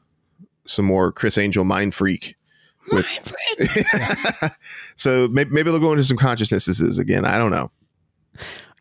some 0.65 0.85
more 0.85 1.13
Criss 1.13 1.37
Angel 1.37 1.65
mind 1.65 1.95
freak. 1.95 2.37
With, 2.93 3.07
so 4.97 5.29
maybe, 5.29 5.51
maybe 5.51 5.71
they'll 5.71 5.81
go 5.81 5.93
into 5.93 6.05
some 6.05 6.19
consciousnesses 6.19 6.99
again. 6.99 7.25
I 7.25 7.39
don't 7.39 7.51
know. 7.51 7.71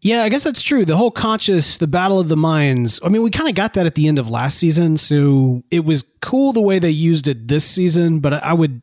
Yeah, 0.01 0.23
I 0.23 0.29
guess 0.29 0.43
that's 0.43 0.61
true. 0.61 0.83
The 0.83 0.97
whole 0.97 1.11
conscious, 1.11 1.77
the 1.77 1.87
battle 1.87 2.19
of 2.19 2.27
the 2.27 2.35
minds. 2.35 2.99
I 3.05 3.07
mean, 3.07 3.23
we 3.23 3.31
kind 3.31 3.47
of 3.47 3.55
got 3.55 3.73
that 3.75 3.85
at 3.85 3.95
the 3.95 4.09
end 4.09 4.19
of 4.19 4.27
last 4.27 4.57
season, 4.57 4.97
so 4.97 5.63
it 5.71 5.85
was 5.85 6.03
cool 6.21 6.51
the 6.51 6.61
way 6.61 6.77
they 6.77 6.89
used 6.89 7.29
it 7.29 7.47
this 7.47 7.63
season. 7.63 8.19
But 8.19 8.33
I 8.33 8.51
would 8.51 8.81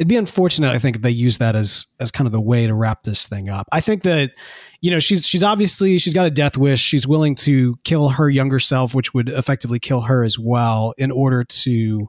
it'd 0.00 0.08
be 0.08 0.16
unfortunate, 0.16 0.70
I 0.70 0.78
think, 0.78 0.96
if 0.96 1.02
they 1.02 1.10
use 1.10 1.38
that 1.38 1.54
as 1.54 1.86
as 2.00 2.10
kind 2.10 2.26
of 2.26 2.32
the 2.32 2.40
way 2.40 2.66
to 2.66 2.74
wrap 2.74 3.02
this 3.02 3.28
thing 3.28 3.50
up. 3.50 3.68
I 3.70 3.82
think 3.82 4.02
that 4.04 4.32
you 4.80 4.90
know 4.90 4.98
she's 4.98 5.26
she's 5.26 5.44
obviously 5.44 5.98
she's 5.98 6.14
got 6.14 6.26
a 6.26 6.30
death 6.30 6.56
wish. 6.56 6.80
She's 6.80 7.06
willing 7.06 7.34
to 7.36 7.76
kill 7.84 8.08
her 8.08 8.30
younger 8.30 8.58
self, 8.58 8.94
which 8.94 9.12
would 9.12 9.28
effectively 9.28 9.78
kill 9.78 10.00
her 10.00 10.24
as 10.24 10.38
well, 10.38 10.94
in 10.96 11.10
order 11.10 11.44
to 11.44 12.08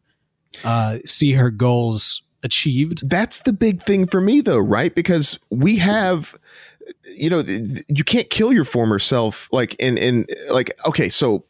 uh, 0.63 0.99
see 1.05 1.33
her 1.33 1.51
goals 1.51 2.23
achieved. 2.43 3.07
That's 3.09 3.41
the 3.41 3.53
big 3.53 3.83
thing 3.83 4.07
for 4.07 4.21
me, 4.21 4.39
though, 4.39 4.57
right? 4.57 4.95
Because 4.95 5.37
we 5.49 5.75
have 5.75 6.33
you 7.03 7.29
know 7.29 7.43
you 7.89 8.03
can't 8.05 8.29
kill 8.29 8.53
your 8.53 8.65
former 8.65 8.99
self 8.99 9.49
like 9.51 9.75
in 9.75 9.97
in 9.97 10.25
like 10.49 10.71
okay 10.85 11.07
so 11.09 11.45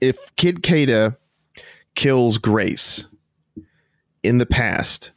if 0.00 0.16
kid 0.36 0.62
Kada 0.62 1.16
kills 1.96 2.38
grace 2.38 3.04
in 4.22 4.38
the 4.38 4.46
past 4.46 5.10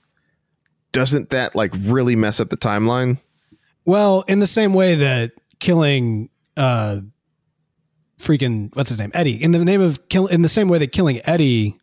doesn't 0.92 1.30
that 1.30 1.56
like 1.56 1.72
really 1.80 2.16
mess 2.16 2.40
up 2.40 2.50
the 2.50 2.58
timeline? 2.58 3.18
Well, 3.86 4.24
in 4.28 4.40
the 4.40 4.48
same 4.48 4.74
way 4.74 4.96
that 4.96 5.32
killing 5.60 6.30
uh 6.58 7.02
freaking 8.18 8.76
what's 8.76 8.90
his 8.90 9.00
name? 9.00 9.12
Eddie. 9.14 9.42
In 9.42 9.52
the 9.52 9.64
name 9.64 9.82
of 9.82 10.08
kill 10.10 10.28
in 10.28 10.42
the 10.42 10.50
same 10.50 10.70
way 10.70 10.78
that 10.80 10.92
killing 10.92 11.22
Eddie 11.26 11.78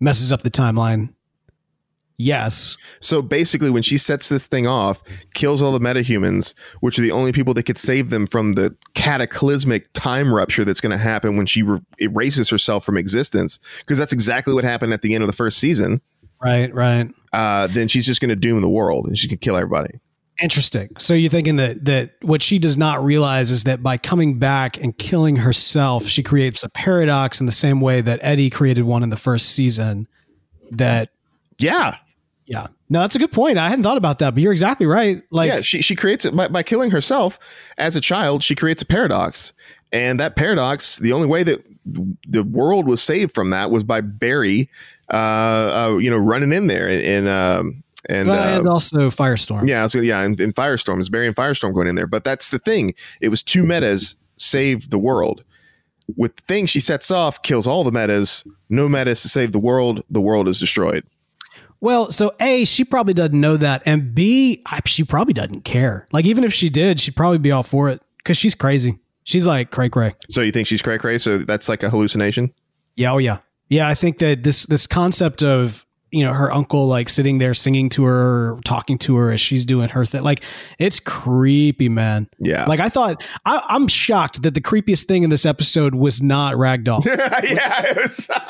messes 0.00 0.32
up 0.32 0.42
the 0.42 0.50
timeline. 0.50 1.14
Yes. 2.16 2.76
So 3.00 3.22
basically 3.22 3.70
when 3.70 3.82
she 3.82 3.98
sets 3.98 4.28
this 4.28 4.46
thing 4.46 4.68
off, 4.68 5.02
kills 5.34 5.60
all 5.60 5.72
the 5.72 5.80
metahumans, 5.80 6.54
which 6.80 6.96
are 6.96 7.02
the 7.02 7.10
only 7.10 7.32
people 7.32 7.54
that 7.54 7.64
could 7.64 7.78
save 7.78 8.10
them 8.10 8.26
from 8.26 8.52
the 8.52 8.74
cataclysmic 8.94 9.92
time 9.94 10.32
rupture 10.32 10.64
that's 10.64 10.80
going 10.80 10.92
to 10.92 10.98
happen 10.98 11.36
when 11.36 11.46
she 11.46 11.62
re- 11.62 11.80
erases 11.98 12.48
herself 12.48 12.84
from 12.84 12.96
existence, 12.96 13.58
because 13.80 13.98
that's 13.98 14.12
exactly 14.12 14.54
what 14.54 14.62
happened 14.62 14.92
at 14.92 15.02
the 15.02 15.12
end 15.12 15.24
of 15.24 15.26
the 15.26 15.32
first 15.32 15.58
season. 15.58 16.00
Right, 16.40 16.72
right. 16.72 17.10
Uh, 17.34 17.66
then 17.66 17.88
she's 17.88 18.06
just 18.06 18.20
going 18.20 18.28
to 18.28 18.36
doom 18.36 18.60
the 18.60 18.68
world 18.68 19.06
and 19.06 19.18
she 19.18 19.26
can 19.26 19.38
kill 19.38 19.56
everybody. 19.56 19.98
Interesting. 20.40 20.90
So 20.98 21.14
you're 21.14 21.30
thinking 21.30 21.56
that 21.56 21.84
that 21.84 22.12
what 22.22 22.42
she 22.42 22.60
does 22.60 22.76
not 22.76 23.04
realize 23.04 23.50
is 23.50 23.64
that 23.64 23.82
by 23.82 23.96
coming 23.98 24.38
back 24.38 24.80
and 24.80 24.96
killing 24.96 25.36
herself, 25.36 26.06
she 26.06 26.22
creates 26.22 26.62
a 26.62 26.68
paradox 26.70 27.40
in 27.40 27.46
the 27.46 27.52
same 27.52 27.80
way 27.80 28.00
that 28.00 28.20
Eddie 28.22 28.50
created 28.50 28.82
one 28.82 29.02
in 29.02 29.10
the 29.10 29.16
first 29.16 29.50
season. 29.50 30.06
That 30.70 31.10
yeah, 31.58 31.96
yeah. 32.46 32.68
No, 32.88 33.00
that's 33.00 33.16
a 33.16 33.18
good 33.18 33.32
point. 33.32 33.58
I 33.58 33.68
hadn't 33.68 33.82
thought 33.82 33.96
about 33.96 34.20
that, 34.20 34.34
but 34.34 34.42
you're 34.42 34.52
exactly 34.52 34.86
right. 34.86 35.22
Like 35.30 35.48
yeah, 35.48 35.60
she 35.60 35.82
she 35.82 35.96
creates 35.96 36.24
it 36.24 36.36
by, 36.36 36.46
by 36.48 36.62
killing 36.62 36.90
herself 36.90 37.38
as 37.78 37.96
a 37.96 38.00
child. 38.00 38.44
She 38.44 38.54
creates 38.54 38.82
a 38.82 38.86
paradox, 38.86 39.52
and 39.92 40.20
that 40.20 40.36
paradox, 40.36 40.98
the 40.98 41.12
only 41.12 41.28
way 41.28 41.42
that 41.42 41.64
the 41.84 42.42
world 42.42 42.86
was 42.86 43.02
saved 43.02 43.34
from 43.34 43.50
that 43.50 43.70
was 43.70 43.84
by 43.84 44.00
Barry 44.00 44.70
uh, 45.14 45.90
uh, 45.92 45.98
you 45.98 46.10
know, 46.10 46.16
running 46.16 46.52
in 46.52 46.66
there 46.66 46.88
and, 46.88 47.02
and 47.02 47.28
um, 47.28 47.84
and, 48.08 48.28
well, 48.28 48.54
uh, 48.54 48.58
and 48.58 48.68
also 48.68 49.10
Firestorm. 49.10 49.68
Yeah, 49.68 49.86
so 49.86 50.00
yeah, 50.00 50.20
and, 50.20 50.38
and 50.40 50.54
Firestorm 50.54 51.00
is 51.00 51.08
Barry 51.08 51.26
and 51.26 51.36
Firestorm 51.36 51.72
going 51.72 51.86
in 51.86 51.94
there. 51.94 52.06
But 52.06 52.24
that's 52.24 52.50
the 52.50 52.58
thing; 52.58 52.94
it 53.20 53.28
was 53.28 53.42
two 53.42 53.64
metas 53.64 54.16
saved 54.36 54.90
the 54.90 54.98
world. 54.98 55.44
With 56.16 56.36
the 56.36 56.42
thing 56.42 56.66
she 56.66 56.80
sets 56.80 57.10
off, 57.10 57.42
kills 57.42 57.66
all 57.66 57.84
the 57.84 57.92
metas. 57.92 58.44
No 58.68 58.88
metas 58.88 59.22
to 59.22 59.28
save 59.28 59.52
the 59.52 59.58
world. 59.58 60.04
The 60.10 60.20
world 60.20 60.48
is 60.48 60.58
destroyed. 60.58 61.04
Well, 61.80 62.10
so 62.10 62.34
A, 62.40 62.64
she 62.64 62.84
probably 62.84 63.14
doesn't 63.14 63.38
know 63.38 63.56
that, 63.56 63.82
and 63.86 64.14
B, 64.14 64.62
she 64.86 65.04
probably 65.04 65.34
doesn't 65.34 65.62
care. 65.62 66.06
Like 66.12 66.24
even 66.24 66.42
if 66.42 66.52
she 66.52 66.70
did, 66.70 67.00
she'd 67.00 67.16
probably 67.16 67.38
be 67.38 67.52
all 67.52 67.62
for 67.62 67.88
it 67.88 68.02
because 68.18 68.36
she's 68.36 68.54
crazy. 68.54 68.98
She's 69.22 69.46
like 69.46 69.70
cray 69.70 69.88
cray. 69.88 70.14
So 70.28 70.40
you 70.40 70.50
think 70.50 70.66
she's 70.66 70.82
cray 70.82 70.98
cray? 70.98 71.18
So 71.18 71.38
that's 71.38 71.68
like 71.68 71.82
a 71.82 71.90
hallucination? 71.90 72.52
Yeah, 72.96 73.12
oh 73.12 73.18
yeah. 73.18 73.38
Yeah, 73.68 73.88
I 73.88 73.94
think 73.94 74.18
that 74.18 74.44
this 74.44 74.66
this 74.66 74.86
concept 74.86 75.42
of 75.42 75.84
you 76.14 76.24
know 76.24 76.32
her 76.32 76.50
uncle 76.52 76.86
like 76.86 77.08
sitting 77.08 77.38
there 77.38 77.54
singing 77.54 77.88
to 77.90 78.04
her 78.04 78.56
talking 78.64 78.96
to 78.98 79.16
her 79.16 79.32
as 79.32 79.40
she's 79.40 79.66
doing 79.66 79.88
her 79.88 80.06
thing 80.06 80.22
like 80.22 80.44
it's 80.78 81.00
creepy 81.00 81.88
man. 81.88 82.28
Yeah. 82.38 82.64
Like 82.66 82.80
i 82.80 82.88
thought 82.88 83.22
I, 83.44 83.62
am 83.70 83.88
shocked 83.88 84.42
that 84.42 84.54
the 84.54 84.60
creepiest 84.60 85.06
thing 85.06 85.24
in 85.24 85.30
this 85.30 85.44
episode 85.44 85.94
was 85.94 86.22
not 86.22 86.54
ragdoll. 86.54 87.04
Yeah 87.44 87.92
was. 87.94 88.30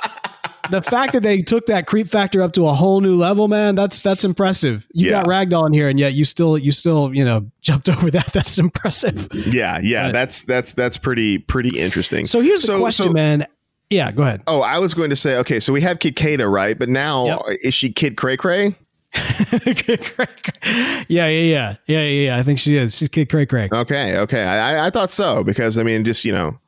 The 0.71 0.81
fact 0.81 1.13
that 1.13 1.23
they 1.23 1.41
took 1.41 1.67
that 1.67 1.87
creep 1.87 2.09
factor 2.09 2.41
up 2.41 2.55
to 2.55 2.67
a 2.67 2.73
whole 2.73 3.03
new 3.03 3.17
level 3.17 3.49
man 3.49 3.75
that's 3.75 4.01
that's 4.01 4.25
impressive. 4.25 4.87
You 4.95 5.11
yeah. 5.11 5.23
got 5.23 5.27
ragdoll 5.27 5.67
in 5.67 5.75
here 5.75 5.91
and 5.91 6.01
yet 6.01 6.15
you 6.15 6.25
still 6.25 6.57
you 6.57 6.73
still 6.73 7.15
you 7.15 7.23
know 7.23 7.51
jumped 7.61 7.91
over 7.91 8.11
that. 8.11 8.33
That's 8.33 8.57
impressive. 8.57 9.29
Yeah 9.33 9.79
yeah 9.81 10.09
but, 10.09 10.13
that's 10.15 10.45
that's 10.45 10.73
that's 10.73 10.97
pretty 10.97 11.37
pretty 11.37 11.79
interesting. 11.79 12.25
So 12.25 12.41
here's 12.41 12.63
so, 12.63 12.75
the 12.75 12.79
question 12.79 13.07
so, 13.09 13.13
man 13.13 13.47
yeah, 13.91 14.13
go 14.13 14.23
ahead. 14.23 14.43
Oh, 14.47 14.61
I 14.61 14.79
was 14.79 14.95
going 14.95 15.11
to 15.11 15.17
say, 15.17 15.37
okay, 15.39 15.61
so 15.61 15.73
we 15.73 15.81
have 15.83 15.99
Kid 15.99 16.17
Kada, 16.17 16.49
right? 16.49 16.79
But 16.79 16.89
now 16.89 17.27
yep. 17.27 17.41
Uh, 17.41 17.55
is 17.63 17.75
she 17.75 17.93
Kid 17.93 18.17
Cray 18.17 18.37
Cray? 18.37 18.77
yeah, 19.65 21.29
yeah, 21.29 21.29
yeah, 21.29 21.77
yeah, 21.87 22.03
yeah. 22.03 22.39
I 22.39 22.43
think 22.43 22.59
she 22.59 22.77
is. 22.77 22.97
She's 22.97 23.09
Kid 23.09 23.31
Cray 23.31 23.47
Cray. 23.47 23.69
Okay, 23.73 24.19
okay. 24.19 24.43
I, 24.43 24.87
I 24.87 24.91
thought 24.91 25.11
so 25.11 25.45
because 25.45 25.79
I 25.79 25.85
mean, 25.85 26.05
just 26.05 26.25
you 26.25 26.33
know, 26.33 26.59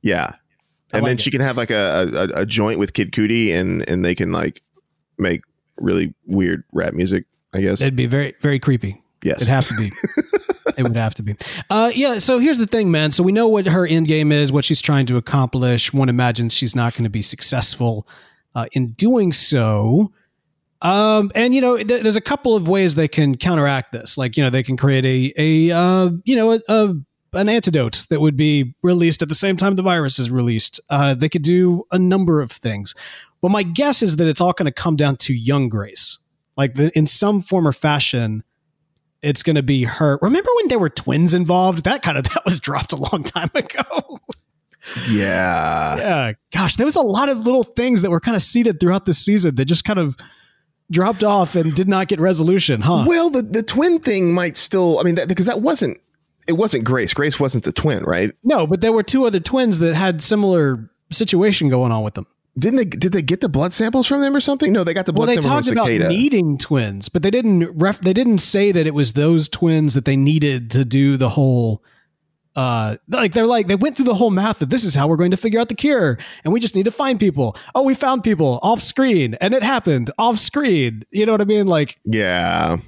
yeah. 0.00 0.32
And 0.92 1.02
like 1.02 1.10
then 1.10 1.14
it. 1.14 1.20
she 1.20 1.30
can 1.30 1.40
have 1.42 1.56
like 1.56 1.70
a, 1.70 2.30
a, 2.34 2.40
a 2.40 2.46
joint 2.46 2.78
with 2.78 2.94
Kid 2.94 3.12
Cudi, 3.12 3.52
and 3.52 3.86
and 3.88 4.04
they 4.04 4.14
can 4.14 4.32
like 4.32 4.62
make 5.18 5.42
really 5.76 6.14
weird 6.26 6.64
rap 6.72 6.94
music. 6.94 7.26
I 7.52 7.60
guess 7.60 7.82
it'd 7.82 7.96
be 7.96 8.06
very 8.06 8.34
very 8.40 8.58
creepy. 8.58 9.02
Yes, 9.22 9.42
it 9.42 9.48
has 9.48 9.68
to 9.68 9.76
be. 9.76 9.92
it 10.76 10.82
would 10.82 10.96
have 10.96 11.14
to 11.14 11.22
be. 11.22 11.36
Uh, 11.68 11.90
yeah. 11.94 12.18
So 12.18 12.38
here's 12.38 12.58
the 12.58 12.66
thing, 12.66 12.90
man. 12.90 13.10
So 13.10 13.22
we 13.22 13.32
know 13.32 13.48
what 13.48 13.66
her 13.66 13.86
end 13.86 14.08
game 14.08 14.32
is, 14.32 14.52
what 14.52 14.64
she's 14.64 14.80
trying 14.80 15.06
to 15.06 15.16
accomplish. 15.16 15.92
One 15.92 16.08
imagines 16.08 16.54
she's 16.54 16.74
not 16.74 16.94
going 16.94 17.04
to 17.04 17.10
be 17.10 17.22
successful 17.22 18.06
uh, 18.54 18.66
in 18.72 18.88
doing 18.88 19.32
so. 19.32 20.12
Um, 20.82 21.30
and 21.34 21.54
you 21.54 21.60
know, 21.60 21.76
th- 21.76 22.02
there's 22.02 22.16
a 22.16 22.22
couple 22.22 22.56
of 22.56 22.68
ways 22.68 22.94
they 22.94 23.08
can 23.08 23.36
counteract 23.36 23.92
this. 23.92 24.16
Like, 24.16 24.36
you 24.36 24.42
know, 24.42 24.50
they 24.50 24.62
can 24.62 24.76
create 24.76 25.04
a 25.04 25.32
a 25.36 25.76
uh, 25.76 26.10
you 26.24 26.36
know 26.36 26.52
a, 26.52 26.60
a 26.68 26.94
an 27.32 27.48
antidote 27.48 28.06
that 28.10 28.20
would 28.20 28.36
be 28.36 28.74
released 28.82 29.22
at 29.22 29.28
the 29.28 29.34
same 29.34 29.56
time 29.56 29.76
the 29.76 29.82
virus 29.82 30.18
is 30.18 30.30
released. 30.30 30.80
Uh, 30.90 31.14
they 31.14 31.28
could 31.28 31.42
do 31.42 31.84
a 31.92 31.98
number 31.98 32.40
of 32.40 32.50
things. 32.50 32.94
But 33.40 33.50
my 33.50 33.62
guess 33.62 34.02
is 34.02 34.16
that 34.16 34.28
it's 34.28 34.40
all 34.40 34.52
going 34.52 34.66
to 34.66 34.72
come 34.72 34.96
down 34.96 35.16
to 35.18 35.34
young 35.34 35.68
Grace. 35.68 36.18
Like 36.56 36.74
the, 36.74 36.96
in 36.96 37.06
some 37.06 37.40
form 37.40 37.66
or 37.66 37.72
fashion, 37.72 38.42
it's 39.22 39.42
going 39.42 39.56
to 39.56 39.62
be 39.62 39.84
her. 39.84 40.18
Remember 40.22 40.50
when 40.56 40.68
there 40.68 40.78
were 40.78 40.90
twins 40.90 41.34
involved? 41.34 41.84
That 41.84 42.02
kind 42.02 42.18
of 42.18 42.24
that 42.34 42.44
was 42.44 42.60
dropped 42.60 42.92
a 42.92 42.96
long 42.96 43.22
time 43.24 43.50
ago. 43.54 44.20
Yeah. 45.10 45.96
yeah. 45.96 46.32
Gosh, 46.52 46.76
there 46.76 46.86
was 46.86 46.96
a 46.96 47.02
lot 47.02 47.28
of 47.28 47.44
little 47.44 47.64
things 47.64 48.02
that 48.02 48.10
were 48.10 48.20
kind 48.20 48.34
of 48.34 48.42
seeded 48.42 48.80
throughout 48.80 49.04
the 49.04 49.14
season 49.14 49.56
that 49.56 49.66
just 49.66 49.84
kind 49.84 49.98
of 49.98 50.16
dropped 50.90 51.22
off 51.22 51.54
and 51.54 51.74
did 51.74 51.88
not 51.88 52.08
get 52.08 52.18
resolution, 52.18 52.80
huh? 52.80 53.04
Well, 53.06 53.30
the, 53.30 53.42
the 53.42 53.62
twin 53.62 54.00
thing 54.00 54.32
might 54.32 54.56
still, 54.56 54.98
I 54.98 55.02
mean, 55.02 55.14
that, 55.16 55.28
because 55.28 55.46
that 55.46 55.60
wasn't, 55.60 55.98
it 56.48 56.54
wasn't 56.54 56.84
Grace. 56.84 57.14
Grace 57.14 57.38
wasn't 57.38 57.64
the 57.64 57.72
twin, 57.72 58.02
right? 58.04 58.32
No, 58.42 58.66
but 58.66 58.80
there 58.80 58.92
were 58.92 59.02
two 59.02 59.24
other 59.24 59.38
twins 59.38 59.78
that 59.78 59.94
had 59.94 60.22
similar 60.22 60.90
situation 61.12 61.68
going 61.68 61.92
on 61.92 62.02
with 62.02 62.14
them. 62.14 62.26
Didn't 62.58 62.76
they? 62.76 62.84
Did 62.84 63.12
they 63.12 63.22
get 63.22 63.40
the 63.40 63.48
blood 63.48 63.72
samples 63.72 64.06
from 64.06 64.20
them 64.20 64.34
or 64.34 64.40
something? 64.40 64.72
No, 64.72 64.82
they 64.82 64.92
got 64.92 65.06
the 65.06 65.12
blood 65.12 65.28
well, 65.28 65.36
they 65.36 65.40
samples 65.40 65.66
talked 65.66 65.78
from 65.78 65.98
about 65.98 66.08
needing 66.08 66.58
twins, 66.58 67.08
but 67.08 67.22
they 67.22 67.30
didn't. 67.30 67.70
Ref, 67.78 68.00
they 68.00 68.12
didn't 68.12 68.38
say 68.38 68.72
that 68.72 68.86
it 68.86 68.94
was 68.94 69.12
those 69.12 69.48
twins 69.48 69.94
that 69.94 70.04
they 70.04 70.16
needed 70.16 70.70
to 70.72 70.84
do 70.84 71.16
the 71.16 71.30
whole. 71.30 71.82
Uh, 72.56 72.96
like 73.08 73.32
they're 73.32 73.46
like 73.46 73.68
they 73.68 73.76
went 73.76 73.94
through 73.94 74.04
the 74.04 74.14
whole 74.14 74.30
math 74.30 74.58
that 74.58 74.68
this 74.68 74.84
is 74.84 74.96
how 74.96 75.06
we're 75.06 75.16
going 75.16 75.30
to 75.30 75.36
figure 75.36 75.60
out 75.60 75.68
the 75.68 75.74
cure, 75.76 76.18
and 76.44 76.52
we 76.52 76.58
just 76.58 76.74
need 76.74 76.84
to 76.84 76.90
find 76.90 77.20
people. 77.20 77.56
Oh, 77.76 77.82
we 77.82 77.94
found 77.94 78.24
people 78.24 78.58
off 78.62 78.82
screen, 78.82 79.34
and 79.34 79.54
it 79.54 79.62
happened 79.62 80.10
off 80.18 80.38
screen. 80.38 81.04
You 81.12 81.26
know 81.26 81.32
what 81.32 81.40
I 81.40 81.44
mean? 81.44 81.68
Like, 81.68 81.98
yeah, 82.04 82.78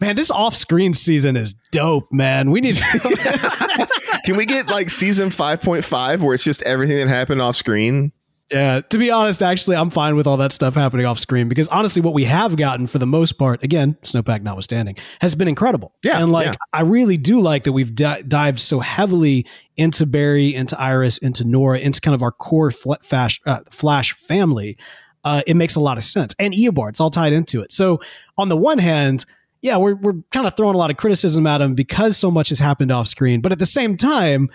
man, 0.00 0.14
this 0.14 0.30
off 0.30 0.54
screen 0.54 0.94
season 0.94 1.36
is 1.36 1.54
dope, 1.72 2.12
man. 2.12 2.52
We 2.52 2.60
need. 2.60 2.76
Can 4.24 4.36
we 4.36 4.46
get 4.46 4.68
like 4.68 4.90
season 4.90 5.30
five 5.30 5.60
point 5.60 5.84
five 5.84 6.22
where 6.22 6.34
it's 6.34 6.44
just 6.44 6.62
everything 6.62 6.98
that 6.98 7.08
happened 7.08 7.42
off 7.42 7.56
screen? 7.56 8.12
Yeah, 8.50 8.80
to 8.80 8.98
be 8.98 9.10
honest, 9.10 9.42
actually, 9.42 9.76
I'm 9.76 9.90
fine 9.90 10.16
with 10.16 10.26
all 10.26 10.38
that 10.38 10.52
stuff 10.52 10.74
happening 10.74 11.04
off 11.04 11.18
screen 11.18 11.48
because 11.48 11.68
honestly, 11.68 12.00
what 12.00 12.14
we 12.14 12.24
have 12.24 12.56
gotten 12.56 12.86
for 12.86 12.98
the 12.98 13.06
most 13.06 13.32
part, 13.32 13.62
again, 13.62 13.98
Snowpack 14.02 14.42
notwithstanding, 14.42 14.96
has 15.20 15.34
been 15.34 15.48
incredible. 15.48 15.92
Yeah, 16.02 16.22
and 16.22 16.32
like 16.32 16.46
yeah. 16.46 16.54
I 16.72 16.80
really 16.80 17.18
do 17.18 17.40
like 17.40 17.64
that 17.64 17.72
we've 17.72 17.94
di- 17.94 18.22
dived 18.22 18.60
so 18.60 18.80
heavily 18.80 19.46
into 19.76 20.06
Barry, 20.06 20.54
into 20.54 20.80
Iris, 20.80 21.18
into 21.18 21.44
Nora, 21.44 21.78
into 21.78 22.00
kind 22.00 22.14
of 22.14 22.22
our 22.22 22.32
core 22.32 22.70
fl- 22.70 22.94
Flash, 23.02 23.38
uh, 23.44 23.60
Flash 23.68 24.14
family. 24.14 24.78
Uh, 25.24 25.42
it 25.46 25.54
makes 25.54 25.76
a 25.76 25.80
lot 25.80 25.98
of 25.98 26.04
sense, 26.04 26.34
and 26.38 26.54
Eobard, 26.54 26.90
it's 26.90 27.00
all 27.00 27.10
tied 27.10 27.34
into 27.34 27.60
it. 27.60 27.70
So 27.70 28.00
on 28.36 28.48
the 28.48 28.56
one 28.56 28.78
hand. 28.78 29.26
Yeah, 29.60 29.76
we're, 29.78 29.96
we're 29.96 30.14
kind 30.30 30.46
of 30.46 30.56
throwing 30.56 30.76
a 30.76 30.78
lot 30.78 30.92
of 30.92 30.98
criticism 30.98 31.44
at 31.44 31.60
him 31.60 31.74
because 31.74 32.16
so 32.16 32.30
much 32.30 32.50
has 32.50 32.60
happened 32.60 32.92
off 32.92 33.08
screen. 33.08 33.40
But 33.40 33.50
at 33.50 33.58
the 33.58 33.66
same 33.66 33.96
time, 33.96 34.50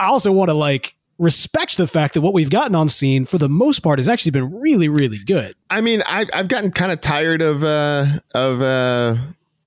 I 0.00 0.06
also 0.06 0.32
want 0.32 0.48
to 0.48 0.54
like 0.54 0.96
respect 1.22 1.76
the 1.76 1.86
fact 1.86 2.14
that 2.14 2.20
what 2.20 2.34
we've 2.34 2.50
gotten 2.50 2.74
on 2.74 2.88
scene 2.88 3.24
for 3.24 3.38
the 3.38 3.48
most 3.48 3.78
part 3.78 3.98
has 3.98 4.08
actually 4.08 4.32
been 4.32 4.60
really, 4.60 4.88
really 4.88 5.18
good. 5.24 5.54
I 5.70 5.80
mean, 5.80 6.02
I've 6.08 6.28
I've 6.34 6.48
gotten 6.48 6.70
kind 6.70 6.92
of 6.92 7.00
tired 7.00 7.40
of 7.40 7.64
uh 7.64 8.06
of 8.34 8.60
uh 8.60 9.16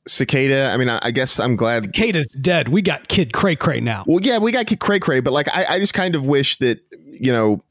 cicada. 0.07 0.71
I 0.71 0.77
mean, 0.77 0.89
I, 0.89 0.99
I 1.01 1.11
guess 1.11 1.39
I'm 1.39 1.55
glad. 1.55 1.95
Cicada's 1.95 2.27
dead. 2.27 2.69
We 2.69 2.81
got 2.81 3.07
Kid 3.07 3.33
Cray 3.33 3.55
Cray 3.55 3.79
now. 3.79 4.03
Well, 4.05 4.19
yeah, 4.21 4.37
we 4.37 4.51
got 4.51 4.67
Kid 4.67 4.79
Cray 4.79 4.99
Cray, 4.99 5.21
but 5.21 5.33
like, 5.33 5.47
I, 5.49 5.65
I 5.69 5.79
just 5.79 5.93
kind 5.93 6.15
of 6.15 6.25
wish 6.25 6.57
that 6.57 6.79
you 7.07 7.31
know. 7.31 7.63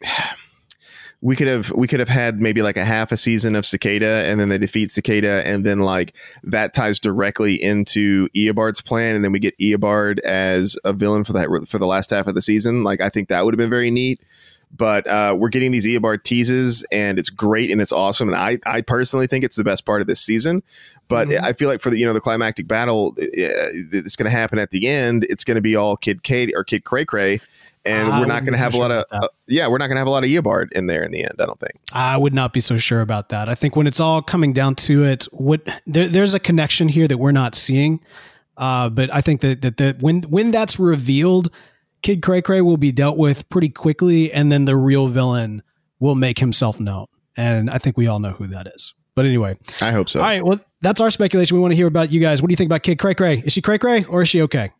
We 1.24 1.36
could 1.36 1.48
have 1.48 1.70
we 1.70 1.86
could 1.88 2.00
have 2.00 2.08
had 2.10 2.38
maybe 2.38 2.60
like 2.60 2.76
a 2.76 2.84
half 2.84 3.10
a 3.10 3.16
season 3.16 3.56
of 3.56 3.64
Cicada, 3.64 4.26
and 4.26 4.38
then 4.38 4.50
they 4.50 4.58
defeat 4.58 4.90
Cicada, 4.90 5.42
and 5.46 5.64
then 5.64 5.80
like 5.80 6.14
that 6.42 6.74
ties 6.74 7.00
directly 7.00 7.54
into 7.54 8.28
Eobard's 8.36 8.82
plan, 8.82 9.14
and 9.14 9.24
then 9.24 9.32
we 9.32 9.38
get 9.38 9.56
Eobard 9.58 10.18
as 10.20 10.76
a 10.84 10.92
villain 10.92 11.24
for 11.24 11.32
that 11.32 11.48
for 11.66 11.78
the 11.78 11.86
last 11.86 12.10
half 12.10 12.26
of 12.26 12.34
the 12.34 12.42
season. 12.42 12.84
Like 12.84 13.00
I 13.00 13.08
think 13.08 13.28
that 13.30 13.42
would 13.44 13.54
have 13.54 13.58
been 13.58 13.70
very 13.70 13.90
neat. 13.90 14.20
But 14.76 15.06
uh, 15.06 15.36
we're 15.38 15.50
getting 15.50 15.70
these 15.70 15.86
Eobard 15.86 16.24
teases, 16.24 16.84
and 16.90 17.16
it's 17.16 17.30
great 17.30 17.70
and 17.70 17.80
it's 17.80 17.92
awesome. 17.92 18.28
And 18.28 18.36
I, 18.36 18.58
I 18.66 18.80
personally 18.80 19.28
think 19.28 19.44
it's 19.44 19.54
the 19.54 19.62
best 19.62 19.86
part 19.86 20.00
of 20.00 20.08
this 20.08 20.20
season. 20.20 20.64
But 21.06 21.28
Mhm. 21.28 21.42
I 21.44 21.52
feel 21.52 21.68
like 21.68 21.80
for 21.80 21.90
the 21.90 21.96
you 21.98 22.04
know 22.04 22.12
the 22.12 22.20
climactic 22.20 22.66
battle, 22.66 23.14
uh, 23.16 23.22
it's 23.24 24.16
going 24.16 24.28
to 24.28 24.36
happen 24.36 24.58
at 24.58 24.72
the 24.72 24.88
end. 24.88 25.26
It's 25.30 25.44
going 25.44 25.54
to 25.54 25.60
be 25.60 25.76
all 25.76 25.96
Kid 25.96 26.22
Kate 26.24 26.52
or 26.56 26.64
Kid 26.64 26.82
Cray 26.84 27.04
Cray, 27.04 27.40
and 27.84 28.12
I 28.12 28.20
we're 28.20 28.26
not 28.26 28.44
going 28.44 28.52
to 28.54 28.58
have 28.58 28.72
so 28.72 28.78
a 28.78 28.80
lot 28.80 28.90
sure 28.90 29.00
of 29.00 29.24
uh, 29.24 29.28
yeah, 29.46 29.68
we're 29.68 29.78
not 29.78 29.86
going 29.86 29.96
to 29.96 30.00
have 30.00 30.06
a 30.06 30.10
lot 30.10 30.24
of 30.24 30.30
Eobard 30.30 30.72
in 30.72 30.86
there 30.86 31.02
in 31.02 31.10
the 31.10 31.22
end. 31.22 31.34
I 31.38 31.46
don't 31.46 31.60
think. 31.60 31.72
I 31.92 32.16
would 32.16 32.34
not 32.34 32.52
be 32.52 32.60
so 32.60 32.78
sure 32.78 33.00
about 33.00 33.28
that. 33.30 33.48
I 33.48 33.54
think 33.54 33.76
when 33.76 33.86
it's 33.86 34.00
all 34.00 34.22
coming 34.22 34.52
down 34.52 34.74
to 34.76 35.04
it, 35.04 35.24
what 35.32 35.62
there, 35.86 36.08
there's 36.08 36.34
a 36.34 36.40
connection 36.40 36.88
here 36.88 37.06
that 37.08 37.18
we're 37.18 37.32
not 37.32 37.54
seeing. 37.54 38.00
Uh, 38.56 38.88
but 38.88 39.12
I 39.12 39.20
think 39.20 39.40
that, 39.40 39.62
that 39.62 39.76
that 39.78 40.00
when 40.00 40.22
when 40.22 40.50
that's 40.50 40.78
revealed, 40.78 41.50
Kid 42.02 42.22
Cray 42.22 42.40
Cray 42.42 42.60
will 42.60 42.76
be 42.76 42.92
dealt 42.92 43.16
with 43.16 43.48
pretty 43.48 43.68
quickly, 43.68 44.32
and 44.32 44.52
then 44.52 44.64
the 44.64 44.76
real 44.76 45.08
villain 45.08 45.62
will 45.98 46.14
make 46.14 46.38
himself 46.38 46.78
known. 46.78 47.06
And 47.36 47.68
I 47.68 47.78
think 47.78 47.96
we 47.96 48.06
all 48.06 48.20
know 48.20 48.30
who 48.30 48.46
that 48.48 48.68
is. 48.68 48.94
But 49.16 49.26
anyway, 49.26 49.58
I 49.80 49.90
hope 49.90 50.08
so. 50.08 50.20
all 50.20 50.26
right. 50.26 50.44
Well, 50.44 50.60
that's 50.80 51.00
our 51.00 51.10
speculation. 51.10 51.56
We 51.56 51.60
want 51.60 51.72
to 51.72 51.76
hear 51.76 51.86
about 51.86 52.12
you 52.12 52.20
guys. 52.20 52.42
What 52.42 52.48
do 52.48 52.52
you 52.52 52.56
think 52.56 52.68
about 52.68 52.82
Kid 52.82 52.98
Cray 52.98 53.14
Cray? 53.14 53.42
Is 53.44 53.52
she 53.52 53.62
Cray 53.62 53.78
Cray 53.78 54.04
or 54.04 54.22
is 54.22 54.28
she 54.28 54.42
okay? 54.42 54.70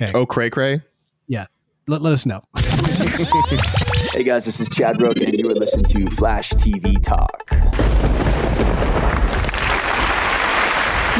Okay. 0.00 0.12
Oh, 0.14 0.26
Cray 0.26 0.50
Cray. 0.50 0.82
Yeah. 1.86 1.92
Let, 1.92 2.02
let 2.02 2.12
us 2.12 2.26
know. 2.26 2.42
Hey 4.14 4.22
guys, 4.22 4.44
this 4.44 4.60
is 4.60 4.68
Chad 4.68 5.02
Rook, 5.02 5.16
and 5.16 5.36
you 5.36 5.50
are 5.50 5.54
listening 5.54 5.86
to 5.86 6.14
Flash 6.14 6.50
TV 6.52 7.02
Talk. 7.02 7.44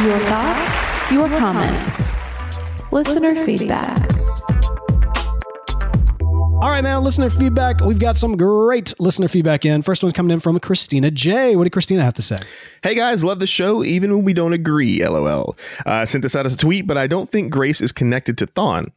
Your 0.04 0.18
thoughts, 0.28 1.10
your 1.10 1.28
comments, 1.28 2.92
listener 2.92 3.34
feedback. 3.44 3.98
All 6.62 6.70
right, 6.70 6.82
man. 6.82 7.02
Listener 7.02 7.30
feedback. 7.30 7.80
We've 7.80 7.98
got 7.98 8.16
some 8.16 8.36
great 8.36 8.94
listener 9.00 9.26
feedback 9.26 9.64
in. 9.64 9.82
First 9.82 10.04
one's 10.04 10.14
coming 10.14 10.32
in 10.32 10.38
from 10.38 10.60
Christina 10.60 11.10
J. 11.10 11.56
What 11.56 11.64
did 11.64 11.72
Christina 11.72 12.04
have 12.04 12.14
to 12.14 12.22
say? 12.22 12.36
Hey 12.84 12.94
guys, 12.94 13.24
love 13.24 13.40
the 13.40 13.46
show 13.48 13.82
even 13.82 14.14
when 14.14 14.24
we 14.24 14.34
don't 14.34 14.52
agree. 14.52 15.04
LOL. 15.04 15.56
Uh, 15.84 16.06
sent 16.06 16.22
this 16.22 16.36
out 16.36 16.46
as 16.46 16.54
a 16.54 16.58
tweet, 16.58 16.86
but 16.86 16.96
I 16.96 17.08
don't 17.08 17.28
think 17.28 17.50
Grace 17.52 17.80
is 17.80 17.90
connected 17.90 18.38
to 18.38 18.46
Thawne. 18.46 18.92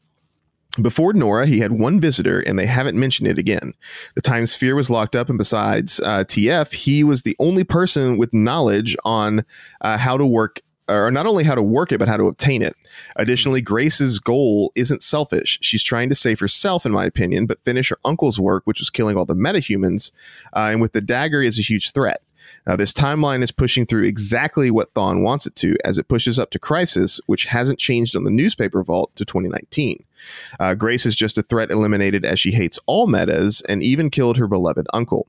Before 0.81 1.13
Nora, 1.13 1.47
he 1.47 1.59
had 1.59 1.71
one 1.71 1.99
visitor, 1.99 2.39
and 2.41 2.59
they 2.59 2.67
haven't 2.67 2.99
mentioned 2.99 3.27
it 3.27 3.37
again. 3.37 3.73
The 4.15 4.21
time 4.21 4.45
sphere 4.45 4.75
was 4.75 4.89
locked 4.89 5.15
up, 5.15 5.29
and 5.29 5.37
besides 5.37 5.99
uh, 6.01 6.23
TF, 6.23 6.73
he 6.73 7.03
was 7.03 7.23
the 7.23 7.35
only 7.39 7.63
person 7.63 8.17
with 8.17 8.33
knowledge 8.33 8.95
on 9.03 9.43
uh, 9.81 9.97
how 9.97 10.17
to 10.17 10.25
work, 10.25 10.61
or 10.87 11.09
not 11.09 11.25
only 11.25 11.43
how 11.43 11.55
to 11.55 11.63
work 11.63 11.91
it, 11.91 11.97
but 11.97 12.07
how 12.07 12.17
to 12.17 12.27
obtain 12.27 12.61
it. 12.61 12.75
Additionally, 13.15 13.59
Grace's 13.59 14.19
goal 14.19 14.71
isn't 14.75 15.01
selfish. 15.01 15.57
She's 15.61 15.83
trying 15.83 16.09
to 16.09 16.15
save 16.15 16.39
herself, 16.39 16.85
in 16.85 16.91
my 16.91 17.05
opinion, 17.05 17.47
but 17.47 17.63
finish 17.63 17.89
her 17.89 17.97
uncle's 18.05 18.39
work, 18.39 18.61
which 18.65 18.79
was 18.79 18.91
killing 18.91 19.17
all 19.17 19.25
the 19.25 19.35
metahumans, 19.35 20.11
uh, 20.53 20.69
and 20.71 20.79
with 20.79 20.93
the 20.93 21.01
dagger 21.01 21.41
is 21.41 21.57
a 21.57 21.63
huge 21.63 21.91
threat. 21.91 22.21
Now, 22.65 22.75
this 22.75 22.93
timeline 22.93 23.43
is 23.43 23.51
pushing 23.51 23.85
through 23.85 24.03
exactly 24.03 24.71
what 24.71 24.93
Thawne 24.93 25.23
wants 25.23 25.45
it 25.45 25.55
to, 25.57 25.75
as 25.85 25.97
it 25.97 26.07
pushes 26.07 26.37
up 26.37 26.51
to 26.51 26.59
Crisis, 26.59 27.19
which 27.25 27.45
hasn't 27.45 27.79
changed 27.79 28.15
on 28.15 28.23
the 28.23 28.31
newspaper 28.31 28.83
vault 28.83 29.15
to 29.15 29.25
2019. 29.25 30.03
Uh, 30.59 30.75
Grace 30.75 31.05
is 31.05 31.15
just 31.15 31.37
a 31.37 31.43
threat 31.43 31.71
eliminated 31.71 32.25
as 32.25 32.39
she 32.39 32.51
hates 32.51 32.79
all 32.85 33.07
metas 33.07 33.61
and 33.69 33.83
even 33.83 34.09
killed 34.09 34.37
her 34.37 34.47
beloved 34.47 34.87
uncle. 34.93 35.27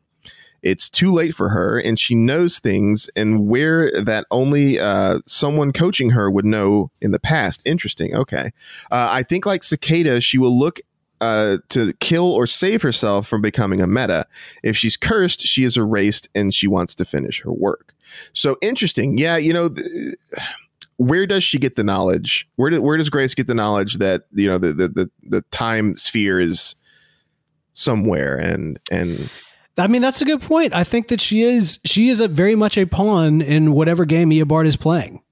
It's 0.62 0.90
too 0.90 1.12
late 1.12 1.34
for 1.34 1.50
her, 1.50 1.78
and 1.78 1.98
she 1.98 2.14
knows 2.16 2.58
things 2.58 3.08
and 3.14 3.46
where 3.46 3.92
that 3.92 4.26
only 4.30 4.80
uh, 4.80 5.20
someone 5.24 5.72
coaching 5.72 6.10
her 6.10 6.28
would 6.30 6.44
know 6.44 6.90
in 7.00 7.12
the 7.12 7.20
past. 7.20 7.62
Interesting. 7.64 8.14
Okay. 8.14 8.50
Uh, 8.90 9.06
I 9.10 9.22
think, 9.22 9.46
like 9.46 9.62
Cicada, 9.62 10.20
she 10.20 10.36
will 10.36 10.56
look 10.56 10.80
uh, 11.20 11.58
to 11.70 11.92
kill 11.94 12.32
or 12.32 12.46
save 12.46 12.82
herself 12.82 13.26
from 13.26 13.42
becoming 13.42 13.80
a 13.80 13.86
meta. 13.86 14.26
If 14.62 14.76
she's 14.76 14.96
cursed, 14.96 15.40
she 15.40 15.64
is 15.64 15.76
erased 15.76 16.28
and 16.34 16.54
she 16.54 16.66
wants 16.66 16.94
to 16.96 17.04
finish 17.04 17.40
her 17.42 17.52
work. 17.52 17.94
So 18.32 18.56
interesting. 18.62 19.18
Yeah, 19.18 19.36
you 19.36 19.52
know, 19.52 19.68
th- 19.68 20.14
where 20.96 21.26
does 21.26 21.44
she 21.44 21.58
get 21.58 21.76
the 21.76 21.84
knowledge? 21.84 22.48
Where 22.56 22.70
do, 22.70 22.82
where 22.82 22.96
does 22.96 23.10
Grace 23.10 23.34
get 23.34 23.46
the 23.46 23.54
knowledge 23.54 23.98
that 23.98 24.22
you 24.32 24.48
know 24.48 24.58
the 24.58 24.72
the 24.72 24.88
the, 24.88 25.10
the 25.22 25.42
time 25.50 25.96
sphere 25.96 26.40
is 26.40 26.74
somewhere 27.72 28.36
and 28.36 28.78
and 28.90 29.30
I 29.78 29.86
mean, 29.86 30.02
that's 30.02 30.20
a 30.20 30.24
good 30.24 30.42
point. 30.42 30.74
I 30.74 30.82
think 30.82 31.08
that 31.08 31.20
she 31.20 31.42
is 31.42 31.78
she 31.84 32.08
is 32.08 32.20
a 32.20 32.28
very 32.28 32.56
much 32.56 32.76
a 32.76 32.84
pawn 32.84 33.40
in 33.40 33.72
whatever 33.72 34.04
game 34.04 34.30
Eobard 34.30 34.66
is 34.66 34.76
playing. 34.76 35.22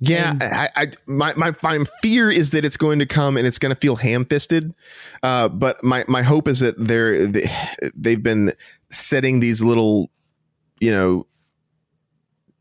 Yeah, 0.00 0.30
And- 0.32 0.42
I, 0.42 0.68
I 0.76 0.86
my, 1.06 1.34
my 1.34 1.52
my 1.62 1.84
fear 2.02 2.30
is 2.30 2.50
that 2.52 2.64
it's 2.64 2.76
going 2.76 2.98
to 3.00 3.06
come 3.06 3.36
and 3.36 3.46
it's 3.46 3.58
going 3.58 3.74
to 3.74 3.80
feel 3.80 3.96
ham 3.96 4.24
fisted. 4.24 4.74
Uh, 5.22 5.48
but 5.48 5.82
my 5.82 6.04
my 6.08 6.22
hope 6.22 6.48
is 6.48 6.60
that 6.60 6.74
they're 6.78 7.26
they, 7.26 7.50
they've 7.94 8.22
been 8.22 8.52
setting 8.90 9.40
these 9.40 9.62
little 9.62 10.10
you 10.80 10.90
know 10.90 11.26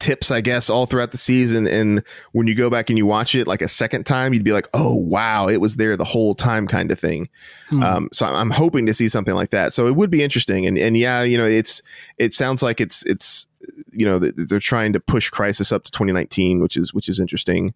tips, 0.06 0.30
I 0.30 0.40
guess, 0.40 0.70
all 0.70 0.86
throughout 0.86 1.10
the 1.10 1.18
season. 1.18 1.68
And 1.68 2.04
when 2.32 2.46
you 2.46 2.54
go 2.54 2.70
back 2.70 2.92
and 2.92 2.98
you 2.98 3.08
watch 3.08 3.34
it 3.34 3.48
like 3.48 3.64
a 3.64 3.68
second 3.68 4.06
time, 4.06 4.34
you'd 4.34 4.44
be 4.44 4.52
like, 4.52 4.70
"Oh 4.76 4.94
wow, 4.94 5.48
it 5.48 5.58
was 5.58 5.78
there 5.78 5.98
the 5.98 6.06
whole 6.06 6.36
time," 6.36 6.68
kind 6.68 6.92
of 6.92 7.00
thing. 7.00 7.28
Hmm. 7.70 7.84
Um, 7.84 8.10
so 8.14 8.28
I'm 8.28 8.52
hoping 8.52 8.86
to 8.86 8.94
see 8.94 9.10
something 9.10 9.34
like 9.34 9.50
that. 9.50 9.74
So 9.74 9.88
it 9.88 9.96
would 9.96 10.12
be 10.12 10.22
interesting. 10.22 10.68
And 10.68 10.78
and 10.78 10.96
yeah, 10.96 11.24
you 11.24 11.40
know, 11.40 11.46
it's 11.46 11.82
it 12.20 12.34
sounds 12.34 12.62
like 12.62 12.80
it's 12.80 13.04
it's 13.08 13.48
you 13.92 14.06
know 14.06 14.20
they're 14.20 14.60
trying 14.60 14.94
to 14.94 15.00
push 15.00 15.30
Crisis 15.30 15.72
up 15.72 15.84
to 15.86 15.92
2019, 15.92 16.62
which 16.62 16.78
is 16.78 16.94
which 16.94 17.10
is 17.10 17.20
interesting. 17.20 17.74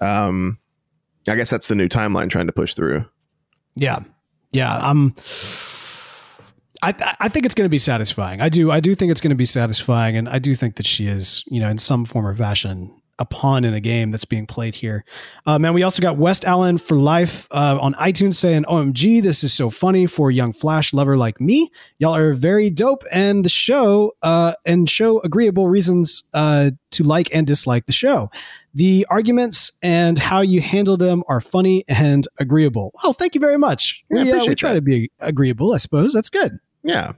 Um, 0.00 0.58
I 1.28 1.36
guess 1.36 1.50
that's 1.50 1.68
the 1.68 1.76
new 1.76 1.88
timeline 1.88 2.30
trying 2.30 2.48
to 2.48 2.52
push 2.52 2.74
through. 2.74 3.04
Yeah, 3.76 4.00
yeah. 4.50 4.76
I'm. 4.76 5.14
I, 6.82 7.16
I 7.20 7.28
think 7.28 7.44
it's 7.44 7.54
going 7.54 7.66
to 7.66 7.70
be 7.70 7.78
satisfying. 7.78 8.40
I 8.40 8.48
do. 8.48 8.70
I 8.70 8.80
do 8.80 8.94
think 8.94 9.12
it's 9.12 9.20
going 9.20 9.30
to 9.30 9.36
be 9.36 9.44
satisfying, 9.44 10.16
and 10.16 10.28
I 10.28 10.38
do 10.38 10.54
think 10.54 10.76
that 10.76 10.86
she 10.86 11.06
is, 11.06 11.44
you 11.46 11.60
know, 11.60 11.68
in 11.68 11.78
some 11.78 12.04
form 12.04 12.26
or 12.26 12.34
fashion, 12.34 12.90
a 13.18 13.24
pawn 13.26 13.64
in 13.64 13.74
a 13.74 13.80
game 13.80 14.10
that's 14.10 14.24
being 14.24 14.46
played 14.46 14.74
here. 14.74 15.04
Uh, 15.44 15.58
man, 15.58 15.74
we 15.74 15.82
also 15.82 16.00
got 16.00 16.16
West 16.16 16.46
Allen 16.46 16.78
for 16.78 16.96
life 16.96 17.46
uh, 17.50 17.76
on 17.78 17.92
iTunes 17.94 18.34
saying, 18.34 18.64
"OMG, 18.64 19.22
this 19.22 19.44
is 19.44 19.52
so 19.52 19.68
funny 19.68 20.06
for 20.06 20.30
a 20.30 20.32
young 20.32 20.54
Flash 20.54 20.94
lover 20.94 21.18
like 21.18 21.38
me. 21.38 21.70
Y'all 21.98 22.16
are 22.16 22.32
very 22.32 22.70
dope, 22.70 23.04
and 23.12 23.44
the 23.44 23.50
show 23.50 24.14
uh, 24.22 24.54
and 24.64 24.88
show 24.88 25.20
agreeable 25.20 25.68
reasons 25.68 26.24
uh, 26.32 26.70
to 26.92 27.04
like 27.04 27.28
and 27.34 27.46
dislike 27.46 27.84
the 27.84 27.92
show. 27.92 28.30
The 28.72 29.06
arguments 29.10 29.72
and 29.82 30.18
how 30.18 30.40
you 30.40 30.62
handle 30.62 30.96
them 30.96 31.24
are 31.28 31.40
funny 31.40 31.84
and 31.88 32.26
agreeable. 32.38 32.92
Oh, 33.04 33.12
thank 33.12 33.34
you 33.34 33.40
very 33.40 33.58
much. 33.58 34.02
Yeah, 34.10 34.22
we, 34.22 34.32
uh, 34.32 34.44
we 34.46 34.54
try 34.54 34.70
that. 34.70 34.76
to 34.76 34.80
be 34.80 35.10
agreeable, 35.18 35.74
I 35.74 35.76
suppose. 35.76 36.14
That's 36.14 36.30
good. 36.30 36.58
Yeah, 36.82 37.12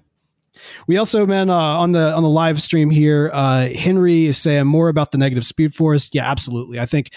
We 0.86 0.96
also, 0.96 1.26
man, 1.26 1.50
uh, 1.50 1.54
on 1.54 1.92
the 1.92 2.12
on 2.12 2.22
the 2.22 2.28
live 2.28 2.60
stream 2.60 2.90
here, 2.90 3.30
uh, 3.32 3.68
Henry 3.68 4.26
is 4.26 4.38
saying 4.38 4.66
more 4.66 4.88
about 4.88 5.12
the 5.12 5.18
negative 5.18 5.44
speed 5.44 5.74
force. 5.74 6.10
Yeah, 6.12 6.28
absolutely. 6.30 6.78
I 6.78 6.86
think 6.86 7.10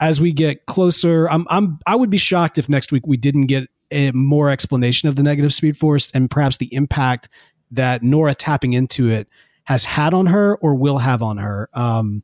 as 0.00 0.20
we 0.20 0.32
get 0.32 0.66
closer, 0.66 1.28
I'm 1.30 1.46
I'm 1.48 1.78
I 1.86 1.96
would 1.96 2.10
be 2.10 2.18
shocked 2.18 2.58
if 2.58 2.68
next 2.68 2.92
week 2.92 3.06
we 3.06 3.16
didn't 3.16 3.46
get 3.46 3.68
a 3.90 4.10
more 4.12 4.50
explanation 4.50 5.08
of 5.08 5.16
the 5.16 5.22
negative 5.22 5.52
speed 5.54 5.76
force 5.76 6.10
and 6.12 6.30
perhaps 6.30 6.56
the 6.56 6.72
impact 6.74 7.28
that 7.70 8.02
Nora 8.02 8.34
tapping 8.34 8.72
into 8.72 9.10
it 9.10 9.28
has 9.64 9.84
had 9.84 10.12
on 10.12 10.26
her 10.26 10.56
or 10.56 10.74
will 10.74 10.98
have 10.98 11.22
on 11.22 11.38
her. 11.38 11.68
Um, 11.72 12.22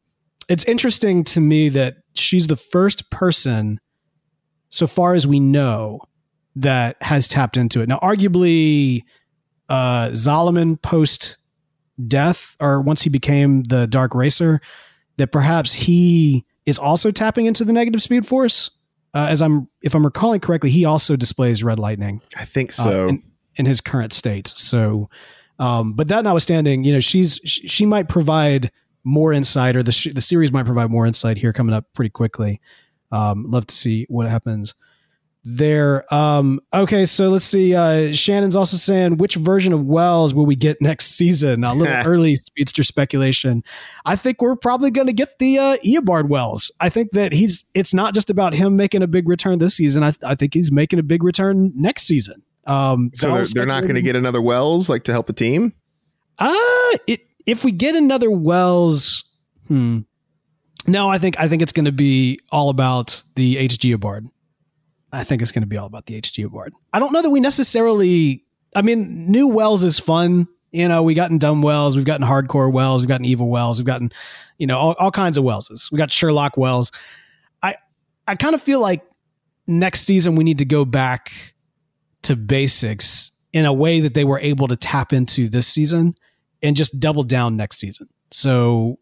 it's 0.48 0.64
interesting 0.64 1.24
to 1.24 1.40
me 1.40 1.68
that 1.70 1.98
she's 2.14 2.46
the 2.46 2.56
first 2.56 3.10
person, 3.10 3.80
so 4.70 4.86
far 4.86 5.14
as 5.14 5.26
we 5.26 5.40
know, 5.40 6.00
that 6.56 6.96
has 7.02 7.28
tapped 7.28 7.56
into 7.56 7.80
it. 7.80 7.88
Now, 7.88 7.98
arguably, 7.98 9.04
uh, 9.68 10.08
Zolomon 10.10 10.80
post 10.80 11.36
death, 12.06 12.56
or 12.60 12.80
once 12.80 13.02
he 13.02 13.10
became 13.10 13.64
the 13.64 13.86
Dark 13.86 14.14
Racer, 14.14 14.60
that 15.16 15.32
perhaps 15.32 15.72
he 15.72 16.44
is 16.66 16.78
also 16.78 17.10
tapping 17.10 17.46
into 17.46 17.64
the 17.64 17.72
negative 17.72 18.02
speed 18.02 18.26
force. 18.26 18.70
Uh, 19.14 19.26
as 19.30 19.40
I'm, 19.40 19.68
if 19.82 19.94
I'm 19.94 20.04
recalling 20.04 20.40
correctly, 20.40 20.70
he 20.70 20.84
also 20.84 21.16
displays 21.16 21.64
red 21.64 21.78
lightning 21.78 22.20
I 22.38 22.44
think 22.44 22.70
uh, 22.78 22.82
so. 22.82 23.08
in, 23.08 23.22
in 23.56 23.66
his 23.66 23.80
current 23.80 24.12
state. 24.12 24.46
So, 24.46 25.08
um, 25.58 25.94
but 25.94 26.08
that 26.08 26.24
notwithstanding, 26.24 26.84
you 26.84 26.92
know, 26.92 27.00
she's 27.00 27.40
she, 27.44 27.84
might 27.84 28.08
provide 28.08 28.70
more 29.02 29.32
insight, 29.32 29.76
or 29.76 29.82
the 29.82 29.92
sh- 29.92 30.12
the 30.14 30.20
series 30.20 30.52
might 30.52 30.66
provide 30.66 30.90
more 30.90 31.06
insight 31.06 31.38
here 31.38 31.52
coming 31.52 31.74
up 31.74 31.86
pretty 31.94 32.10
quickly. 32.10 32.60
Um, 33.10 33.50
love 33.50 33.66
to 33.66 33.74
see 33.74 34.06
what 34.08 34.28
happens 34.28 34.74
there. 35.44 36.12
Um, 36.12 36.60
okay, 36.72 37.04
so 37.04 37.28
let's 37.28 37.44
see. 37.44 37.74
Uh, 37.74 38.12
Shannon's 38.12 38.56
also 38.56 38.76
saying 38.76 39.16
which 39.16 39.34
version 39.36 39.72
of 39.72 39.84
Wells 39.84 40.34
will 40.34 40.46
we 40.46 40.56
get 40.56 40.78
next 40.82 41.16
season? 41.16 41.64
A 41.64 41.74
little 41.74 41.94
early 42.06 42.36
speedster 42.36 42.82
speculation. 42.82 43.62
I 44.04 44.16
think 44.16 44.40
we're 44.42 44.56
probably 44.56 44.90
going 44.90 45.06
to 45.06 45.12
get 45.12 45.38
the 45.38 45.58
uh, 45.58 45.76
Eobard 45.78 46.28
Wells. 46.28 46.70
I 46.80 46.88
think 46.88 47.12
that 47.12 47.32
he's. 47.32 47.64
It's 47.74 47.94
not 47.94 48.14
just 48.14 48.30
about 48.30 48.54
him 48.54 48.76
making 48.76 49.02
a 49.02 49.08
big 49.08 49.28
return 49.28 49.58
this 49.58 49.76
season. 49.76 50.02
I, 50.02 50.14
I 50.24 50.34
think 50.34 50.54
he's 50.54 50.72
making 50.72 50.98
a 50.98 51.04
big 51.04 51.22
return 51.22 51.72
next 51.74 52.04
season. 52.04 52.42
Um, 52.66 53.10
so 53.14 53.34
they're, 53.34 53.44
they're 53.46 53.66
not 53.66 53.82
going 53.82 53.94
to 53.94 54.02
get 54.02 54.16
another 54.16 54.42
Wells 54.42 54.90
like 54.90 55.04
to 55.04 55.12
help 55.12 55.26
the 55.26 55.32
team. 55.32 55.72
uh 56.38 56.52
it 57.06 57.22
if 57.46 57.64
we 57.64 57.72
get 57.72 57.96
another 57.96 58.30
Wells, 58.30 59.24
hmm. 59.68 60.00
No, 60.86 61.08
I 61.08 61.18
think 61.18 61.38
I 61.38 61.48
think 61.48 61.62
it's 61.62 61.72
going 61.72 61.84
to 61.84 61.92
be 61.92 62.40
all 62.50 62.70
about 62.70 63.22
the 63.36 63.56
HG 63.56 63.98
board. 64.00 64.28
I 65.12 65.24
think 65.24 65.42
it's 65.42 65.52
going 65.52 65.62
to 65.62 65.68
be 65.68 65.76
all 65.76 65.86
about 65.86 66.06
the 66.06 66.20
HG 66.20 66.50
board. 66.50 66.72
I 66.92 66.98
don't 66.98 67.12
know 67.12 67.22
that 67.22 67.30
we 67.30 67.40
necessarily. 67.40 68.44
I 68.74 68.82
mean, 68.82 69.30
new 69.30 69.48
Wells 69.48 69.84
is 69.84 69.98
fun. 69.98 70.46
You 70.70 70.86
know, 70.86 71.02
we've 71.02 71.16
gotten 71.16 71.38
dumb 71.38 71.62
Wells, 71.62 71.96
we've 71.96 72.04
gotten 72.04 72.26
hardcore 72.26 72.70
Wells, 72.70 73.00
we've 73.00 73.08
gotten 73.08 73.24
evil 73.24 73.48
Wells, 73.48 73.78
we've 73.78 73.86
gotten, 73.86 74.12
you 74.58 74.66
know, 74.66 74.76
all, 74.76 74.94
all 74.98 75.10
kinds 75.10 75.38
of 75.38 75.44
Wellses. 75.44 75.90
We 75.90 75.96
got 75.96 76.10
Sherlock 76.10 76.58
Wells. 76.58 76.92
I 77.62 77.76
I 78.26 78.36
kind 78.36 78.54
of 78.54 78.60
feel 78.60 78.80
like 78.80 79.02
next 79.66 80.02
season 80.02 80.34
we 80.34 80.44
need 80.44 80.58
to 80.58 80.66
go 80.66 80.84
back 80.84 81.32
to 82.22 82.36
basics 82.36 83.30
in 83.52 83.64
a 83.64 83.72
way 83.72 84.00
that 84.00 84.12
they 84.12 84.24
were 84.24 84.38
able 84.40 84.68
to 84.68 84.76
tap 84.76 85.12
into 85.12 85.48
this 85.48 85.66
season 85.66 86.14
and 86.62 86.76
just 86.76 87.00
double 87.00 87.22
down 87.22 87.56
next 87.56 87.78
season. 87.78 88.08
So 88.30 88.98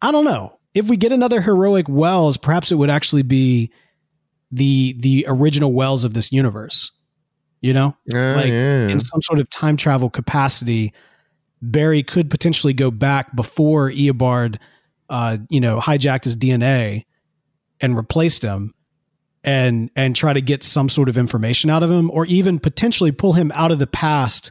I 0.00 0.12
don't 0.12 0.24
know. 0.24 0.58
If 0.74 0.88
we 0.88 0.96
get 0.96 1.12
another 1.12 1.40
heroic 1.40 1.88
Wells, 1.88 2.36
perhaps 2.36 2.70
it 2.70 2.76
would 2.76 2.90
actually 2.90 3.22
be 3.22 3.72
the 4.50 4.94
the 4.98 5.24
original 5.28 5.72
Wells 5.72 6.04
of 6.04 6.14
this 6.14 6.32
universe. 6.32 6.92
You 7.60 7.72
know? 7.72 7.96
Uh, 8.14 8.34
Like, 8.36 8.46
yeah. 8.48 8.88
In 8.88 9.00
some 9.00 9.20
sort 9.20 9.40
of 9.40 9.50
time 9.50 9.76
travel 9.76 10.10
capacity, 10.10 10.92
Barry 11.60 12.04
could 12.04 12.30
potentially 12.30 12.72
go 12.72 12.90
back 12.92 13.34
before 13.34 13.90
Eobard 13.90 14.58
uh, 15.10 15.38
you 15.48 15.60
know, 15.60 15.80
hijacked 15.80 16.24
his 16.24 16.36
DNA 16.36 17.04
and 17.80 17.96
replaced 17.96 18.42
him 18.42 18.74
and 19.42 19.90
and 19.96 20.14
try 20.14 20.32
to 20.32 20.40
get 20.40 20.62
some 20.62 20.88
sort 20.88 21.08
of 21.08 21.16
information 21.16 21.70
out 21.70 21.82
of 21.82 21.90
him 21.90 22.10
or 22.10 22.26
even 22.26 22.58
potentially 22.58 23.10
pull 23.12 23.32
him 23.32 23.50
out 23.54 23.70
of 23.70 23.78
the 23.78 23.86
past 23.86 24.50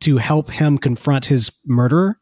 to 0.00 0.18
help 0.18 0.50
him 0.50 0.76
confront 0.76 1.24
his 1.24 1.52
murderer 1.64 2.18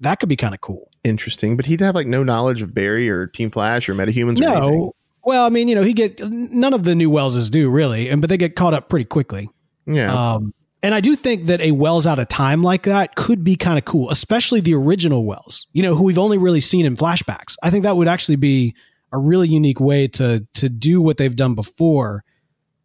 that 0.00 0.18
could 0.18 0.28
be 0.28 0.34
kind 0.34 0.52
of 0.52 0.60
cool 0.60 0.90
Interesting, 1.06 1.56
but 1.56 1.66
he'd 1.66 1.80
have 1.82 1.94
like 1.94 2.08
no 2.08 2.24
knowledge 2.24 2.62
of 2.62 2.74
Barry 2.74 3.08
or 3.08 3.28
Team 3.28 3.48
Flash 3.48 3.88
or 3.88 3.94
metahumans. 3.94 4.40
Or 4.40 4.48
anything. 4.48 4.78
no 4.78 4.92
well 5.26 5.44
i 5.44 5.50
mean 5.50 5.68
you 5.68 5.74
know 5.74 5.82
he 5.82 5.92
get 5.92 6.18
none 6.20 6.72
of 6.72 6.84
the 6.84 6.94
new 6.94 7.10
welleses 7.10 7.50
do 7.50 7.68
really 7.68 8.08
and 8.08 8.22
but 8.22 8.30
they 8.30 8.38
get 8.38 8.56
caught 8.56 8.72
up 8.72 8.88
pretty 8.88 9.04
quickly 9.04 9.50
Yeah, 9.86 10.34
um 10.34 10.54
and 10.82 10.94
I 10.94 11.00
do 11.00 11.16
think 11.16 11.46
that 11.46 11.60
a 11.60 11.72
Wells 11.72 12.06
out 12.06 12.20
of 12.20 12.28
time 12.28 12.62
like 12.62 12.84
that 12.84 13.16
could 13.16 13.42
be 13.42 13.56
kind 13.56 13.76
of 13.76 13.84
cool, 13.84 14.08
especially 14.10 14.60
the 14.60 14.74
original 14.74 15.24
Wells, 15.24 15.66
you 15.72 15.82
know, 15.82 15.96
who 15.96 16.04
we've 16.04 16.18
only 16.18 16.38
really 16.38 16.60
seen 16.60 16.86
in 16.86 16.94
flashbacks. 16.96 17.56
I 17.60 17.70
think 17.70 17.82
that 17.82 17.96
would 17.96 18.06
actually 18.06 18.36
be 18.36 18.76
a 19.10 19.18
really 19.18 19.48
unique 19.48 19.80
way 19.80 20.06
to 20.08 20.46
to 20.54 20.68
do 20.68 21.00
what 21.00 21.16
they've 21.16 21.34
done 21.34 21.56
before, 21.56 22.22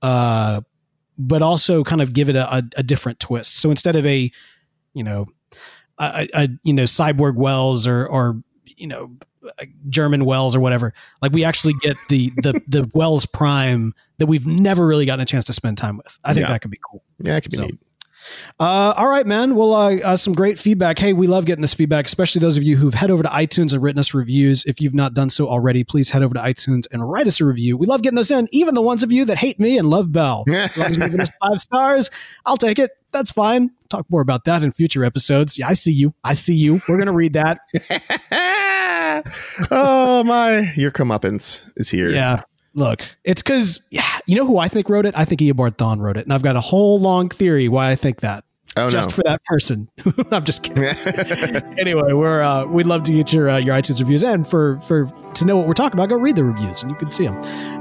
uh, 0.02 0.62
but 1.20 1.44
also 1.44 1.84
kind 1.84 2.02
of 2.02 2.12
give 2.12 2.30
it 2.30 2.36
a, 2.36 2.52
a, 2.52 2.64
a 2.78 2.82
different 2.84 3.20
twist. 3.20 3.58
So 3.58 3.70
instead 3.70 3.96
of 3.96 4.04
a, 4.06 4.32
you 4.96 5.04
know, 5.04 5.28
a, 6.00 6.28
a, 6.34 6.48
you 6.64 6.74
know 6.74 6.86
cyborg 6.86 7.36
Wells 7.36 7.86
or 7.86 8.08
or 8.08 8.42
you 8.66 8.88
know 8.88 9.12
German 9.90 10.26
Wells 10.26 10.56
or 10.56 10.60
whatever, 10.60 10.94
like 11.22 11.32
we 11.32 11.44
actually 11.44 11.74
get 11.82 11.98
the 12.10 12.32
the 12.38 12.62
the 12.68 12.90
Wells 12.96 13.26
Prime 13.26 13.94
that 14.20 14.28
we've 14.28 14.46
never 14.46 14.86
really 14.86 15.06
gotten 15.06 15.22
a 15.22 15.26
chance 15.26 15.44
to 15.46 15.54
spend 15.54 15.78
time 15.78 15.98
with. 15.98 16.18
I 16.24 16.34
think 16.34 16.46
Yeah. 16.46 16.54
that 16.54 16.62
could 16.62 16.72
be 16.72 16.80
cool. 16.90 17.04
yeah, 17.20 17.38
it 17.38 17.42
could 17.42 17.52
be 17.52 17.58
so- 17.58 17.64
neat. 17.66 17.80
Uh, 18.60 18.94
all 18.96 19.08
right, 19.08 19.26
man. 19.26 19.56
Well, 19.56 19.74
uh, 19.74 19.96
uh, 19.98 20.16
some 20.16 20.34
great 20.34 20.60
feedback. 20.60 21.00
Hey, 21.00 21.12
we 21.12 21.26
love 21.26 21.46
getting 21.46 21.64
this 21.64 21.74
feedback, 21.74 22.06
especially 22.06 22.40
those 22.40 22.56
of 22.56 22.62
you 22.62 22.78
who've 22.78 22.94
head 22.94 23.10
over 23.10 23.24
to 23.24 23.30
iTunes 23.30 23.74
and 23.74 23.82
written 23.82 24.00
us 24.00 24.14
reviews. 24.14 24.64
If 24.66 24.80
you've 24.80 24.94
not 24.94 25.16
done 25.16 25.30
so 25.32 25.50
already, 25.50 25.84
please 25.84 26.12
head 26.12 26.22
over 26.22 26.36
to 26.36 26.40
iTunes 26.40 26.86
and 26.92 27.10
write 27.10 27.26
us 27.26 27.42
a 27.42 27.46
review. 27.46 27.76
We 27.78 27.88
love 27.88 28.04
getting 28.04 28.16
those 28.16 28.30
in, 28.30 28.48
even 28.52 28.76
the 28.76 28.82
ones 28.84 29.02
of 29.02 29.12
you 29.12 29.26
that 29.26 29.38
hate 29.38 29.60
me 29.60 29.76
and 29.78 29.90
love 29.90 30.12
Bell. 30.12 30.46
As 30.52 30.78
long 30.78 30.92
as 30.92 30.98
you're 31.00 31.08
giving 31.08 31.22
us 31.22 31.32
five 31.42 31.60
stars, 31.60 32.12
I'll 32.46 32.58
take 32.58 32.78
it. 32.78 32.92
That's 33.12 33.32
fine. 33.32 33.72
Talk 33.90 34.06
more 34.10 34.22
about 34.22 34.46
that 34.46 34.64
in 34.64 34.72
future 34.72 35.04
episodes. 35.04 35.58
Yeah, 35.58 35.68
I 35.68 35.74
see 35.74 35.92
you. 35.92 36.14
I 36.24 36.34
see 36.34 36.56
you. 36.56 36.80
We're 36.88 37.00
gonna 37.00 37.12
read 37.12 37.34
that. 37.34 37.58
oh 39.72 40.24
my, 40.24 40.74
your 40.76 40.92
comeuppance 40.92 41.70
is 41.76 41.90
here. 41.90 42.10
Yeah. 42.10 42.44
Look, 42.74 43.04
it's 43.26 43.42
because 43.42 43.82
yeah, 43.92 44.20
you 44.28 44.36
know 44.36 44.48
who 44.48 44.58
I 44.58 44.70
think 44.70 44.88
wrote 44.88 45.06
it. 45.06 45.14
I 45.18 45.26
think 45.26 45.42
Eobard 45.42 45.76
Thawne 45.76 46.00
wrote 46.00 46.16
it, 46.16 46.26
and 46.26 46.34
I've 46.34 46.44
got 46.44 46.56
a 46.56 46.62
whole 46.62 47.00
long 47.00 47.30
theory 47.30 47.68
why 47.68 47.92
I 47.92 47.96
think 47.96 48.22
that. 48.22 48.46
Oh 48.78 48.90
just 48.90 49.12
for 49.12 49.22
that 49.24 49.44
person. 49.44 49.90
I'm 50.32 50.46
just 50.46 50.64
kidding. 50.64 50.86
anyway, 51.78 52.14
we're 52.14 52.42
uh, 52.42 52.64
we'd 52.66 52.86
love 52.86 53.04
to 53.04 53.12
get 53.12 53.34
your 53.34 53.50
uh, 53.50 53.58
your 53.58 53.76
iTunes 53.76 54.00
reviews, 54.00 54.24
and 54.24 54.48
for 54.48 54.80
for 54.82 55.12
to 55.34 55.46
know 55.46 55.58
what 55.58 55.68
we're 55.68 55.74
talking 55.74 56.00
about, 56.00 56.08
go 56.08 56.16
read 56.16 56.38
the 56.38 56.46
reviews, 56.46 56.82
and 56.82 56.90
you 56.90 56.96
can 56.96 57.12
see 57.12 57.26
them. 57.26 57.38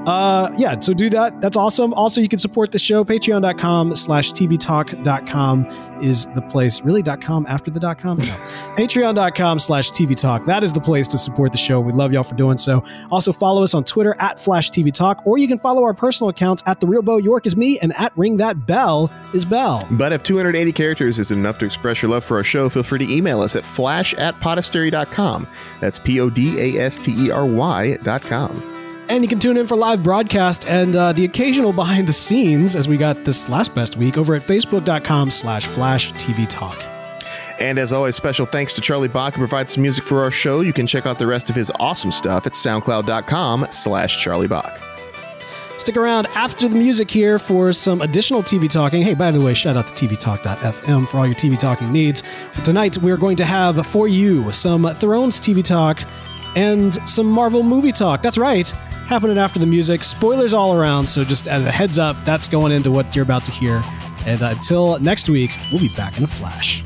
Uh, 0.09 0.51
yeah, 0.57 0.81
so 0.81 0.93
do 0.93 1.09
that. 1.11 1.41
That's 1.41 1.57
awesome. 1.57 1.95
Also, 1.95 2.21
you 2.21 2.29
can 2.29 2.41
support 2.41 2.73
the 2.73 2.81
show 2.81 3.05
patreon.com 3.05 3.95
slash 3.95 4.33
tvtalk.com 4.33 5.90
is 6.03 6.27
the 6.35 6.43
place. 6.43 6.81
Really, 6.83 7.03
.com 7.03 7.47
after 7.47 7.71
the 7.71 7.81
.com? 7.95 8.19
No. 8.19 8.25
Patreon.com 8.77 9.59
slash 9.59 9.91
TV 9.91 10.17
Talk. 10.17 10.47
That 10.47 10.63
is 10.63 10.73
the 10.73 10.81
place 10.81 11.07
to 11.09 11.19
support 11.19 11.53
the 11.53 11.59
show. 11.59 11.81
We 11.81 11.93
love 11.93 12.13
y'all 12.13 12.23
for 12.23 12.35
doing 12.35 12.59
so. 12.59 12.85
Also, 13.11 13.33
follow 13.33 13.63
us 13.63 13.75
on 13.75 13.85
Twitter 13.85 14.17
at 14.19 14.41
Flash 14.41 14.71
TV 14.71 14.93
Talk, 14.93 15.27
or 15.27 15.39
you 15.39 15.49
can 15.49 15.59
follow 15.59 15.85
our 15.85 15.95
personal 15.95 16.31
accounts 16.31 16.63
at 16.67 16.81
The 16.81 16.87
Real 16.87 17.03
Bo 17.03 17.17
York 17.19 17.47
is 17.47 17.57
me 17.57 17.79
and 17.81 17.97
at 17.97 18.17
Ring 18.17 18.37
That 18.39 18.67
Bell 18.67 19.11
is 19.35 19.45
Bell. 19.45 19.87
But 19.93 20.13
if 20.13 20.23
280 20.23 20.73
characters 20.73 21.19
isn't 21.19 21.39
enough 21.39 21.59
to 21.59 21.67
express 21.67 22.03
your 22.03 22.11
love 22.11 22.25
for 22.25 22.37
our 22.37 22.45
show, 22.45 22.69
feel 22.69 22.83
free 22.83 22.99
to 22.99 23.13
email 23.13 23.43
us 23.43 23.57
at 23.57 23.65
flash 23.65 24.15
at 24.15 24.35
podastery.com. 24.37 25.47
That's 25.81 25.99
P 25.99 26.21
O 26.21 26.31
D 26.31 26.59
A 26.59 26.85
S 26.85 26.99
T 26.99 27.27
E 27.27 27.31
R 27.31 27.45
Y.com. 27.45 28.80
And 29.11 29.25
you 29.25 29.29
can 29.29 29.41
tune 29.41 29.57
in 29.57 29.67
for 29.67 29.77
live 29.77 30.05
broadcast 30.05 30.69
and 30.69 30.95
uh, 30.95 31.13
the 31.13 31.25
occasional 31.25 31.73
behind 31.73 32.07
the 32.07 32.13
scenes, 32.13 32.77
as 32.77 32.87
we 32.87 32.97
got 32.97 33.25
this 33.25 33.49
last 33.49 33.75
best 33.75 33.97
week, 33.97 34.17
over 34.17 34.37
at 34.37 34.43
facebook.com 34.43 35.33
slash 35.33 35.67
flash 35.67 36.13
TV 36.13 36.49
Talk. 36.49 36.81
And 37.59 37.77
as 37.77 37.93
always, 37.93 38.15
special 38.15 38.47
thanks 38.47 38.73
to 38.77 38.81
Charlie 38.81 39.09
Bach, 39.09 39.35
who 39.35 39.39
provides 39.39 39.75
some 39.75 39.83
music 39.83 40.05
for 40.05 40.23
our 40.23 40.31
show. 40.31 40.61
You 40.61 40.73
can 40.73 40.87
check 40.87 41.07
out 41.07 41.19
the 41.19 41.27
rest 41.27 41.51
of 41.51 41.57
his 41.57 41.73
awesome 41.81 42.13
stuff 42.13 42.47
at 42.47 42.53
soundcloud.com 42.53 43.67
slash 43.73 44.23
Charlie 44.23 44.47
Bach. 44.47 44.81
Stick 45.77 45.97
around 45.97 46.29
after 46.37 46.69
the 46.69 46.77
music 46.77 47.11
here 47.11 47.41
for 47.41 47.73
some 47.73 48.03
additional 48.03 48.45
TV 48.45 48.69
talking. 48.69 49.03
Hey, 49.03 49.15
by 49.15 49.33
the 49.33 49.41
way, 49.41 49.55
shout 49.55 49.77
out 49.77 49.89
to 49.89 50.07
tvtalk.fm 50.07 51.09
for 51.09 51.19
all 51.19 51.27
your 51.27 51.35
TV 51.35 51.59
talking 51.59 51.91
needs. 51.91 52.23
But 52.55 52.65
tonight, 52.65 52.97
we're 52.99 53.17
going 53.17 53.39
to 53.39 53.45
have 53.45 53.85
for 53.89 54.07
you 54.07 54.53
some 54.53 54.87
Thrones 54.95 55.41
TV 55.41 55.65
talk 55.65 56.01
and 56.57 56.95
some 57.09 57.27
Marvel 57.27 57.63
movie 57.63 57.93
talk. 57.93 58.23
That's 58.23 58.39
right, 58.39 58.69
happening 59.07 59.39
after 59.39 59.59
the 59.59 59.67
music. 59.67 60.03
Spoilers 60.03 60.55
all 60.55 60.75
around, 60.75 61.07
so 61.07 61.25
just 61.25 61.49
as 61.49 61.65
a 61.65 61.71
heads 61.71 61.99
up, 61.99 62.17
that's 62.25 62.49
going 62.49 62.73
into 62.73 62.91
what 62.91 63.15
you're 63.15 63.25
about 63.25 63.45
to 63.47 63.53
hear. 63.53 63.83
And 64.27 64.43
until 64.43 64.99
next 64.99 65.29
week, 65.29 65.51
we'll 65.71 65.81
be 65.81 65.95
back 65.97 66.19
in 66.19 66.25
a 66.25 66.29
flash. 66.29 66.83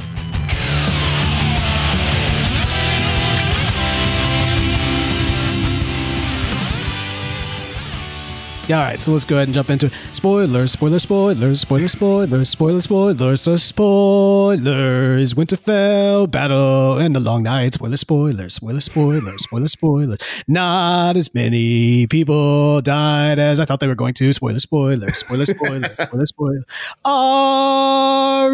All 8.72 8.80
right, 8.80 9.00
so 9.00 9.12
let's 9.12 9.26
go 9.26 9.36
ahead 9.36 9.48
and 9.48 9.54
jump 9.54 9.68
into 9.68 9.86
it. 9.86 9.92
Spoilers, 10.12 10.72
spoilers, 10.72 11.02
spoilers, 11.02 11.60
spoilers, 11.60 11.90
spoilers, 11.90 12.48
spoilers, 12.48 12.84
spoilers, 12.84 13.44
the 13.44 13.58
spoilers. 13.58 15.34
Winterfell 15.34 16.30
battle 16.30 16.96
and 16.96 17.14
the 17.14 17.20
long 17.20 17.42
night. 17.42 17.74
Spoilers, 17.74 18.00
spoilers, 18.00 18.54
spoilers, 18.54 18.86
spoilers, 18.86 19.42
spoilers, 19.42 19.72
spoilers. 19.72 20.18
Not 20.48 21.18
as 21.18 21.34
many 21.34 22.06
people 22.06 22.80
died 22.80 23.38
as 23.38 23.60
I 23.60 23.66
thought 23.66 23.80
they 23.80 23.86
were 23.86 23.94
going 23.94 24.14
to. 24.14 24.32
Spoilers, 24.32 24.62
spoilers, 24.62 25.18
spoilers, 25.18 25.50
spoilers, 25.50 25.92
spoilers, 25.92 26.28
spoilers. 26.30 26.64
Arya 27.04 28.50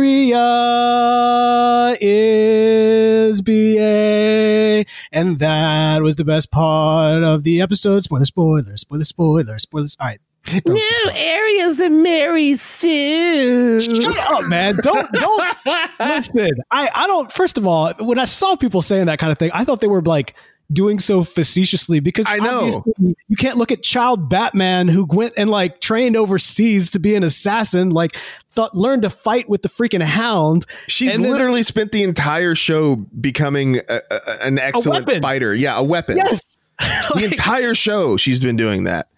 is 2.00 3.42
BA, 3.42 4.84
and 5.12 5.38
that 5.38 6.02
was 6.02 6.16
the 6.16 6.24
best 6.24 6.50
part 6.50 7.22
of 7.22 7.44
the 7.44 7.60
episode. 7.60 8.02
Spoilers, 8.02 8.26
spoilers, 8.28 8.80
spoilers, 8.80 9.08
spoilers, 9.08 9.62
spoilers. 9.62 9.96
All 10.00 10.06
right. 10.06 10.20
No, 10.66 10.74
Arya's 11.12 11.78
and 11.80 12.02
Mary 12.02 12.56
Sue. 12.56 13.80
Shut 13.80 14.16
up, 14.32 14.46
man. 14.46 14.74
Don't 14.82 15.10
don't 15.12 15.46
listen. 16.00 16.50
I 16.70 16.90
I 16.94 17.06
don't 17.06 17.30
first 17.30 17.58
of 17.58 17.66
all, 17.66 17.92
when 18.00 18.18
I 18.18 18.24
saw 18.24 18.56
people 18.56 18.80
saying 18.80 19.06
that 19.06 19.18
kind 19.18 19.30
of 19.30 19.38
thing, 19.38 19.50
I 19.52 19.64
thought 19.64 19.80
they 19.80 19.86
were 19.86 20.02
like 20.02 20.34
doing 20.72 20.98
so 20.98 21.24
facetiously 21.24 22.00
because 22.00 22.26
I 22.28 22.38
know. 22.38 22.70
you 22.98 23.36
can't 23.36 23.58
look 23.58 23.70
at 23.72 23.82
child 23.82 24.30
Batman 24.30 24.86
who 24.88 25.04
went 25.04 25.34
and 25.36 25.50
like 25.50 25.80
trained 25.80 26.16
overseas 26.16 26.90
to 26.90 26.98
be 26.98 27.14
an 27.16 27.22
assassin, 27.22 27.90
like 27.90 28.16
thought 28.52 28.74
learned 28.74 29.02
to 29.02 29.10
fight 29.10 29.48
with 29.48 29.62
the 29.62 29.68
freaking 29.68 30.02
hound. 30.02 30.66
She's 30.86 31.14
And 31.16 31.24
then- 31.24 31.32
literally 31.32 31.62
spent 31.64 31.92
the 31.92 32.02
entire 32.02 32.54
show 32.54 32.96
becoming 32.96 33.78
a, 33.88 34.00
a, 34.10 34.20
an 34.46 34.58
excellent 34.58 35.10
fighter. 35.22 35.54
Yeah, 35.54 35.76
a 35.76 35.82
weapon. 35.82 36.16
Yes. 36.16 36.56
The 36.78 37.12
Like- 37.16 37.24
entire 37.32 37.74
show, 37.74 38.16
she's 38.16 38.40
been 38.40 38.56
doing 38.56 38.84
that. 38.84 39.08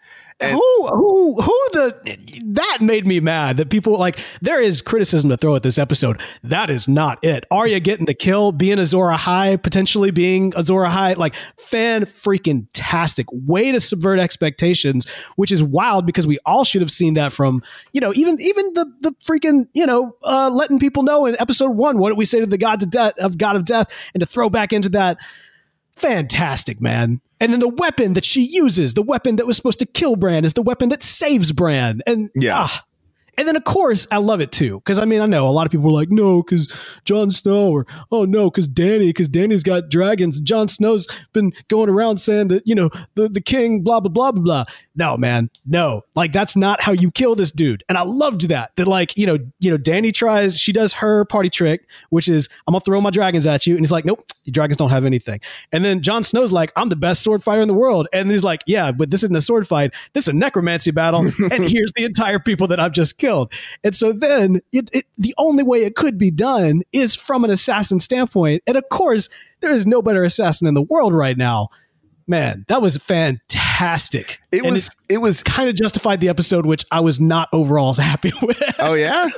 And- 0.42 0.52
who 0.52 0.86
who 0.88 1.42
who 1.42 1.58
the 1.72 2.42
that 2.52 2.78
made 2.80 3.06
me 3.06 3.20
mad 3.20 3.56
that 3.58 3.70
people 3.70 3.96
like 3.98 4.18
there 4.40 4.60
is 4.60 4.82
criticism 4.82 5.30
to 5.30 5.36
throw 5.36 5.56
at 5.56 5.62
this 5.62 5.78
episode. 5.78 6.20
That 6.42 6.70
is 6.70 6.88
not 6.88 7.22
it. 7.22 7.44
Arya 7.50 7.80
getting 7.80 8.06
the 8.06 8.14
kill 8.14 8.52
being 8.52 8.78
Azor 8.78 9.08
Ahai 9.08 9.62
potentially 9.62 10.10
being 10.10 10.52
Azor 10.56 10.74
Ahai 10.74 11.16
like 11.16 11.34
fan 11.58 12.04
freaking 12.04 12.66
tastic. 12.72 13.26
Way 13.32 13.72
to 13.72 13.80
subvert 13.80 14.18
expectations 14.18 15.08
which 15.36 15.52
is 15.52 15.62
wild 15.62 16.06
because 16.06 16.26
we 16.26 16.38
all 16.44 16.64
should 16.64 16.80
have 16.82 16.90
seen 16.90 17.14
that 17.14 17.32
from 17.32 17.62
you 17.92 18.00
know 18.00 18.12
even 18.14 18.40
even 18.40 18.72
the 18.74 18.92
the 19.00 19.12
freaking 19.24 19.66
you 19.72 19.86
know 19.86 20.14
uh 20.22 20.50
letting 20.52 20.78
people 20.78 21.02
know 21.02 21.26
in 21.26 21.36
episode 21.40 21.70
1 21.70 21.98
what 21.98 22.08
did 22.10 22.18
we 22.18 22.24
say 22.24 22.40
to 22.40 22.46
the 22.46 22.58
gods 22.58 22.84
of 22.84 22.90
death 22.90 23.18
of 23.18 23.38
god 23.38 23.56
of 23.56 23.64
death? 23.64 23.92
And 24.14 24.20
to 24.20 24.26
throw 24.26 24.50
back 24.50 24.72
into 24.72 24.88
that 24.90 25.18
fantastic, 25.94 26.80
man. 26.80 27.20
And 27.42 27.52
then 27.52 27.60
the 27.60 27.68
weapon 27.68 28.12
that 28.14 28.24
she 28.24 28.42
uses, 28.42 28.94
the 28.94 29.02
weapon 29.02 29.36
that 29.36 29.46
was 29.48 29.56
supposed 29.56 29.80
to 29.80 29.86
kill 29.86 30.14
Bran, 30.16 30.44
is 30.44 30.54
the 30.54 30.62
weapon 30.62 30.90
that 30.90 31.02
saves 31.02 31.52
Bran. 31.52 32.00
And 32.06 32.30
Yeah. 32.36 32.66
ah. 32.68 32.84
and 33.36 33.48
then 33.48 33.56
of 33.56 33.64
course 33.64 34.06
I 34.12 34.18
love 34.18 34.40
it 34.40 34.52
too 34.52 34.78
because 34.78 34.98
I 35.00 35.06
mean 35.06 35.20
I 35.20 35.26
know 35.26 35.48
a 35.48 35.50
lot 35.50 35.66
of 35.66 35.72
people 35.72 35.88
are 35.88 35.92
like 35.92 36.10
no 36.10 36.42
because 36.42 36.68
Jon 37.04 37.32
Snow 37.32 37.72
or 37.72 37.86
oh 38.12 38.24
no 38.26 38.48
because 38.50 38.68
Dany 38.68 39.08
because 39.08 39.28
Dany's 39.28 39.64
got 39.64 39.90
dragons. 39.90 40.38
Jon 40.40 40.68
Snow's 40.68 41.08
been 41.32 41.52
going 41.68 41.90
around 41.90 42.18
saying 42.18 42.48
that 42.48 42.62
you 42.66 42.74
know 42.76 42.90
the 43.16 43.28
the 43.28 43.40
king 43.40 43.82
blah 43.82 44.00
blah 44.00 44.10
blah 44.10 44.32
blah 44.32 44.42
blah. 44.42 44.64
No 44.94 45.16
man, 45.16 45.50
no 45.64 46.02
like 46.14 46.32
that's 46.32 46.56
not 46.56 46.80
how 46.80 46.92
you 46.92 47.10
kill 47.10 47.34
this 47.34 47.50
dude. 47.50 47.82
And 47.88 47.96
I 47.96 48.02
loved 48.02 48.48
that 48.48 48.72
that 48.76 48.86
like 48.86 49.16
you 49.16 49.26
know 49.26 49.38
you 49.60 49.70
know 49.70 49.78
Dany 49.78 50.12
tries 50.12 50.58
she 50.58 50.72
does 50.72 50.92
her 50.94 51.24
party 51.24 51.48
trick 51.48 51.86
which 52.10 52.28
is 52.28 52.48
I'm 52.66 52.72
gonna 52.72 52.80
throw 52.80 53.00
my 53.00 53.10
dragons 53.10 53.46
at 53.46 53.66
you 53.66 53.74
and 53.74 53.84
he's 53.84 53.92
like 53.92 54.04
nope 54.04 54.24
your 54.44 54.52
dragons 54.52 54.76
don't 54.76 54.90
have 54.90 55.04
anything. 55.04 55.40
And 55.72 55.84
then 55.84 56.02
Jon 56.02 56.22
Snow's 56.22 56.52
like 56.52 56.72
I'm 56.76 56.88
the 56.88 56.96
best 56.96 57.22
sword 57.22 57.42
fighter 57.42 57.62
in 57.62 57.68
the 57.68 57.74
world 57.74 58.08
and 58.12 58.30
he's 58.30 58.44
like 58.44 58.62
yeah 58.66 58.92
but 58.92 59.10
this 59.10 59.22
isn't 59.22 59.36
a 59.36 59.42
sword 59.42 59.66
fight 59.66 59.94
this 60.12 60.24
is 60.24 60.28
a 60.28 60.36
necromancy 60.36 60.90
battle 60.90 61.20
and 61.50 61.64
here's 61.64 61.92
the 61.96 62.04
entire 62.04 62.38
people 62.38 62.66
that 62.68 62.80
I've 62.80 62.92
just 62.92 63.18
killed. 63.18 63.52
And 63.84 63.94
so 63.94 64.12
then 64.12 64.60
it, 64.72 64.90
it 64.92 65.06
the 65.18 65.34
only 65.38 65.62
way 65.62 65.82
it 65.82 65.96
could 65.96 66.18
be 66.18 66.30
done 66.30 66.82
is 66.92 67.14
from 67.14 67.44
an 67.44 67.50
assassin 67.50 68.00
standpoint. 68.00 68.62
And 68.66 68.76
of 68.76 68.84
course, 68.90 69.28
there 69.60 69.72
is 69.72 69.86
no 69.86 70.02
better 70.02 70.24
assassin 70.24 70.66
in 70.66 70.74
the 70.74 70.82
world 70.82 71.14
right 71.14 71.36
now. 71.36 71.68
Man, 72.32 72.64
that 72.68 72.80
was 72.80 72.96
fantastic. 72.96 74.40
It 74.50 74.64
And 74.64 74.72
was 74.72 74.88
it 75.10 75.18
was 75.18 75.42
kind 75.42 75.68
of 75.68 75.74
justified 75.74 76.22
the 76.22 76.30
episode, 76.30 76.64
which 76.64 76.82
I 76.90 77.00
was 77.00 77.20
not 77.20 77.50
overall 77.52 77.92
happy 78.10 78.32
with. 78.40 78.62
Oh 78.78 78.94
yeah? 78.94 79.28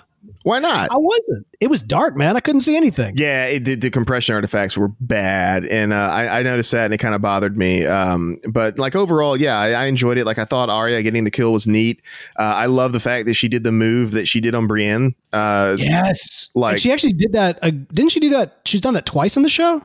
Why 0.44 0.60
not? 0.60 0.92
I 0.92 0.96
wasn't. 0.96 1.44
It 1.60 1.68
was 1.68 1.82
dark, 1.82 2.16
man. 2.16 2.36
I 2.36 2.40
couldn't 2.40 2.60
see 2.60 2.76
anything. 2.76 3.16
Yeah, 3.16 3.46
it 3.46 3.64
did. 3.64 3.80
The 3.80 3.90
compression 3.90 4.34
artifacts 4.36 4.76
were 4.76 4.88
bad, 5.00 5.64
and 5.66 5.92
uh, 5.92 5.96
I, 5.96 6.38
I 6.40 6.42
noticed 6.44 6.70
that, 6.72 6.84
and 6.84 6.94
it 6.94 6.98
kind 6.98 7.14
of 7.16 7.20
bothered 7.20 7.58
me. 7.58 7.84
Um, 7.84 8.38
but 8.48 8.78
like 8.78 8.94
overall, 8.94 9.36
yeah, 9.36 9.58
I, 9.58 9.70
I 9.72 9.84
enjoyed 9.86 10.16
it. 10.16 10.24
Like 10.24 10.38
I 10.38 10.44
thought 10.44 10.70
Arya 10.70 11.02
getting 11.02 11.24
the 11.24 11.30
kill 11.32 11.52
was 11.52 11.66
neat. 11.66 12.00
Uh, 12.38 12.42
I 12.42 12.66
love 12.66 12.92
the 12.92 13.00
fact 13.00 13.26
that 13.26 13.34
she 13.34 13.48
did 13.48 13.64
the 13.64 13.72
move 13.72 14.12
that 14.12 14.26
she 14.28 14.40
did 14.40 14.54
on 14.54 14.66
Brienne. 14.68 15.14
Uh, 15.32 15.76
Yes. 15.78 16.48
Like- 16.54 16.72
and 16.74 16.80
she 16.80 16.92
actually 16.92 17.14
did 17.14 17.32
that. 17.32 17.58
Uh, 17.60 17.70
didn't 17.70 18.12
she 18.12 18.20
do 18.20 18.30
that? 18.30 18.60
She's 18.64 18.80
done 18.80 18.94
that 18.94 19.06
twice 19.06 19.36
in 19.36 19.42
the 19.42 19.48
show. 19.50 19.82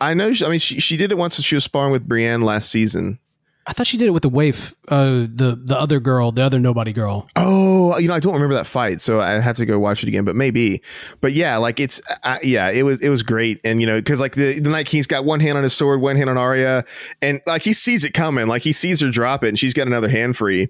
I 0.00 0.14
know. 0.14 0.32
She, 0.32 0.44
I 0.44 0.48
mean, 0.48 0.58
she, 0.58 0.80
she 0.80 0.96
did 0.96 1.12
it 1.12 1.18
once 1.18 1.38
when 1.38 1.42
she 1.42 1.54
was 1.54 1.64
sparring 1.64 1.92
with 1.92 2.06
Brienne 2.06 2.42
last 2.42 2.70
season. 2.70 3.18
I 3.66 3.72
thought 3.72 3.86
she 3.86 3.98
did 3.98 4.08
it 4.08 4.12
with 4.12 4.22
the 4.22 4.28
waif, 4.30 4.74
uh, 4.88 5.26
the 5.32 5.60
the 5.62 5.78
other 5.78 6.00
girl, 6.00 6.32
the 6.32 6.42
other 6.42 6.58
nobody 6.58 6.92
girl. 6.92 7.28
Oh, 7.36 7.96
you 7.98 8.08
know, 8.08 8.14
I 8.14 8.18
don't 8.18 8.32
remember 8.32 8.54
that 8.54 8.66
fight, 8.66 9.00
so 9.00 9.20
I 9.20 9.38
have 9.38 9.56
to 9.58 9.66
go 9.66 9.78
watch 9.78 10.02
it 10.02 10.08
again. 10.08 10.24
But 10.24 10.34
maybe, 10.34 10.82
but 11.20 11.34
yeah, 11.34 11.58
like 11.58 11.78
it's, 11.78 12.00
uh, 12.24 12.38
yeah, 12.42 12.70
it 12.70 12.82
was, 12.82 13.00
it 13.02 13.10
was 13.10 13.22
great, 13.22 13.60
and 13.62 13.80
you 13.80 13.86
know, 13.86 13.98
because 13.98 14.18
like 14.18 14.34
the 14.34 14.58
the 14.58 14.70
Night 14.70 14.86
King's 14.86 15.06
got 15.06 15.24
one 15.24 15.40
hand 15.40 15.58
on 15.58 15.62
his 15.62 15.74
sword, 15.74 16.00
one 16.00 16.16
hand 16.16 16.30
on 16.30 16.38
Arya, 16.38 16.84
and 17.20 17.40
like 17.46 17.62
he 17.62 17.72
sees 17.74 18.02
it 18.02 18.12
coming, 18.12 18.48
like 18.48 18.62
he 18.62 18.72
sees 18.72 19.02
her 19.02 19.10
drop 19.10 19.44
it, 19.44 19.48
and 19.48 19.58
she's 19.58 19.74
got 19.74 19.86
another 19.86 20.08
hand 20.08 20.36
free, 20.36 20.68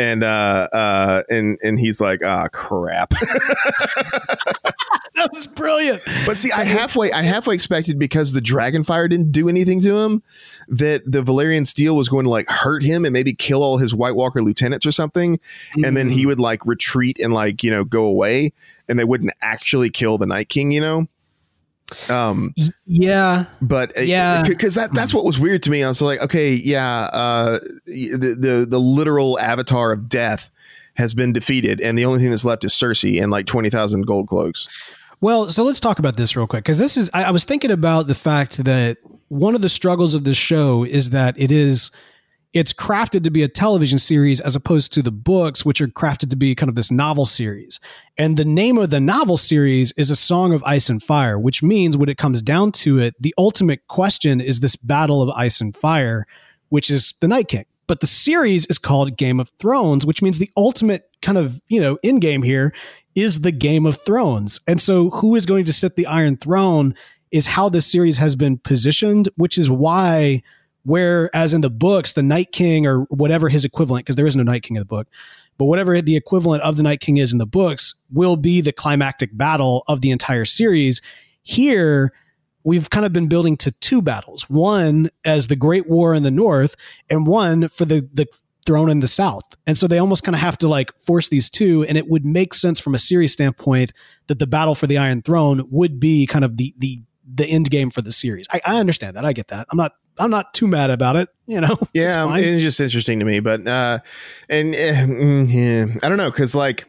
and 0.00 0.24
uh, 0.24 0.68
uh, 0.72 1.22
and 1.28 1.58
and 1.62 1.78
he's 1.78 2.00
like, 2.00 2.22
ah, 2.24 2.48
crap. 2.48 3.12
That 5.16 5.34
was 5.34 5.46
brilliant. 5.46 6.00
But 6.24 6.38
see, 6.38 6.50
I 6.50 6.64
halfway, 6.64 7.12
I 7.12 7.20
halfway 7.20 7.54
expected 7.54 7.98
because 7.98 8.32
the 8.32 8.40
dragon 8.40 8.82
fire 8.82 9.06
didn't 9.06 9.32
do 9.32 9.50
anything 9.50 9.78
to 9.82 9.94
him, 9.94 10.22
that 10.68 11.02
the 11.04 11.22
Valyrian 11.22 11.66
steel 11.66 11.94
was 11.94 12.08
going 12.08 12.24
to 12.24 12.30
like 12.30 12.48
hurt 12.48 12.82
him 12.82 13.04
and 13.04 13.12
maybe 13.12 13.34
kill 13.34 13.62
all 13.62 13.76
his 13.76 13.94
White 13.94 14.14
Walker 14.14 14.42
lieutenants 14.42 14.86
or 14.86 14.92
something, 14.92 15.38
and 15.84 15.94
then 15.94 16.08
he 16.08 16.24
would 16.24 16.40
like 16.40 16.64
retreat 16.64 17.18
and 17.20 17.34
like 17.34 17.62
you 17.62 17.70
know 17.70 17.84
go 17.84 18.04
away, 18.04 18.54
and 18.88 18.98
they 18.98 19.04
wouldn't 19.04 19.32
actually 19.42 19.90
kill 19.90 20.16
the 20.16 20.26
Night 20.26 20.48
King, 20.48 20.72
you 20.72 20.80
know. 20.80 21.06
Um, 22.08 22.54
Yeah. 22.86 23.46
but 23.60 23.96
uh, 23.98 24.02
Yeah. 24.02 24.42
because 24.46 24.74
that 24.74 24.94
that's 24.94 25.12
what 25.14 25.24
was 25.24 25.38
weird 25.38 25.62
to 25.64 25.70
me. 25.70 25.82
I 25.82 25.88
was 25.88 26.02
like, 26.02 26.20
okay, 26.22 26.54
yeah, 26.54 27.08
uh, 27.12 27.58
the 27.86 28.36
the 28.38 28.66
the 28.68 28.78
literal 28.78 29.38
avatar 29.38 29.92
of 29.92 30.08
death 30.08 30.50
has 30.94 31.14
been 31.14 31.32
defeated, 31.32 31.80
and 31.80 31.98
the 31.98 32.04
only 32.04 32.20
thing 32.20 32.30
that's 32.30 32.44
left 32.44 32.64
is 32.64 32.72
Cersei 32.72 33.22
and 33.22 33.30
like 33.30 33.46
twenty 33.46 33.70
thousand 33.70 34.06
gold 34.06 34.28
cloaks. 34.28 34.68
Well, 35.22 35.48
so 35.48 35.64
let's 35.64 35.80
talk 35.80 35.98
about 35.98 36.16
this 36.16 36.34
real 36.36 36.46
quick 36.46 36.64
because 36.64 36.78
this 36.78 36.96
is. 36.96 37.10
I, 37.12 37.24
I 37.24 37.30
was 37.30 37.44
thinking 37.44 37.70
about 37.70 38.06
the 38.06 38.14
fact 38.14 38.64
that 38.64 38.98
one 39.28 39.54
of 39.54 39.62
the 39.62 39.68
struggles 39.68 40.14
of 40.14 40.24
this 40.24 40.36
show 40.36 40.84
is 40.84 41.10
that 41.10 41.38
it 41.38 41.52
is 41.52 41.90
it's 42.52 42.72
crafted 42.72 43.22
to 43.22 43.30
be 43.30 43.42
a 43.42 43.48
television 43.48 43.98
series 43.98 44.40
as 44.40 44.56
opposed 44.56 44.92
to 44.92 45.02
the 45.02 45.12
books, 45.12 45.64
which 45.64 45.80
are 45.80 45.86
crafted 45.86 46.30
to 46.30 46.36
be 46.36 46.54
kind 46.54 46.68
of 46.68 46.74
this 46.74 46.90
novel 46.90 47.24
series. 47.24 47.78
And 48.18 48.36
the 48.36 48.44
name 48.44 48.76
of 48.76 48.90
the 48.90 49.00
novel 49.00 49.36
series 49.36 49.92
is 49.92 50.10
A 50.10 50.16
Song 50.16 50.52
of 50.52 50.64
Ice 50.64 50.88
and 50.88 51.02
Fire, 51.02 51.38
which 51.38 51.62
means 51.62 51.96
when 51.96 52.08
it 52.08 52.18
comes 52.18 52.42
down 52.42 52.72
to 52.72 52.98
it, 52.98 53.14
the 53.20 53.34
ultimate 53.38 53.86
question 53.86 54.40
is 54.40 54.60
this 54.60 54.74
battle 54.74 55.22
of 55.22 55.30
ice 55.30 55.60
and 55.60 55.76
fire, 55.76 56.26
which 56.70 56.90
is 56.90 57.14
the 57.20 57.28
Night 57.28 57.46
King. 57.46 57.66
But 57.86 58.00
the 58.00 58.06
series 58.06 58.66
is 58.66 58.78
called 58.78 59.16
Game 59.16 59.38
of 59.38 59.50
Thrones, 59.50 60.04
which 60.04 60.22
means 60.22 60.38
the 60.38 60.50
ultimate 60.56 61.08
kind 61.22 61.38
of, 61.38 61.60
you 61.68 61.80
know, 61.80 61.98
in 62.02 62.18
game 62.18 62.42
here 62.42 62.72
is 63.14 63.40
the 63.40 63.52
Game 63.52 63.86
of 63.86 63.96
Thrones. 63.96 64.60
And 64.66 64.80
so 64.80 65.10
who 65.10 65.36
is 65.36 65.46
going 65.46 65.64
to 65.66 65.72
sit 65.72 65.94
the 65.94 66.06
Iron 66.06 66.36
Throne 66.36 66.94
is 67.30 67.46
how 67.46 67.68
this 67.68 67.86
series 67.86 68.18
has 68.18 68.34
been 68.34 68.58
positioned, 68.58 69.28
which 69.36 69.56
is 69.56 69.70
why 69.70 70.42
Whereas 70.84 71.52
in 71.52 71.60
the 71.60 71.70
books, 71.70 72.14
the 72.14 72.22
Night 72.22 72.52
King 72.52 72.86
or 72.86 73.02
whatever 73.04 73.48
his 73.48 73.64
equivalent, 73.64 74.06
because 74.06 74.16
there 74.16 74.26
is 74.26 74.36
no 74.36 74.42
Night 74.42 74.62
King 74.62 74.76
in 74.76 74.80
the 74.80 74.86
book, 74.86 75.08
but 75.58 75.66
whatever 75.66 76.00
the 76.00 76.16
equivalent 76.16 76.62
of 76.62 76.76
the 76.76 76.82
Night 76.82 77.00
King 77.00 77.18
is 77.18 77.32
in 77.32 77.38
the 77.38 77.46
books 77.46 77.94
will 78.10 78.36
be 78.36 78.60
the 78.60 78.72
climactic 78.72 79.36
battle 79.36 79.84
of 79.88 80.00
the 80.00 80.10
entire 80.10 80.46
series. 80.46 81.02
Here, 81.42 82.12
we've 82.64 82.88
kind 82.90 83.04
of 83.04 83.12
been 83.12 83.28
building 83.28 83.56
to 83.58 83.70
two 83.72 84.00
battles 84.00 84.48
one 84.48 85.10
as 85.24 85.48
the 85.48 85.56
Great 85.56 85.88
War 85.88 86.14
in 86.14 86.22
the 86.22 86.30
North, 86.30 86.76
and 87.10 87.26
one 87.26 87.68
for 87.68 87.84
the, 87.84 88.08
the 88.14 88.26
throne 88.66 88.90
in 88.90 89.00
the 89.00 89.08
South. 89.08 89.44
And 89.66 89.76
so 89.76 89.86
they 89.86 89.98
almost 89.98 90.22
kind 90.22 90.34
of 90.34 90.40
have 90.40 90.58
to 90.58 90.68
like 90.68 90.96
force 90.98 91.28
these 91.28 91.50
two. 91.50 91.84
And 91.84 91.96
it 91.98 92.08
would 92.08 92.24
make 92.24 92.54
sense 92.54 92.78
from 92.78 92.94
a 92.94 92.98
series 92.98 93.32
standpoint 93.32 93.92
that 94.28 94.38
the 94.38 94.46
battle 94.46 94.74
for 94.74 94.86
the 94.86 94.98
Iron 94.98 95.22
Throne 95.22 95.66
would 95.70 95.98
be 95.98 96.26
kind 96.26 96.44
of 96.44 96.56
the, 96.56 96.74
the, 96.78 97.02
the 97.34 97.46
end 97.46 97.70
game 97.70 97.90
for 97.90 98.02
the 98.02 98.12
series. 98.12 98.46
I, 98.52 98.60
I 98.64 98.76
understand 98.76 99.16
that. 99.16 99.24
I 99.24 99.32
get 99.32 99.48
that. 99.48 99.66
I'm 99.70 99.78
not 99.78 99.94
I'm 100.20 100.30
not 100.30 100.54
too 100.54 100.66
mad 100.66 100.90
about 100.90 101.16
it. 101.16 101.28
You 101.46 101.60
know, 101.60 101.78
yeah, 101.94 102.36
it's, 102.36 102.46
it's 102.46 102.62
just 102.62 102.80
interesting 102.80 103.18
to 103.18 103.24
me. 103.24 103.40
But 103.40 103.66
uh, 103.66 103.98
and 104.48 104.74
uh, 104.74 105.50
yeah, 105.52 105.86
I 106.02 106.08
don't 106.08 106.18
know 106.18 106.30
because 106.30 106.54
like 106.54 106.86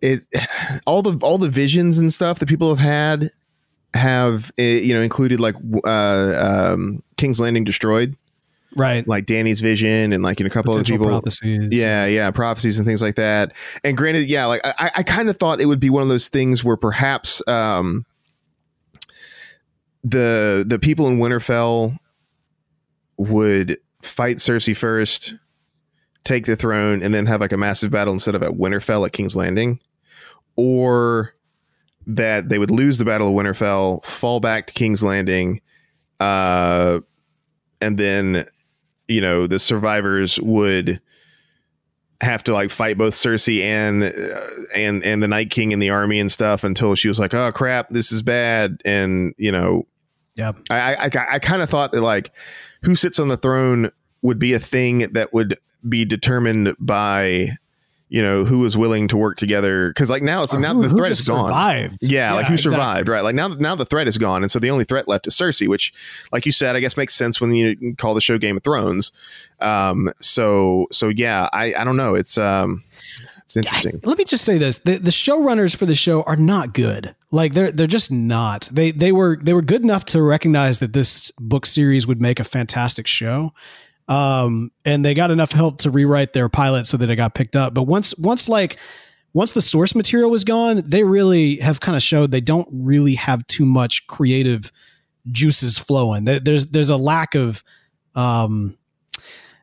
it, 0.00 0.26
all 0.86 1.02
the 1.02 1.18
all 1.24 1.38
the 1.38 1.48
visions 1.48 1.98
and 1.98 2.12
stuff 2.12 2.38
that 2.38 2.48
people 2.48 2.74
have 2.74 2.84
had 2.84 3.30
have 3.94 4.52
uh, 4.58 4.62
you 4.62 4.94
know 4.94 5.02
included 5.02 5.40
like 5.40 5.56
uh, 5.84 6.70
um, 6.72 7.02
King's 7.16 7.40
Landing 7.40 7.64
destroyed. 7.64 8.16
Right, 8.76 9.06
like 9.08 9.26
Dany's 9.26 9.60
vision, 9.60 10.12
and 10.12 10.22
like 10.22 10.38
know, 10.38 10.46
a 10.46 10.50
couple 10.50 10.76
of 10.76 10.86
people, 10.86 11.08
prophecies. 11.08 11.72
yeah, 11.72 12.06
yeah, 12.06 12.30
prophecies 12.30 12.78
and 12.78 12.86
things 12.86 13.02
like 13.02 13.16
that. 13.16 13.52
And 13.82 13.96
granted, 13.96 14.28
yeah, 14.30 14.46
like 14.46 14.60
I, 14.64 14.92
I 14.98 15.02
kind 15.02 15.28
of 15.28 15.36
thought 15.38 15.60
it 15.60 15.66
would 15.66 15.80
be 15.80 15.90
one 15.90 16.04
of 16.04 16.08
those 16.08 16.28
things 16.28 16.62
where 16.62 16.76
perhaps, 16.76 17.42
um, 17.48 18.06
the 20.04 20.64
the 20.66 20.78
people 20.78 21.08
in 21.08 21.18
Winterfell 21.18 21.96
would 23.16 23.78
fight 24.02 24.38
Cersei 24.38 24.76
first, 24.76 25.34
take 26.24 26.46
the 26.46 26.56
throne, 26.56 27.02
and 27.02 27.12
then 27.12 27.26
have 27.26 27.40
like 27.40 27.52
a 27.52 27.56
massive 27.56 27.90
battle 27.90 28.12
instead 28.12 28.34
of 28.34 28.42
at 28.42 28.52
Winterfell 28.52 29.06
at 29.06 29.12
King's 29.12 29.36
Landing, 29.36 29.80
or 30.56 31.34
that 32.06 32.48
they 32.48 32.58
would 32.58 32.70
lose 32.70 32.98
the 32.98 33.04
Battle 33.04 33.28
of 33.28 33.34
Winterfell, 33.34 34.04
fall 34.04 34.40
back 34.40 34.66
to 34.68 34.72
King's 34.72 35.04
Landing, 35.04 35.60
uh, 36.18 37.00
and 37.80 37.98
then 37.98 38.46
you 39.08 39.20
know 39.20 39.46
the 39.46 39.58
survivors 39.58 40.40
would 40.40 41.00
have 42.20 42.44
to 42.44 42.52
like 42.52 42.70
fight 42.70 42.98
both 42.98 43.14
Cersei 43.14 43.62
and 43.62 44.02
uh, 44.02 44.46
and 44.74 45.02
and 45.04 45.22
the 45.22 45.28
Night 45.28 45.50
King 45.50 45.72
and 45.72 45.82
the 45.82 45.90
army 45.90 46.20
and 46.20 46.30
stuff 46.30 46.64
until 46.64 46.94
she 46.94 47.08
was 47.08 47.18
like, 47.18 47.34
"Oh 47.34 47.52
crap, 47.52 47.90
this 47.90 48.12
is 48.12 48.22
bad," 48.22 48.80
and 48.84 49.34
you 49.38 49.52
know, 49.52 49.86
yeah, 50.34 50.52
I 50.70 50.94
I, 50.94 51.10
I 51.32 51.38
kind 51.38 51.62
of 51.62 51.70
thought 51.70 51.92
that 51.92 52.00
like 52.00 52.32
who 52.82 52.94
sits 52.94 53.18
on 53.18 53.28
the 53.28 53.36
throne 53.36 53.90
would 54.22 54.38
be 54.38 54.52
a 54.52 54.60
thing 54.60 55.12
that 55.12 55.32
would 55.32 55.58
be 55.88 56.04
determined 56.04 56.76
by 56.78 57.50
you 58.10 58.20
know 58.20 58.44
who 58.44 58.64
is 58.64 58.76
willing 58.76 59.06
to 59.08 59.16
work 59.16 59.36
together. 59.36 59.88
Because 59.90 60.10
like 60.10 60.22
now 60.22 60.42
it's 60.42 60.52
now 60.52 60.74
who, 60.74 60.82
the 60.82 60.88
threat 60.88 61.12
is 61.12 61.26
gone. 61.26 61.46
survived. 61.50 61.98
yeah, 62.02 62.30
Yeah, 62.30 62.32
like 62.34 62.46
who 62.46 62.54
exactly. 62.54 62.76
survived 62.76 63.08
right? 63.08 63.20
Like 63.22 63.34
now 63.36 63.48
now 63.48 63.74
the 63.76 63.84
threat 63.86 64.08
is 64.08 64.18
gone 64.18 64.42
and 64.42 64.50
so 64.50 64.58
the 64.58 64.70
only 64.70 64.84
threat 64.84 65.06
left 65.06 65.26
is 65.28 65.34
cersei 65.34 65.68
which 65.68 65.92
like 66.32 66.44
you 66.44 66.52
said 66.52 66.74
i 66.74 66.80
guess 66.80 66.96
makes 66.96 67.14
sense 67.14 67.40
when 67.40 67.54
you 67.54 67.94
call 67.96 68.14
the 68.14 68.20
show 68.20 68.36
game 68.36 68.56
of 68.56 68.62
thrones. 68.64 69.12
Um 69.60 70.10
so 70.20 70.86
so 70.90 71.08
yeah 71.08 71.48
i 71.52 71.72
i 71.74 71.84
don't 71.84 71.96
know. 71.96 72.14
It's 72.14 72.36
um 72.36 72.82
it's 73.50 73.66
interesting. 73.66 74.00
let 74.04 74.16
me 74.16 74.24
just 74.24 74.44
say 74.44 74.58
this. 74.58 74.78
The, 74.78 74.98
the 74.98 75.10
showrunners 75.10 75.74
for 75.74 75.84
the 75.84 75.94
show 75.96 76.22
are 76.22 76.36
not 76.36 76.72
good. 76.72 77.14
Like 77.32 77.52
they're 77.52 77.72
they're 77.72 77.88
just 77.88 78.12
not. 78.12 78.68
They 78.72 78.92
they 78.92 79.10
were 79.10 79.38
they 79.42 79.52
were 79.52 79.62
good 79.62 79.82
enough 79.82 80.04
to 80.06 80.22
recognize 80.22 80.78
that 80.78 80.92
this 80.92 81.32
book 81.32 81.66
series 81.66 82.06
would 82.06 82.20
make 82.20 82.38
a 82.38 82.44
fantastic 82.44 83.08
show. 83.08 83.52
Um 84.06 84.70
and 84.84 85.04
they 85.04 85.14
got 85.14 85.32
enough 85.32 85.50
help 85.50 85.78
to 85.78 85.90
rewrite 85.90 86.32
their 86.32 86.48
pilot 86.48 86.86
so 86.86 86.96
that 86.98 87.10
it 87.10 87.16
got 87.16 87.34
picked 87.34 87.56
up. 87.56 87.74
But 87.74 87.84
once 87.84 88.16
once 88.18 88.48
like 88.48 88.78
once 89.32 89.50
the 89.50 89.62
source 89.62 89.96
material 89.96 90.30
was 90.30 90.44
gone 90.44 90.82
they 90.84 91.02
really 91.02 91.56
have 91.56 91.80
kind 91.80 91.96
of 91.96 92.02
showed 92.02 92.30
they 92.30 92.40
don't 92.40 92.68
really 92.70 93.14
have 93.14 93.44
too 93.48 93.64
much 93.64 94.06
creative 94.06 94.70
juices 95.32 95.76
flowing. 95.76 96.24
There's 96.24 96.66
there's 96.66 96.90
a 96.90 96.96
lack 96.96 97.34
of 97.34 97.64
um 98.14 98.76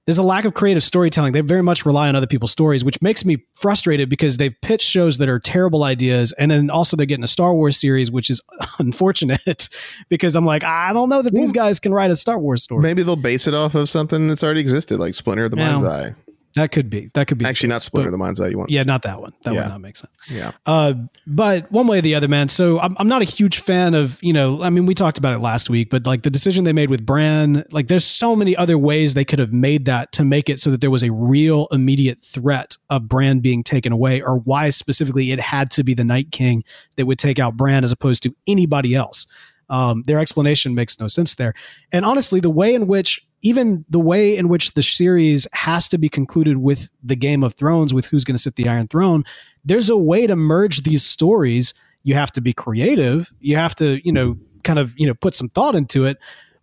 there's 0.07 0.17
a 0.17 0.23
lack 0.23 0.45
of 0.45 0.53
creative 0.53 0.83
storytelling. 0.83 1.33
They 1.33 1.41
very 1.41 1.61
much 1.61 1.85
rely 1.85 2.07
on 2.07 2.15
other 2.15 2.27
people's 2.27 2.53
stories, 2.53 2.83
which 2.83 3.01
makes 3.01 3.25
me 3.25 3.43
frustrated 3.55 4.09
because 4.09 4.37
they've 4.37 4.55
pitched 4.61 4.87
shows 4.87 5.17
that 5.17 5.27
are 5.27 5.37
terrible 5.37 5.83
ideas, 5.83 6.31
and 6.33 6.49
then 6.49 6.69
also 6.69 6.95
they're 6.95 7.05
getting 7.05 7.25
a 7.25 7.27
Star 7.27 7.53
Wars 7.53 7.77
series, 7.77 8.09
which 8.09 8.29
is 8.29 8.41
unfortunate 8.79 9.69
because 10.09 10.37
I'm 10.37 10.45
like, 10.45 10.63
I 10.63 10.93
don't 10.93 11.09
know 11.09 11.21
that 11.21 11.33
these 11.33 11.51
hmm. 11.51 11.55
guys 11.55 11.79
can 11.79 11.93
write 11.93 12.09
a 12.09 12.15
Star 12.15 12.39
Wars 12.39 12.63
story. 12.63 12.81
maybe 12.81 13.03
they'll 13.03 13.17
base 13.17 13.47
it 13.47 13.53
off 13.53 13.75
of 13.75 13.89
something 13.89 14.27
that's 14.27 14.43
already 14.43 14.61
existed 14.61 14.97
like 14.97 15.13
splinter 15.13 15.43
of 15.43 15.51
the 15.51 15.57
mind's 15.57 15.85
eye 15.85 16.15
That 16.57 16.71
could 16.71 16.89
be. 16.89 17.09
That 17.13 17.27
could 17.27 17.37
be. 17.37 17.45
actually 17.45 17.69
not 17.69 17.75
case, 17.75 17.83
splinter 17.85 18.09
of 18.09 18.11
but- 18.11 18.17
the 18.17 18.23
mind's 18.23 18.41
eye 18.41 18.49
you 18.49 18.57
want 18.57 18.69
Yeah, 18.69 18.83
not 18.83 19.03
that 19.03 19.21
one. 19.21 19.31
That 19.43 19.53
Yeah. 19.53 19.61
would 19.61 19.69
not 19.69 19.81
make 19.81 19.95
sense. 19.95 20.11
yeah 20.29 20.51
Uh, 20.65 20.93
but 21.25 21.71
one 21.71 21.87
way 21.87 21.99
or 21.99 22.01
the 22.01 22.15
other, 22.15 22.27
man. 22.27 22.49
So 22.49 22.79
I'm, 22.79 22.95
I'm 22.99 23.07
not 23.07 23.21
a 23.21 23.25
huge 23.25 23.59
fan 23.59 23.93
of, 23.93 24.17
you 24.21 24.33
know, 24.33 24.61
I 24.61 24.69
mean, 24.69 24.85
we 24.85 24.93
talked 24.93 25.17
about 25.17 25.33
it 25.33 25.39
last 25.39 25.69
week, 25.69 25.89
but 25.89 26.05
like 26.05 26.23
the 26.23 26.29
decision 26.29 26.63
they 26.65 26.73
made 26.73 26.89
with 26.89 27.05
Bran, 27.05 27.63
like 27.71 27.87
there's 27.87 28.03
so 28.05 28.35
many 28.35 28.55
other 28.55 28.77
ways 28.77 29.13
they 29.13 29.25
could 29.25 29.39
have 29.39 29.53
made 29.53 29.85
that 29.85 30.11
to 30.13 30.25
make 30.25 30.49
it 30.49 30.59
so 30.59 30.69
that 30.71 30.81
there 30.81 30.91
was 30.91 31.03
a 31.03 31.11
real 31.11 31.67
immediate 31.71 32.21
threat 32.21 32.75
of 32.89 33.07
Bran 33.07 33.39
being 33.39 33.63
taken 33.63 33.91
away, 33.93 34.21
or 34.21 34.37
why 34.39 34.69
specifically 34.69 35.31
it 35.31 35.39
had 35.39 35.71
to 35.71 35.83
be 35.83 35.93
the 35.93 36.03
Night 36.03 36.31
King 36.31 36.63
that 36.97 37.05
would 37.05 37.19
take 37.19 37.39
out 37.39 37.55
Bran 37.55 37.83
as 37.83 37.91
opposed 37.91 38.23
to 38.23 38.35
anybody 38.47 38.95
else. 38.95 39.27
Um, 39.69 40.03
their 40.07 40.19
explanation 40.19 40.73
makes 40.75 40.97
no 40.99 41.09
sense 41.09 41.35
there. 41.35 41.53
And 41.91 42.05
honestly, 42.05 42.39
the 42.39 42.49
way 42.49 42.73
in 42.73 42.87
which 42.87 43.26
even 43.41 43.85
the 43.89 43.99
way 43.99 44.35
in 44.35 44.49
which 44.49 44.73
the 44.73 44.81
series 44.81 45.47
has 45.53 45.87
to 45.89 45.97
be 45.97 46.09
concluded 46.09 46.57
with 46.57 46.91
the 47.03 47.15
Game 47.15 47.43
of 47.43 47.53
Thrones, 47.53 47.93
with 47.93 48.05
who's 48.05 48.23
going 48.23 48.35
to 48.35 48.41
sit 48.41 48.55
the 48.55 48.67
Iron 48.67 48.87
Throne, 48.87 49.23
there's 49.63 49.89
a 49.89 49.97
way 49.97 50.27
to 50.27 50.35
merge 50.35 50.83
these 50.83 51.03
stories. 51.03 51.73
You 52.03 52.15
have 52.15 52.31
to 52.33 52.41
be 52.41 52.53
creative. 52.53 53.31
You 53.39 53.57
have 53.57 53.75
to, 53.75 54.05
you 54.05 54.11
know, 54.11 54.37
kind 54.63 54.79
of, 54.79 54.93
you 54.97 55.05
know, 55.05 55.13
put 55.13 55.35
some 55.35 55.49
thought 55.49 55.75
into 55.75 56.05
it. 56.05 56.17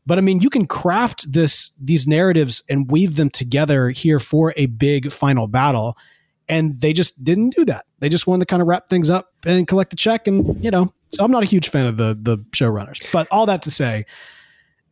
But 0.07 0.19
I 0.19 0.21
mean, 0.21 0.41
you 0.41 0.51
can 0.51 0.67
craft 0.67 1.33
this 1.33 1.71
these 1.83 2.07
narratives 2.07 2.63
and 2.69 2.91
weave 2.91 3.17
them 3.17 3.31
together 3.31 3.91
here 3.91 4.19
for 4.19 4.53
a 4.57 4.67
big 4.67 5.11
final 5.13 5.47
battle. 5.47 5.97
And 6.47 6.79
they 6.81 6.93
just 6.93 7.25
didn't 7.25 7.51
do 7.55 7.65
that. 7.67 7.87
They 8.01 8.11
just 8.11 8.27
wanted 8.27 8.41
to 8.41 8.47
kind 8.47 8.61
of 8.61 8.69
wrap 8.69 8.91
things 8.91 9.09
up 9.09 9.33
and 9.47 9.67
collect 9.67 9.91
the 9.91 9.97
check. 9.97 10.27
And, 10.27 10.63
you 10.63 10.71
know, 10.71 10.93
so 11.09 11.25
I'm 11.25 11.31
not 11.31 11.43
a 11.43 11.47
huge 11.47 11.71
fan 11.71 11.87
of 11.87 11.97
the 11.97 12.19
the 12.21 12.39
showrunners. 12.51 13.01
But 13.13 13.29
all 13.31 13.47
that 13.47 13.63
to 13.63 13.71
say, 13.71 14.05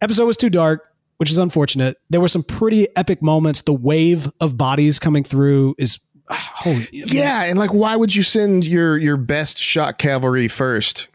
episode 0.01 0.24
was 0.24 0.39
too 0.39 0.49
dark, 0.49 0.91
which 1.23 1.31
is 1.31 1.39
unfortunate. 1.39 1.99
There 2.11 2.20
were 2.20 2.27
some 2.27 2.43
pretty 2.43 2.89
epic 2.97 3.23
moments. 3.23 3.62
The 3.62 3.73
wave 3.73 4.29
of 4.41 4.59
bodies 4.59 4.99
coming 4.99 5.23
through 5.23 5.77
is 5.79 6.01
ah, 6.29 6.51
holy 6.53 6.89
yeah 6.91 7.45
and 7.45 7.61
like 7.61 7.73
why 7.73 7.95
would 7.95 8.12
you 8.12 8.25
send 8.25 8.64
your 8.64 8.99
your 8.99 9.16
best 9.16 9.59
shot 9.59 9.99
cavalry 9.99 10.49
first 10.49 11.07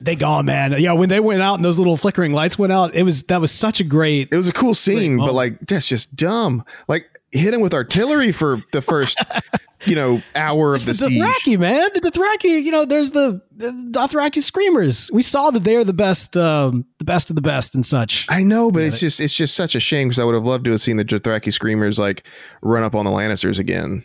they 0.00 0.16
gone, 0.16 0.44
man. 0.44 0.74
Yeah, 0.78 0.92
when 0.92 1.08
they 1.08 1.20
went 1.20 1.40
out 1.40 1.54
and 1.54 1.64
those 1.64 1.78
little 1.78 1.96
flickering 1.96 2.32
lights 2.32 2.58
went 2.58 2.72
out, 2.72 2.94
it 2.94 3.04
was 3.04 3.22
that 3.24 3.40
was 3.40 3.50
such 3.50 3.80
a 3.80 3.84
great. 3.84 4.28
It 4.30 4.36
was 4.36 4.48
a 4.48 4.52
cool 4.52 4.74
scene, 4.74 5.16
but 5.16 5.32
like 5.32 5.58
that's 5.60 5.86
just 5.88 6.14
dumb. 6.14 6.64
Like 6.88 7.20
hit 7.34 7.52
him 7.52 7.60
with 7.60 7.74
artillery 7.74 8.32
for 8.32 8.58
the 8.72 8.80
first, 8.80 9.22
you 9.84 9.94
know, 9.94 10.22
hour 10.34 10.74
of 10.74 10.76
It's 10.76 10.84
the 11.00 11.06
the 11.06 11.10
siege. 11.10 11.22
Dothraki, 11.22 11.58
man. 11.58 11.88
The 11.92 12.00
Dothraki, 12.00 12.62
you 12.62 12.70
know, 12.70 12.84
there's 12.84 13.10
the, 13.10 13.42
the 13.54 13.70
Dothraki 13.90 14.40
screamers. 14.40 15.10
We 15.12 15.22
saw 15.22 15.50
that 15.50 15.64
they're 15.64 15.84
the 15.84 15.92
best, 15.92 16.36
um, 16.36 16.86
the 16.98 17.04
best 17.04 17.30
of 17.30 17.36
the 17.36 17.42
best 17.42 17.74
and 17.74 17.84
such. 17.84 18.26
I 18.30 18.42
know, 18.42 18.70
but 18.70 18.82
it's 18.82 19.00
just 19.00 19.20
it's 19.20 19.34
just 19.34 19.54
such 19.54 19.74
a 19.74 19.80
shame 19.80 20.08
because 20.08 20.18
I 20.18 20.24
would 20.24 20.34
have 20.34 20.46
loved 20.46 20.64
to 20.66 20.70
have 20.70 20.80
seen 20.80 20.96
the 20.96 21.04
Dothraki 21.04 21.52
screamers 21.52 21.98
like 21.98 22.26
run 22.62 22.82
up 22.82 22.94
on 22.94 23.04
the 23.04 23.10
Lannisters 23.10 23.58
again. 23.58 24.04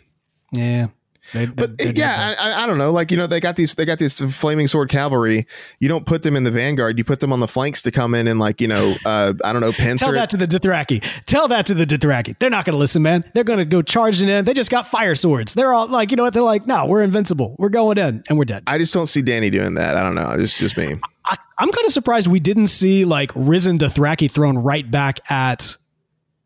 Yeah. 0.52 0.88
They, 1.32 1.46
But 1.46 1.78
they- 1.78 1.92
they 1.92 2.00
yeah. 2.00 2.34
I, 2.38 2.64
I, 2.64 2.66
don't 2.66 2.78
know. 2.78 2.90
Like 2.92 3.10
you 3.10 3.16
know, 3.16 3.26
they 3.26 3.40
got 3.40 3.56
these 3.56 3.74
they 3.74 3.84
got 3.84 3.98
this 3.98 4.20
flaming 4.20 4.66
sword 4.68 4.88
cavalry. 4.88 5.46
You 5.78 5.88
don't 5.88 6.06
put 6.06 6.22
them 6.22 6.36
in 6.36 6.44
the 6.44 6.50
vanguard. 6.50 6.98
You 6.98 7.04
put 7.04 7.20
them 7.20 7.32
on 7.32 7.40
the 7.40 7.48
flanks 7.48 7.82
to 7.82 7.90
come 7.90 8.14
in 8.14 8.26
and 8.26 8.40
like 8.40 8.60
you 8.60 8.68
know, 8.68 8.94
uh, 9.06 9.34
I 9.44 9.52
don't 9.52 9.62
know, 9.62 9.72
pincer. 9.72 10.06
Tell 10.06 10.14
that 10.14 10.30
to 10.30 10.36
the 10.36 10.46
Dothraki. 10.46 11.04
Tell 11.26 11.48
that 11.48 11.66
to 11.66 11.74
the 11.74 11.84
Dothraki. 11.86 12.38
They're 12.38 12.50
not 12.50 12.64
going 12.64 12.74
to 12.74 12.78
listen, 12.78 13.02
man. 13.02 13.24
They're 13.34 13.44
going 13.44 13.58
to 13.58 13.64
go 13.64 13.82
charging 13.82 14.28
in. 14.28 14.44
They 14.44 14.54
just 14.54 14.70
got 14.70 14.86
fire 14.86 15.14
swords. 15.14 15.54
They're 15.54 15.72
all 15.72 15.86
like, 15.88 16.10
you 16.10 16.16
know 16.16 16.24
what? 16.24 16.34
They're 16.34 16.42
like, 16.42 16.66
no, 16.66 16.86
we're 16.86 17.02
invincible. 17.02 17.56
We're 17.58 17.68
going 17.68 17.98
in 17.98 18.22
and 18.28 18.38
we're 18.38 18.44
dead. 18.44 18.64
I 18.66 18.78
just 18.78 18.92
don't 18.94 19.06
see 19.06 19.22
Dany 19.22 19.50
doing 19.50 19.74
that. 19.74 19.96
I 19.96 20.02
don't 20.02 20.14
know. 20.14 20.34
It's 20.38 20.58
just 20.58 20.76
me. 20.76 20.96
I, 21.24 21.36
I'm 21.58 21.70
kind 21.70 21.86
of 21.86 21.92
surprised 21.92 22.26
we 22.26 22.40
didn't 22.40 22.68
see 22.68 23.04
like 23.04 23.30
risen 23.34 23.78
Dothraki 23.78 24.30
thrown 24.30 24.58
right 24.58 24.88
back 24.90 25.20
at 25.30 25.76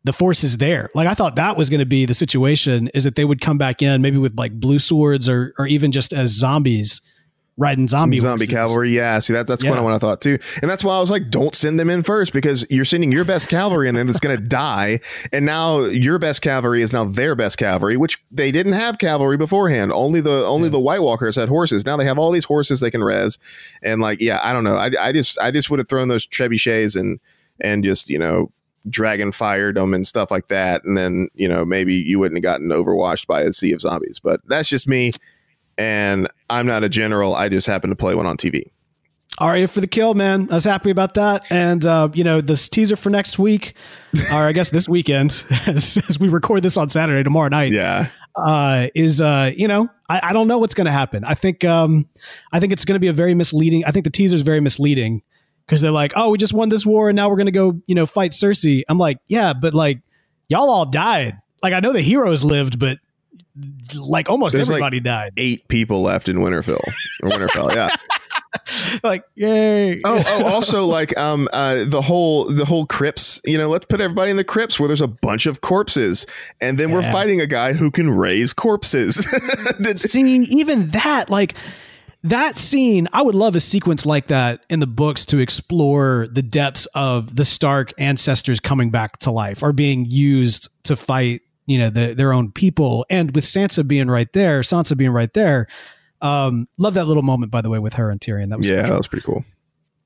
the 0.05 0.13
force 0.13 0.43
is 0.43 0.57
there. 0.59 0.89
Like 0.95 1.07
I 1.07 1.13
thought 1.15 1.35
that 1.35 1.57
was 1.57 1.69
going 1.69 1.79
to 1.81 1.85
be 1.85 2.05
the 2.05 2.13
situation 2.13 2.87
is 2.93 3.03
that 3.03 3.15
they 3.15 3.25
would 3.25 3.41
come 3.41 3.57
back 3.57 3.81
in 3.81 4.01
maybe 4.01 4.17
with 4.17 4.37
like 4.37 4.53
blue 4.59 4.79
swords 4.79 5.27
or 5.27 5.53
or 5.57 5.67
even 5.67 5.91
just 5.91 6.13
as 6.13 6.29
zombies 6.29 7.01
riding 7.57 7.87
zombie 7.87 8.17
Zombie 8.17 8.45
horses. 8.45 8.53
cavalry, 8.53 8.93
yeah. 8.93 9.17
See 9.19 9.31
that 9.31 9.47
that's 9.47 9.63
kind 9.63 9.75
Yeah. 9.75 9.79
of 9.79 9.85
what 9.85 9.93
I 9.93 9.97
thought 9.97 10.19
too, 10.21 10.37
and 10.61 10.69
that's 10.69 10.83
why 10.83 10.95
I 10.97 10.99
was 10.99 11.09
like, 11.09 11.29
don't 11.29 11.55
send 11.55 11.79
them 11.79 11.89
in 11.89 12.03
first 12.03 12.33
because 12.33 12.65
you're 12.69 12.83
sending 12.85 13.13
your 13.13 13.23
best 13.23 13.47
cavalry 13.47 13.87
and 13.87 13.97
then 13.97 14.09
it's 14.09 14.19
going 14.19 14.35
to 14.37 14.43
die, 14.43 14.99
and 15.31 15.45
now 15.45 15.79
your 15.85 16.19
best 16.19 16.41
cavalry 16.41 16.81
is 16.81 16.91
now 16.91 17.05
their 17.05 17.33
best 17.33 17.57
cavalry, 17.57 17.95
which 17.97 18.21
they 18.29 18.51
didn't 18.51 18.73
have 18.73 18.97
cavalry 18.99 19.37
beforehand. 19.37 19.93
Only 19.93 20.19
the 20.21 20.45
only 20.45 20.67
the 20.67 20.81
White 20.81 21.01
Walkers 21.01 21.37
had 21.37 21.47
horses. 21.47 21.85
Now 21.85 21.95
they 21.95 22.03
have 22.05 22.19
all 22.19 22.31
these 22.31 22.43
horses 22.45 22.81
they 22.81 22.91
can 22.91 23.01
res, 23.03 23.39
and 23.81 24.01
like 24.01 24.19
yeah, 24.19 24.41
I 24.43 24.51
don't 24.51 24.65
know. 24.65 24.75
I, 24.75 24.91
I 24.99 25.11
just 25.13 25.39
I 25.39 25.49
just 25.51 25.69
would 25.69 25.79
have 25.79 25.87
thrown 25.87 26.09
those 26.09 26.27
trebuchets 26.27 26.99
and 26.99 27.19
and 27.61 27.85
just 27.85 28.09
you 28.09 28.19
know 28.19 28.51
dragon 28.89 29.31
fired 29.31 29.75
them 29.77 29.93
and 29.93 30.05
stuff 30.05 30.31
like 30.31 30.47
that, 30.49 30.83
and 30.83 30.97
then 30.97 31.27
you 31.33 31.47
know 31.49 31.65
maybe 31.65 31.95
you 31.95 32.19
wouldn't 32.19 32.37
have 32.37 32.43
gotten 32.43 32.69
overwashed 32.69 33.27
by 33.27 33.41
a 33.41 33.51
sea 33.53 33.71
of 33.71 33.81
zombies. 33.81 34.19
But 34.19 34.41
that's 34.47 34.69
just 34.69 34.87
me. 34.87 35.11
And 35.77 36.29
I'm 36.49 36.65
not 36.65 36.83
a 36.83 36.89
general. 36.89 37.35
I 37.35 37.49
just 37.49 37.67
happen 37.67 37.89
to 37.89 37.95
play 37.95 38.15
one 38.15 38.25
on 38.25 38.37
TV. 38.37 38.71
Arya 39.39 39.67
for 39.67 39.81
the 39.81 39.87
kill, 39.87 40.13
man. 40.13 40.47
I 40.49 40.55
was 40.55 40.63
happy 40.63 40.89
about 40.89 41.15
that. 41.15 41.43
And, 41.51 41.85
uh, 41.85 42.07
you 42.13 42.23
know, 42.23 42.39
this 42.39 42.69
teaser 42.69 42.95
for 42.95 43.09
next 43.09 43.37
week, 43.37 43.73
or 44.31 44.37
I 44.47 44.53
guess 44.53 44.69
this 44.69 44.87
weekend, 44.87 45.43
as, 45.67 45.97
as 46.07 46.17
we 46.17 46.29
record 46.29 46.61
this 46.63 46.77
on 46.77 46.89
Saturday, 46.89 47.21
tomorrow 47.23 47.49
night, 47.49 47.73
Yeah. 47.73 48.07
uh, 48.37 48.87
is, 48.95 49.19
uh, 49.19 49.51
you 49.57 49.67
know, 49.67 49.89
I, 50.07 50.21
I 50.29 50.33
don't 50.33 50.47
know 50.47 50.57
what's 50.59 50.73
going 50.73 50.85
to 50.85 50.91
happen. 50.93 51.25
I 51.25 51.33
think, 51.33 51.65
um, 51.65 52.07
I 52.53 52.61
think 52.61 52.71
it's 52.71 52.85
going 52.85 52.95
to 52.95 52.99
be 53.01 53.09
a 53.09 53.13
very 53.13 53.33
misleading. 53.33 53.83
I 53.83 53.91
think 53.91 54.05
the 54.05 54.09
teaser 54.11 54.35
is 54.35 54.41
very 54.41 54.61
misleading 54.61 55.21
because 55.65 55.81
they're 55.81 55.91
like, 55.91 56.13
oh, 56.15 56.31
we 56.31 56.37
just 56.37 56.53
won 56.53 56.69
this 56.69 56.85
war 56.85 57.09
and 57.09 57.15
now 57.15 57.29
we're 57.29 57.37
going 57.37 57.47
to 57.47 57.51
go, 57.51 57.79
you 57.87 57.95
know, 57.95 58.05
fight 58.05 58.31
Cersei. 58.31 58.83
I'm 58.87 58.97
like, 58.97 59.17
yeah, 59.27 59.53
but 59.53 59.73
like, 59.73 59.99
y'all 60.47 60.69
all 60.69 60.85
died. 60.85 61.37
Like, 61.63 61.73
I 61.73 61.79
know 61.79 61.93
the 61.93 62.01
heroes 62.01 62.43
lived, 62.43 62.79
but 62.79 62.99
like 63.95 64.29
almost 64.29 64.53
There's, 64.53 64.69
like, 64.69 64.75
everybody 64.75 64.99
died. 64.99 65.33
Eight 65.37 65.67
people 65.67 66.01
left 66.01 66.29
in 66.29 66.37
Winterfell 66.37 66.81
or 67.23 67.29
Winterfell. 67.29 67.73
Yeah. 67.73 67.95
Like, 69.03 69.25
yay. 69.35 69.99
Oh, 70.05 70.23
oh, 70.25 70.45
also 70.45 70.85
like 70.85 71.15
um 71.17 71.49
uh 71.51 71.83
the 71.85 72.01
whole 72.01 72.45
the 72.45 72.63
whole 72.63 72.85
crypts, 72.85 73.41
you 73.43 73.57
know, 73.57 73.67
let's 73.67 73.85
put 73.85 73.99
everybody 73.99 74.31
in 74.31 74.37
the 74.37 74.45
crypts 74.45 74.79
where 74.79 74.87
there's 74.87 75.01
a 75.01 75.07
bunch 75.07 75.45
of 75.45 75.61
corpses 75.61 76.25
and 76.61 76.77
then 76.77 76.91
we're 76.91 77.03
fighting 77.11 77.41
a 77.41 77.47
guy 77.47 77.73
who 77.73 77.91
can 77.91 78.09
raise 78.09 78.53
corpses. 78.53 79.17
See, 79.95 80.21
even 80.21 80.87
that, 80.89 81.29
like 81.29 81.55
that 82.25 82.57
scene, 82.57 83.07
I 83.13 83.21
would 83.21 83.35
love 83.35 83.55
a 83.55 83.59
sequence 83.59 84.05
like 84.05 84.27
that 84.27 84.65
in 84.69 84.79
the 84.79 84.87
books 84.87 85.25
to 85.27 85.37
explore 85.37 86.27
the 86.31 86.41
depths 86.41 86.87
of 86.95 87.35
the 87.35 87.45
Stark 87.45 87.93
ancestors 87.99 88.59
coming 88.59 88.89
back 88.89 89.19
to 89.19 89.31
life 89.31 89.61
or 89.61 89.71
being 89.71 90.05
used 90.05 90.69
to 90.85 90.95
fight, 90.95 91.41
you 91.67 91.77
know, 91.77 91.91
the, 91.91 92.15
their 92.15 92.33
own 92.33 92.51
people. 92.51 93.05
And 93.09 93.33
with 93.35 93.43
Sansa 93.43 93.87
being 93.87 94.07
right 94.07 94.31
there, 94.33 94.61
Sansa 94.61 94.97
being 94.97 95.11
right 95.11 95.31
there. 95.33 95.67
Um, 96.21 96.67
love 96.79 96.95
that 96.95 97.05
little 97.05 97.21
moment, 97.21 97.51
by 97.51 97.61
the 97.61 97.69
way, 97.69 97.77
with 97.77 97.93
her 97.93 98.09
and 98.09 98.19
Tyrion. 98.19 98.49
That 98.49 98.57
was 98.57 98.67
yeah, 98.67 98.83
that 98.83 98.97
was 98.97 99.07
pretty 99.07 99.25
cool. 99.25 99.45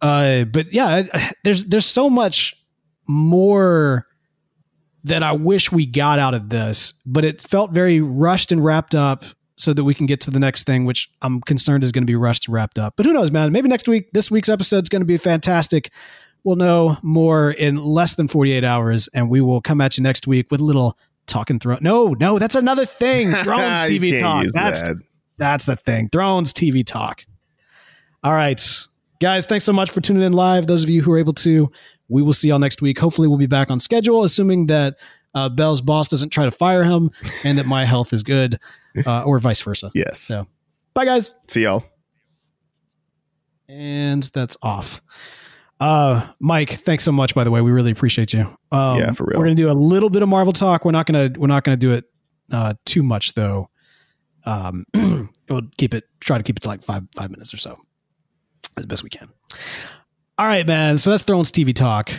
Uh, 0.02 0.44
but 0.44 0.74
yeah, 0.74 1.04
there's 1.44 1.66
there's 1.66 1.86
so 1.86 2.10
much 2.10 2.56
more 3.08 4.06
that 5.06 5.24
I 5.24 5.32
wish 5.32 5.72
we 5.72 5.86
got 5.86 6.20
out 6.20 6.34
of 6.34 6.50
this, 6.50 6.94
but 7.06 7.24
it 7.24 7.42
felt 7.42 7.72
very 7.72 8.02
rushed 8.02 8.52
and 8.52 8.64
wrapped 8.64 8.94
up 8.94 9.24
so 9.60 9.74
that 9.74 9.84
we 9.84 9.94
can 9.94 10.06
get 10.06 10.22
to 10.22 10.32
the 10.32 10.40
next 10.40 10.64
thing, 10.64 10.86
which 10.86 11.12
I'm 11.22 11.42
concerned 11.42 11.84
is 11.84 11.92
going 11.92 12.04
to 12.04 12.08
be 12.08 12.16
rushed 12.16 12.48
and 12.48 12.54
wrapped 12.54 12.80
up. 12.80 12.94
But 12.96 13.06
who 13.06 13.12
knows, 13.12 13.30
man? 13.30 13.52
Maybe 13.52 13.68
next 13.68 13.90
week, 13.90 14.10
this 14.14 14.32
week's 14.32 14.48
episode 14.48 14.86
is 14.86 14.90
going 14.90 15.02
to 15.02 15.06
be 15.06 15.18
fantastic. 15.18 15.92
We'll 16.46 16.56
know 16.56 16.98
more 17.04 17.52
in 17.52 17.76
less 17.76 18.14
than 18.14 18.30
48 18.30 18.64
hours, 18.64 19.10
and 19.14 19.30
we 19.30 19.42
will 19.42 19.60
come 19.60 19.82
at 19.82 19.98
you 19.98 20.04
next 20.04 20.28
week 20.28 20.50
with 20.50 20.62
a 20.62 20.64
little 20.64 20.98
talking 21.28 21.60
throne. 21.60 21.80
No, 21.82 22.14
no, 22.14 22.40
that's 22.40 22.56
another 22.56 22.86
thing. 22.86 23.32
Thrones 23.44 23.90
TV 23.90 24.22
talk. 24.22 24.46
That's 24.54 24.82
that. 24.82 24.96
that's 25.38 25.66
the 25.66 25.76
thing. 25.76 26.08
Thrones 26.10 26.54
TV 26.54 26.86
talk. 26.86 27.26
All 28.24 28.34
right. 28.34 28.62
Guys, 29.20 29.46
thanks 29.46 29.66
so 29.66 29.74
much 29.74 29.92
for 29.92 30.00
tuning 30.00 30.24
in 30.24 30.32
live. 30.32 30.68
Those 30.68 30.84
of 30.84 30.90
you 30.90 31.02
who 31.02 31.12
are 31.12 31.18
able 31.18 31.34
to, 31.34 31.70
we 32.08 32.22
will 32.22 32.32
see 32.32 32.48
y'all 32.48 32.60
next 32.60 32.82
week. 32.82 32.98
Hopefully, 32.98 33.28
we'll 33.28 33.38
be 33.38 33.46
back 33.46 33.70
on 33.70 33.78
schedule, 33.78 34.24
assuming 34.24 34.68
that 34.68 34.96
uh, 35.34 35.50
Bell's 35.50 35.82
boss 35.82 36.08
doesn't 36.08 36.30
try 36.30 36.46
to 36.46 36.52
fire 36.52 36.84
him 36.84 37.12
and 37.44 37.58
that 37.58 37.66
my 37.66 37.86
health 37.86 38.14
is 38.14 38.24
good, 38.24 38.60
uh, 39.06 39.24
or 39.24 39.40
vice 39.40 39.62
versa. 39.62 39.92
Yes. 39.96 40.20
So, 40.20 40.48
bye, 40.94 41.06
guys. 41.06 41.34
See 41.48 41.64
y'all. 41.64 41.84
And 43.68 44.24
that's 44.24 44.58
off. 44.62 45.02
Uh, 45.80 46.28
Mike, 46.40 46.72
thanks 46.72 47.04
so 47.04 47.12
much. 47.12 47.34
By 47.36 47.44
the 47.44 47.52
way, 47.52 47.62
we 47.62 47.72
really 47.72 47.92
appreciate 47.92 48.34
you. 48.34 48.42
Um, 48.72 48.98
Yeah, 49.00 49.12
for 49.12 49.26
real. 49.26 49.40
We're 49.40 49.46
gonna 49.46 49.56
do 49.56 49.70
a 49.70 49.74
little 49.74 50.10
bit 50.10 50.22
of 50.24 50.30
Marvel 50.30 50.54
talk. 50.54 50.84
We're 50.86 50.92
not 50.92 51.06
gonna 51.06 51.30
we're 51.38 51.48
not 51.48 51.64
gonna 51.64 51.78
do 51.78 51.94
it 51.94 52.06
uh, 52.52 52.74
too 52.86 53.04
much 53.04 53.34
though. 53.36 53.70
Um, 54.46 54.86
we'll 55.50 55.62
keep 55.78 55.94
it 55.94 56.06
try 56.20 56.38
to 56.38 56.44
keep 56.44 56.58
it 56.58 56.62
to 56.64 56.68
like 56.68 56.84
five 56.84 57.04
five 57.16 57.30
minutes 57.30 57.54
or 57.54 57.58
so 57.58 57.80
as 58.78 58.86
best 58.86 59.04
we 59.04 59.10
can. 59.10 59.30
All 60.38 60.48
right, 60.48 60.66
man. 60.66 60.98
So 60.98 61.12
that's 61.12 61.24
Thrones 61.24 61.52
TV 61.52 61.74
talk. 61.74 62.12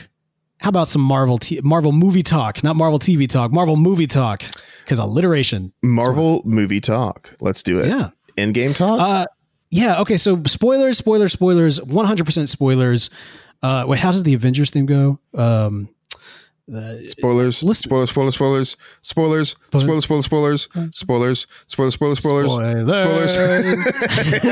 How 0.60 0.68
about 0.68 0.88
some 0.88 1.00
Marvel 1.00 1.38
t- 1.38 1.60
Marvel 1.62 1.92
movie 1.92 2.22
talk? 2.22 2.62
Not 2.62 2.76
Marvel 2.76 2.98
TV 2.98 3.26
talk. 3.26 3.50
Marvel 3.50 3.76
movie 3.76 4.06
talk. 4.06 4.42
Because 4.84 4.98
alliteration. 4.98 5.72
Marvel 5.82 6.42
movie 6.44 6.80
talk. 6.80 7.34
Let's 7.40 7.62
do 7.62 7.80
it. 7.80 7.88
Yeah. 7.88 8.10
End 8.36 8.54
game 8.54 8.74
talk. 8.74 9.00
Uh, 9.00 9.26
yeah. 9.70 10.00
Okay. 10.00 10.16
So 10.16 10.42
spoilers, 10.44 10.98
spoilers, 10.98 11.32
spoilers. 11.32 11.82
One 11.82 12.04
hundred 12.04 12.24
percent 12.24 12.48
spoilers. 12.48 13.08
Uh, 13.62 13.84
wait, 13.86 14.00
how 14.00 14.10
does 14.10 14.22
the 14.22 14.34
Avengers 14.34 14.70
theme 14.70 14.86
go? 14.86 15.18
Um, 15.34 15.88
the, 16.68 17.04
spoilers. 17.08 17.62
listen- 17.62 17.82
Spoilers. 17.84 18.10
Spoilers. 18.10 18.34
Spoilers. 18.34 18.76
Spoilers. 19.02 19.56
Spoilers. 19.72 20.04
Spoilers. 20.04 20.24
Spoilers. 20.24 20.68
Spoilers. 20.92 21.46
Spoilers. 21.66 22.18
Spoilers. 22.18 22.52
Spoilers. 22.52 23.32
Spoilers. 23.34 24.50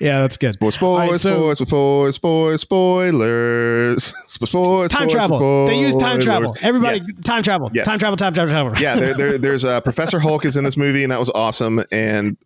yeah, 0.00 0.20
that's 0.20 0.36
good. 0.36 0.52
Spoilers. 0.52 0.74
Spoilers. 0.74 1.22
so- 1.22 1.54
Spoilers. 1.54 2.14
Spoilers. 2.14 2.60
Spoilers. 2.62 4.04
Spoilers. 4.28 4.90
time 4.90 5.08
spoilers, 5.08 5.12
travel. 5.12 5.66
They 5.66 5.78
use 5.78 5.94
time 5.94 6.20
spoilers. 6.20 6.24
travel. 6.24 6.56
Everybody, 6.62 7.00
time 7.24 7.42
travel. 7.42 7.70
Time 7.70 7.98
travel. 7.98 8.16
Time 8.16 8.32
travel. 8.34 8.48
Time 8.52 8.72
travel. 8.72 8.82
yeah, 8.82 8.96
there, 8.96 9.14
there, 9.14 9.38
there's 9.38 9.64
uh, 9.64 9.80
Professor 9.80 10.18
Hulk 10.20 10.44
is 10.44 10.56
in 10.56 10.64
this 10.64 10.76
movie, 10.76 11.02
and 11.02 11.10
that 11.12 11.18
was 11.18 11.30
awesome. 11.30 11.82
And 11.90 12.36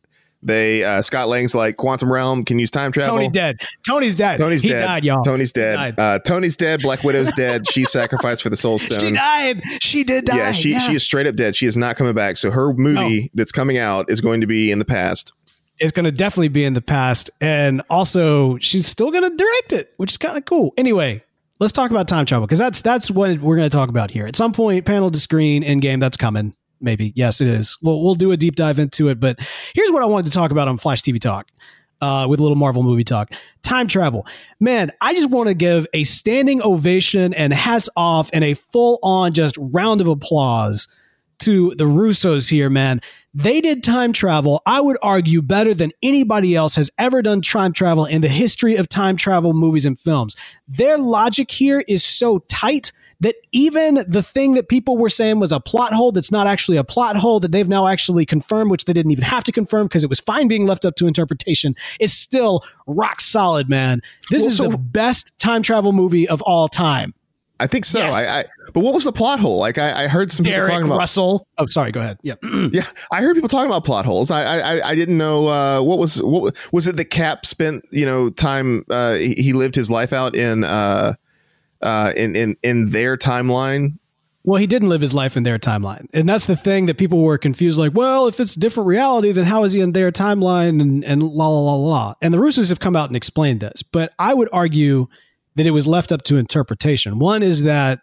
they 0.45 0.85
uh, 0.85 1.03
Scott 1.03 1.29
Lang's 1.29 1.55
like 1.55 1.77
Quantum 1.77 2.13
Realm 2.13 2.45
can 2.45 2.59
use 2.59 2.71
time 2.71 2.93
travel. 2.93 3.17
Tony 3.17 3.29
dead. 3.29 3.61
Tony's 3.87 4.15
dead. 4.15 4.39
Tony's 4.39 4.63
he 4.63 4.69
dead. 4.69 4.83
died, 4.83 5.05
y'all. 5.05 5.23
Tony's 5.23 5.53
dead. 5.53 5.99
Uh, 5.99 6.19
Tony's 6.21 6.57
dead. 6.57 6.83
Black 6.83 7.03
Widow's 7.03 7.33
dead. 7.33 7.69
She 7.69 7.85
sacrificed 7.87 8.43
for 8.43 8.51
the 8.51 8.57
Soul 8.57 8.79
Stone. 8.79 8.99
she 9.01 9.11
died. 9.13 9.63
She 9.81 10.05
did 10.05 10.27
die. 10.27 10.37
yeah, 10.37 10.53
she 10.53 10.79
she 10.79 10.95
is 10.95 11.03
straight 11.03 11.27
up 11.27 11.35
dead. 11.37 11.57
She 11.57 11.67
is 11.67 11.77
not 11.77 11.97
coming 11.97 12.15
back. 12.15 12.37
So 12.37 12.51
her 12.51 12.73
movie 12.75 13.31
that's 13.35 13.53
coming 13.53 13.79
out 13.79 14.07
is 14.09 14.21
going 14.21 14.41
to 14.43 14.47
be 14.47 14.71
in 14.71 14.79
the 14.79 14.85
past. 14.85 15.33
is 15.81 15.93
going 15.93 16.05
to 16.05 16.13
definitely 16.13 16.49
be 16.49 16.65
in 16.65 16.75
the 16.75 16.83
past. 16.83 17.31
And 17.41 17.83
also, 17.91 18.59
she's 18.59 18.87
still 18.87 19.11
going 19.11 19.29
to 19.29 19.37
direct 19.37 19.73
it, 19.73 19.93
which 19.97 20.13
is 20.13 20.19
kind 20.19 20.37
of 20.37 20.45
cool. 20.45 20.73
Anyway, 20.77 21.23
let's 21.59 21.73
talk 21.73 21.91
about 21.91 22.07
time 22.07 22.27
travel 22.27 22.47
because 22.47 22.59
that's 22.59 22.83
that's 22.83 23.11
what 23.11 23.39
we're 23.41 23.57
going 23.57 23.69
to 23.69 23.75
talk 23.77 23.89
about 23.89 24.11
here. 24.11 24.27
At 24.27 24.37
some 24.37 24.53
point, 24.53 24.85
panel 24.85 25.11
to 25.11 25.19
screen 25.19 25.63
Endgame 25.65 26.01
that's 26.01 26.17
coming. 26.17 26.55
Maybe 26.85 27.13
yes, 27.17 27.41
it 27.41 27.49
is. 27.49 27.77
We'll 27.83 28.03
we'll 28.03 28.15
do 28.15 28.31
a 28.33 28.37
deep 28.37 28.57
dive 28.57 28.79
into 28.79 29.09
it. 29.09 29.19
But 29.19 29.39
here's 29.75 29.91
what 29.91 30.03
I 30.03 30.07
wanted 30.07 30.27
to 30.27 30.33
talk 30.33 30.51
about 30.51 30.69
on 30.69 30.79
Flash 30.79 31.03
TV 31.03 31.21
Talk. 31.21 31.49
Uh, 32.01 32.27
with 32.29 32.39
a 32.39 32.43
little 32.43 32.57
Marvel 32.57 32.83
movie 32.83 33.05
talk. 33.05 33.33
Time 33.63 33.87
travel. 33.87 34.27
Man, 34.61 34.91
I 35.01 35.15
just 35.15 35.31
want 35.31 35.49
to 35.49 35.55
give 35.55 35.87
a 35.95 36.05
standing 36.05 36.61
ovation 36.61 37.33
and 37.33 37.51
hats 37.55 37.89
off 37.97 38.29
and 38.35 38.45
a 38.45 38.53
full 38.53 38.99
on 39.03 39.33
just 39.33 39.57
round 39.59 40.03
of 40.03 40.09
applause 40.09 40.87
to 41.39 41.75
the 41.77 41.85
Russos 41.85 42.51
here, 42.51 42.69
man. 42.69 43.01
They 43.33 43.61
did 43.61 43.83
time 43.83 44.13
travel, 44.13 44.63
I 44.65 44.81
would 44.81 44.97
argue, 45.03 45.43
better 45.43 45.75
than 45.75 45.93
anybody 46.03 46.55
else 46.55 46.77
has 46.77 46.91
ever 46.99 47.21
done 47.21 47.43
time 47.43 47.73
travel 47.73 48.05
in 48.05 48.21
the 48.21 48.29
history 48.29 48.77
of 48.77 48.89
time 48.89 49.17
travel 49.17 49.53
movies 49.55 49.87
and 49.87 49.99
films. 49.99 50.37
Their 50.69 50.99
logic 50.99 51.51
here 51.51 51.83
is 51.89 52.05
so 52.05 52.41
tight 52.49 52.93
that 53.25 53.35
even 53.53 54.05
the 54.07 54.23
thing 54.23 54.55
that 54.55 54.69
people 54.69 54.97
were 54.97 55.09
saying 55.09 55.41
was 55.41 55.51
a 55.51 55.59
plot 55.59 55.93
hole 55.93 56.13
that's 56.13 56.31
not 56.31 56.47
actually 56.47 56.77
a 56.77 56.85
plot 56.85 57.17
hole 57.17 57.41
that 57.41 57.53
they've 57.53 57.69
now 57.69 57.87
actually 57.87 58.25
confirmed, 58.27 58.71
which 58.71 58.85
they 58.85 58.93
didn't 58.93 59.13
even 59.13 59.25
have 59.25 59.43
to 59.45 59.53
confirm 59.53 59.87
because 59.87 60.05
it 60.05 60.09
was 60.11 60.21
fine 60.21 60.47
being 60.47 60.67
left 60.67 60.85
up 60.85 60.95
to 60.97 61.07
interpretation, 61.07 61.75
is 61.99 62.13
still 62.13 62.63
rock 62.87 63.21
solid, 63.21 63.69
man. 63.69 64.01
This 64.31 64.43
Well, 64.43 64.49
is 64.49 64.57
so- 64.59 64.69
the 64.69 64.79
best 64.79 65.37
time 65.39 65.63
travel 65.63 65.93
movie 65.93 66.29
of 66.29 66.41
all 66.43 66.69
time. 66.69 67.15
I 67.61 67.69
think 67.69 67.85
so. 67.85 68.01
Yes. 68.01 68.15
I, 68.17 68.41
I 68.41 68.45
but 68.75 68.81
what 68.81 68.95
was 68.95 69.05
the 69.05 69.13
plot 69.13 69.39
hole? 69.39 69.59
Like 69.59 69.79
I, 69.79 70.05
I 70.05 70.07
heard 70.09 70.33
some 70.33 70.45
people 70.45 70.67
talking 70.67 70.87
about. 70.87 70.99
Russell. 70.99 71.47
Oh, 71.57 71.67
sorry. 71.67 71.93
Go 71.93 72.01
ahead. 72.01 72.19
Yeah. 72.23 72.35
Yeah, 72.73 72.85
I 73.13 73.23
heard 73.23 73.35
people 73.37 73.49
talking 73.49 73.71
about 73.71 73.85
plot 73.85 74.05
holes. 74.05 74.33
I 74.33 74.43
I, 74.59 74.89
I 74.89 74.95
didn't 74.97 75.17
know 75.17 75.47
uh, 75.47 75.81
what 75.81 75.99
was 75.99 76.21
what 76.21 76.43
was- 76.43 76.73
was 76.73 76.87
it. 76.89 76.97
The 76.97 77.05
Cap 77.05 77.47
spent 77.47 77.85
you 77.93 78.05
know 78.05 78.29
time. 78.29 78.85
Uh, 78.91 79.15
he, 79.15 79.35
he 79.35 79.53
lived 79.53 79.77
his 79.77 79.89
life 79.89 80.13
out 80.13 80.35
in 80.35 80.65
uh, 80.65 81.15
uh, 81.85 82.13
in 82.17 82.35
in 82.35 82.57
in 82.63 82.91
their 82.91 83.17
timeline. 83.17 83.99
Well, 84.47 84.61
he 84.61 84.67
didn't 84.67 84.91
live 84.91 85.01
his 85.01 85.15
life 85.15 85.39
in 85.39 85.43
their 85.43 85.59
timeline. 85.59 86.07
And 86.13 86.29
that's 86.29 86.47
the 86.47 86.57
thing 86.57 86.85
that 86.87 86.99
people 86.99 87.23
were 87.23 87.39
confused 87.39 87.79
like, 87.79 87.95
well, 87.95 88.27
if 88.27 88.39
it's 88.39 88.57
a 88.57 88.61
different 88.61 88.89
reality, 88.89 89.33
then 89.33 89.47
how 89.47 89.65
is 89.65 89.73
he 89.73 89.81
in 89.81 89.93
their 89.93 90.13
timeline 90.13 90.83
and, 90.83 91.03
and 91.03 91.23
la 91.23 91.49
la 91.49 91.61
la 91.61 91.77
la. 91.77 92.15
And 92.21 92.35
the 92.35 92.39
Russos 92.39 92.69
have 92.69 92.79
come 92.79 92.95
out 92.95 93.09
and 93.09 93.17
explained 93.17 93.61
this. 93.61 93.83
But 93.83 94.13
I 94.19 94.35
would 94.35 94.51
argue 94.53 95.07
that 95.55 95.67
it 95.67 95.71
was 95.71 95.87
left 95.87 96.13
up 96.13 96.23
to 96.25 96.37
interpretation. 96.37 97.19
One 97.19 97.43
is 97.43 97.63
that 97.63 98.01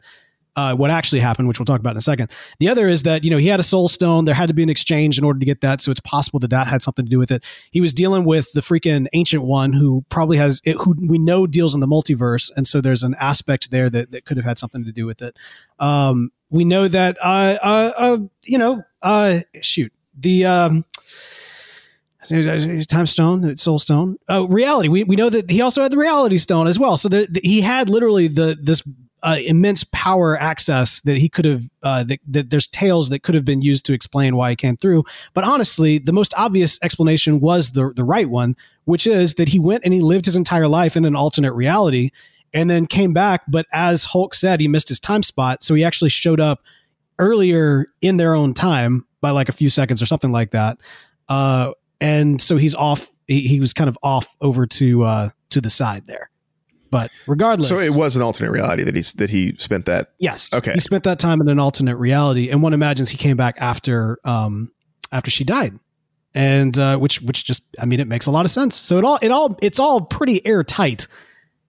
uh, 0.56 0.76
what 0.76 0.92
actually 0.92 1.22
happened, 1.22 1.48
which 1.48 1.60
we'll 1.60 1.66
talk 1.66 1.80
about 1.80 1.92
in 1.92 1.98
a 1.98 2.02
second. 2.02 2.30
The 2.60 2.68
other 2.68 2.88
is 2.88 3.04
that, 3.04 3.24
you 3.24 3.30
know, 3.30 3.38
he 3.38 3.48
had 3.48 3.60
a 3.60 3.64
soul 3.64 3.88
stone. 3.88 4.26
There 4.26 4.36
had 4.36 4.50
to 4.50 4.54
be 4.54 4.64
an 4.64 4.70
exchange 4.70 5.18
in 5.18 5.24
order 5.24 5.40
to 5.40 5.46
get 5.46 5.62
that. 5.62 5.82
So 5.82 5.92
it's 5.92 6.02
possible 6.02 6.40
that 6.40 6.50
that 6.50 6.68
had 6.68 6.82
something 6.82 7.06
to 7.06 7.10
do 7.10 7.20
with 7.20 7.32
it. 7.32 7.44
He 7.72 7.80
was 7.80 7.94
dealing 7.94 8.26
with 8.26 8.52
the 8.54 8.62
freaking 8.62 9.08
ancient 9.14 9.44
one 9.44 9.72
who 9.74 10.04
probably 10.10 10.38
has, 10.38 10.62
it, 10.66 10.76
who 10.78 10.96
we 11.00 11.18
know 11.18 11.48
deals 11.48 11.74
in 11.74 11.80
the 11.80 11.88
multiverse. 11.88 12.52
And 12.56 12.68
so 12.68 12.82
there's 12.82 13.04
an 13.04 13.16
aspect 13.20 13.72
there 13.72 13.90
that, 13.90 14.12
that 14.12 14.26
could 14.26 14.38
have 14.38 14.46
had 14.46 14.60
something 14.60 14.84
to 14.84 14.92
do 14.92 15.06
with 15.06 15.22
it. 15.22 15.38
Um, 15.80 16.32
we 16.50 16.66
know 16.66 16.88
that, 16.88 17.18
uh, 17.22 17.58
uh, 17.62 17.92
uh 17.98 18.18
you 18.44 18.58
know, 18.58 18.84
uh, 19.02 19.40
shoot, 19.62 19.94
the, 20.20 20.46
um, 20.46 20.86
time 22.88 23.08
stone 23.08 23.58
soul 23.58 23.80
stone 23.80 24.16
uh, 24.30 24.46
reality 24.48 24.88
we, 24.90 25.04
we 25.04 25.16
know 25.16 25.28
that 25.28 25.50
he 25.50 25.60
also 25.60 25.82
had 25.82 25.92
the 25.92 25.98
reality 25.98 26.38
stone 26.38 26.68
as 26.68 26.78
well 26.78 26.96
so 26.96 27.10
he 27.42 27.62
had 27.62 27.90
literally 27.90 28.28
the 28.28 28.56
this 28.62 28.84
uh, 29.24 29.38
immense 29.46 29.84
power 29.92 30.38
access 30.40 31.02
that 31.02 31.18
he 31.18 31.30
could 31.30 31.46
have 31.46 31.64
uh, 31.84 32.04
that, 32.04 32.20
that 32.28 32.50
there's 32.50 32.68
tales 32.68 33.10
that 33.10 33.24
could 33.24 33.36
have 33.36 33.46
been 33.46 33.62
used 33.62 33.86
to 33.86 33.94
explain 33.94 34.36
why 34.36 34.52
he 34.52 34.56
came 34.56 34.78
through. 34.78 35.04
But 35.34 35.44
honestly 35.44 35.98
the 35.98 36.14
most 36.14 36.34
obvious 36.38 36.80
explanation 36.84 37.40
was 37.40 37.72
the 37.72 37.92
the 37.96 38.04
right 38.04 38.30
one 38.30 38.56
which 38.86 39.06
is 39.06 39.36
that 39.36 39.50
he 39.50 39.60
went 39.60 39.84
and 39.86 39.94
he 39.94 40.02
lived 40.02 40.26
his 40.26 40.36
entire 40.36 40.68
life 40.68 40.98
in 40.98 41.06
an 41.06 41.16
alternate 41.16 41.54
reality 41.54 42.10
and 42.54 42.70
then 42.70 42.88
came 42.88 43.14
back. 43.14 43.44
But 43.48 43.66
as 43.72 44.06
hulk 44.06 44.34
said 44.34 44.60
he 44.60 44.68
missed 44.68 44.90
his 44.90 45.00
time 45.00 45.24
spot. 45.24 45.64
So 45.64 45.76
he 45.76 45.84
actually 45.84 46.10
showed 46.10 46.40
up 46.40 46.62
earlier 47.20 47.86
in 48.02 48.18
their 48.18 48.34
own 48.34 48.54
time 48.54 49.06
by 49.22 49.30
like 49.30 49.50
a 49.50 49.54
few 49.54 49.70
seconds 49.70 50.02
or 50.02 50.08
something 50.08 50.32
like 50.32 50.52
that. 50.52 50.80
Uh, 51.30 51.72
and 52.02 52.42
so 52.42 52.58
he's 52.58 52.74
off 52.74 53.08
he, 53.28 53.48
he 53.48 53.60
was 53.60 53.72
kind 53.72 53.88
of 53.88 53.98
off 54.04 54.36
over 54.42 54.66
to 54.66 55.04
uh 55.04 55.30
to 55.52 55.62
the 55.62 55.70
side 55.70 56.06
there 56.08 56.31
but 56.92 57.10
regardless 57.26 57.70
So 57.70 57.80
it 57.80 57.96
was 57.98 58.16
an 58.16 58.22
alternate 58.22 58.52
reality 58.52 58.84
that 58.84 58.96
he's 58.96 59.14
that 59.14 59.30
he 59.32 59.56
spent 59.58 59.86
that. 59.86 60.12
yes 60.20 60.54
Okay. 60.54 60.74
he 60.74 60.80
spent 60.80 61.04
that 61.06 61.18
time 61.18 61.42
in 61.42 61.50
an 61.50 61.58
alternate 61.60 61.96
reality 61.98 62.50
and 62.52 62.62
one 62.62 62.74
imagines 62.74 63.10
he 63.10 63.18
came 63.18 63.38
back 63.38 63.56
after 63.58 64.20
um 64.26 64.72
after 65.12 65.32
she 65.32 65.44
died 65.44 65.80
and 66.36 66.78
uh 66.78 66.98
which 66.98 67.22
which 67.22 67.44
just 67.44 67.64
i 67.80 67.86
mean 67.86 68.00
it 68.00 68.08
makes 68.08 68.26
a 68.28 68.32
lot 68.32 68.46
of 68.46 68.52
sense 68.52 68.76
so 68.76 68.98
it 68.98 69.04
all 69.04 69.18
it 69.22 69.32
all 69.32 69.58
it's 69.62 69.80
all 69.80 70.02
pretty 70.02 70.46
airtight 70.46 71.08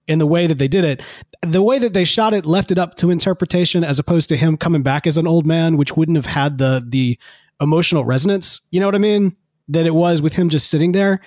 in 0.06 0.18
the 0.18 0.26
way 0.26 0.46
that 0.46 0.58
they 0.58 0.68
did 0.68 0.84
it 0.84 1.00
the 1.44 1.62
way 1.62 1.78
that 1.78 1.92
they 1.94 2.04
shot 2.04 2.32
it 2.34 2.44
left 2.46 2.70
it 2.70 2.78
up 2.78 2.94
to 2.96 3.10
interpretation 3.10 3.82
as 3.82 3.98
opposed 3.98 4.28
to 4.28 4.36
him 4.36 4.56
coming 4.56 4.82
back 4.82 5.06
as 5.06 5.16
an 5.18 5.26
old 5.26 5.46
man 5.46 5.76
which 5.76 5.96
wouldn't 5.96 6.16
have 6.16 6.26
had 6.26 6.58
the 6.58 6.84
the 6.88 7.18
emotional 7.60 8.04
resonance 8.04 8.60
you 8.70 8.78
know 8.80 8.86
what 8.86 8.94
i 8.94 8.98
mean 8.98 9.34
that 9.68 9.86
it 9.86 9.94
was 9.94 10.20
with 10.22 10.32
him 10.34 10.48
just 10.48 10.68
sitting 10.70 10.92
there 10.92 11.20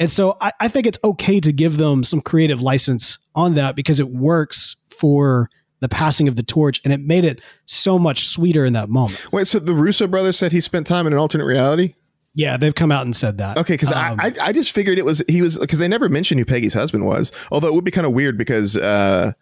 and 0.00 0.10
so 0.10 0.36
I, 0.40 0.52
I 0.60 0.68
think 0.68 0.86
it's 0.86 0.98
okay 1.04 1.40
to 1.40 1.52
give 1.52 1.76
them 1.76 2.04
some 2.04 2.20
creative 2.20 2.60
license 2.60 3.18
on 3.34 3.54
that 3.54 3.76
because 3.76 4.00
it 4.00 4.08
works 4.10 4.76
for 4.88 5.48
the 5.80 5.88
passing 5.88 6.28
of 6.28 6.36
the 6.36 6.42
torch 6.42 6.80
and 6.84 6.92
it 6.92 7.00
made 7.00 7.24
it 7.24 7.40
so 7.66 7.98
much 7.98 8.26
sweeter 8.26 8.64
in 8.64 8.72
that 8.74 8.88
moment. 8.88 9.32
Wait, 9.32 9.46
so 9.46 9.58
the 9.58 9.74
Russo 9.74 10.06
brothers 10.06 10.36
said 10.38 10.52
he 10.52 10.60
spent 10.60 10.86
time 10.86 11.06
in 11.06 11.12
an 11.12 11.18
alternate 11.18 11.44
reality? 11.44 11.94
Yeah, 12.34 12.56
they've 12.56 12.74
come 12.74 12.90
out 12.92 13.04
and 13.04 13.14
said 13.14 13.38
that. 13.38 13.58
Okay, 13.58 13.74
because 13.74 13.92
Um, 13.92 14.18
I, 14.20 14.32
I 14.40 14.52
just 14.52 14.72
figured 14.74 14.98
it 14.98 15.04
was 15.04 15.22
he 15.28 15.42
was 15.42 15.58
because 15.58 15.78
they 15.78 15.88
never 15.88 16.08
mentioned 16.08 16.38
who 16.38 16.44
Peggy's 16.46 16.72
husband 16.72 17.04
was. 17.04 17.30
Although 17.50 17.68
it 17.68 17.74
would 17.74 17.84
be 17.84 17.90
kind 17.90 18.06
of 18.06 18.12
weird 18.12 18.38
because 18.38 18.76
uh 18.76 19.32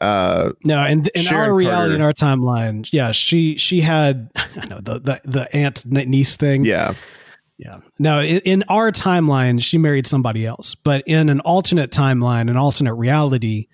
uh 0.00 0.52
No, 0.64 0.84
in, 0.86 1.04
in 1.14 1.28
our 1.28 1.54
reality, 1.54 1.90
Carter. 1.90 1.94
in 1.94 2.00
our 2.02 2.12
timeline, 2.14 2.88
yeah, 2.92 3.12
she 3.12 3.56
she 3.58 3.80
had 3.82 4.30
I 4.36 4.64
know 4.66 4.80
the 4.80 4.98
the, 4.98 5.20
the 5.24 5.54
aunt 5.56 5.84
niece 5.86 6.36
thing. 6.36 6.64
yeah 6.64 6.94
Yeah. 7.62 7.76
No, 8.00 8.20
in, 8.20 8.38
in 8.40 8.64
our 8.68 8.90
timeline, 8.90 9.62
she 9.62 9.78
married 9.78 10.08
somebody 10.08 10.44
else, 10.44 10.74
but 10.74 11.04
in 11.06 11.28
an 11.28 11.38
alternate 11.40 11.92
timeline, 11.92 12.50
an 12.50 12.56
alternate 12.56 12.94
reality, 12.94 13.68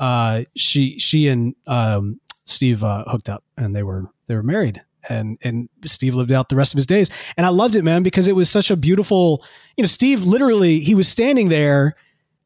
uh, 0.00 0.44
she 0.56 0.98
she 0.98 1.28
and 1.28 1.54
um, 1.66 2.20
Steve 2.44 2.82
uh, 2.82 3.04
hooked 3.06 3.28
up, 3.28 3.44
and 3.58 3.76
they 3.76 3.82
were 3.82 4.06
they 4.28 4.34
were 4.34 4.42
married, 4.42 4.80
and 5.10 5.36
and 5.42 5.68
Steve 5.84 6.14
lived 6.14 6.32
out 6.32 6.48
the 6.48 6.56
rest 6.56 6.72
of 6.72 6.78
his 6.78 6.86
days, 6.86 7.10
and 7.36 7.44
I 7.44 7.50
loved 7.50 7.76
it, 7.76 7.82
man, 7.82 8.02
because 8.02 8.28
it 8.28 8.34
was 8.34 8.48
such 8.48 8.70
a 8.70 8.76
beautiful, 8.76 9.44
you 9.76 9.82
know, 9.82 9.86
Steve 9.86 10.22
literally 10.22 10.80
he 10.80 10.94
was 10.94 11.06
standing 11.06 11.50
there 11.50 11.96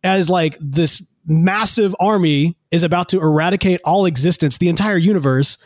as 0.03 0.29
like 0.29 0.59
this 0.61 1.09
massive 1.27 1.95
army 2.01 2.57
is 2.73 2.83
about 2.83 3.09
to 3.11 3.21
eradicate 3.21 3.81
all 3.85 4.05
existence, 4.05 4.59
the 4.59 4.69
entire 4.69 4.97
universe. 4.97 5.59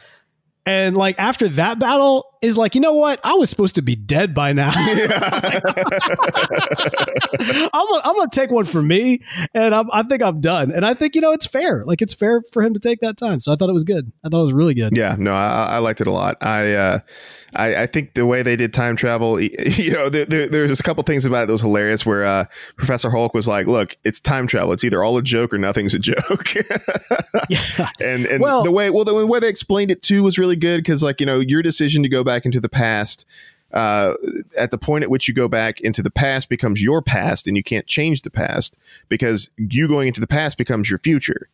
And 0.64 0.96
like 0.96 1.16
after 1.18 1.48
that 1.48 1.78
battle 1.80 2.24
is 2.40 2.56
like, 2.56 2.74
you 2.76 2.80
know 2.80 2.92
what? 2.94 3.18
I 3.24 3.34
was 3.34 3.50
supposed 3.50 3.74
to 3.76 3.82
be 3.82 3.96
dead 3.96 4.32
by 4.34 4.52
now. 4.52 4.70
I'm 4.74 4.90
gonna, 7.86 8.00
I'm 8.04 8.14
gonna 8.14 8.28
take 8.30 8.50
one 8.50 8.64
for 8.64 8.82
me, 8.82 9.22
and 9.54 9.74
I'm, 9.74 9.88
I 9.92 10.02
think 10.04 10.22
I'm 10.22 10.40
done. 10.40 10.70
And 10.72 10.84
I 10.84 10.94
think 10.94 11.14
you 11.14 11.20
know 11.20 11.32
it's 11.32 11.46
fair. 11.46 11.84
Like 11.84 12.02
it's 12.02 12.14
fair 12.14 12.42
for 12.52 12.62
him 12.62 12.74
to 12.74 12.80
take 12.80 13.00
that 13.00 13.16
time. 13.16 13.40
So 13.40 13.52
I 13.52 13.56
thought 13.56 13.68
it 13.70 13.74
was 13.74 13.84
good. 13.84 14.12
I 14.24 14.28
thought 14.28 14.40
it 14.40 14.44
was 14.44 14.52
really 14.52 14.74
good. 14.74 14.96
yeah 14.96 15.16
no 15.18 15.32
I, 15.34 15.64
I 15.70 15.78
liked 15.78 16.00
it 16.00 16.06
a 16.06 16.12
lot. 16.12 16.36
I 16.40 16.74
uh 16.74 16.98
I, 17.54 17.82
I 17.82 17.86
think 17.86 18.14
the 18.14 18.24
way 18.24 18.42
they 18.42 18.56
did 18.56 18.72
time 18.72 18.96
travel, 18.96 19.38
you 19.40 19.92
know, 19.92 20.08
there, 20.08 20.24
there, 20.24 20.48
there's 20.48 20.80
a 20.80 20.82
couple 20.82 21.02
things 21.02 21.26
about 21.26 21.44
it 21.44 21.46
that 21.48 21.52
was 21.52 21.60
hilarious. 21.60 22.06
Where 22.06 22.24
uh, 22.24 22.46
Professor 22.76 23.10
Hulk 23.10 23.34
was 23.34 23.46
like, 23.46 23.66
"Look, 23.66 23.94
it's 24.04 24.20
time 24.20 24.46
travel. 24.46 24.72
It's 24.72 24.84
either 24.84 25.04
all 25.04 25.18
a 25.18 25.22
joke 25.22 25.52
or 25.52 25.58
nothing's 25.58 25.94
a 25.94 25.98
joke." 25.98 26.54
Yeah. 27.50 27.88
and 28.00 28.24
and 28.26 28.40
Well- 28.42 28.62
the 28.64 28.70
way 28.70 28.88
well 28.90 29.04
the 29.04 29.26
way 29.26 29.38
they 29.40 29.48
explained 29.48 29.90
it 29.90 30.00
too 30.02 30.22
was 30.22 30.38
really 30.38 30.51
good 30.57 30.78
because 30.78 31.03
like 31.03 31.20
you 31.20 31.26
know 31.26 31.40
your 31.40 31.62
decision 31.62 32.03
to 32.03 32.09
go 32.09 32.24
back 32.24 32.44
into 32.44 32.61
the 32.61 32.68
past 32.68 33.26
uh, 33.72 34.14
at 34.57 34.70
the 34.70 34.78
point 34.78 35.03
at 35.03 35.11
which 35.11 35.26
you 35.26 35.34
go 35.34 35.48
back 35.48 35.80
into 35.80 36.03
the 36.03 36.11
past 36.11 36.48
becomes 36.48 36.82
your 36.82 37.00
past 37.00 37.46
and 37.46 37.57
you 37.57 37.62
can't 37.62 37.86
change 37.86 38.22
the 38.22 38.30
past 38.30 38.76
because 39.09 39.50
you 39.57 39.88
going 39.88 40.09
into 40.09 40.20
the 40.20 40.26
past 40.26 40.59
becomes 40.59 40.90
your 40.90 40.98
future 40.98 41.48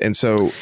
and 0.00 0.16
so 0.16 0.52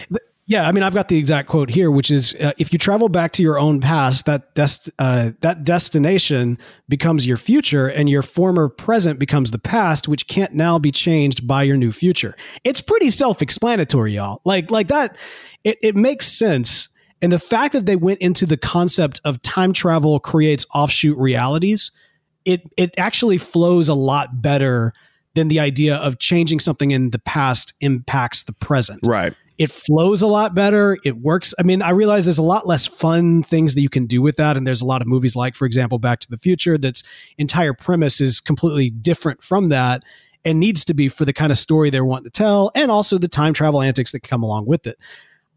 Yeah, 0.48 0.68
I 0.68 0.70
mean, 0.70 0.84
I've 0.84 0.94
got 0.94 1.08
the 1.08 1.18
exact 1.18 1.48
quote 1.48 1.70
here, 1.70 1.90
which 1.90 2.08
is, 2.08 2.36
uh, 2.36 2.52
"If 2.56 2.72
you 2.72 2.78
travel 2.78 3.08
back 3.08 3.32
to 3.32 3.42
your 3.42 3.58
own 3.58 3.80
past, 3.80 4.26
that 4.26 4.54
dest- 4.54 4.90
uh, 4.96 5.32
that 5.40 5.64
destination 5.64 6.56
becomes 6.88 7.26
your 7.26 7.36
future, 7.36 7.88
and 7.88 8.08
your 8.08 8.22
former 8.22 8.68
present 8.68 9.18
becomes 9.18 9.50
the 9.50 9.58
past, 9.58 10.06
which 10.06 10.28
can't 10.28 10.54
now 10.54 10.78
be 10.78 10.92
changed 10.92 11.48
by 11.48 11.64
your 11.64 11.76
new 11.76 11.90
future." 11.90 12.36
It's 12.62 12.80
pretty 12.80 13.10
self-explanatory, 13.10 14.12
y'all. 14.12 14.40
Like, 14.44 14.70
like 14.70 14.86
that. 14.86 15.16
It 15.64 15.78
it 15.82 15.96
makes 15.96 16.28
sense, 16.28 16.90
and 17.22 17.32
the 17.32 17.38
fact 17.38 17.72
that 17.72 17.86
they 17.86 17.96
went 17.96 18.20
into 18.20 18.46
the 18.46 18.56
concept 18.56 19.20
of 19.24 19.40
time 19.42 19.72
travel 19.72 20.20
creates 20.20 20.66
offshoot 20.74 21.16
realities, 21.18 21.90
it 22.44 22.62
it 22.76 22.94
actually 22.98 23.38
flows 23.38 23.88
a 23.88 23.94
lot 23.94 24.42
better 24.42 24.92
than 25.34 25.48
the 25.48 25.60
idea 25.60 25.96
of 25.96 26.18
changing 26.18 26.60
something 26.60 26.90
in 26.90 27.10
the 27.10 27.18
past 27.18 27.74
impacts 27.80 28.44
the 28.44 28.52
present 28.54 29.00
right 29.06 29.34
it 29.58 29.70
flows 29.70 30.22
a 30.22 30.26
lot 30.26 30.54
better. 30.54 30.98
It 31.04 31.18
works. 31.18 31.54
I 31.58 31.62
mean, 31.62 31.80
I 31.80 31.90
realize 31.90 32.26
there's 32.26 32.38
a 32.38 32.42
lot 32.42 32.66
less 32.66 32.86
fun 32.86 33.42
things 33.42 33.74
that 33.74 33.80
you 33.80 33.88
can 33.88 34.06
do 34.06 34.20
with 34.20 34.36
that. 34.36 34.56
And 34.56 34.66
there's 34.66 34.82
a 34.82 34.86
lot 34.86 35.00
of 35.00 35.08
movies 35.08 35.34
like, 35.34 35.54
for 35.54 35.64
example, 35.64 35.98
Back 35.98 36.20
to 36.20 36.30
the 36.30 36.36
Future, 36.36 36.76
that's 36.76 37.02
entire 37.38 37.72
premise 37.72 38.20
is 38.20 38.40
completely 38.40 38.90
different 38.90 39.42
from 39.42 39.70
that 39.70 40.02
and 40.44 40.60
needs 40.60 40.84
to 40.84 40.94
be 40.94 41.08
for 41.08 41.24
the 41.24 41.32
kind 41.32 41.50
of 41.50 41.58
story 41.58 41.90
they're 41.90 42.04
wanting 42.04 42.24
to 42.24 42.30
tell 42.30 42.70
and 42.74 42.90
also 42.90 43.18
the 43.18 43.28
time 43.28 43.54
travel 43.54 43.80
antics 43.80 44.12
that 44.12 44.22
come 44.22 44.42
along 44.42 44.66
with 44.66 44.86
it. 44.86 44.98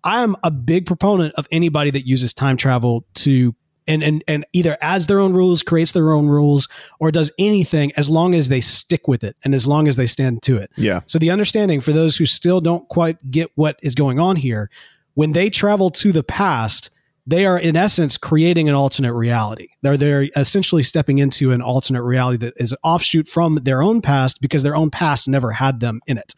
I 0.03 0.23
am 0.23 0.35
a 0.43 0.51
big 0.51 0.85
proponent 0.85 1.33
of 1.35 1.47
anybody 1.51 1.91
that 1.91 2.07
uses 2.07 2.33
time 2.33 2.57
travel 2.57 3.05
to 3.15 3.55
and, 3.87 4.03
and 4.03 4.23
and 4.27 4.45
either 4.53 4.77
adds 4.81 5.07
their 5.07 5.19
own 5.19 5.33
rules, 5.33 5.63
creates 5.63 5.91
their 5.91 6.11
own 6.11 6.27
rules, 6.27 6.69
or 6.99 7.11
does 7.11 7.31
anything 7.39 7.91
as 7.97 8.09
long 8.09 8.35
as 8.35 8.47
they 8.47 8.61
stick 8.61 9.07
with 9.07 9.23
it 9.23 9.35
and 9.43 9.55
as 9.55 9.65
long 9.65 9.87
as 9.87 9.95
they 9.95 10.05
stand 10.05 10.43
to 10.43 10.57
it. 10.57 10.71
yeah 10.77 11.01
So 11.07 11.17
the 11.17 11.31
understanding 11.31 11.81
for 11.81 11.91
those 11.91 12.15
who 12.15 12.25
still 12.25 12.61
don't 12.61 12.87
quite 12.87 13.31
get 13.31 13.49
what 13.55 13.79
is 13.81 13.95
going 13.95 14.19
on 14.19 14.35
here, 14.35 14.69
when 15.15 15.31
they 15.31 15.49
travel 15.49 15.89
to 15.89 16.11
the 16.11 16.23
past, 16.23 16.91
they 17.25 17.45
are 17.45 17.57
in 17.57 17.75
essence 17.75 18.15
creating 18.15 18.69
an 18.69 18.75
alternate 18.75 19.13
reality. 19.13 19.69
They're 19.81 19.97
they're 19.97 20.29
essentially 20.35 20.83
stepping 20.83 21.17
into 21.17 21.51
an 21.51 21.61
alternate 21.61 22.03
reality 22.03 22.37
that 22.45 22.53
is 22.57 22.75
offshoot 22.83 23.27
from 23.27 23.55
their 23.63 23.81
own 23.81 24.01
past 24.01 24.39
because 24.39 24.61
their 24.61 24.75
own 24.75 24.91
past 24.91 25.27
never 25.27 25.51
had 25.51 25.79
them 25.79 25.99
in 26.05 26.19
it. 26.19 26.35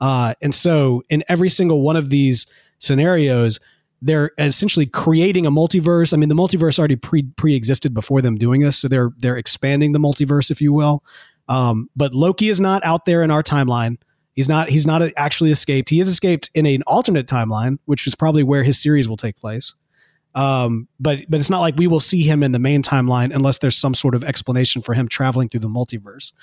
Uh, 0.00 0.34
and 0.42 0.54
so 0.54 1.02
in 1.08 1.24
every 1.28 1.48
single 1.48 1.82
one 1.82 1.96
of 1.96 2.10
these 2.10 2.46
scenarios, 2.78 3.58
they're 4.02 4.32
essentially 4.38 4.86
creating 4.86 5.46
a 5.46 5.50
multiverse. 5.50 6.12
I 6.12 6.16
mean, 6.16 6.28
the 6.28 6.34
multiverse 6.34 6.78
already 6.78 6.96
pre 6.96 7.24
pre 7.36 7.54
existed 7.54 7.94
before 7.94 8.20
them 8.22 8.36
doing 8.36 8.60
this, 8.60 8.78
so 8.78 8.88
they're 8.88 9.10
they're 9.18 9.36
expanding 9.36 9.92
the 9.92 9.98
multiverse, 9.98 10.50
if 10.50 10.60
you 10.60 10.72
will. 10.72 11.02
Um, 11.48 11.88
but 11.96 12.14
Loki 12.14 12.48
is 12.48 12.60
not 12.60 12.84
out 12.84 13.04
there 13.04 13.22
in 13.22 13.30
our 13.30 13.42
timeline. 13.42 13.98
He's 14.34 14.48
not 14.48 14.68
he's 14.68 14.86
not 14.86 15.02
actually 15.16 15.50
escaped. 15.50 15.88
He 15.88 15.98
has 15.98 16.08
escaped 16.08 16.50
in 16.54 16.66
an 16.66 16.82
alternate 16.82 17.26
timeline, 17.26 17.78
which 17.86 18.06
is 18.06 18.14
probably 18.14 18.42
where 18.42 18.62
his 18.62 18.80
series 18.80 19.08
will 19.08 19.16
take 19.16 19.36
place. 19.36 19.74
Um, 20.34 20.88
but 21.00 21.20
but 21.30 21.40
it's 21.40 21.48
not 21.48 21.60
like 21.60 21.76
we 21.76 21.86
will 21.86 22.00
see 22.00 22.22
him 22.22 22.42
in 22.42 22.52
the 22.52 22.58
main 22.58 22.82
timeline 22.82 23.34
unless 23.34 23.58
there's 23.58 23.76
some 23.76 23.94
sort 23.94 24.14
of 24.14 24.22
explanation 24.22 24.82
for 24.82 24.92
him 24.92 25.08
traveling 25.08 25.48
through 25.48 25.60
the 25.60 25.68
multiverse. 25.68 26.34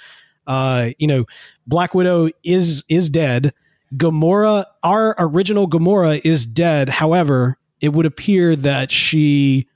Uh, 0.47 0.89
you 0.97 1.07
know, 1.07 1.25
Black 1.67 1.93
Widow 1.93 2.29
is 2.43 2.83
is 2.89 3.09
dead. 3.09 3.53
Gamora, 3.95 4.65
our 4.83 5.15
original 5.17 5.69
Gamora, 5.69 6.21
is 6.23 6.45
dead. 6.45 6.89
However, 6.89 7.57
it 7.81 7.89
would 7.89 8.05
appear 8.05 8.55
that 8.55 8.91
she 8.91 9.67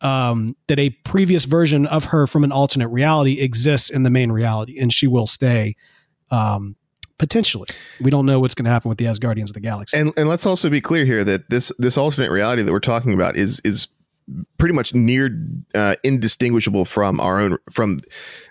um, 0.00 0.56
that 0.66 0.78
a 0.78 0.90
previous 1.04 1.44
version 1.44 1.86
of 1.86 2.06
her 2.06 2.26
from 2.26 2.44
an 2.44 2.52
alternate 2.52 2.88
reality 2.88 3.40
exists 3.40 3.88
in 3.88 4.02
the 4.02 4.10
main 4.10 4.32
reality, 4.32 4.78
and 4.78 4.92
she 4.92 5.06
will 5.06 5.26
stay. 5.26 5.76
Um, 6.30 6.76
potentially, 7.18 7.68
we 8.00 8.10
don't 8.10 8.26
know 8.26 8.40
what's 8.40 8.54
going 8.54 8.64
to 8.64 8.70
happen 8.70 8.88
with 8.88 8.98
the 8.98 9.04
Asgardians 9.04 9.48
of 9.48 9.52
the 9.52 9.60
Galaxy. 9.60 9.96
And 9.96 10.12
and 10.16 10.28
let's 10.28 10.44
also 10.44 10.68
be 10.68 10.80
clear 10.80 11.04
here 11.04 11.24
that 11.24 11.50
this 11.50 11.72
this 11.78 11.96
alternate 11.96 12.30
reality 12.30 12.62
that 12.62 12.72
we're 12.72 12.80
talking 12.80 13.14
about 13.14 13.36
is 13.36 13.60
is 13.64 13.86
pretty 14.58 14.74
much 14.74 14.94
near 14.94 15.30
uh, 15.74 15.96
indistinguishable 16.02 16.84
from 16.84 17.20
our 17.20 17.40
own 17.40 17.58
from 17.70 17.98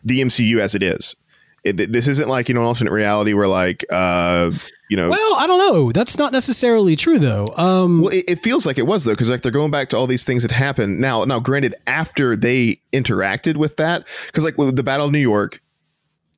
the 0.04 0.22
MCU 0.22 0.60
as 0.60 0.74
it 0.76 0.84
is. 0.84 1.16
It, 1.64 1.94
this 1.94 2.08
isn't 2.08 2.28
like 2.28 2.50
you 2.50 2.56
know 2.56 2.62
an 2.62 2.68
alternate 2.68 2.92
reality 2.92 3.34
where 3.34 3.48
like 3.48 3.86
uh 3.92 4.52
you 4.90 4.98
know 4.98 5.10
well, 5.10 5.36
I 5.38 5.46
don't 5.48 5.60
know. 5.60 5.92
That's 5.92 6.18
not 6.18 6.32
necessarily 6.34 6.96
true, 6.96 7.20
though. 7.20 7.48
Um, 7.56 8.02
well 8.02 8.10
it, 8.12 8.26
it 8.28 8.40
feels 8.40 8.66
like 8.66 8.78
it 8.78 8.88
was 8.88 9.04
though 9.04 9.14
because 9.14 9.30
like 9.30 9.42
they're 9.42 9.52
going 9.52 9.72
back 9.72 9.90
to 9.90 9.98
all 9.98 10.08
these 10.08 10.24
things 10.24 10.42
that 10.42 10.52
happened 10.52 11.00
now 11.00 11.24
now 11.24 11.40
granted 11.40 11.76
after 11.88 12.36
they 12.36 12.82
interacted 12.92 13.58
with 13.58 13.78
that 13.78 14.08
because 14.26 14.44
like 14.44 14.58
with 14.58 14.76
the 14.76 14.84
battle 14.84 15.06
of 15.06 15.12
new 15.12 15.20
york 15.20 15.62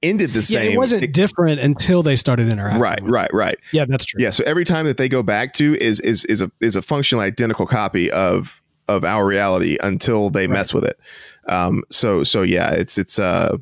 ended 0.03 0.31
the 0.31 0.39
yeah, 0.39 0.59
same 0.59 0.73
it 0.73 0.77
wasn't 0.77 1.13
different 1.13 1.61
until 1.61 2.03
they 2.03 2.15
started 2.15 2.51
interacting. 2.51 2.81
right 2.81 3.01
right 3.03 3.33
right 3.33 3.55
Yeah, 3.71 3.85
that's 3.87 4.05
true. 4.05 4.21
yeah 4.21 4.29
so 4.29 4.43
every 4.45 4.65
time 4.65 4.85
that 4.85 4.97
they 4.97 5.07
go 5.09 5.23
back 5.23 5.53
to 5.53 5.77
is 5.81 5.99
is 6.01 6.25
is 6.25 6.41
a 6.41 6.51
is 6.59 6.75
a 6.75 6.81
functionally 6.81 7.25
identical 7.25 7.65
copy 7.65 8.11
of 8.11 8.61
of 8.89 9.05
our 9.05 9.25
reality 9.25 9.77
until 9.81 10.29
they 10.29 10.45
mess 10.45 10.73
with 10.73 10.83
it 10.83 10.99
um 11.47 11.81
so 11.89 12.23
so 12.23 12.41
yeah 12.41 12.71
it's 12.71 12.97
it's 12.97 13.17
uh 13.17 13.55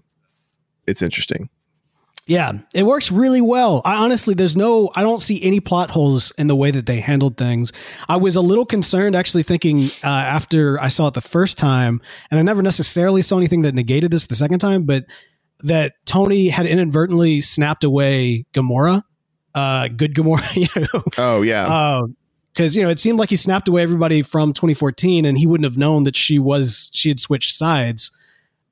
it's 0.92 1.02
interesting 1.02 1.50
Yeah, 2.28 2.52
it 2.76 2.84
works 2.84 3.12
really 3.12 3.42
well. 3.42 3.82
I 3.84 3.96
honestly, 3.96 4.36
there's 4.36 4.56
no, 4.56 4.92
I 4.96 5.02
don't 5.02 5.20
see 5.20 5.42
any 5.42 5.60
plot 5.60 5.90
holes 5.90 6.32
in 6.38 6.46
the 6.46 6.56
way 6.56 6.70
that 6.70 6.86
they 6.86 7.00
handled 7.00 7.36
things. 7.36 7.74
I 8.08 8.18
was 8.18 8.36
a 8.36 8.42
little 8.42 8.66
concerned 8.66 9.16
actually 9.16 9.42
thinking 9.42 9.88
uh, 10.04 10.08
after 10.08 10.80
I 10.80 10.90
saw 10.90 11.08
it 11.08 11.16
the 11.16 11.22
first 11.22 11.58
time, 11.58 12.00
and 12.30 12.40
I 12.40 12.44
never 12.44 12.62
necessarily 12.62 13.24
saw 13.24 13.38
anything 13.38 13.64
that 13.64 13.74
negated 13.74 14.12
this 14.12 14.28
the 14.28 14.36
second 14.36 14.60
time, 14.60 14.84
but 14.84 15.06
that 15.64 15.94
Tony 16.06 16.50
had 16.50 16.68
inadvertently 16.68 17.42
snapped 17.42 17.84
away 17.84 18.46
Gamora, 18.54 19.02
uh, 19.56 19.88
good 19.88 20.14
Gamora, 20.14 20.56
you 20.76 20.82
know, 20.94 21.04
oh 21.18 21.42
yeah 21.42 22.02
because 22.54 22.76
you 22.76 22.84
know 22.84 22.90
it 22.90 23.00
seemed 23.00 23.20
like 23.20 23.30
he 23.30 23.36
snapped 23.36 23.68
away 23.68 23.82
everybody 23.82 24.22
from 24.22 24.54
2014, 24.54 25.26
and 25.26 25.38
he 25.38 25.48
wouldn't 25.48 25.66
have 25.66 25.78
known 25.78 26.04
that 26.04 26.16
she 26.16 26.40
was 26.40 26.90
she 26.94 27.10
had 27.10 27.20
switched 27.20 27.56
sides. 27.56 28.12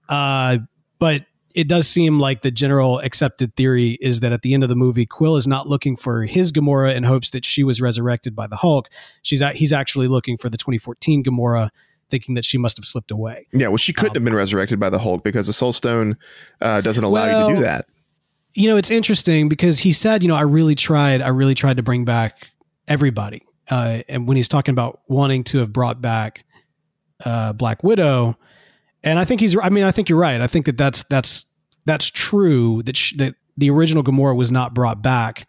Uh, 0.08 0.58
but 1.00 1.26
it 1.56 1.68
does 1.68 1.88
seem 1.88 2.20
like 2.20 2.42
the 2.42 2.52
general 2.52 3.00
accepted 3.00 3.56
theory 3.56 3.98
is 4.02 4.20
that 4.20 4.32
at 4.32 4.42
the 4.44 4.54
end 4.54 4.64
of 4.64 4.70
the 4.70 4.76
movie, 4.76 5.06
Quill 5.06 5.36
is 5.36 5.48
not 5.48 5.68
looking 5.68 5.96
for 5.96 6.24
his 6.26 6.52
Gamora 6.52 6.96
in 6.96 7.04
hopes 7.04 7.32
that 7.32 7.44
she 7.46 7.64
was 7.64 7.82
resurrected 7.82 8.36
by 8.36 8.48
the 8.48 8.56
Hulk. 8.56 8.90
She's 9.24 9.42
at, 9.42 9.56
he's 9.56 9.74
actually 9.74 10.08
looking 10.08 10.38
for 10.38 10.50
the 10.50 10.58
2014 10.58 11.24
Gamora, 11.24 11.70
thinking 12.10 12.36
that 12.36 12.46
she 12.46 12.58
must 12.58 12.78
have 12.78 12.86
slipped 12.86 13.12
away. 13.12 13.48
yeah 13.54 13.68
well 13.68 13.78
she 13.78 13.94
couldn't 13.94 14.12
Um, 14.12 14.16
have 14.16 14.26
been 14.26 14.36
resurrected 14.36 14.80
by 14.80 14.90
the 14.90 14.98
hulk 14.98 15.24
because 15.24 15.46
the 15.46 15.54
soul 15.54 15.72
stone 15.72 16.18
uh 16.60 16.82
doesn't 16.82 17.04
allow 17.04 17.26
you 17.26 17.48
to 17.50 17.56
do 17.56 17.62
that 17.62 17.86
you 18.56 18.68
know, 18.68 18.78
it's 18.78 18.90
interesting 18.90 19.48
because 19.48 19.78
he 19.78 19.92
said, 19.92 20.24
you 20.24 20.28
know, 20.28 20.36
I 20.36 20.42
really 20.42 20.74
tried, 20.74 21.22
I 21.22 21.28
really 21.28 21.54
tried 21.54 21.78
to 21.78 21.84
bring 21.84 22.04
back 22.04 22.50
everybody. 22.88 23.44
Uh, 23.70 24.02
and 24.10 24.28
when 24.28 24.38
he's 24.38 24.48
talking 24.48 24.74
about 24.74 25.02
wanting 25.08 25.44
to 25.46 25.60
have 25.60 25.72
brought 25.72 26.02
back 26.02 26.44
uh, 27.24 27.54
Black 27.54 27.84
Widow, 27.84 28.38
and 29.04 29.20
I 29.20 29.26
think 29.26 29.42
he's, 29.42 29.58
I 29.58 29.70
mean, 29.70 29.84
I 29.84 29.92
think 29.92 30.10
you're 30.10 30.20
right. 30.20 30.42
I 30.42 30.48
think 30.48 30.66
that 30.66 30.78
that's 30.78 31.04
that's 31.04 31.46
that's 31.86 32.08
true 32.10 32.84
that 32.84 32.98
sh- 32.98 33.16
that 33.18 33.36
the 33.58 33.70
original 33.70 34.04
Gamora 34.04 34.36
was 34.36 34.52
not 34.52 34.74
brought 34.74 35.02
back. 35.02 35.48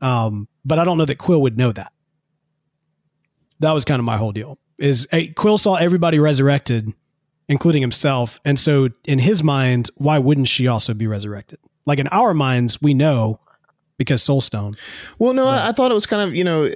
Um, 0.00 0.48
but 0.64 0.78
I 0.78 0.84
don't 0.84 0.98
know 0.98 1.04
that 1.04 1.18
Quill 1.18 1.42
would 1.42 1.56
know 1.56 1.72
that. 1.72 1.92
That 3.60 3.72
was 3.72 3.84
kind 3.84 3.98
of 3.98 4.04
my 4.04 4.16
whole 4.16 4.32
deal. 4.32 4.58
Is 4.78 5.06
hey, 5.10 5.28
Quill 5.28 5.56
saw 5.56 5.76
everybody 5.76 6.18
resurrected, 6.18 6.92
including 7.48 7.80
himself, 7.80 8.40
and 8.44 8.58
so 8.58 8.88
in 9.04 9.18
his 9.18 9.42
mind, 9.42 9.90
why 9.96 10.18
wouldn't 10.18 10.48
she 10.48 10.66
also 10.66 10.94
be 10.94 11.06
resurrected? 11.06 11.58
Like 11.86 11.98
in 11.98 12.08
our 12.08 12.34
minds, 12.34 12.82
we 12.82 12.92
know 12.92 13.40
because 13.96 14.22
Soulstone. 14.22 14.76
Well, 15.18 15.32
no, 15.32 15.46
I, 15.46 15.68
I 15.68 15.72
thought 15.72 15.90
it 15.90 15.94
was 15.94 16.06
kind 16.06 16.22
of 16.22 16.34
you 16.34 16.44
know, 16.44 16.68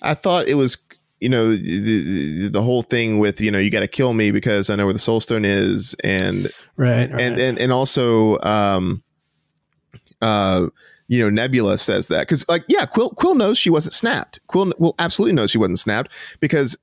I 0.00 0.14
thought 0.14 0.48
it 0.48 0.54
was 0.54 0.76
you 1.20 1.28
know 1.28 1.54
the, 1.54 2.48
the, 2.48 2.62
whole 2.62 2.82
thing 2.82 3.18
with 3.18 3.40
you 3.40 3.50
know 3.50 3.58
you 3.58 3.70
got 3.70 3.80
to 3.80 3.88
kill 3.88 4.14
me 4.14 4.30
because 4.30 4.70
I 4.70 4.76
know 4.76 4.86
where 4.86 4.92
the 4.92 4.98
soul 4.98 5.20
stone 5.20 5.44
is 5.44 5.94
and 6.04 6.50
Right. 6.76 7.10
and 7.10 7.38
and 7.38 7.58
and 7.58 7.72
also 7.72 8.38
um 8.40 9.02
uh 10.22 10.68
you 11.08 11.22
know 11.22 11.30
Nebula 11.30 11.78
says 11.78 12.08
that 12.08 12.22
because 12.22 12.48
like 12.48 12.64
yeah 12.68 12.86
Quill 12.86 13.10
Quill 13.10 13.34
knows 13.34 13.58
she 13.58 13.70
wasn't 13.70 13.94
snapped 13.94 14.40
Quill 14.46 14.72
will 14.78 14.94
absolutely 14.98 15.34
knows 15.34 15.50
she 15.50 15.58
wasn't 15.58 15.78
snapped 15.78 16.12
because 16.40 16.78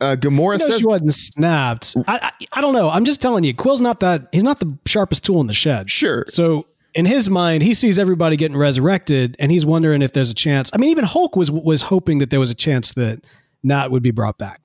uh 0.00 0.16
Gamora 0.18 0.58
says 0.58 0.78
she 0.78 0.86
wasn't 0.86 1.12
snapped. 1.12 1.96
I, 2.06 2.18
I 2.40 2.46
I 2.52 2.60
don't 2.60 2.74
know. 2.74 2.88
I'm 2.90 3.04
just 3.04 3.20
telling 3.20 3.44
you, 3.44 3.54
Quill's 3.54 3.80
not 3.80 4.00
that. 4.00 4.28
He's 4.32 4.44
not 4.44 4.60
the 4.60 4.76
sharpest 4.86 5.24
tool 5.24 5.40
in 5.40 5.46
the 5.48 5.54
shed. 5.54 5.90
sure 5.90 6.24
So 6.28 6.66
in 6.94 7.04
his 7.04 7.28
mind, 7.28 7.62
he 7.62 7.74
sees 7.74 7.98
everybody 7.98 8.36
getting 8.36 8.56
resurrected, 8.56 9.36
and 9.38 9.52
he's 9.52 9.66
wondering 9.66 10.02
if 10.02 10.12
there's 10.14 10.30
a 10.30 10.34
chance. 10.34 10.70
I 10.72 10.78
mean, 10.78 10.90
even 10.90 11.04
Hulk 11.04 11.36
was 11.36 11.50
was 11.50 11.82
hoping 11.82 12.18
that 12.18 12.30
there 12.30 12.40
was 12.40 12.50
a 12.50 12.54
chance 12.54 12.94
that 12.94 13.24
Nat 13.62 13.90
would 13.90 14.02
be 14.02 14.10
brought 14.10 14.38
back. 14.38 14.60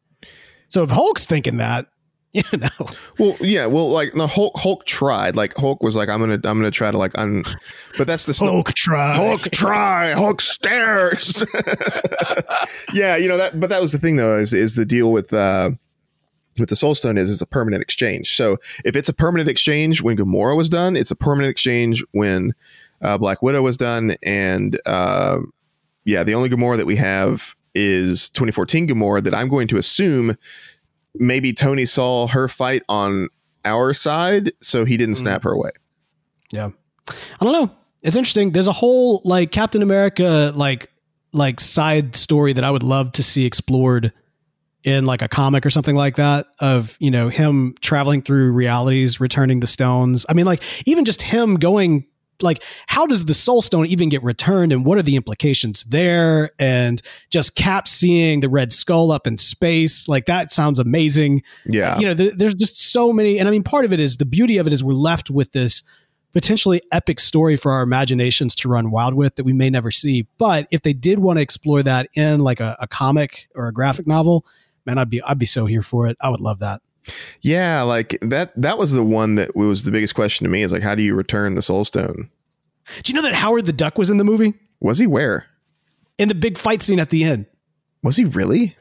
So 0.67 0.83
if 0.83 0.89
Hulk's 0.89 1.25
thinking 1.25 1.57
that, 1.57 1.87
you 2.33 2.43
know, 2.57 2.87
Well, 3.19 3.35
yeah, 3.41 3.67
well, 3.67 3.89
like 3.89 4.13
the 4.13 4.25
Hulk, 4.25 4.53
Hulk 4.57 4.85
tried. 4.85 5.35
Like 5.35 5.55
Hulk 5.55 5.83
was 5.83 5.95
like, 5.95 6.09
I'm 6.09 6.19
gonna, 6.19 6.33
I'm 6.33 6.41
gonna 6.57 6.71
try 6.71 6.89
to 6.89 6.97
like 6.97 7.15
un, 7.15 7.43
but 7.97 8.07
that's 8.07 8.25
the 8.25 8.33
snow- 8.33 8.63
try. 8.63 9.13
Hulk 9.13 9.43
try, 9.51 10.13
Hulk 10.13 10.41
stairs. 10.41 11.43
yeah, 12.93 13.15
you 13.17 13.27
know 13.27 13.37
that, 13.37 13.59
but 13.59 13.69
that 13.69 13.81
was 13.81 13.91
the 13.91 13.99
thing 13.99 14.15
though, 14.15 14.37
is 14.37 14.51
is 14.51 14.73
the 14.75 14.85
deal 14.85 15.11
with 15.11 15.31
uh 15.31 15.71
with 16.59 16.69
the 16.69 16.75
Soul 16.75 16.95
Stone 16.95 17.17
is 17.17 17.29
it's 17.29 17.41
a 17.41 17.45
permanent 17.47 17.81
exchange. 17.81 18.35
So 18.35 18.57
if 18.85 18.95
it's 18.95 19.09
a 19.09 19.13
permanent 19.13 19.49
exchange 19.49 20.01
when 20.01 20.17
Gamora 20.17 20.55
was 20.57 20.69
done, 20.69 20.95
it's 20.95 21.11
a 21.11 21.15
permanent 21.15 21.51
exchange 21.51 22.03
when 22.11 22.51
uh, 23.01 23.17
Black 23.17 23.41
Widow 23.41 23.61
was 23.61 23.77
done, 23.77 24.15
and 24.23 24.79
uh, 24.85 25.39
yeah, 26.05 26.23
the 26.23 26.33
only 26.35 26.49
Gamora 26.49 26.77
that 26.77 26.85
we 26.85 26.95
have 26.95 27.55
is 27.75 28.29
2014 28.31 28.87
Gamora 28.87 29.23
that 29.23 29.33
I'm 29.33 29.47
going 29.47 29.67
to 29.69 29.77
assume 29.77 30.35
maybe 31.15 31.53
Tony 31.53 31.85
saw 31.85 32.27
her 32.27 32.47
fight 32.47 32.83
on 32.89 33.29
our 33.65 33.93
side, 33.93 34.51
so 34.61 34.85
he 34.85 34.97
didn't 34.97 35.15
hmm. 35.15 35.21
snap 35.21 35.43
her 35.43 35.51
away. 35.51 35.71
Yeah. 36.51 36.69
I 37.09 37.45
don't 37.45 37.53
know. 37.53 37.75
It's 38.01 38.15
interesting. 38.15 38.51
There's 38.51 38.67
a 38.67 38.73
whole 38.73 39.21
like 39.23 39.51
Captain 39.51 39.81
America 39.81 40.51
like 40.55 40.89
like 41.31 41.59
side 41.59 42.15
story 42.15 42.53
that 42.53 42.63
I 42.63 42.69
would 42.69 42.83
love 42.83 43.11
to 43.13 43.23
see 43.23 43.45
explored 43.45 44.13
in 44.83 45.05
like 45.05 45.21
a 45.21 45.27
comic 45.27 45.65
or 45.65 45.69
something 45.69 45.95
like 45.95 46.17
that 46.17 46.45
of, 46.59 46.97
you 46.99 47.09
know, 47.09 47.29
him 47.29 47.73
traveling 47.81 48.21
through 48.21 48.51
realities, 48.51 49.19
returning 49.19 49.61
the 49.61 49.67
stones. 49.67 50.25
I 50.29 50.33
mean 50.33 50.45
like 50.45 50.61
even 50.85 51.05
just 51.05 51.21
him 51.21 51.55
going 51.55 52.05
like 52.41 52.63
how 52.87 53.05
does 53.05 53.25
the 53.25 53.33
soul 53.33 53.61
stone 53.61 53.85
even 53.85 54.09
get 54.09 54.23
returned 54.23 54.71
and 54.71 54.85
what 54.85 54.97
are 54.97 55.03
the 55.03 55.15
implications 55.15 55.83
there 55.85 56.51
and 56.59 57.01
just 57.29 57.55
cap 57.55 57.87
seeing 57.87 58.39
the 58.39 58.49
red 58.49 58.73
skull 58.73 59.11
up 59.11 59.27
in 59.27 59.37
space 59.37 60.07
like 60.07 60.25
that 60.25 60.51
sounds 60.51 60.79
amazing 60.79 61.41
Yeah, 61.65 61.99
you 61.99 62.05
know, 62.05 62.13
there, 62.13 62.31
there's 62.35 62.55
just 62.55 62.79
so 62.79 63.13
many, 63.13 63.39
and 63.39 63.47
I 63.47 63.51
mean, 63.51 63.63
part 63.63 63.85
of 63.85 63.93
it 63.93 63.99
is 63.99 64.17
the 64.17 64.25
beauty 64.25 64.57
of 64.57 64.67
it 64.67 64.73
is 64.73 64.83
we're 64.83 64.93
left 64.93 65.29
with 65.29 65.51
this 65.51 65.83
potentially 66.33 66.81
epic 66.91 67.19
story 67.19 67.55
for 67.55 67.71
our 67.71 67.83
imaginations 67.83 68.55
to 68.55 68.67
run 68.67 68.91
wild 68.91 69.13
with 69.13 69.35
that 69.35 69.43
we 69.43 69.53
may 69.53 69.69
never 69.69 69.91
see. 69.91 70.27
But 70.37 70.67
if 70.71 70.81
they 70.81 70.93
did 70.93 71.19
want 71.19 71.37
to 71.37 71.41
explore 71.41 71.83
that 71.83 72.09
in 72.15 72.39
like 72.39 72.59
a, 72.59 72.75
a 72.79 72.87
comic 72.87 73.47
or 73.55 73.67
a 73.67 73.73
graphic 73.73 74.07
novel, 74.07 74.45
man, 74.85 74.97
I'd 74.97 75.09
be 75.09 75.21
I'd 75.21 75.39
be 75.39 75.45
so 75.45 75.65
here 75.65 75.81
for 75.81 76.07
it. 76.07 76.17
I 76.19 76.29
would 76.29 76.41
love 76.41 76.59
that. 76.59 76.81
Yeah, 77.41 77.81
like 77.81 78.17
that 78.21 78.53
that 78.61 78.77
was 78.77 78.93
the 78.93 79.03
one 79.03 79.35
that 79.35 79.55
was 79.55 79.83
the 79.83 79.91
biggest 79.91 80.15
question 80.15 80.45
to 80.45 80.49
me 80.49 80.61
is 80.61 80.71
like 80.71 80.83
how 80.83 80.95
do 80.95 81.03
you 81.03 81.15
return 81.15 81.55
the 81.55 81.61
soul 81.61 81.85
stone? 81.85 82.29
Do 83.03 83.11
you 83.11 83.15
know 83.15 83.23
that 83.27 83.33
Howard 83.35 83.65
the 83.65 83.73
Duck 83.73 83.97
was 83.97 84.09
in 84.09 84.17
the 84.17 84.23
movie 84.23 84.53
Was 84.81 84.99
he 84.99 85.07
where? 85.07 85.45
in 86.19 86.27
the 86.29 86.35
big 86.35 86.57
fight 86.57 86.81
scene 86.83 86.99
at 86.99 87.09
the 87.09 87.23
end? 87.23 87.45
Was 88.03 88.17
he 88.17 88.25
really? 88.25 88.75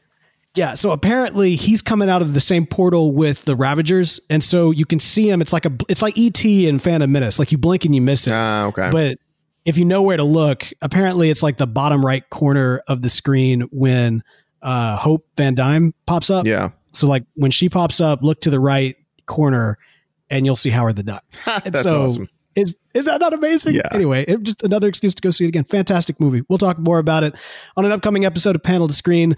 Yeah, 0.55 0.75
so 0.75 0.91
apparently 0.91 1.55
he's 1.55 1.81
coming 1.81 2.09
out 2.11 2.21
of 2.21 2.35
the 2.35 2.39
same 2.39 2.67
portal 2.67 3.11
with 3.11 3.43
the 3.45 3.55
Ravagers, 3.55 4.19
and 4.29 4.43
so 4.43 4.69
you 4.69 4.85
can 4.85 4.99
see 4.99 5.27
him. 5.27 5.41
It's 5.41 5.51
like 5.51 5.65
a, 5.65 5.71
it's 5.89 6.03
like 6.03 6.15
ET 6.15 6.45
and 6.45 6.79
Phantom 6.79 7.11
Menace. 7.11 7.39
Like 7.39 7.51
you 7.51 7.57
blink 7.57 7.85
and 7.85 7.95
you 7.95 8.01
miss 8.01 8.27
it. 8.27 8.33
Ah, 8.33 8.65
okay. 8.65 8.89
But 8.91 9.17
if 9.65 9.77
you 9.77 9.85
know 9.85 10.03
where 10.03 10.15
to 10.17 10.23
look, 10.23 10.67
apparently 10.81 11.31
it's 11.31 11.41
like 11.41 11.57
the 11.57 11.65
bottom 11.65 12.05
right 12.05 12.29
corner 12.29 12.83
of 12.87 13.01
the 13.01 13.09
screen 13.09 13.61
when 13.71 14.21
uh, 14.61 14.95
Hope 14.97 15.25
Van 15.37 15.55
Dyne 15.55 15.93
pops 16.05 16.29
up. 16.29 16.45
yeah. 16.45 16.69
So 16.93 17.07
like 17.07 17.23
when 17.35 17.51
she 17.51 17.69
pops 17.69 17.99
up, 17.99 18.23
look 18.23 18.41
to 18.41 18.49
the 18.49 18.59
right 18.59 18.95
corner, 19.25 19.77
and 20.29 20.45
you'll 20.45 20.55
see 20.55 20.69
Howard 20.69 20.95
the 20.95 21.03
Duck. 21.03 21.23
That's 21.45 21.83
so 21.83 22.05
awesome. 22.05 22.29
Is 22.55 22.75
is 22.93 23.05
that 23.05 23.19
not 23.19 23.33
amazing? 23.33 23.75
Yeah. 23.75 23.89
Anyway, 23.91 24.25
it, 24.27 24.43
just 24.43 24.63
another 24.63 24.87
excuse 24.87 25.13
to 25.15 25.21
go 25.21 25.29
see 25.31 25.45
it 25.45 25.47
again. 25.47 25.63
Fantastic 25.63 26.19
movie. 26.19 26.43
We'll 26.47 26.59
talk 26.59 26.77
more 26.77 26.99
about 26.99 27.23
it 27.23 27.35
on 27.75 27.85
an 27.85 27.91
upcoming 27.91 28.25
episode 28.25 28.55
of 28.55 28.63
Panel 28.63 28.87
to 28.87 28.93
Screen. 28.93 29.35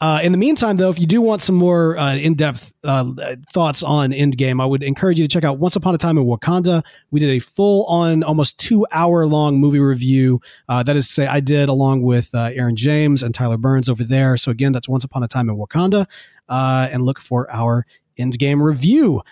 Uh, 0.00 0.20
in 0.22 0.32
the 0.32 0.38
meantime, 0.38 0.76
though, 0.76 0.90
if 0.90 0.98
you 0.98 1.06
do 1.06 1.20
want 1.20 1.40
some 1.40 1.54
more 1.54 1.96
uh, 1.96 2.16
in-depth 2.16 2.72
uh, 2.82 3.36
thoughts 3.52 3.82
on 3.82 4.10
Endgame, 4.10 4.60
I 4.60 4.66
would 4.66 4.82
encourage 4.82 5.20
you 5.20 5.24
to 5.24 5.32
check 5.32 5.44
out 5.44 5.58
Once 5.58 5.76
Upon 5.76 5.94
a 5.94 5.98
Time 5.98 6.18
in 6.18 6.24
Wakanda. 6.24 6.82
We 7.12 7.20
did 7.20 7.30
a 7.30 7.38
full-on, 7.38 8.24
almost 8.24 8.58
two-hour-long 8.58 9.58
movie 9.58 9.78
review. 9.78 10.40
Uh, 10.68 10.82
that 10.82 10.96
is 10.96 11.06
to 11.06 11.12
say, 11.12 11.26
I 11.28 11.38
did 11.38 11.68
along 11.68 12.02
with 12.02 12.34
uh, 12.34 12.50
Aaron 12.52 12.74
James 12.74 13.22
and 13.22 13.32
Tyler 13.32 13.56
Burns 13.56 13.88
over 13.88 14.02
there. 14.02 14.36
So 14.36 14.50
again, 14.50 14.72
that's 14.72 14.88
Once 14.88 15.04
Upon 15.04 15.22
a 15.22 15.28
Time 15.28 15.48
in 15.48 15.56
Wakanda, 15.56 16.06
uh, 16.48 16.88
and 16.90 17.02
look 17.02 17.20
for 17.20 17.48
our 17.50 17.86
Endgame 18.18 18.60
review. 18.62 19.22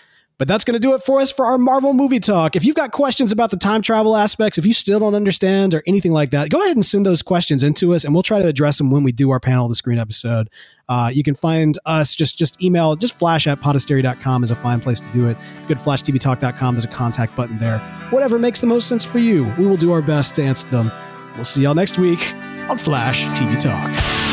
But 0.43 0.49
that's 0.49 0.65
going 0.65 0.73
to 0.73 0.79
do 0.79 0.93
it 0.93 1.01
for 1.01 1.21
us 1.21 1.31
for 1.31 1.45
our 1.45 1.57
Marvel 1.57 1.93
movie 1.93 2.19
talk. 2.19 2.57
If 2.57 2.65
you've 2.65 2.75
got 2.75 2.91
questions 2.91 3.31
about 3.31 3.49
the 3.49 3.55
time 3.55 3.81
travel 3.81 4.17
aspects, 4.17 4.57
if 4.57 4.65
you 4.65 4.73
still 4.73 4.99
don't 4.99 5.15
understand 5.15 5.73
or 5.73 5.81
anything 5.87 6.11
like 6.11 6.31
that, 6.31 6.49
go 6.49 6.61
ahead 6.61 6.75
and 6.75 6.85
send 6.85 7.05
those 7.05 7.21
questions 7.21 7.63
into 7.63 7.93
us 7.93 8.03
and 8.03 8.13
we'll 8.13 8.23
try 8.23 8.41
to 8.41 8.47
address 8.49 8.77
them 8.77 8.91
when 8.91 9.03
we 9.03 9.13
do 9.13 9.29
our 9.29 9.39
panel 9.39 9.63
of 9.63 9.71
the 9.71 9.75
screen 9.75 9.97
episode. 9.97 10.49
Uh, 10.89 11.09
you 11.13 11.23
can 11.23 11.33
find 11.33 11.79
us 11.85 12.13
just 12.13 12.37
just 12.37 12.61
email, 12.61 12.97
just 12.97 13.17
flash 13.17 13.47
at 13.47 13.61
podcastery.com 13.61 14.43
is 14.43 14.51
a 14.51 14.55
fine 14.57 14.81
place 14.81 14.99
to 14.99 15.09
do 15.13 15.29
it. 15.29 15.37
Go 15.69 15.75
to 15.75 15.79
flashtvtalk.com, 15.79 16.75
there's 16.75 16.83
a 16.83 16.89
contact 16.89 17.37
button 17.37 17.57
there. 17.59 17.79
Whatever 18.09 18.37
makes 18.37 18.59
the 18.59 18.67
most 18.67 18.89
sense 18.89 19.05
for 19.05 19.19
you, 19.19 19.45
we 19.57 19.65
will 19.65 19.77
do 19.77 19.93
our 19.93 20.01
best 20.01 20.35
to 20.35 20.43
answer 20.43 20.67
them. 20.71 20.91
We'll 21.37 21.45
see 21.45 21.61
y'all 21.61 21.73
next 21.73 21.97
week 21.97 22.33
on 22.67 22.77
Flash 22.77 23.23
TV 23.27 23.57
Talk. 23.57 24.32